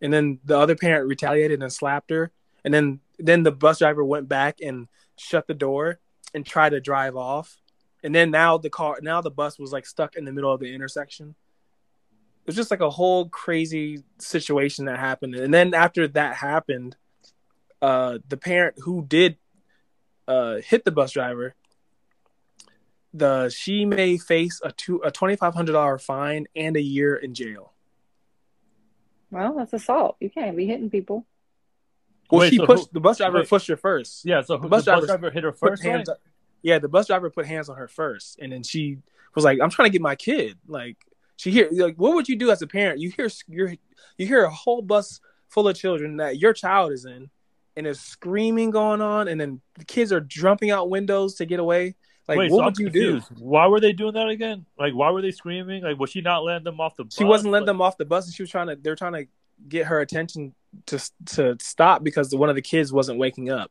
and 0.00 0.12
then 0.12 0.40
the 0.44 0.58
other 0.58 0.74
parent 0.74 1.08
retaliated 1.08 1.62
and 1.62 1.72
slapped 1.72 2.10
her. 2.10 2.30
And 2.64 2.72
then 2.72 3.00
then 3.18 3.42
the 3.42 3.52
bus 3.52 3.78
driver 3.78 4.04
went 4.04 4.28
back 4.28 4.58
and 4.60 4.88
shut 5.16 5.46
the 5.46 5.54
door 5.54 6.00
and 6.34 6.44
tried 6.44 6.70
to 6.70 6.80
drive 6.80 7.16
off. 7.16 7.58
And 8.02 8.14
then 8.14 8.30
now 8.30 8.58
the 8.58 8.70
car 8.70 8.98
now 9.02 9.20
the 9.20 9.30
bus 9.30 9.58
was 9.58 9.72
like 9.72 9.86
stuck 9.86 10.16
in 10.16 10.24
the 10.24 10.32
middle 10.32 10.52
of 10.52 10.60
the 10.60 10.74
intersection. 10.74 11.34
It 12.44 12.46
was 12.46 12.56
just 12.56 12.72
like 12.72 12.80
a 12.80 12.90
whole 12.90 13.28
crazy 13.28 14.02
situation 14.18 14.86
that 14.86 14.98
happened. 14.98 15.36
And 15.36 15.54
then 15.54 15.74
after 15.74 16.08
that 16.08 16.34
happened 16.34 16.96
uh 17.82 18.18
the 18.28 18.36
parent 18.38 18.76
who 18.78 19.04
did 19.06 19.36
uh 20.28 20.56
hit 20.64 20.84
the 20.84 20.90
bus 20.92 21.12
driver 21.12 21.54
the 23.12 23.50
she 23.50 23.84
may 23.84 24.16
face 24.16 24.60
a 24.64 24.72
two 24.72 25.00
a 25.04 25.10
twenty 25.10 25.36
five 25.36 25.54
hundred 25.54 25.72
dollar 25.72 25.98
fine 25.98 26.46
and 26.56 26.76
a 26.76 26.80
year 26.80 27.14
in 27.16 27.34
jail 27.34 27.74
Well, 29.30 29.54
that's 29.56 29.72
assault. 29.72 30.16
You 30.20 30.30
can't 30.30 30.56
be 30.56 30.66
hitting 30.66 30.88
people. 30.90 31.26
well 32.30 32.40
Wait, 32.42 32.50
she 32.50 32.56
so 32.56 32.66
pushed 32.66 32.84
who- 32.86 32.90
the 32.94 33.00
bus 33.00 33.18
driver 33.18 33.38
wait. 33.38 33.48
pushed 33.48 33.68
her 33.68 33.76
first 33.76 34.24
Yeah, 34.24 34.40
so 34.42 34.56
The 34.56 34.62
the 34.62 34.68
bus 34.68 34.84
bus, 34.84 34.84
driver 34.84 35.06
driver 35.06 35.30
hit 35.30 35.44
her 35.44 35.52
first. 35.52 35.82
hands 35.82 36.08
right? 36.08 36.18
yeah 36.62 36.78
the 36.78 36.88
bus 36.88 37.06
driver 37.08 37.28
put 37.30 37.44
hands 37.46 37.68
on 37.68 37.76
her 37.76 37.88
first 37.88 38.38
and 38.40 38.52
then 38.52 38.62
she 38.62 38.98
was 39.34 39.44
like 39.44 39.58
i'm 39.60 39.68
trying 39.70 39.86
to 39.88 39.92
get 39.92 40.00
my 40.02 40.14
kid 40.14 40.56
like 40.68 40.96
she 41.36 41.50
hear 41.50 41.68
like 41.72 41.96
what 41.96 42.14
would 42.14 42.28
you 42.28 42.36
do 42.36 42.50
as 42.50 42.62
a 42.62 42.66
parent 42.66 43.00
you 43.00 43.10
hear 43.10 43.28
you 43.48 43.76
you 44.16 44.26
hear 44.26 44.44
a 44.44 44.50
whole 44.50 44.80
bus 44.80 45.20
full 45.48 45.66
of 45.68 45.76
children 45.76 46.16
that 46.18 46.38
your 46.38 46.52
child 46.52 46.92
is 46.92 47.04
in 47.04 47.28
and 47.76 47.86
there's 47.86 48.00
screaming 48.00 48.70
going 48.70 49.00
on 49.00 49.28
and 49.28 49.40
then 49.40 49.60
the 49.78 49.84
kids 49.84 50.12
are 50.12 50.20
jumping 50.20 50.70
out 50.70 50.90
windows 50.90 51.34
to 51.36 51.46
get 51.46 51.58
away 51.60 51.94
like 52.28 52.38
Wait, 52.38 52.50
what 52.52 52.58
so 52.58 52.64
would 52.66 52.74
I'm 52.78 52.84
you 52.84 52.90
do. 52.90 53.20
Why 53.38 53.66
were 53.66 53.80
they 53.80 53.92
doing 53.92 54.14
that 54.14 54.28
again? 54.28 54.64
Like, 54.78 54.94
why 54.94 55.10
were 55.10 55.22
they 55.22 55.32
screaming? 55.32 55.82
Like, 55.82 55.98
was 55.98 56.10
she 56.10 56.20
not 56.20 56.44
letting 56.44 56.62
them 56.62 56.80
off 56.80 56.94
the 56.96 57.02
bus? 57.04 57.14
she 57.16 57.24
wasn't 57.24 57.50
letting 57.50 57.66
Like- 57.66 57.74
them 57.74 57.80
off 57.82 57.96
the 57.98 58.04
bus 58.04 58.26
and 58.26 58.34
she 58.34 58.42
was 58.42 58.50
trying 58.50 58.68
to 58.68 58.76
they're 58.76 58.94
trying 58.96 59.14
to 59.14 59.26
get 59.68 59.86
her 59.86 60.00
attention 60.00 60.54
to 60.86 60.98
to 61.26 61.56
stop 61.60 62.02
because 62.04 62.34
one 62.34 62.48
of 62.48 62.54
the 62.54 62.62
kids 62.62 62.92
wasn't 62.92 63.18
waking 63.18 63.50
up 63.50 63.70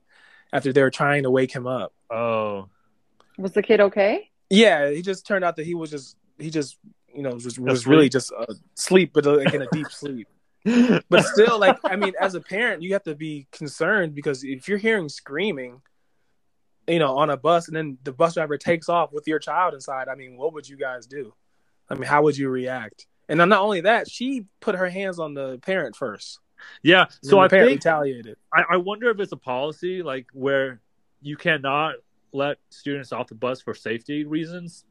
after 0.54 0.74
they 0.74 0.82
were 0.82 0.92
trying 0.92 1.24
to 1.24 1.32
wake 1.32 1.52
him 1.54 1.66
up 1.66 1.94
Oh, 2.10 2.68
Was 3.38 3.54
the 3.54 3.64
kid 3.64 3.80
okay? 3.80 4.30
Yeah, 4.50 4.90
he 4.90 5.02
just 5.02 5.26
turned 5.26 5.46
out 5.46 5.56
that 5.56 5.66
he 5.66 5.74
was 5.74 5.90
just 5.90 6.18
he 6.38 6.50
just 6.50 6.78
you 7.16 7.22
know 7.24 7.32
was 7.32 7.58
was 7.58 7.88
really 7.88 8.10
just 8.10 8.34
uh, 8.38 8.46
sleep, 8.76 9.12
but 9.14 9.26
like 9.26 9.54
in 9.54 9.62
a 9.62 9.68
deep 9.72 9.88
sleep. 9.92 10.28
But 11.10 11.26
still, 11.26 11.60
like 11.60 11.80
I 11.84 11.96
mean, 11.96 12.14
as 12.20 12.36
a 12.36 12.42
parent, 12.42 12.84
you 12.84 12.94
have 12.94 13.04
to 13.04 13.16
be 13.16 13.48
concerned 13.52 14.14
because 14.14 14.44
if 14.44 14.68
you're 14.68 14.78
hearing 14.78 15.10
screaming, 15.10 15.82
you 16.88 17.00
know, 17.00 17.18
on 17.18 17.30
a 17.30 17.38
bus, 17.38 17.68
and 17.68 17.76
then 17.76 17.98
the 18.04 18.12
bus 18.12 18.36
driver 18.36 18.58
takes 18.58 18.90
off 18.90 19.12
with 19.12 19.28
your 19.28 19.40
child 19.40 19.74
inside, 19.74 20.08
I 20.08 20.16
mean, 20.16 20.38
what 20.38 20.54
would 20.54 20.68
you 20.68 20.78
guys 20.78 21.08
do? 21.08 21.34
I 21.90 21.96
mean, 21.96 22.04
how 22.04 22.24
would 22.24 22.38
you 22.38 22.50
react? 22.50 23.08
And 23.28 23.38
not 23.38 23.52
only 23.52 23.82
that, 23.82 24.10
she 24.10 24.46
put 24.60 24.76
her 24.76 24.90
hands 24.90 25.20
on 25.20 25.34
the 25.34 25.58
parent 25.60 25.96
first. 25.96 26.40
yeah. 26.84 27.06
So 27.24 27.40
I 27.40 27.48
think 27.48 27.66
retaliated. 27.66 28.38
I, 28.54 28.64
I 28.72 28.78
wonder 28.78 29.10
if 29.10 29.20
it's 29.20 29.32
a 29.32 29.38
policy 29.38 30.04
like 30.04 30.28
where 30.34 30.82
you 31.22 31.38
cannot 31.38 31.96
let 32.34 32.58
students 32.70 33.12
off 33.12 33.28
the 33.28 33.36
bus 33.36 33.62
for 33.62 33.74
safety 33.74 34.26
reasons. 34.26 34.86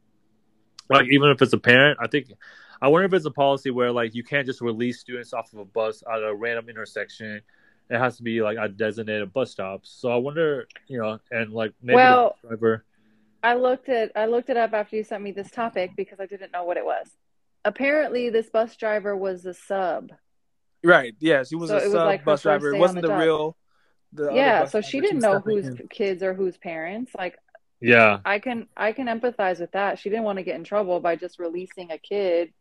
Like 0.89 1.07
even 1.11 1.29
if 1.29 1.41
it's 1.41 1.53
a 1.53 1.57
parent, 1.57 1.99
I 2.01 2.07
think 2.07 2.31
I 2.81 2.87
wonder 2.87 3.05
if 3.05 3.13
it's 3.13 3.25
a 3.25 3.31
policy 3.31 3.69
where 3.69 3.91
like 3.91 4.15
you 4.15 4.23
can't 4.23 4.45
just 4.45 4.61
release 4.61 4.99
students 4.99 5.33
off 5.33 5.53
of 5.53 5.59
a 5.59 5.65
bus 5.65 6.03
at 6.11 6.23
a 6.23 6.33
random 6.33 6.67
intersection. 6.69 7.41
It 7.89 7.97
has 7.97 8.17
to 8.17 8.23
be 8.23 8.41
like 8.41 8.57
a 8.59 8.69
designated 8.69 9.33
bus 9.33 9.51
stop. 9.51 9.81
So 9.83 10.09
I 10.11 10.15
wonder, 10.15 10.67
you 10.87 10.97
know, 10.97 11.19
and 11.29 11.51
like 11.53 11.73
maybe 11.81 11.95
Well- 11.95 12.37
the 12.41 12.49
driver. 12.49 12.85
I 13.43 13.55
looked 13.55 13.89
at 13.89 14.11
I 14.15 14.27
looked 14.27 14.49
it 14.51 14.57
up 14.57 14.73
after 14.73 14.95
you 14.95 15.03
sent 15.03 15.23
me 15.23 15.31
this 15.31 15.49
topic 15.49 15.91
because 15.97 16.19
I 16.19 16.27
didn't 16.27 16.51
know 16.51 16.63
what 16.63 16.77
it 16.77 16.85
was. 16.85 17.09
Apparently 17.65 18.29
this 18.29 18.49
bus 18.49 18.75
driver 18.75 19.15
was 19.17 19.45
a 19.45 19.53
sub. 19.53 20.11
Right? 20.83 21.15
Yes, 21.19 21.49
he 21.49 21.55
was 21.55 21.69
So 21.69 21.77
a 21.77 21.79
it 21.81 21.85
was 21.85 21.93
like 21.95 22.19
her 22.21 22.25
bus 22.25 22.43
driver. 22.43 22.73
It 22.73 22.77
wasn't 22.79 23.01
the 23.01 23.07
the 23.09 23.15
real. 23.17 23.57
The 24.13 24.31
yeah, 24.33 24.65
so 24.65 24.81
she 24.81 24.99
didn't 25.01 25.19
know 25.19 25.39
whose 25.39 25.67
in. 25.67 25.87
kids 25.89 26.21
or 26.21 26.33
whose 26.33 26.57
parents. 26.57 27.13
Like 27.17 27.37
Yeah. 27.79 28.19
I 28.25 28.37
can 28.39 28.67
I 28.77 28.91
can 28.91 29.07
empathize 29.07 29.59
with 29.59 29.71
that. 29.71 29.97
She 29.99 30.09
didn't 30.09 30.25
want 30.25 30.37
to 30.37 30.43
get 30.43 30.55
in 30.55 30.63
trouble 30.63 30.99
by 30.99 31.15
just 31.15 31.39
releasing 31.39 31.91
a 31.91 31.97
kid 31.97 32.53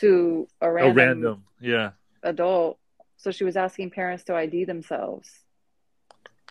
to 0.00 0.48
a 0.60 0.68
A 0.68 0.72
random, 0.72 0.96
random. 0.96 1.44
Yeah. 1.60 1.90
adult. 2.22 2.78
So 3.18 3.30
she 3.30 3.44
was 3.44 3.56
asking 3.56 3.90
parents 3.90 4.24
to 4.24 4.34
ID 4.34 4.64
themselves, 4.64 5.30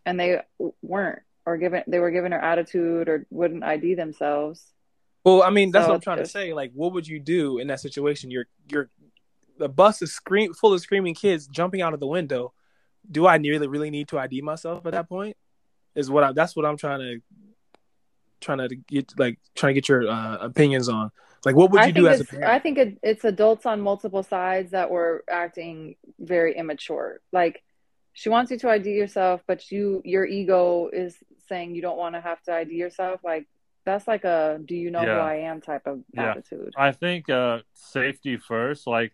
and 0.05 0.19
they 0.19 0.41
weren't, 0.81 1.21
or 1.45 1.57
given 1.57 1.83
they 1.87 1.99
were 1.99 2.11
given 2.11 2.31
her 2.31 2.39
attitude 2.39 3.07
or 3.07 3.27
wouldn't 3.29 3.63
ID 3.63 3.95
themselves. 3.95 4.73
Well, 5.23 5.43
I 5.43 5.49
mean, 5.49 5.71
that's 5.71 5.85
So 5.85 5.89
what 5.89 5.95
I'm 5.95 6.01
trying 6.01 6.17
to 6.19 6.25
say. 6.27 6.53
Like, 6.53 6.71
what 6.73 6.93
would 6.93 7.07
you 7.07 7.19
do 7.19 7.59
in 7.59 7.67
that 7.67 7.79
situation? 7.79 8.31
You're 8.31 8.47
you're 8.67 8.89
the 9.57 9.69
bus 9.69 10.01
is 10.01 10.13
scream 10.13 10.53
full 10.53 10.73
of 10.73 10.81
screaming 10.81 11.15
kids 11.15 11.47
jumping 11.47 11.81
out 11.81 11.93
of 11.93 11.99
the 11.99 12.07
window. 12.07 12.53
Do 13.09 13.27
I 13.27 13.37
really 13.37 13.67
really 13.67 13.89
need 13.89 14.07
to 14.09 14.19
ID 14.19 14.41
myself 14.41 14.85
at 14.85 14.93
that 14.93 15.07
point? 15.07 15.37
Is 15.93 16.09
what 16.09 16.23
I 16.23 16.31
that's 16.31 16.55
what 16.55 16.65
I'm 16.65 16.77
trying 16.77 16.99
to 16.99 17.21
trying 18.41 18.67
to 18.67 18.75
get 18.75 19.17
like 19.17 19.39
trying 19.55 19.71
to 19.71 19.81
get 19.81 19.89
your 19.89 20.07
uh, 20.07 20.37
opinions 20.37 20.89
on. 20.89 21.11
Like, 21.45 21.55
what 21.55 21.69
would 21.71 21.81
I 21.81 21.87
you 21.87 21.93
think 21.93 22.05
do 22.05 22.09
as 22.09 22.19
a 22.19 22.23
it's 22.23 22.31
parent? 22.31 22.49
I 22.49 22.59
think 22.59 22.77
it, 22.77 22.97
it's 23.03 23.23
adults 23.23 23.65
on 23.65 23.79
multiple 23.81 24.23
sides 24.23 24.71
that 24.71 24.89
were 24.89 25.23
acting 25.29 25.95
very 26.19 26.57
immature. 26.57 27.21
Like 27.31 27.61
she 28.13 28.29
wants 28.29 28.49
you 28.51 28.57
to 28.59 28.69
ID 28.69 28.89
yourself, 28.91 29.41
but 29.47 29.71
you 29.71 30.01
your 30.03 30.25
ego 30.25 30.89
is 30.91 31.15
saying 31.47 31.75
you 31.75 31.81
don't 31.81 31.97
want 31.97 32.15
to 32.15 32.21
have 32.21 32.41
to 32.43 32.53
ID 32.53 32.73
yourself. 32.73 33.21
Like 33.23 33.47
that's 33.85 34.07
like 34.07 34.23
a 34.23 34.59
do 34.65 34.75
you 34.75 34.89
know 34.89 35.01
who 35.01 35.11
I 35.11 35.35
am 35.35 35.61
type 35.61 35.85
of 35.85 36.01
Yeah. 36.13 36.31
attitude. 36.31 36.73
I 36.75 36.91
think 36.91 37.29
uh, 37.29 37.59
safety 37.73 38.37
first. 38.37 38.87
Like 38.87 39.13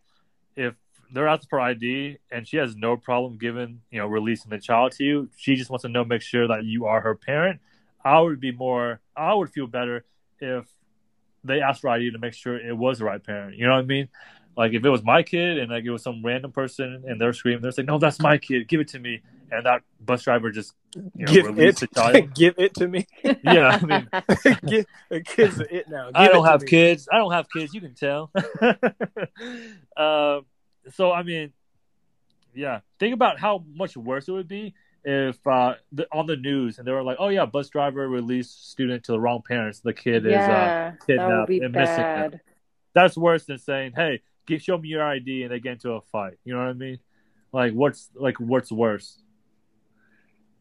if 0.56 0.76
they're 1.14 1.28
asking 1.28 1.50
for 1.50 1.60
ID 1.60 2.18
and 2.32 2.48
she 2.48 2.58
has 2.58 2.76
no 2.76 2.96
problem 2.96 3.38
giving, 3.38 3.82
you 3.92 4.00
know, 4.00 4.08
releasing 4.08 4.50
the 4.50 4.60
child 4.60 4.94
to 4.94 5.04
you, 5.04 5.30
she 5.36 5.56
just 5.56 5.70
wants 5.70 5.84
to 5.84 5.90
know, 5.90 6.06
make 6.06 6.22
sure 6.22 6.48
that 6.48 6.64
you 6.64 6.86
are 6.86 7.02
her 7.02 7.16
parent. 7.16 7.60
I 8.06 8.20
would 8.22 8.40
be 8.40 8.52
more, 8.52 9.02
I 9.16 9.34
would 9.34 9.50
feel 9.52 9.68
better 9.68 10.06
if 10.40 10.66
they 11.44 11.62
asked 11.62 11.86
ID 11.86 12.12
to 12.12 12.20
make 12.20 12.34
sure 12.34 12.58
it 12.58 12.76
was 12.76 13.00
the 13.00 13.06
right 13.06 13.24
parent. 13.24 13.56
You 13.58 13.68
know 13.68 13.74
what 13.74 13.80
I 13.84 13.86
mean? 13.86 14.10
Like 14.58 14.74
if 14.74 14.84
it 14.84 14.90
was 14.90 15.04
my 15.04 15.24
kid 15.24 15.58
and 15.58 15.72
like 15.72 15.86
it 15.86 15.92
was 15.92 16.04
some 16.04 16.22
random 16.24 16.52
person 16.52 17.04
and 17.08 17.20
they're 17.20 17.34
screaming, 17.34 17.62
they're 17.62 17.72
saying, 17.72 17.86
"No, 17.86 17.98
that's 17.98 18.20
my 18.20 18.38
kid. 18.38 18.68
Give 18.68 18.82
it 18.82 18.90
to 18.90 19.00
me." 19.00 19.22
And 19.50 19.66
that 19.66 19.82
bus 20.00 20.24
driver 20.24 20.52
just 20.52 20.74
you 20.96 21.26
know, 21.26 21.32
give 21.32 21.46
released 21.46 21.84
it, 21.84 21.90
the 21.94 21.96
child. 22.02 22.36
give 22.36 22.56
it 22.58 22.74
to 22.76 22.88
me. 22.88 23.08
yeah, 23.44 23.80
I 23.82 23.86
mean, 23.86 24.10
give, 24.68 24.86
kid's 25.26 25.60
it 25.60 25.90
now. 25.90 26.08
Give 26.08 26.16
I 26.16 26.28
don't 26.28 26.46
have 26.46 26.62
me. 26.62 26.68
kids. 26.68 27.08
I 27.12 27.18
don't 27.18 27.32
have 27.32 27.48
kids. 27.50 27.74
You 27.74 27.82
can 27.82 27.96
tell. 27.96 28.32
um, 29.98 30.46
so 30.94 31.12
I 31.12 31.24
mean, 31.24 31.54
yeah. 32.54 32.82
Think 33.00 33.14
about 33.14 33.40
how 33.40 33.64
much 33.74 33.96
worse 33.96 34.28
it 34.28 34.32
would 34.32 34.48
be 34.48 34.74
if 35.04 35.46
uh, 35.48 35.76
the, 35.92 36.08
on 36.12 36.28
the 36.28 36.36
news 36.36 36.78
and 36.78 36.88
they 36.88 36.92
were 36.92 37.04
like, 37.04 37.18
"Oh 37.20 37.30
yeah, 37.30 37.46
bus 37.46 37.70
driver 37.70 38.08
released 38.08 38.72
student 38.72 39.04
to 39.06 39.14
the 39.14 39.20
wrong 39.20 39.42
parents. 39.48 39.80
The 39.80 39.94
kid 39.94 40.26
is." 40.26 40.34
Uh, 40.34 40.36
yeah, 40.36 40.38
that 40.38 40.92
would 40.92 41.08
kidnapped 41.08 41.48
be 41.50 41.60
and 41.60 41.74
missing. 41.74 41.96
bad. 41.96 42.42
that's 42.94 43.18
worse 43.18 43.46
than 43.46 43.58
saying, 43.58 43.94
"Hey, 43.96 44.22
give, 44.46 44.62
show 44.62 44.78
me 44.78 44.90
your 44.90 45.04
ID," 45.04 45.44
and 45.44 45.52
they 45.52 45.60
get 45.60 45.74
into 45.74 45.92
a 45.92 46.02
fight. 46.02 46.38
You 46.46 46.54
know 46.54 46.60
what 46.60 46.70
I 46.70 46.74
mean? 46.74 47.00
Like, 47.52 47.74
what's 47.74 48.10
like 48.16 48.40
what's 48.40 48.72
worse? 48.72 49.22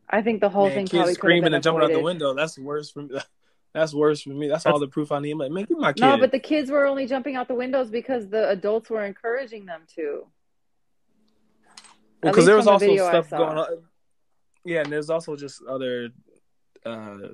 I 0.09 0.23
think 0.23 0.41
the 0.41 0.49
whole 0.49 0.67
Man, 0.67 0.75
thing 0.75 0.85
kids 0.87 0.93
probably 0.93 1.15
screaming 1.15 1.43
been 1.45 1.55
and 1.55 1.63
jumping 1.63 1.85
out 1.85 1.93
the 1.93 2.01
window. 2.01 2.35
That's 2.35 2.59
worse 2.59 2.91
for 2.91 3.03
me. 3.03 3.19
That's 3.73 3.95
worse 3.95 4.23
for 4.23 4.31
me. 4.31 4.49
That's, 4.49 4.65
That's- 4.65 4.73
all 4.75 4.81
the 4.81 4.89
proof 4.89 5.13
I 5.13 5.21
need. 5.21 5.31
I'm 5.31 5.39
like, 5.39 5.53
man, 5.53 5.65
give 5.65 5.79
my 5.79 5.93
kid. 5.93 6.01
No, 6.01 6.17
but 6.17 6.33
the 6.33 6.41
kids 6.41 6.73
were 6.73 6.87
only 6.87 7.07
jumping 7.07 7.37
out 7.37 7.47
the 7.47 7.55
windows 7.55 7.89
because 7.89 8.29
the 8.29 8.49
adults 8.49 8.91
were 8.91 9.05
encouraging 9.05 9.65
them 9.65 9.83
to. 9.95 10.27
At 12.23 12.33
because 12.33 12.47
there 12.47 12.57
was 12.57 12.67
least 12.67 12.81
the 12.81 12.99
also 12.99 13.09
stuff 13.09 13.31
going 13.31 13.59
on. 13.59 13.67
Yeah, 14.65 14.81
and 14.81 14.93
there's 14.93 15.11
also 15.11 15.37
just 15.37 15.63
other. 15.69 16.11
Uh, 16.85 17.29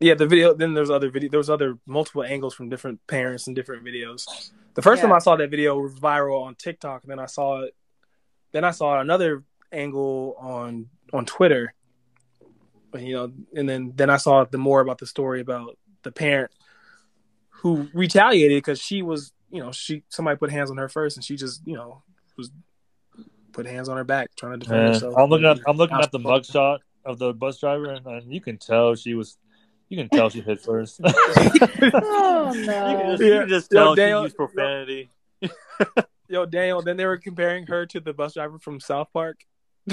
yeah, 0.00 0.14
the 0.14 0.26
video. 0.26 0.54
Then 0.54 0.74
there's 0.74 0.90
other 0.90 1.10
video. 1.10 1.30
There 1.30 1.38
was 1.38 1.50
other 1.50 1.78
multiple 1.86 2.24
angles 2.24 2.54
from 2.54 2.68
different 2.68 3.06
parents 3.06 3.46
and 3.46 3.54
different 3.54 3.84
videos. 3.84 4.50
The 4.74 4.82
first 4.82 5.00
Yeah. 5.00 5.08
time 5.08 5.16
I 5.16 5.18
saw 5.20 5.36
that 5.36 5.50
video 5.50 5.78
was 5.78 5.94
viral 5.94 6.42
on 6.42 6.54
TikTok, 6.56 7.02
and 7.02 7.10
then 7.10 7.18
I 7.18 7.26
saw 7.26 7.60
it. 7.62 7.74
Then 8.52 8.64
I 8.64 8.70
saw 8.72 9.00
another 9.00 9.44
angle 9.70 10.36
on 10.38 10.88
on 11.12 11.24
Twitter. 11.26 11.74
You 12.94 13.14
know, 13.14 13.32
and 13.54 13.68
then 13.68 13.92
then 13.94 14.10
I 14.10 14.16
saw 14.18 14.44
the 14.44 14.58
more 14.58 14.80
about 14.80 14.98
the 14.98 15.06
story 15.06 15.40
about 15.40 15.78
the 16.02 16.12
parent 16.12 16.50
who 17.48 17.88
retaliated 17.94 18.58
because 18.58 18.80
she 18.80 19.02
was, 19.02 19.32
you 19.50 19.62
know, 19.62 19.72
she 19.72 20.02
somebody 20.08 20.36
put 20.36 20.50
hands 20.50 20.70
on 20.70 20.76
her 20.78 20.88
first, 20.88 21.16
and 21.16 21.24
she 21.24 21.36
just, 21.36 21.62
you 21.64 21.74
know, 21.74 22.02
was 22.36 22.50
put 23.52 23.66
hands 23.66 23.88
on 23.88 23.96
her 23.96 24.04
back 24.04 24.30
trying 24.36 24.52
to 24.52 24.58
defend 24.58 24.80
Man, 24.82 24.92
herself. 24.94 25.14
I'm 25.18 25.28
looking 25.30 25.46
at 25.46 25.58
I'm 25.66 25.76
looking 25.76 25.98
at 25.98 26.10
the 26.12 26.18
mugshot 26.18 26.78
of 27.04 27.18
the 27.18 27.32
bus 27.32 27.58
driver, 27.60 27.90
and, 27.90 28.06
and 28.06 28.32
you 28.32 28.40
can 28.40 28.58
tell 28.58 28.94
she 28.94 29.14
was. 29.14 29.36
You 29.88 29.98
can 29.98 30.08
tell 30.08 30.30
she 30.30 30.40
hit 30.40 30.60
first. 30.60 31.00
Oh, 31.04 31.10
you 31.80 31.90
Oh 31.94 32.52
can 32.54 32.66
no! 32.66 33.10
just, 33.10 33.22
you 33.22 33.30
can 33.40 33.48
just 33.48 33.72
Yo, 33.72 33.78
tell 33.84 33.94
Dale- 33.94 34.20
she 34.20 34.24
used 34.24 34.36
profanity. 34.36 35.10
Yo, 36.28 36.46
Daniel. 36.46 36.80
Then 36.82 36.96
they 36.96 37.04
were 37.04 37.18
comparing 37.18 37.66
her 37.66 37.84
to 37.86 38.00
the 38.00 38.12
bus 38.14 38.34
driver 38.34 38.58
from 38.58 38.80
South 38.80 39.08
Park, 39.12 39.40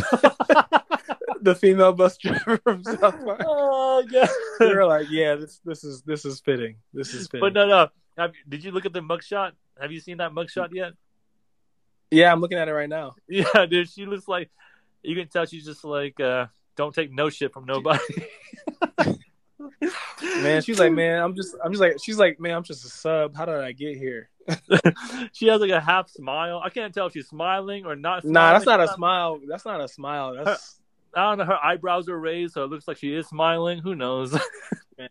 the 1.42 1.56
female 1.60 1.92
bus 1.94 2.18
driver 2.18 2.58
from 2.64 2.84
South 2.84 3.00
Park. 3.26 3.42
oh 3.46 4.06
yeah. 4.10 4.28
They 4.60 4.74
were 4.74 4.86
like, 4.86 5.08
"Yeah, 5.10 5.36
this 5.36 5.60
this 5.66 5.84
is 5.84 6.02
this 6.04 6.24
is 6.26 6.40
fitting. 6.40 6.76
This 6.94 7.14
is 7.14 7.28
fitting." 7.28 7.42
But 7.42 7.54
no, 7.54 7.68
no. 7.68 7.88
Have, 8.18 8.32
did 8.48 8.64
you 8.64 8.72
look 8.72 8.86
at 8.86 8.94
the 8.94 9.02
mugshot? 9.02 9.52
Have 9.82 9.92
you 9.92 10.00
seen 10.00 10.18
that 10.18 10.32
mugshot 10.32 10.70
yet? 10.74 10.94
Yeah, 12.12 12.32
I'm 12.32 12.42
looking 12.42 12.58
at 12.58 12.68
it 12.68 12.74
right 12.74 12.90
now. 12.90 13.16
Yeah, 13.28 13.66
dude. 13.66 13.90
She 13.90 14.06
looks 14.06 14.28
like 14.28 14.50
you 15.04 15.16
can 15.16 15.28
tell 15.28 15.46
she's 15.46 15.66
just 15.66 15.84
like 15.84 16.20
uh, 16.20 16.48
don't 16.76 16.94
take 16.94 17.12
no 17.12 17.30
shit 17.30 17.54
from 17.54 17.66
nobody. 17.66 18.00
Man, 20.42 20.62
she's 20.62 20.80
like, 20.80 20.92
"Man, 20.92 21.22
I'm 21.22 21.36
just, 21.36 21.56
I'm 21.64 21.72
just 21.72 21.82
like, 21.82 21.98
she's 22.02 22.18
like, 22.18 22.40
man, 22.40 22.56
I'm 22.56 22.64
just 22.64 22.86
a 22.86 22.90
sub. 22.90 23.36
How 23.36 23.46
did 23.46 23.56
I 23.56 23.72
get 23.72 23.98
here?" 23.98 24.30
she 25.34 25.48
has 25.48 25.62
like 25.62 25.72
a 25.72 25.80
half 25.80 26.10
smile. 26.10 26.62
I 26.64 26.70
can't 26.70 26.94
tell 26.94 27.08
if 27.08 27.14
she's 27.14 27.28
smiling 27.28 27.86
or 27.86 27.96
not. 27.96 28.24
Smiling. 28.24 28.34
Nah, 28.34 28.54
that's 28.54 28.66
not 28.66 28.80
a 28.80 28.88
smile. 28.90 29.40
That's 29.48 29.66
not 29.66 29.82
a 29.82 29.88
smile. 29.88 30.36
That's 30.36 30.80
I 31.14 31.30
don't 31.30 31.38
know. 31.40 31.46
Her 31.46 31.64
eyebrows 31.64 32.10
are 32.10 32.20
raised, 32.20 32.54
so 32.54 32.64
it 32.64 32.70
looks 32.70 32.88
like 32.88 32.98
she 32.98 33.14
is 33.14 33.28
smiling. 33.28 33.80
Who 33.80 33.96
knows? 33.96 34.34
man. 34.98 35.10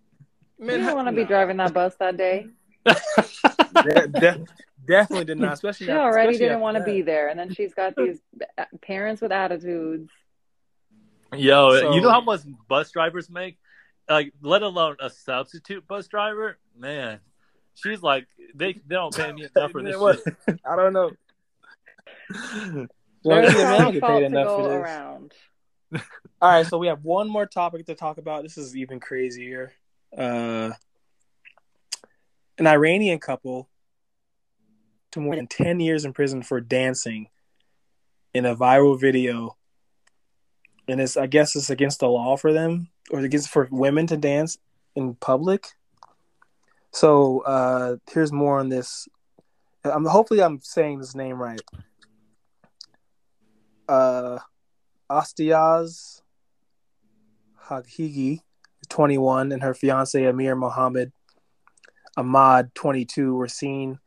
You 0.61 0.79
don't 0.79 0.97
want 0.97 1.09
to 1.09 1.13
be 1.13 1.25
driving 1.25 1.57
that 1.59 1.73
bus 1.73 1.95
that 1.97 2.17
day. 2.17 2.47
De- 2.85 4.09
de- 4.09 4.45
definitely 4.89 5.25
did 5.27 5.39
not. 5.39 5.53
Especially 5.55 5.87
She 5.87 5.93
after- 5.93 6.03
already 6.03 6.31
especially 6.31 6.47
didn't 6.49 6.61
want 6.61 6.77
to 6.79 6.83
be 6.83 7.03
there, 7.03 7.29
and 7.29 7.39
then 7.39 7.53
she's 7.55 7.75
got 7.75 7.95
these 7.97 8.19
parents 8.83 9.21
with 9.23 9.31
attitudes. 9.33 10.11
Yo, 11.37 11.79
So- 11.79 11.95
you 11.95 12.01
know 12.01 12.11
how 12.11 12.21
much 12.23 12.41
bus 12.69 12.91
drivers 12.91 13.29
make? 13.31 13.59
Like, 14.09 14.33
let 14.41 14.63
alone 14.63 14.97
a 15.01 15.11
substitute 15.11 15.87
bus 15.87 16.09
driver. 16.09 16.59
Man, 16.77 17.21
she's 17.75 18.03
like 18.03 18.27
they 18.55 18.73
they 18.73 18.95
don't 18.95 19.15
pay 19.15 19.31
me 19.33 19.47
enough 19.55 19.71
for 19.71 19.83
this 19.85 19.97
shit. 20.47 20.61
I 20.65 20.77
don't 20.77 20.93
know. 20.95 21.11
Well, 22.31 23.43
There's 23.43 23.53
yeah, 23.55 23.59
man, 23.65 23.73
I 23.75 23.79
don't 23.79 23.93
get 23.93 24.03
paid 24.03 24.21
to 24.21 24.27
enough 24.27 24.47
go 24.47 24.57
for 24.63 24.69
this. 24.69 24.73
around. 24.79 25.33
All 26.41 26.51
right, 26.53 26.67
so 26.67 26.79
we 26.79 26.87
have 26.87 27.05
one 27.05 27.29
more 27.29 27.47
topic 27.47 27.87
to 27.87 27.95
talk 27.95 28.19
about. 28.19 28.43
This 28.45 28.57
is 28.57 28.77
even 28.77 29.01
crazier. 29.01 29.73
Uh, 30.17 30.71
an 32.59 32.67
Iranian 32.67 33.19
couple 33.19 33.69
to 35.19 35.25
more 35.25 35.37
than 35.37 35.47
10 35.47 35.81
years 35.81 36.05
in 36.05 36.13
prison 36.13 36.43
for 36.43 36.61
dancing 36.61 37.29
in 38.33 38.47
a 38.47 38.57
viral 38.57 38.99
video. 38.99 39.57
And 40.87 41.01
it's, 41.01 41.17
I 41.17 41.27
guess 41.27 41.55
it's 41.57 41.71
against 41.71 42.01
the 42.01 42.09
law 42.09 42.37
for 42.37 42.53
them 42.53 42.89
or 43.11 43.21
against 43.21 43.51
for 43.51 43.69
women 43.71 44.07
to 44.07 44.17
dance 44.17 44.59
in 44.95 45.15
public. 45.15 45.67
So 46.93 47.41
uh, 47.41 47.97
here's 48.11 48.33
more 48.33 48.59
on 48.59 48.69
this. 48.69 49.09
I'm 49.85 50.05
hopefully 50.05 50.43
I'm 50.43 50.61
saying 50.61 50.99
this 50.99 51.15
name 51.15 51.41
right. 51.41 51.61
Uh, 53.89 54.39
Astiyazh 55.11 56.23
Haghighi, 57.67 58.41
21, 58.89 59.53
and 59.53 59.63
her 59.63 59.75
fiance 59.75 60.23
Amir 60.23 60.55
Mohammed 60.55 61.13
Ahmad, 62.17 62.75
22, 62.75 63.35
were 63.35 63.49
seen 63.49 63.99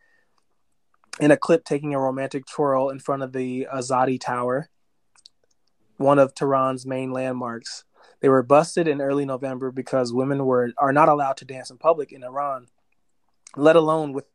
in 1.22 1.30
a 1.30 1.38
clip 1.38 1.64
taking 1.64 1.94
a 1.94 2.00
romantic 2.00 2.46
twirl 2.48 2.90
in 2.90 3.00
front 3.00 3.22
of 3.22 3.32
the 3.32 3.68
Azadi 3.72 4.20
Tower, 4.20 4.70
one 5.98 6.18
of 6.18 6.34
Tehran's 6.34 6.86
main 6.86 7.12
landmarks. 7.12 7.86
They 8.22 8.30
were 8.30 8.42
busted 8.42 8.88
in 8.88 9.02
early 9.02 9.24
November 9.24 9.72
because 9.72 10.12
women 10.12 10.44
were 10.46 10.74
are 10.80 10.92
not 10.92 11.10
allowed 11.10 11.38
to 11.38 11.46
dance 11.46 11.70
in 11.70 11.78
public 11.78 12.12
in 12.12 12.24
Iran, 12.24 12.68
let 13.56 13.76
alone 13.76 14.14
with. 14.14 14.26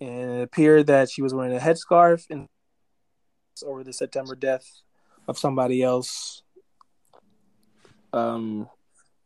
And 0.00 0.40
it 0.40 0.42
appeared 0.42 0.86
that 0.88 1.10
she 1.10 1.22
was 1.22 1.34
wearing 1.34 1.54
a 1.54 1.60
headscarf 1.60 2.24
and 2.30 2.48
over 3.64 3.84
the 3.84 3.92
September 3.92 4.34
death 4.34 4.66
of 5.28 5.38
somebody 5.38 5.82
else, 5.82 6.42
um, 8.12 8.68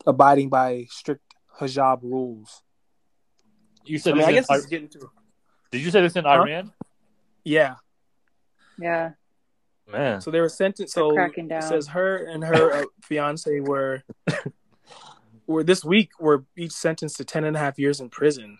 abiding 0.06 0.48
by 0.48 0.86
strict 0.90 1.22
hijab 1.58 2.02
rules. 2.02 2.62
You 3.84 3.96
I 3.96 4.00
said 4.00 4.14
mean, 4.14 4.18
this 4.20 4.28
I 4.28 4.32
guess 4.32 4.46
it's 4.50 4.66
getting 4.66 4.88
to 4.90 5.10
Did 5.70 5.82
you 5.82 5.90
say 5.90 6.00
this 6.00 6.16
in 6.16 6.24
Huh? 6.24 6.30
Iran? 6.42 6.72
yeah. 7.44 7.76
Yeah, 8.78 9.10
Man, 9.86 10.22
So 10.22 10.30
they 10.30 10.40
were 10.40 10.48
sentenced. 10.48 10.94
So 10.94 11.12
cracking 11.12 11.50
it 11.50 11.62
says 11.62 11.88
her 11.88 12.16
and 12.16 12.42
her 12.42 12.72
uh, 12.72 12.84
fiance 13.02 13.60
were 13.60 14.02
were 15.46 15.62
this 15.62 15.84
week 15.84 16.10
were 16.18 16.44
each 16.56 16.72
sentenced 16.72 17.18
to 17.18 17.24
10 17.24 17.44
and 17.44 17.56
a 17.56 17.58
half 17.58 17.78
years 17.78 18.00
in 18.00 18.08
prison 18.08 18.58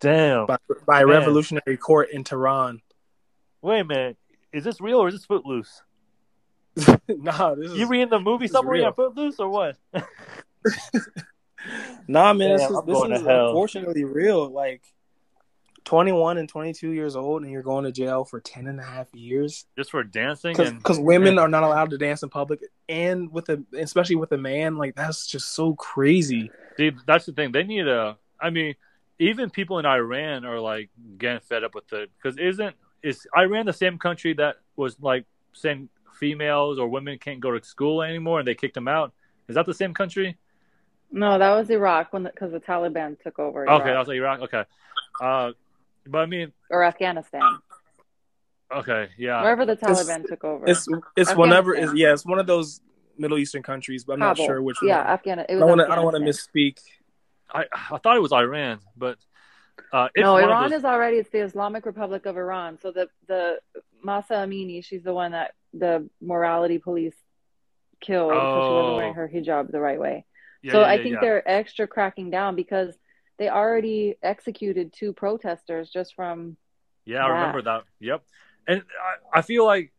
damn. 0.00 0.46
by, 0.46 0.56
by 0.86 1.02
a 1.02 1.06
Man. 1.06 1.18
revolutionary 1.18 1.76
court 1.76 2.08
in 2.10 2.24
Tehran. 2.24 2.80
Wait 3.62 3.80
a 3.80 3.84
minute. 3.84 4.16
Is 4.52 4.64
this 4.64 4.80
real 4.80 4.98
or 4.98 5.08
is 5.08 5.14
this 5.14 5.24
Footloose? 5.26 5.82
nah, 7.08 7.54
this 7.54 7.70
is 7.70 7.78
You 7.78 7.86
reading 7.86 8.08
the 8.08 8.18
movie 8.18 8.46
this 8.46 8.50
is 8.50 8.56
summary 8.56 8.82
on 8.84 8.94
Footloose 8.94 9.38
or 9.38 9.48
what? 9.50 9.76
nah, 12.08 12.32
man. 12.32 12.56
This 12.56 12.70
is, 12.70 12.76
this 12.86 12.98
is 13.04 13.20
unfortunately 13.24 14.04
real. 14.04 14.48
Like 14.50 14.82
21 15.88 16.38
and 16.38 16.48
22 16.48 16.90
years 16.90 17.16
old, 17.16 17.42
and 17.42 17.50
you're 17.50 17.62
going 17.62 17.84
to 17.84 17.92
jail 17.92 18.24
for 18.24 18.40
10 18.40 18.66
and 18.66 18.78
a 18.78 18.82
half 18.82 19.06
years. 19.14 19.64
Just 19.76 19.90
for 19.90 20.04
dancing 20.04 20.58
and 20.60 20.76
because 20.76 21.00
women 21.00 21.38
are 21.38 21.48
not 21.48 21.62
allowed 21.62 21.90
to 21.90 21.98
dance 21.98 22.22
in 22.22 22.28
public 22.28 22.60
and 22.88 23.32
with 23.32 23.48
a 23.48 23.62
especially 23.76 24.16
with 24.16 24.30
a 24.32 24.38
man 24.38 24.76
like 24.76 24.94
that's 24.94 25.26
just 25.26 25.54
so 25.54 25.74
crazy 25.74 26.50
See, 26.78 26.92
that's 27.06 27.26
the 27.26 27.32
thing. 27.32 27.52
They 27.52 27.64
need 27.64 27.88
a. 27.88 28.16
I 28.40 28.50
mean, 28.50 28.76
even 29.18 29.50
people 29.50 29.80
in 29.80 29.86
Iran 29.86 30.44
are 30.44 30.60
like 30.60 30.90
getting 31.18 31.40
fed 31.40 31.64
up 31.64 31.74
with 31.74 31.92
it 31.92 32.08
because 32.16 32.38
isn't 32.38 32.76
is 33.02 33.26
Iran 33.36 33.66
the 33.66 33.72
same 33.72 33.98
country 33.98 34.32
that 34.34 34.56
was 34.76 34.96
like 35.00 35.26
saying 35.52 35.88
females 36.20 36.78
or 36.78 36.88
women 36.88 37.18
can't 37.18 37.40
go 37.40 37.50
to 37.50 37.64
school 37.64 38.02
anymore 38.02 38.38
and 38.38 38.46
they 38.46 38.54
kicked 38.54 38.74
them 38.74 38.86
out? 38.86 39.12
Is 39.48 39.56
that 39.56 39.66
the 39.66 39.74
same 39.74 39.92
country? 39.92 40.38
No, 41.10 41.36
that 41.36 41.50
was 41.56 41.68
Iraq 41.68 42.12
when 42.12 42.24
because 42.24 42.52
the, 42.52 42.60
the, 42.60 42.64
Taliban 42.64 43.20
took 43.20 43.40
over. 43.40 43.64
Iraq. 43.64 43.80
Okay, 43.80 43.90
that 43.90 43.98
was 43.98 44.10
Iraq. 44.10 44.40
Okay, 44.42 44.64
uh, 45.20 45.52
but 46.08 46.18
I 46.18 46.26
mean, 46.26 46.52
or 46.70 46.84
Afghanistan. 46.84 47.58
Okay, 48.74 49.08
yeah. 49.16 49.40
Wherever 49.42 49.64
the 49.64 49.76
Taliban 49.76 50.20
it's, 50.20 50.28
took 50.28 50.44
over. 50.44 50.66
It's 50.66 50.86
it's 51.16 51.34
whenever 51.34 51.74
it's 51.74 51.94
yeah, 51.94 52.12
it's 52.12 52.26
one 52.26 52.38
of 52.38 52.46
those 52.46 52.80
Middle 53.16 53.38
Eastern 53.38 53.62
countries, 53.62 54.04
but 54.04 54.14
I'm 54.14 54.18
Kabul. 54.20 54.44
not 54.44 54.46
sure 54.46 54.62
which 54.62 54.76
yeah, 54.82 54.98
one. 54.98 55.06
Afghanistan. 55.06 55.56
I 55.56 55.60
don't 55.60 55.68
want 55.68 55.80
to 55.80 55.92
I 55.92 55.94
don't 55.94 56.04
want 56.04 56.16
to 56.16 56.22
misspeak. 56.22 56.78
I 57.52 57.64
I 57.90 57.98
thought 57.98 58.16
it 58.16 58.22
was 58.22 58.32
Iran, 58.32 58.80
but 58.96 59.18
uh, 59.92 60.08
no, 60.16 60.36
Iran 60.36 60.70
those... 60.70 60.80
is 60.80 60.84
already 60.84 61.18
it's 61.18 61.30
the 61.30 61.40
Islamic 61.40 61.86
Republic 61.86 62.26
of 62.26 62.36
Iran. 62.36 62.78
So 62.80 62.90
the 62.90 63.08
the 63.26 63.58
Mahsa 64.02 64.34
Amini, 64.34 64.84
she's 64.84 65.02
the 65.02 65.14
one 65.14 65.32
that 65.32 65.54
the 65.72 66.08
morality 66.20 66.78
police 66.78 67.16
killed 68.00 68.30
because 68.30 68.64
oh. 68.64 68.68
she 68.68 68.74
wasn't 68.74 68.96
wearing 68.96 69.14
her 69.14 69.30
hijab 69.32 69.70
the 69.70 69.80
right 69.80 69.98
way. 69.98 70.24
Yeah, 70.62 70.72
so 70.72 70.80
yeah, 70.80 70.86
I 70.86 70.94
yeah, 70.94 71.02
think 71.02 71.14
yeah. 71.14 71.20
they're 71.20 71.50
extra 71.50 71.86
cracking 71.86 72.30
down 72.30 72.56
because 72.56 72.94
they 73.38 73.48
already 73.48 74.16
executed 74.22 74.92
two 74.92 75.12
protesters 75.12 75.90
just 75.90 76.14
from. 76.14 76.56
Yeah, 77.04 77.24
I 77.24 77.28
remember 77.28 77.62
that. 77.62 77.84
Yep, 78.00 78.22
and 78.66 78.82
I, 79.32 79.38
I 79.38 79.42
feel 79.42 79.64
like, 79.64 79.92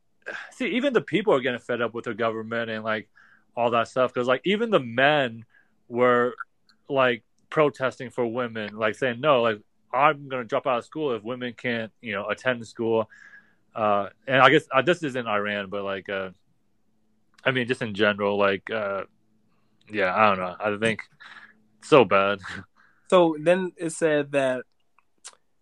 see, 0.51 0.67
even 0.67 0.93
the 0.93 1.01
people 1.01 1.33
are 1.33 1.39
getting 1.39 1.59
fed 1.59 1.81
up 1.81 1.93
with 1.93 2.05
the 2.05 2.13
government 2.13 2.69
and 2.69 2.83
like 2.83 3.09
all 3.55 3.71
that 3.71 3.87
stuff 3.87 4.13
because 4.13 4.27
like 4.27 4.41
even 4.45 4.69
the 4.69 4.79
men 4.79 5.43
were 5.87 6.35
like 6.87 7.23
protesting 7.49 8.09
for 8.09 8.25
women, 8.25 8.77
like 8.77 8.95
saying 8.95 9.19
no, 9.19 9.41
like 9.41 9.59
I'm 9.93 10.29
gonna 10.29 10.43
drop 10.43 10.67
out 10.67 10.79
of 10.79 10.85
school 10.85 11.13
if 11.13 11.23
women 11.23 11.53
can't, 11.53 11.91
you 12.01 12.13
know, 12.13 12.27
attend 12.27 12.65
school. 12.67 13.09
Uh, 13.75 14.09
and 14.27 14.41
I 14.41 14.49
guess 14.49 14.63
uh, 14.71 14.81
this 14.81 15.03
is 15.03 15.15
in 15.15 15.27
Iran, 15.27 15.69
but 15.69 15.83
like, 15.83 16.09
uh, 16.09 16.29
I 17.45 17.51
mean, 17.51 17.67
just 17.67 17.81
in 17.81 17.93
general, 17.93 18.37
like, 18.37 18.69
uh, 18.69 19.03
yeah, 19.91 20.13
I 20.15 20.29
don't 20.29 20.39
know. 20.39 20.55
I 20.59 20.77
think 20.77 21.01
so 21.81 22.05
bad. 22.05 22.39
So 23.09 23.35
then 23.39 23.73
it 23.77 23.91
said 23.91 24.31
that 24.33 24.63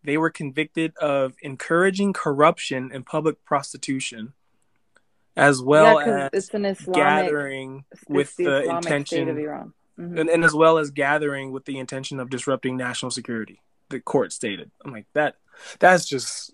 they 0.04 0.18
were 0.18 0.30
convicted 0.30 0.96
of 0.98 1.34
encouraging 1.42 2.14
corruption 2.14 2.92
and 2.94 3.06
public 3.06 3.44
prostitution, 3.46 4.34
as 5.36 5.62
well 5.62 6.00
yeah, 6.00 6.30
as 6.34 6.50
it's 6.50 6.50
Islamic, 6.50 6.94
gathering 6.94 7.86
with 8.08 8.36
the, 8.36 8.44
the, 8.44 8.70
intention, 8.70 9.06
state 9.06 9.28
of 9.28 9.38
Iran. 9.38 9.74
Mhm. 10.00 10.20
and, 10.20 10.30
and 10.30 10.46
as 10.46 10.54
well 10.54 10.78
as 10.78 10.92
gathering 10.92 11.52
with 11.52 11.66
the 11.66 11.80
intention 11.80 12.20
of 12.20 12.30
disrupting 12.30 12.78
national 12.78 13.12
security. 13.12 13.62
The 13.90 14.00
court 14.00 14.32
stated. 14.34 14.70
I'm 14.86 14.92
like 14.92 15.08
that. 15.14 15.36
That's 15.80 16.06
just 16.06 16.54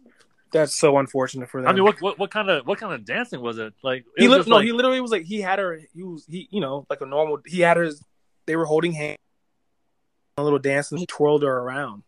that's 0.51 0.75
so 0.75 0.97
unfortunate 0.97 1.49
for 1.49 1.61
them. 1.61 1.69
I 1.69 1.73
mean, 1.73 1.83
what, 1.83 2.01
what 2.01 2.19
what 2.19 2.31
kind 2.31 2.49
of 2.49 2.65
what 2.65 2.79
kind 2.79 2.93
of 2.93 3.03
dancing 3.05 3.41
was 3.41 3.57
it? 3.57 3.73
Like 3.83 4.05
it 4.15 4.21
he 4.21 4.27
li- 4.27 4.43
no, 4.47 4.57
like- 4.57 4.65
he 4.65 4.71
literally 4.71 5.01
was 5.01 5.11
like 5.11 5.23
he 5.23 5.41
had 5.41 5.59
her. 5.59 5.81
He 5.93 6.03
was 6.03 6.25
he 6.29 6.47
you 6.51 6.61
know 6.61 6.85
like 6.89 7.01
a 7.01 7.05
normal. 7.05 7.39
He 7.45 7.61
had 7.61 7.77
her. 7.77 7.89
They 8.45 8.55
were 8.55 8.65
holding 8.65 8.91
hands, 8.91 9.17
a 10.37 10.43
little 10.43 10.59
dance, 10.59 10.91
and 10.91 10.99
he 10.99 11.05
twirled 11.05 11.43
her 11.43 11.57
around. 11.59 12.03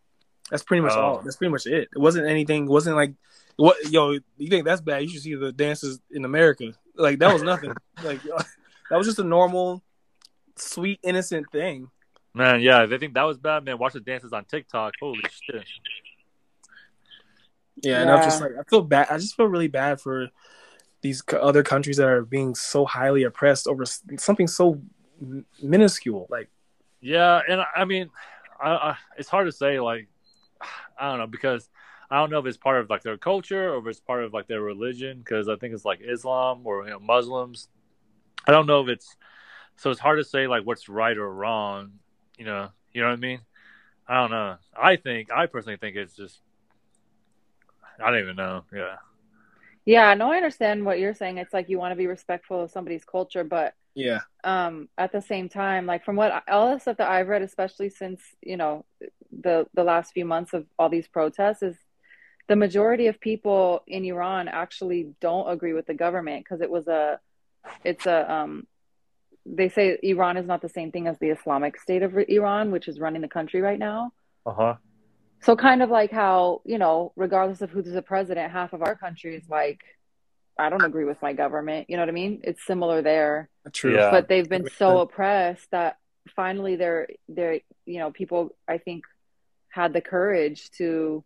That's 0.50 0.64
pretty 0.64 0.82
much 0.82 0.94
Oh. 0.96 1.02
all. 1.02 1.22
That's 1.22 1.36
pretty 1.38 1.52
much 1.52 1.66
it. 1.66 1.90
It 1.96 1.98
wasn't 2.00 2.28
anything. 2.28 2.68
Wasn't 2.68 2.96
like 2.96 3.14
what 3.56 3.92
yo. 3.92 4.12
You 4.38 4.50
think 4.50 4.66
that's 4.66 4.82
bad? 4.82 5.04
You 5.04 5.10
should 5.10 5.22
see 5.22 5.36
the 5.36 5.52
dances 5.52 6.00
in 6.12 6.26
America. 6.26 6.74
Like 6.96 7.20
that 7.20 7.34
was 7.34 7.44
nothing. 7.44 7.74
like 8.04 8.22
that 8.90 8.98
was 8.98 9.08
just 9.08 9.20
a 9.20 9.24
normal, 9.24 9.84
sweet, 10.56 11.00
innocent 11.04 11.48
thing. 11.52 11.90
Man, 12.34 12.62
yeah, 12.62 12.84
if 12.84 12.90
they 12.90 12.98
think 12.98 13.14
that 13.14 13.24
was 13.24 13.38
bad, 13.38 13.64
man, 13.64 13.78
watch 13.78 13.94
the 13.94 14.02
dances 14.02 14.34
on 14.34 14.46
TikTok. 14.46 14.94
Holy 15.00 15.22
shit. 15.30 15.64
Yeah, 17.78 18.02
and 18.02 18.12
I'm 18.12 18.24
just 18.24 18.42
like 18.42 18.52
I 18.60 18.64
feel 18.70 18.82
bad. 18.82 19.08
I 19.10 19.18
just 19.18 19.36
feel 19.36 19.48
really 19.48 19.68
bad 19.68 20.00
for 20.00 20.30
these 21.02 21.24
other 21.34 21.64
countries 21.64 21.98
that 21.98 22.08
are 22.08 22.24
being 22.24 22.56
so 22.56 22.86
highly 22.86 23.24
oppressed 23.24 23.68
over 23.68 23.84
something 24.18 24.48
so 24.48 24.82
minuscule. 25.62 26.28
Like 26.30 26.50
Yeah, 27.06 27.40
and 27.48 27.62
I- 27.76 27.86
mean, 27.86 28.10
I, 28.60 28.70
I, 28.72 28.98
it's 29.18 29.30
hard 29.30 29.46
to 29.46 29.52
say. 29.52 29.80
Like, 29.80 30.08
I 31.00 31.10
don't 31.10 31.20
know 31.20 31.28
because 31.28 31.70
I 32.10 32.18
don't 32.18 32.32
know 32.32 32.40
if 32.40 32.48
it's 32.48 32.58
part 32.58 32.82
of 32.82 32.90
like 32.90 33.04
their 33.04 33.18
culture 33.18 33.74
or 33.74 33.78
if 33.78 33.86
it's 33.86 34.00
part 34.00 34.24
of 34.24 34.34
like 34.34 34.48
their 34.48 34.62
religion. 34.62 35.20
Because 35.20 35.48
I 35.48 35.56
think 35.56 35.76
it's 35.76 35.86
like 35.86 36.00
Islam 36.02 36.62
or 36.66 36.84
you 36.84 36.90
know, 36.90 37.00
Muslims. 37.00 37.70
I 38.48 38.52
don't 38.52 38.66
know 38.66 38.82
if 38.82 38.90
it's 38.90 39.16
so. 39.76 39.92
It's 39.92 40.00
hard 40.00 40.18
to 40.18 40.24
say 40.24 40.48
like 40.48 40.66
what's 40.66 40.90
right 40.90 41.16
or 41.16 41.32
wrong. 41.32 41.92
You 42.40 42.46
know, 42.46 42.70
you 42.92 43.02
know 43.02 43.08
what 43.10 43.14
I 43.14 43.18
mean. 43.18 43.42
I 44.08 44.22
don't 44.22 44.32
know. 44.32 44.56
I 44.76 44.96
think 44.96 45.32
I 45.32 45.46
personally 45.46 45.78
think 45.78 45.96
it's 45.96 46.16
just. 46.16 46.42
I 48.04 48.10
don't 48.10 48.20
even 48.20 48.36
know. 48.36 48.64
Yeah. 48.74 48.96
Yeah, 49.86 50.16
no, 50.16 50.32
I 50.32 50.38
understand 50.38 50.84
what 50.86 50.98
you're 51.00 51.14
saying. 51.14 51.38
It's 51.38 51.54
like 51.54 51.70
you 51.70 51.78
want 51.78 51.92
to 51.92 51.96
be 51.96 52.08
respectful 52.08 52.64
of 52.64 52.72
somebody's 52.72 53.06
culture, 53.06 53.44
but 53.44 53.76
yeah, 53.96 54.22
um 54.44 54.88
at 54.98 55.12
the 55.12 55.22
same 55.22 55.50
time 55.50 55.86
like 55.86 56.04
from 56.06 56.16
what 56.16 56.32
I- 56.32 56.52
all 56.52 56.74
the 56.74 56.80
stuff 56.80 56.98
that 56.98 57.10
i've 57.10 57.28
read 57.28 57.42
especially 57.42 57.90
since 57.90 58.22
you 58.42 58.58
know 58.58 58.86
the 59.32 59.66
the 59.74 59.84
last 59.84 60.14
few 60.14 60.26
months 60.26 60.54
of 60.54 60.66
all 60.78 60.90
these 60.90 61.08
protests 61.08 61.64
is 61.64 61.76
the 62.48 62.56
majority 62.56 63.08
of 63.08 63.20
people 63.20 63.82
in 63.88 64.06
iran 64.06 64.48
actually 64.48 65.14
don't 65.20 65.50
agree 65.50 65.74
with 65.74 65.88
the 65.88 65.94
government 65.96 66.44
because 66.46 66.62
it 66.62 66.70
was 66.70 66.88
a 66.88 67.20
it's 67.84 68.06
a 68.06 68.32
um 68.32 68.68
they 69.46 69.70
say 69.70 69.98
iran 70.04 70.38
is 70.38 70.46
not 70.46 70.62
the 70.62 70.70
same 70.70 70.92
thing 70.92 71.08
as 71.08 71.18
the 71.20 71.30
islamic 71.30 71.80
state 71.80 72.04
of 72.04 72.16
iran 72.30 72.72
which 72.72 72.88
is 72.88 73.00
running 73.00 73.22
the 73.22 73.28
country 73.28 73.62
right 73.62 73.80
now 73.80 74.12
Uh 74.46 74.54
huh. 74.54 74.76
so 75.42 75.56
kind 75.56 75.82
of 75.82 75.90
like 75.90 76.12
how 76.12 76.62
you 76.66 76.78
know 76.78 77.12
regardless 77.16 77.62
of 77.62 77.70
who's 77.72 77.86
the 77.92 78.02
president 78.02 78.52
half 78.52 78.74
of 78.74 78.82
our 78.84 78.96
country 78.96 79.36
is 79.36 79.50
like 79.50 79.82
i 80.58 80.70
don't 80.70 80.84
agree 80.84 81.06
with 81.06 81.22
my 81.22 81.34
government 81.34 81.90
you 81.90 81.96
know 81.98 82.02
what 82.02 82.10
i 82.10 82.14
mean 82.14 82.42
it's 82.44 82.66
similar 82.66 83.02
there 83.02 83.50
true. 83.74 83.96
Yeah. 83.96 84.12
but 84.12 84.28
they've 84.28 84.48
been 84.50 84.68
so 84.78 85.00
oppressed 85.00 85.70
that 85.72 85.98
finally 86.36 86.76
they're 86.76 87.08
they're 87.30 87.60
you 87.86 88.00
know 88.00 88.12
people 88.12 88.56
i 88.68 88.78
think 88.78 89.04
had 89.70 89.94
the 89.94 90.02
courage 90.02 90.72
to 90.72 91.24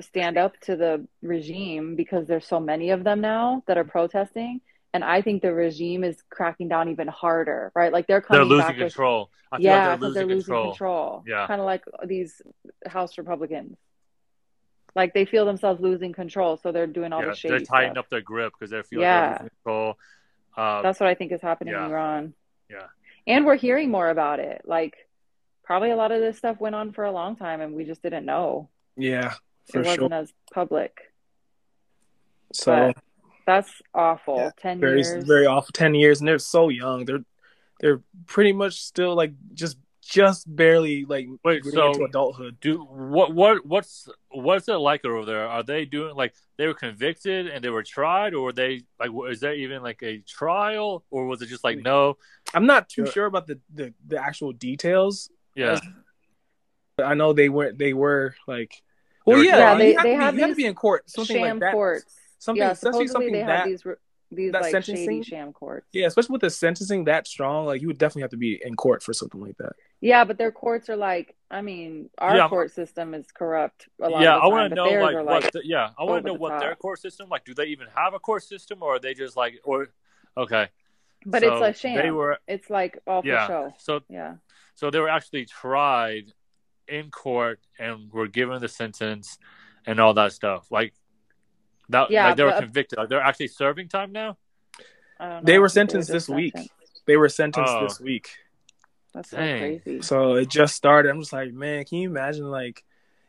stand 0.00 0.36
up 0.38 0.58
to 0.60 0.76
the 0.76 1.06
regime 1.22 1.96
because 1.96 2.26
there's 2.26 2.46
so 2.46 2.60
many 2.60 2.90
of 2.90 3.04
them 3.04 3.20
now 3.20 3.62
that 3.66 3.76
are 3.78 3.84
protesting 3.84 4.60
and 4.94 5.02
i 5.04 5.20
think 5.22 5.42
the 5.42 5.52
regime 5.52 6.02
is 6.04 6.16
cracking 6.30 6.68
down 6.68 6.88
even 6.88 7.08
harder 7.08 7.70
right 7.74 7.92
like 7.92 8.06
they're 8.06 8.24
They're 8.30 8.44
losing 8.44 8.66
back 8.66 8.76
with 8.76 8.92
control. 8.92 9.30
I 9.50 9.56
feel 9.58 9.64
yeah 9.66 9.88
like 9.90 10.00
because 10.00 10.14
they're 10.14 10.26
they're 10.26 10.36
losing 10.36 10.54
losing 10.54 10.70
control. 10.70 11.20
control, 11.20 11.24
Yeah. 11.26 11.46
kind 11.46 11.60
of 11.60 11.66
like 11.66 11.84
these 12.06 12.40
house 12.86 13.18
republicans 13.18 13.76
like 14.94 15.14
they 15.14 15.24
feel 15.24 15.44
themselves 15.46 15.80
losing 15.80 16.12
control 16.12 16.56
so 16.56 16.70
they're 16.72 16.86
doing 16.86 17.12
all 17.12 17.20
Yeah, 17.22 17.30
the 17.30 17.34
shady 17.36 17.56
they're 17.58 17.64
tightening 17.64 17.98
up 17.98 18.08
their 18.10 18.20
grip 18.20 18.52
because 18.58 18.70
they 18.70 18.82
feel 18.82 19.00
Yeah. 19.00 19.20
like 19.20 19.28
they're 19.30 19.44
losing 19.44 19.50
control. 19.64 19.98
Uh, 20.56 20.82
That's 20.82 21.00
what 21.00 21.08
I 21.08 21.14
think 21.14 21.32
is 21.32 21.40
happening 21.40 21.72
yeah. 21.74 21.86
in 21.86 21.90
Iran. 21.90 22.34
Yeah. 22.70 22.86
And 23.26 23.46
we're 23.46 23.56
hearing 23.56 23.90
more 23.90 24.08
about 24.10 24.38
it. 24.40 24.62
Like 24.64 24.94
probably 25.64 25.90
a 25.90 25.96
lot 25.96 26.12
of 26.12 26.20
this 26.20 26.36
stuff 26.38 26.60
went 26.60 26.74
on 26.74 26.92
for 26.92 27.04
a 27.04 27.12
long 27.12 27.36
time 27.36 27.60
and 27.60 27.74
we 27.74 27.84
just 27.84 28.02
didn't 28.02 28.26
know. 28.26 28.68
Yeah, 28.96 29.32
it 29.72 29.78
wasn't 29.78 29.96
sure. 29.96 30.12
as 30.12 30.32
public. 30.52 30.94
So 32.52 32.92
That's 33.46 33.70
awful. 33.94 34.36
Yeah, 34.36 34.50
Ten 34.58 34.78
very 34.80 35.00
years. 35.02 35.24
very 35.24 35.46
awful. 35.46 35.72
Ten 35.72 35.94
years, 35.94 36.20
and 36.20 36.28
they're 36.28 36.38
so 36.38 36.68
young. 36.68 37.04
They're 37.06 37.24
they're 37.80 38.00
pretty 38.26 38.52
much 38.52 38.82
still 38.82 39.14
like 39.16 39.32
just 39.54 39.78
just 40.12 40.44
barely 40.54 41.04
like 41.06 41.26
Wait, 41.42 41.62
getting 41.62 41.78
so- 41.78 41.92
into 41.92 42.04
adulthood. 42.04 42.58
do 42.60 42.78
what? 42.82 43.32
What? 43.34 43.64
What's 43.64 44.08
what's 44.30 44.68
it 44.68 44.74
like 44.74 45.04
over 45.06 45.24
there? 45.24 45.48
Are 45.48 45.62
they 45.62 45.86
doing 45.86 46.14
like 46.14 46.34
they 46.58 46.66
were 46.66 46.74
convicted 46.74 47.46
and 47.46 47.64
they 47.64 47.70
were 47.70 47.82
tried, 47.82 48.34
or 48.34 48.42
were 48.42 48.52
they 48.52 48.82
like? 49.00 49.10
Is 49.30 49.40
there 49.40 49.54
even 49.54 49.82
like 49.82 50.02
a 50.02 50.18
trial, 50.18 51.02
or 51.10 51.26
was 51.26 51.40
it 51.40 51.46
just 51.48 51.64
like 51.64 51.78
no? 51.78 52.18
I'm 52.52 52.66
not 52.66 52.88
too 52.90 53.06
sure 53.06 53.24
about 53.26 53.46
the, 53.46 53.58
the 53.74 53.94
the 54.06 54.18
actual 54.22 54.52
details. 54.52 55.30
Yeah, 55.54 55.78
But 56.96 57.06
I 57.06 57.14
know 57.14 57.32
they 57.32 57.48
were 57.48 57.72
they 57.72 57.92
were 57.94 58.34
like. 58.46 58.82
Well, 59.24 59.38
were 59.38 59.44
yeah, 59.44 59.56
tried? 59.56 59.72
you 59.72 59.78
they- 59.78 59.92
have 59.94 60.02
they 60.02 60.10
to 60.12 60.18
be, 60.18 60.24
have 60.24 60.34
you 60.34 60.40
have 60.42 60.50
to 60.50 60.56
be 60.56 60.66
in 60.66 60.74
court. 60.74 61.08
Something 61.08 61.36
sham 61.36 61.56
like 61.56 61.60
that. 61.60 61.72
courts. 61.72 62.04
Something, 62.38 62.62
yeah, 62.62 62.70
especially 62.72 63.06
supposedly 63.06 63.08
something 63.08 63.32
they 63.32 63.38
that. 63.46 63.58
have 63.60 63.68
these 63.68 63.84
re- 63.86 63.94
these 64.34 64.52
that 64.52 64.62
like 64.62 64.70
sentencing- 64.72 65.06
shady 65.06 65.22
sham 65.22 65.52
courts. 65.52 65.86
Yeah, 65.92 66.06
especially 66.06 66.32
with 66.34 66.40
the 66.42 66.50
sentencing 66.50 67.04
that 67.04 67.26
strong, 67.26 67.66
like 67.66 67.80
you 67.80 67.86
would 67.88 67.98
definitely 67.98 68.22
have 68.22 68.30
to 68.32 68.36
be 68.36 68.60
in 68.64 68.74
court 68.74 69.02
for 69.02 69.12
something 69.12 69.40
like 69.40 69.56
that. 69.58 69.72
Yeah, 70.00 70.24
but 70.24 70.38
their 70.38 70.50
courts 70.52 70.88
are 70.90 70.96
like 70.96 71.36
I 71.50 71.60
mean, 71.60 72.08
our 72.16 72.34
Yeah. 72.34 72.48
court 72.48 72.70
system 72.70 73.12
is 73.12 73.30
corrupt 73.30 73.86
a 74.00 74.08
lot 74.08 74.22
yeah. 74.22 74.36
of 74.36 74.42
I 74.42 74.46
want 74.46 74.70
to 74.70 74.74
know 74.74 74.84
like 74.88 75.14
what. 75.14 75.26
like 75.26 75.52
the- 75.52 75.66
yeah, 75.66 75.90
I 75.98 76.04
want 76.04 76.22
to 76.24 76.28
know 76.28 76.34
the 76.34 76.40
what 76.40 76.60
their 76.60 76.74
court 76.74 76.98
system 77.00 77.28
like. 77.28 77.44
Do 77.44 77.52
they 77.54 77.66
even 77.66 77.88
have 77.94 78.14
a 78.14 78.18
court 78.18 78.42
system, 78.42 78.82
or 78.82 78.94
are 78.96 78.98
they 78.98 79.12
just 79.14 79.36
like 79.36 79.60
or? 79.64 79.88
Okay, 80.36 80.68
but 81.26 81.42
so 81.42 81.62
it's 81.64 81.78
a 81.78 81.80
sham. 81.80 81.96
They 81.96 82.10
were 82.10 82.38
It's 82.48 82.70
like 82.70 82.98
all 83.06 83.20
for 83.22 83.28
show. 83.28 83.74
So 83.78 84.00
Yeah. 84.08 84.36
so 84.74 84.90
they 84.90 84.98
were 84.98 85.10
actually 85.10 85.44
tried 85.44 86.32
in 86.88 87.10
court 87.10 87.60
and 87.78 88.10
were 88.12 88.26
given 88.28 88.60
the 88.60 88.68
sentence 88.68 89.38
and 89.86 90.00
all 90.00 90.14
that 90.14 90.32
stuff. 90.32 90.70
Like 90.70 90.94
that. 91.92 92.10
Yeah, 92.10 92.28
like 92.28 92.36
they 92.36 92.44
were 92.44 92.52
convicted. 92.58 92.98
Like 92.98 93.08
they're 93.08 93.20
actually 93.20 93.48
serving 93.48 93.88
time 93.88 94.12
now. 94.12 94.36
I 95.20 95.28
don't. 95.28 95.46
They 95.46 95.58
were 95.58 95.68
sentenced 95.68 96.10
this 96.10 96.28
week. 96.28 96.54
sentenced. 96.54 97.02
They 97.06 97.16
were 97.16 97.28
sentenced 97.28 97.72
Oh. 97.74 97.82
this 97.84 98.00
week. 98.00 98.30
That's 99.14 99.30
so 99.30 99.36
Dang. 99.36 99.80
crazy. 99.80 100.02
So 100.02 100.34
it 100.34 100.48
just 100.48 100.74
started. 100.74 101.10
I'm 101.10 101.20
just 101.20 101.32
like, 101.32 101.52
man, 101.52 101.84
can 101.84 101.98
you 101.98 102.08
imagine? 102.08 102.50
Like, 102.50 102.82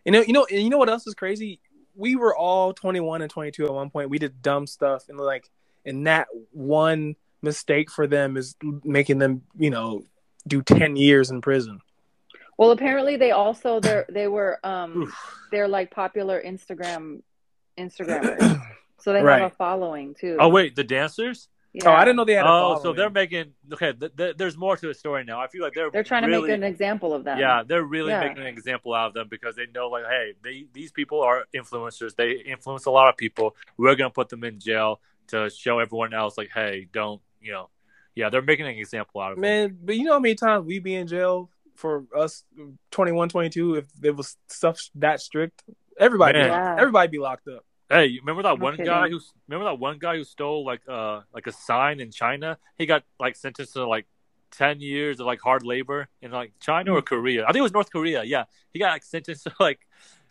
you 0.06 0.12
know, 0.12 0.22
you 0.22 0.34
know, 0.34 0.46
you 0.50 0.70
know 0.70 0.78
what 0.78 0.90
else 0.90 1.06
is 1.08 1.14
crazy? 1.14 1.60
We 1.96 2.16
were 2.16 2.36
all 2.36 2.74
21 2.74 3.22
and 3.22 3.30
22 3.30 3.66
at 3.66 3.74
one 3.74 3.90
point. 3.90 4.10
We 4.10 4.18
did 4.18 4.42
dumb 4.42 4.66
stuff, 4.66 5.10
and 5.10 5.18
like, 5.20 5.50
and 5.86 6.08
that 6.08 6.28
one 6.52 7.16
mistake 7.42 7.92
for 7.92 8.08
them 8.08 8.38
is 8.38 8.56
making 8.84 9.20
them, 9.20 9.42
you 9.58 9.70
know, 9.70 10.04
do 10.48 10.62
10 10.62 10.96
years 10.96 11.30
in 11.30 11.42
prison. 11.42 11.80
Well, 12.58 12.72
apparently 12.72 13.18
they 13.18 13.32
also 13.32 13.80
they're 13.80 14.06
they 14.10 14.28
were 14.28 14.60
um 14.64 15.12
they're 15.52 15.68
like 15.68 15.92
popular 15.92 16.42
Instagram 16.46 17.22
Instagrammers, 17.78 18.62
so 19.00 19.14
they 19.14 19.22
Right. 19.22 19.42
have 19.42 19.52
a 19.52 19.56
following 19.56 20.14
too. 20.14 20.38
Oh 20.40 20.50
wait, 20.50 20.76
the 20.76 20.84
dancers. 20.84 21.50
yeah. 21.74 21.90
Oh, 21.90 21.92
I 21.94 22.06
didn't 22.06 22.18
know 22.18 22.26
they 22.26 22.34
had. 22.34 22.46
A 22.46 22.50
Oh, 22.50 22.80
so 22.84 22.94
they're 22.94 23.10
making 23.10 23.54
okay. 23.74 23.94
Th- 23.94 24.12
th- 24.16 24.38
there's 24.38 24.56
more 24.58 24.78
to 24.78 24.88
the 24.88 24.94
story 24.94 25.24
now. 25.24 25.42
I 25.42 25.48
feel 25.48 25.64
like 25.64 25.74
they're 25.74 25.90
They're 25.90 26.04
trying 26.04 26.22
to 26.24 26.28
make 26.42 26.50
an 26.50 26.64
example 26.64 27.14
of 27.14 27.24
them. 27.24 27.40
Yeah, 27.40 27.64
they're 27.66 27.84
really 27.84 28.12
Yeah. 28.12 28.20
making 28.22 28.38
an 28.40 28.48
example 28.48 28.94
out 28.94 29.08
of 29.08 29.14
them 29.14 29.28
because 29.30 29.56
they 29.56 29.66
know, 29.74 29.88
like, 29.90 30.06
hey, 30.06 30.34
they 30.44 30.66
these 30.74 30.92
people 30.92 31.22
are 31.22 31.46
influencers. 31.56 32.16
They 32.16 32.32
influence 32.34 32.86
a 32.86 32.92
lot 32.92 33.10
of 33.10 33.18
people. 33.18 33.56
We're 33.78 33.96
gonna 33.96 34.10
put 34.12 34.30
them 34.30 34.44
in 34.44 34.60
jail 34.60 35.02
to 35.28 35.50
show 35.50 35.80
everyone 35.80 36.14
else, 36.14 36.38
like, 36.38 36.50
hey, 36.54 36.88
don't, 36.92 37.22
you 37.42 37.54
know, 37.54 37.70
yeah, 38.14 38.30
they're 38.30 38.42
making 38.44 38.68
an 38.68 38.76
example 38.78 39.20
out 39.22 39.32
of 39.32 39.38
them. 39.38 39.42
man. 39.42 39.78
But 39.82 39.96
you 39.96 40.04
know 40.04 40.14
how 40.14 40.20
many 40.20 40.36
times 40.36 40.66
we 40.66 40.78
be 40.80 40.94
in 40.96 41.08
jail 41.08 41.50
for 41.76 42.04
us 42.16 42.44
21, 42.92 43.30
22 43.30 43.76
if 43.76 43.86
it 44.04 44.16
was 44.16 44.38
stuff 44.48 44.80
that 44.96 45.22
strict. 45.22 45.64
Everybody, 46.00 46.40
Yeah. 46.40 46.76
everybody 46.80 47.10
be 47.10 47.20
locked 47.20 47.48
up. 47.48 47.66
Hey, 47.90 48.08
you 48.08 48.22
remember 48.22 48.44
that 48.44 48.58
No 48.60 48.64
one 48.64 48.78
guy 48.78 49.10
who 49.10 49.20
remember 49.48 49.66
that 49.66 49.80
one 49.80 49.98
guy 50.00 50.16
who 50.18 50.24
stole 50.24 50.66
like 50.66 50.82
uh 50.88 51.22
like 51.34 51.48
a 51.48 51.52
sign 51.52 52.00
in 52.00 52.12
China? 52.12 52.58
He 52.78 52.86
got 52.86 53.04
like 53.20 53.36
sentenced 53.36 53.74
to 53.74 53.86
like 53.88 54.08
ten 54.52 54.80
years 54.80 55.20
of 55.20 55.26
like 55.26 55.42
hard 55.42 55.64
labor 55.64 56.08
in 56.22 56.32
like 56.32 56.54
China 56.60 56.92
Hmm. 56.92 56.98
or 56.98 57.02
Korea. 57.02 57.44
I 57.44 57.48
think 57.48 57.58
it 57.58 57.64
was 57.64 57.74
North 57.74 57.92
Korea. 57.92 58.24
Yeah, 58.24 58.46
he 58.72 58.80
got 58.80 58.92
like 58.94 59.04
sentenced 59.04 59.44
to 59.48 59.54
like 59.60 59.80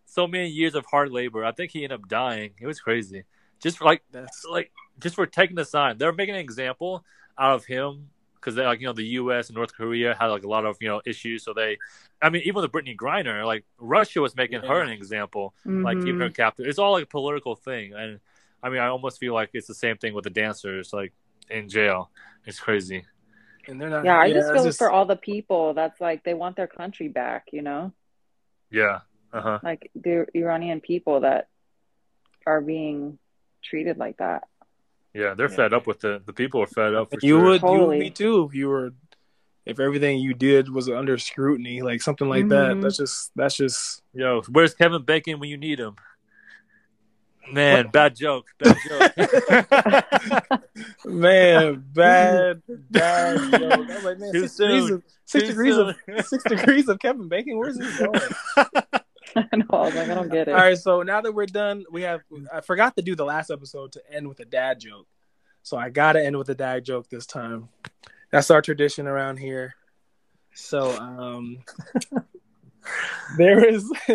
so 0.06 0.26
many 0.26 0.48
years 0.48 0.74
of 0.74 0.84
hard 0.86 1.10
labor. 1.12 1.44
I 1.44 1.52
think 1.52 1.70
he 1.72 1.84
ended 1.84 2.00
up 2.00 2.08
dying. 2.08 2.52
It 2.60 2.66
was 2.66 2.80
crazy. 2.80 3.24
Just 3.62 3.78
for, 3.78 3.84
like 3.84 4.02
That's 4.10 4.44
like 4.44 4.72
just 4.98 5.14
for 5.14 5.26
taking 5.26 5.54
the 5.56 5.64
sign. 5.64 5.98
They're 5.98 6.12
making 6.12 6.34
an 6.34 6.40
example 6.40 7.04
out 7.38 7.54
of 7.54 7.64
him 7.64 8.10
because 8.42 8.56
they 8.56 8.64
like 8.64 8.80
you 8.80 8.86
know 8.88 8.92
the 8.92 9.06
U.S. 9.22 9.48
and 9.48 9.56
North 9.56 9.72
Korea 9.74 10.14
had 10.18 10.26
like 10.26 10.42
a 10.42 10.48
lot 10.48 10.64
of 10.66 10.76
you 10.80 10.88
know 10.88 11.00
issues. 11.06 11.44
So 11.44 11.54
they, 11.54 11.78
I 12.20 12.28
mean, 12.28 12.42
even 12.44 12.60
with 12.62 12.72
Brittney 12.72 12.96
Griner, 12.96 13.46
like 13.46 13.64
Russia 13.78 14.20
was 14.20 14.34
making 14.36 14.60
her 14.62 14.80
an 14.82 14.90
example 14.90 15.54
like 15.64 15.98
keeping 15.98 16.20
her 16.20 16.28
Mhm. 16.30 16.34
captive. 16.36 16.66
It's 16.66 16.78
all 16.78 16.92
like 16.92 17.04
a 17.04 17.06
political 17.18 17.54
thing, 17.56 17.94
and 17.94 18.20
I 18.62 18.68
mean, 18.70 18.80
I 18.80 18.88
almost 18.88 19.18
feel 19.18 19.32
like 19.34 19.50
it's 19.54 19.66
the 19.68 19.74
same 19.74 19.96
thing 19.96 20.12
with 20.14 20.24
the 20.24 20.30
dancers, 20.30 20.92
like 20.92 21.12
in 21.48 21.68
jail. 21.68 22.10
It's 22.44 22.58
crazy. 22.60 23.04
and 23.68 23.80
they're 23.80 23.88
not. 23.90 24.04
yeah, 24.04 24.18
I 24.18 24.32
just 24.32 24.50
it's 24.50 24.62
feel 24.62 24.72
for 24.72 24.90
all 24.90 25.06
the 25.06 25.14
people 25.16 25.72
that's 25.74 26.00
like 26.00 26.24
they 26.24 26.34
want 26.34 26.56
their 26.56 26.66
country 26.66 27.06
back. 27.08 27.46
You 27.52 27.62
know, 27.62 27.92
Yeah. 28.70 29.00
Uh 29.32 29.40
huh. 29.40 29.58
like 29.62 29.90
the 29.94 30.26
Iranian 30.34 30.80
people 30.80 31.20
that 31.20 31.48
are 32.44 32.60
being 32.60 33.18
treated 33.62 33.96
like 33.98 34.16
that. 34.18 34.48
Yeah, 35.14 35.34
they're 35.34 35.50
Yeah. 35.50 35.56
fed 35.56 35.74
up 35.74 35.86
with 35.86 36.04
it. 36.04 36.24
The 36.26 36.32
people 36.32 36.62
are 36.62 36.66
fed 36.66 36.94
up. 36.94 37.10
For 37.10 37.18
you 37.22 37.36
sure. 37.38 37.44
would, 37.44 37.62
you 37.62 37.86
would 37.86 37.98
be 38.00 38.10
too 38.10 38.44
if 38.48 38.54
you 38.54 38.68
were, 38.68 38.92
if 39.66 39.78
everything 39.78 40.18
you 40.20 40.32
did 40.34 40.68
was 40.70 40.88
under 40.88 41.18
scrutiny, 41.18 41.82
like 41.82 42.00
something 42.02 42.28
like 42.28 42.48
that. 42.48 42.72
Mhm. 42.76 42.82
That's 42.82 42.96
just 42.96 43.30
that's 43.36 43.56
just 43.56 44.02
Yo, 44.14 44.42
where's 44.50 44.74
Kevin 44.74 45.02
Bacon 45.02 45.38
when 45.38 45.48
you 45.50 45.56
need 45.58 45.78
him? 45.78 45.96
Man, 47.52 47.88
bad 47.88 48.16
joke. 48.16 48.46
Bad 48.58 48.76
joke. 48.88 49.12
man 51.04 51.84
bad 51.92 52.62
bad 52.90 53.36
joke. 53.50 53.62
I 53.62 53.76
was 53.94 54.04
like, 54.04 54.18
man, 54.18 54.32
Too 54.32 54.46
six 54.48 54.56
degrees 54.56 54.90
of 54.90 55.02
six 55.26 55.48
degrees 55.48 55.76
of 55.76 55.96
six 56.26 56.44
degrees 56.44 56.88
of 56.88 56.98
Kevin 57.00 57.28
Bacon. 57.28 57.58
Where's 57.58 57.78
he 57.78 57.98
going? 58.04 58.20
I. 59.36 59.46
I 59.52 59.56
was 59.56 59.94
like, 59.94 60.08
I 60.08 60.14
don't 60.14 60.30
get 60.30 60.48
it. 60.48 60.52
All 60.52 60.60
right, 60.60 60.78
so 60.78 61.02
now 61.02 61.20
that 61.20 61.32
we're 61.32 61.46
done, 61.46 61.84
we 61.90 62.02
have. 62.02 62.20
I 62.52 62.60
forgot 62.60 62.96
to 62.96 63.02
do 63.02 63.14
the 63.14 63.24
last 63.24 63.50
episode 63.50 63.92
to 63.92 64.02
end 64.10 64.28
with 64.28 64.40
a 64.40 64.44
dad 64.44 64.80
joke, 64.80 65.06
so 65.62 65.76
I 65.76 65.90
gotta 65.90 66.24
end 66.24 66.36
with 66.36 66.48
a 66.48 66.54
dad 66.54 66.84
joke 66.84 67.08
this 67.08 67.26
time. 67.26 67.68
That's 68.30 68.50
our 68.50 68.62
tradition 68.62 69.06
around 69.06 69.38
here. 69.38 69.74
So, 70.54 70.90
um, 70.92 71.58
there 73.36 73.64
is 73.64 73.90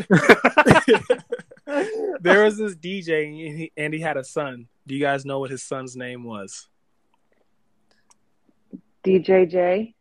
there 2.22 2.44
was 2.44 2.57
this 2.57 2.76
DJ 2.76 3.27
and 3.27 3.35
he, 3.35 3.72
and 3.77 3.94
he 3.94 3.99
had 3.99 4.18
a 4.18 4.23
son. 4.23 4.68
Do 4.85 4.95
you 4.95 5.02
guys 5.02 5.26
know 5.26 5.39
what 5.39 5.52
his 5.52 5.64
son's 5.64 5.95
name 5.95 6.23
was? 6.23 6.68
DJJ. 9.03 9.94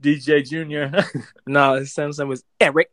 DJ 0.00 0.48
Junior. 0.48 1.04
No, 1.46 1.74
his 1.74 1.92
son's 1.92 2.18
name 2.18 2.28
was 2.28 2.44
Eric. 2.60 2.90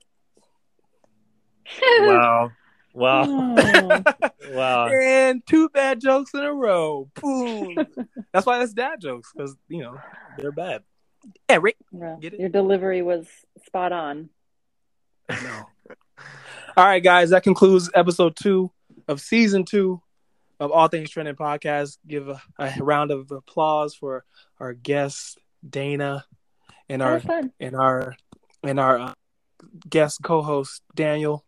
Wow. 1.82 2.52
Wow. 2.94 3.26
Oh. 3.28 4.04
Wow. 4.52 4.88
And 4.88 5.46
two 5.46 5.70
bad 5.70 6.02
jokes 6.02 6.34
in 6.34 6.40
a 6.40 6.54
row. 6.54 7.10
Boom. 7.22 7.76
That's 8.34 8.46
why 8.46 8.60
that's 8.60 8.74
dad 8.74 9.02
jokes 9.02 9.32
because 9.36 9.56
you 9.68 9.82
know 9.82 10.00
they're 10.38 10.52
bad. 10.52 10.84
Eric. 11.50 11.76
Yeah. 11.92 12.16
Get 12.20 12.34
it? 12.34 12.40
Your 12.40 12.50
delivery 12.50 13.02
was 13.02 13.28
spot 13.66 13.92
on. 13.92 14.30
No. 15.30 15.64
All 16.78 16.86
right, 16.86 17.04
guys, 17.04 17.32
that 17.32 17.44
concludes 17.44 17.90
episode 17.94 18.36
two 18.36 18.72
of 19.08 19.20
season 19.20 19.66
two 19.66 20.02
of 20.60 20.72
All 20.72 20.88
Things 20.88 21.10
Trending 21.10 21.36
podcast. 21.36 21.98
Give 22.08 22.30
a, 22.30 22.42
a 22.58 22.74
round 22.80 23.12
of 23.12 23.32
applause 23.32 23.96
for 23.96 24.24
our 24.60 24.74
guest 24.74 25.40
Dana 25.68 26.26
and 26.90 27.02
That 27.02 27.26
our 27.28 27.42
and 27.60 27.76
our 27.76 28.16
and 28.64 28.80
our 28.80 29.00
uh, 29.00 29.14
guest 29.90 30.20
co-host 30.24 30.82
Daniel. 30.96 31.44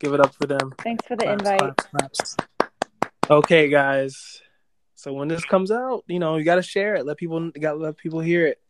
Give 0.00 0.14
it 0.14 0.20
up 0.20 0.34
for 0.34 0.46
them. 0.46 0.72
Thanks 0.78 1.06
for 1.06 1.14
the 1.14 1.24
Claps, 1.24 1.42
invite. 1.42 1.76
claps, 1.90 2.36
claps. 2.36 2.36
Okay, 3.30 3.68
guys. 3.68 4.40
So 4.94 5.12
when 5.12 5.28
this 5.28 5.44
comes 5.44 5.70
out, 5.70 6.04
you 6.08 6.18
know 6.18 6.36
you 6.36 6.44
got 6.44 6.56
to 6.56 6.62
share 6.62 6.94
it. 6.96 7.06
Let 7.06 7.16
people 7.16 7.42
you 7.44 7.52
got 7.60 7.72
to 7.72 7.78
let 7.78 7.96
people 7.96 8.20
hear 8.20 8.46
it 8.46 8.60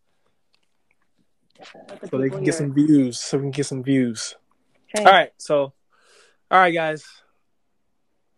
Let 1.88 2.00
the 2.00 2.08
so 2.08 2.18
they 2.18 2.30
can 2.30 2.44
get 2.44 2.54
some 2.54 2.70
it. 2.70 2.74
views. 2.74 3.18
So 3.18 3.38
we 3.38 3.44
can 3.44 3.50
get 3.52 3.66
some 3.66 3.82
views. 3.82 4.36
Okay. 4.94 5.04
All 5.04 5.12
right. 5.12 5.30
So, 5.38 5.72
all 6.50 6.58
right, 6.58 6.74
guys. 6.74 7.04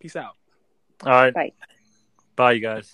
Peace 0.01 0.16
out. 0.16 0.36
All 1.05 1.10
right. 1.12 1.35
Bye. 1.35 1.52
Bye, 2.36 2.52
you 2.52 2.60
guys. 2.60 2.93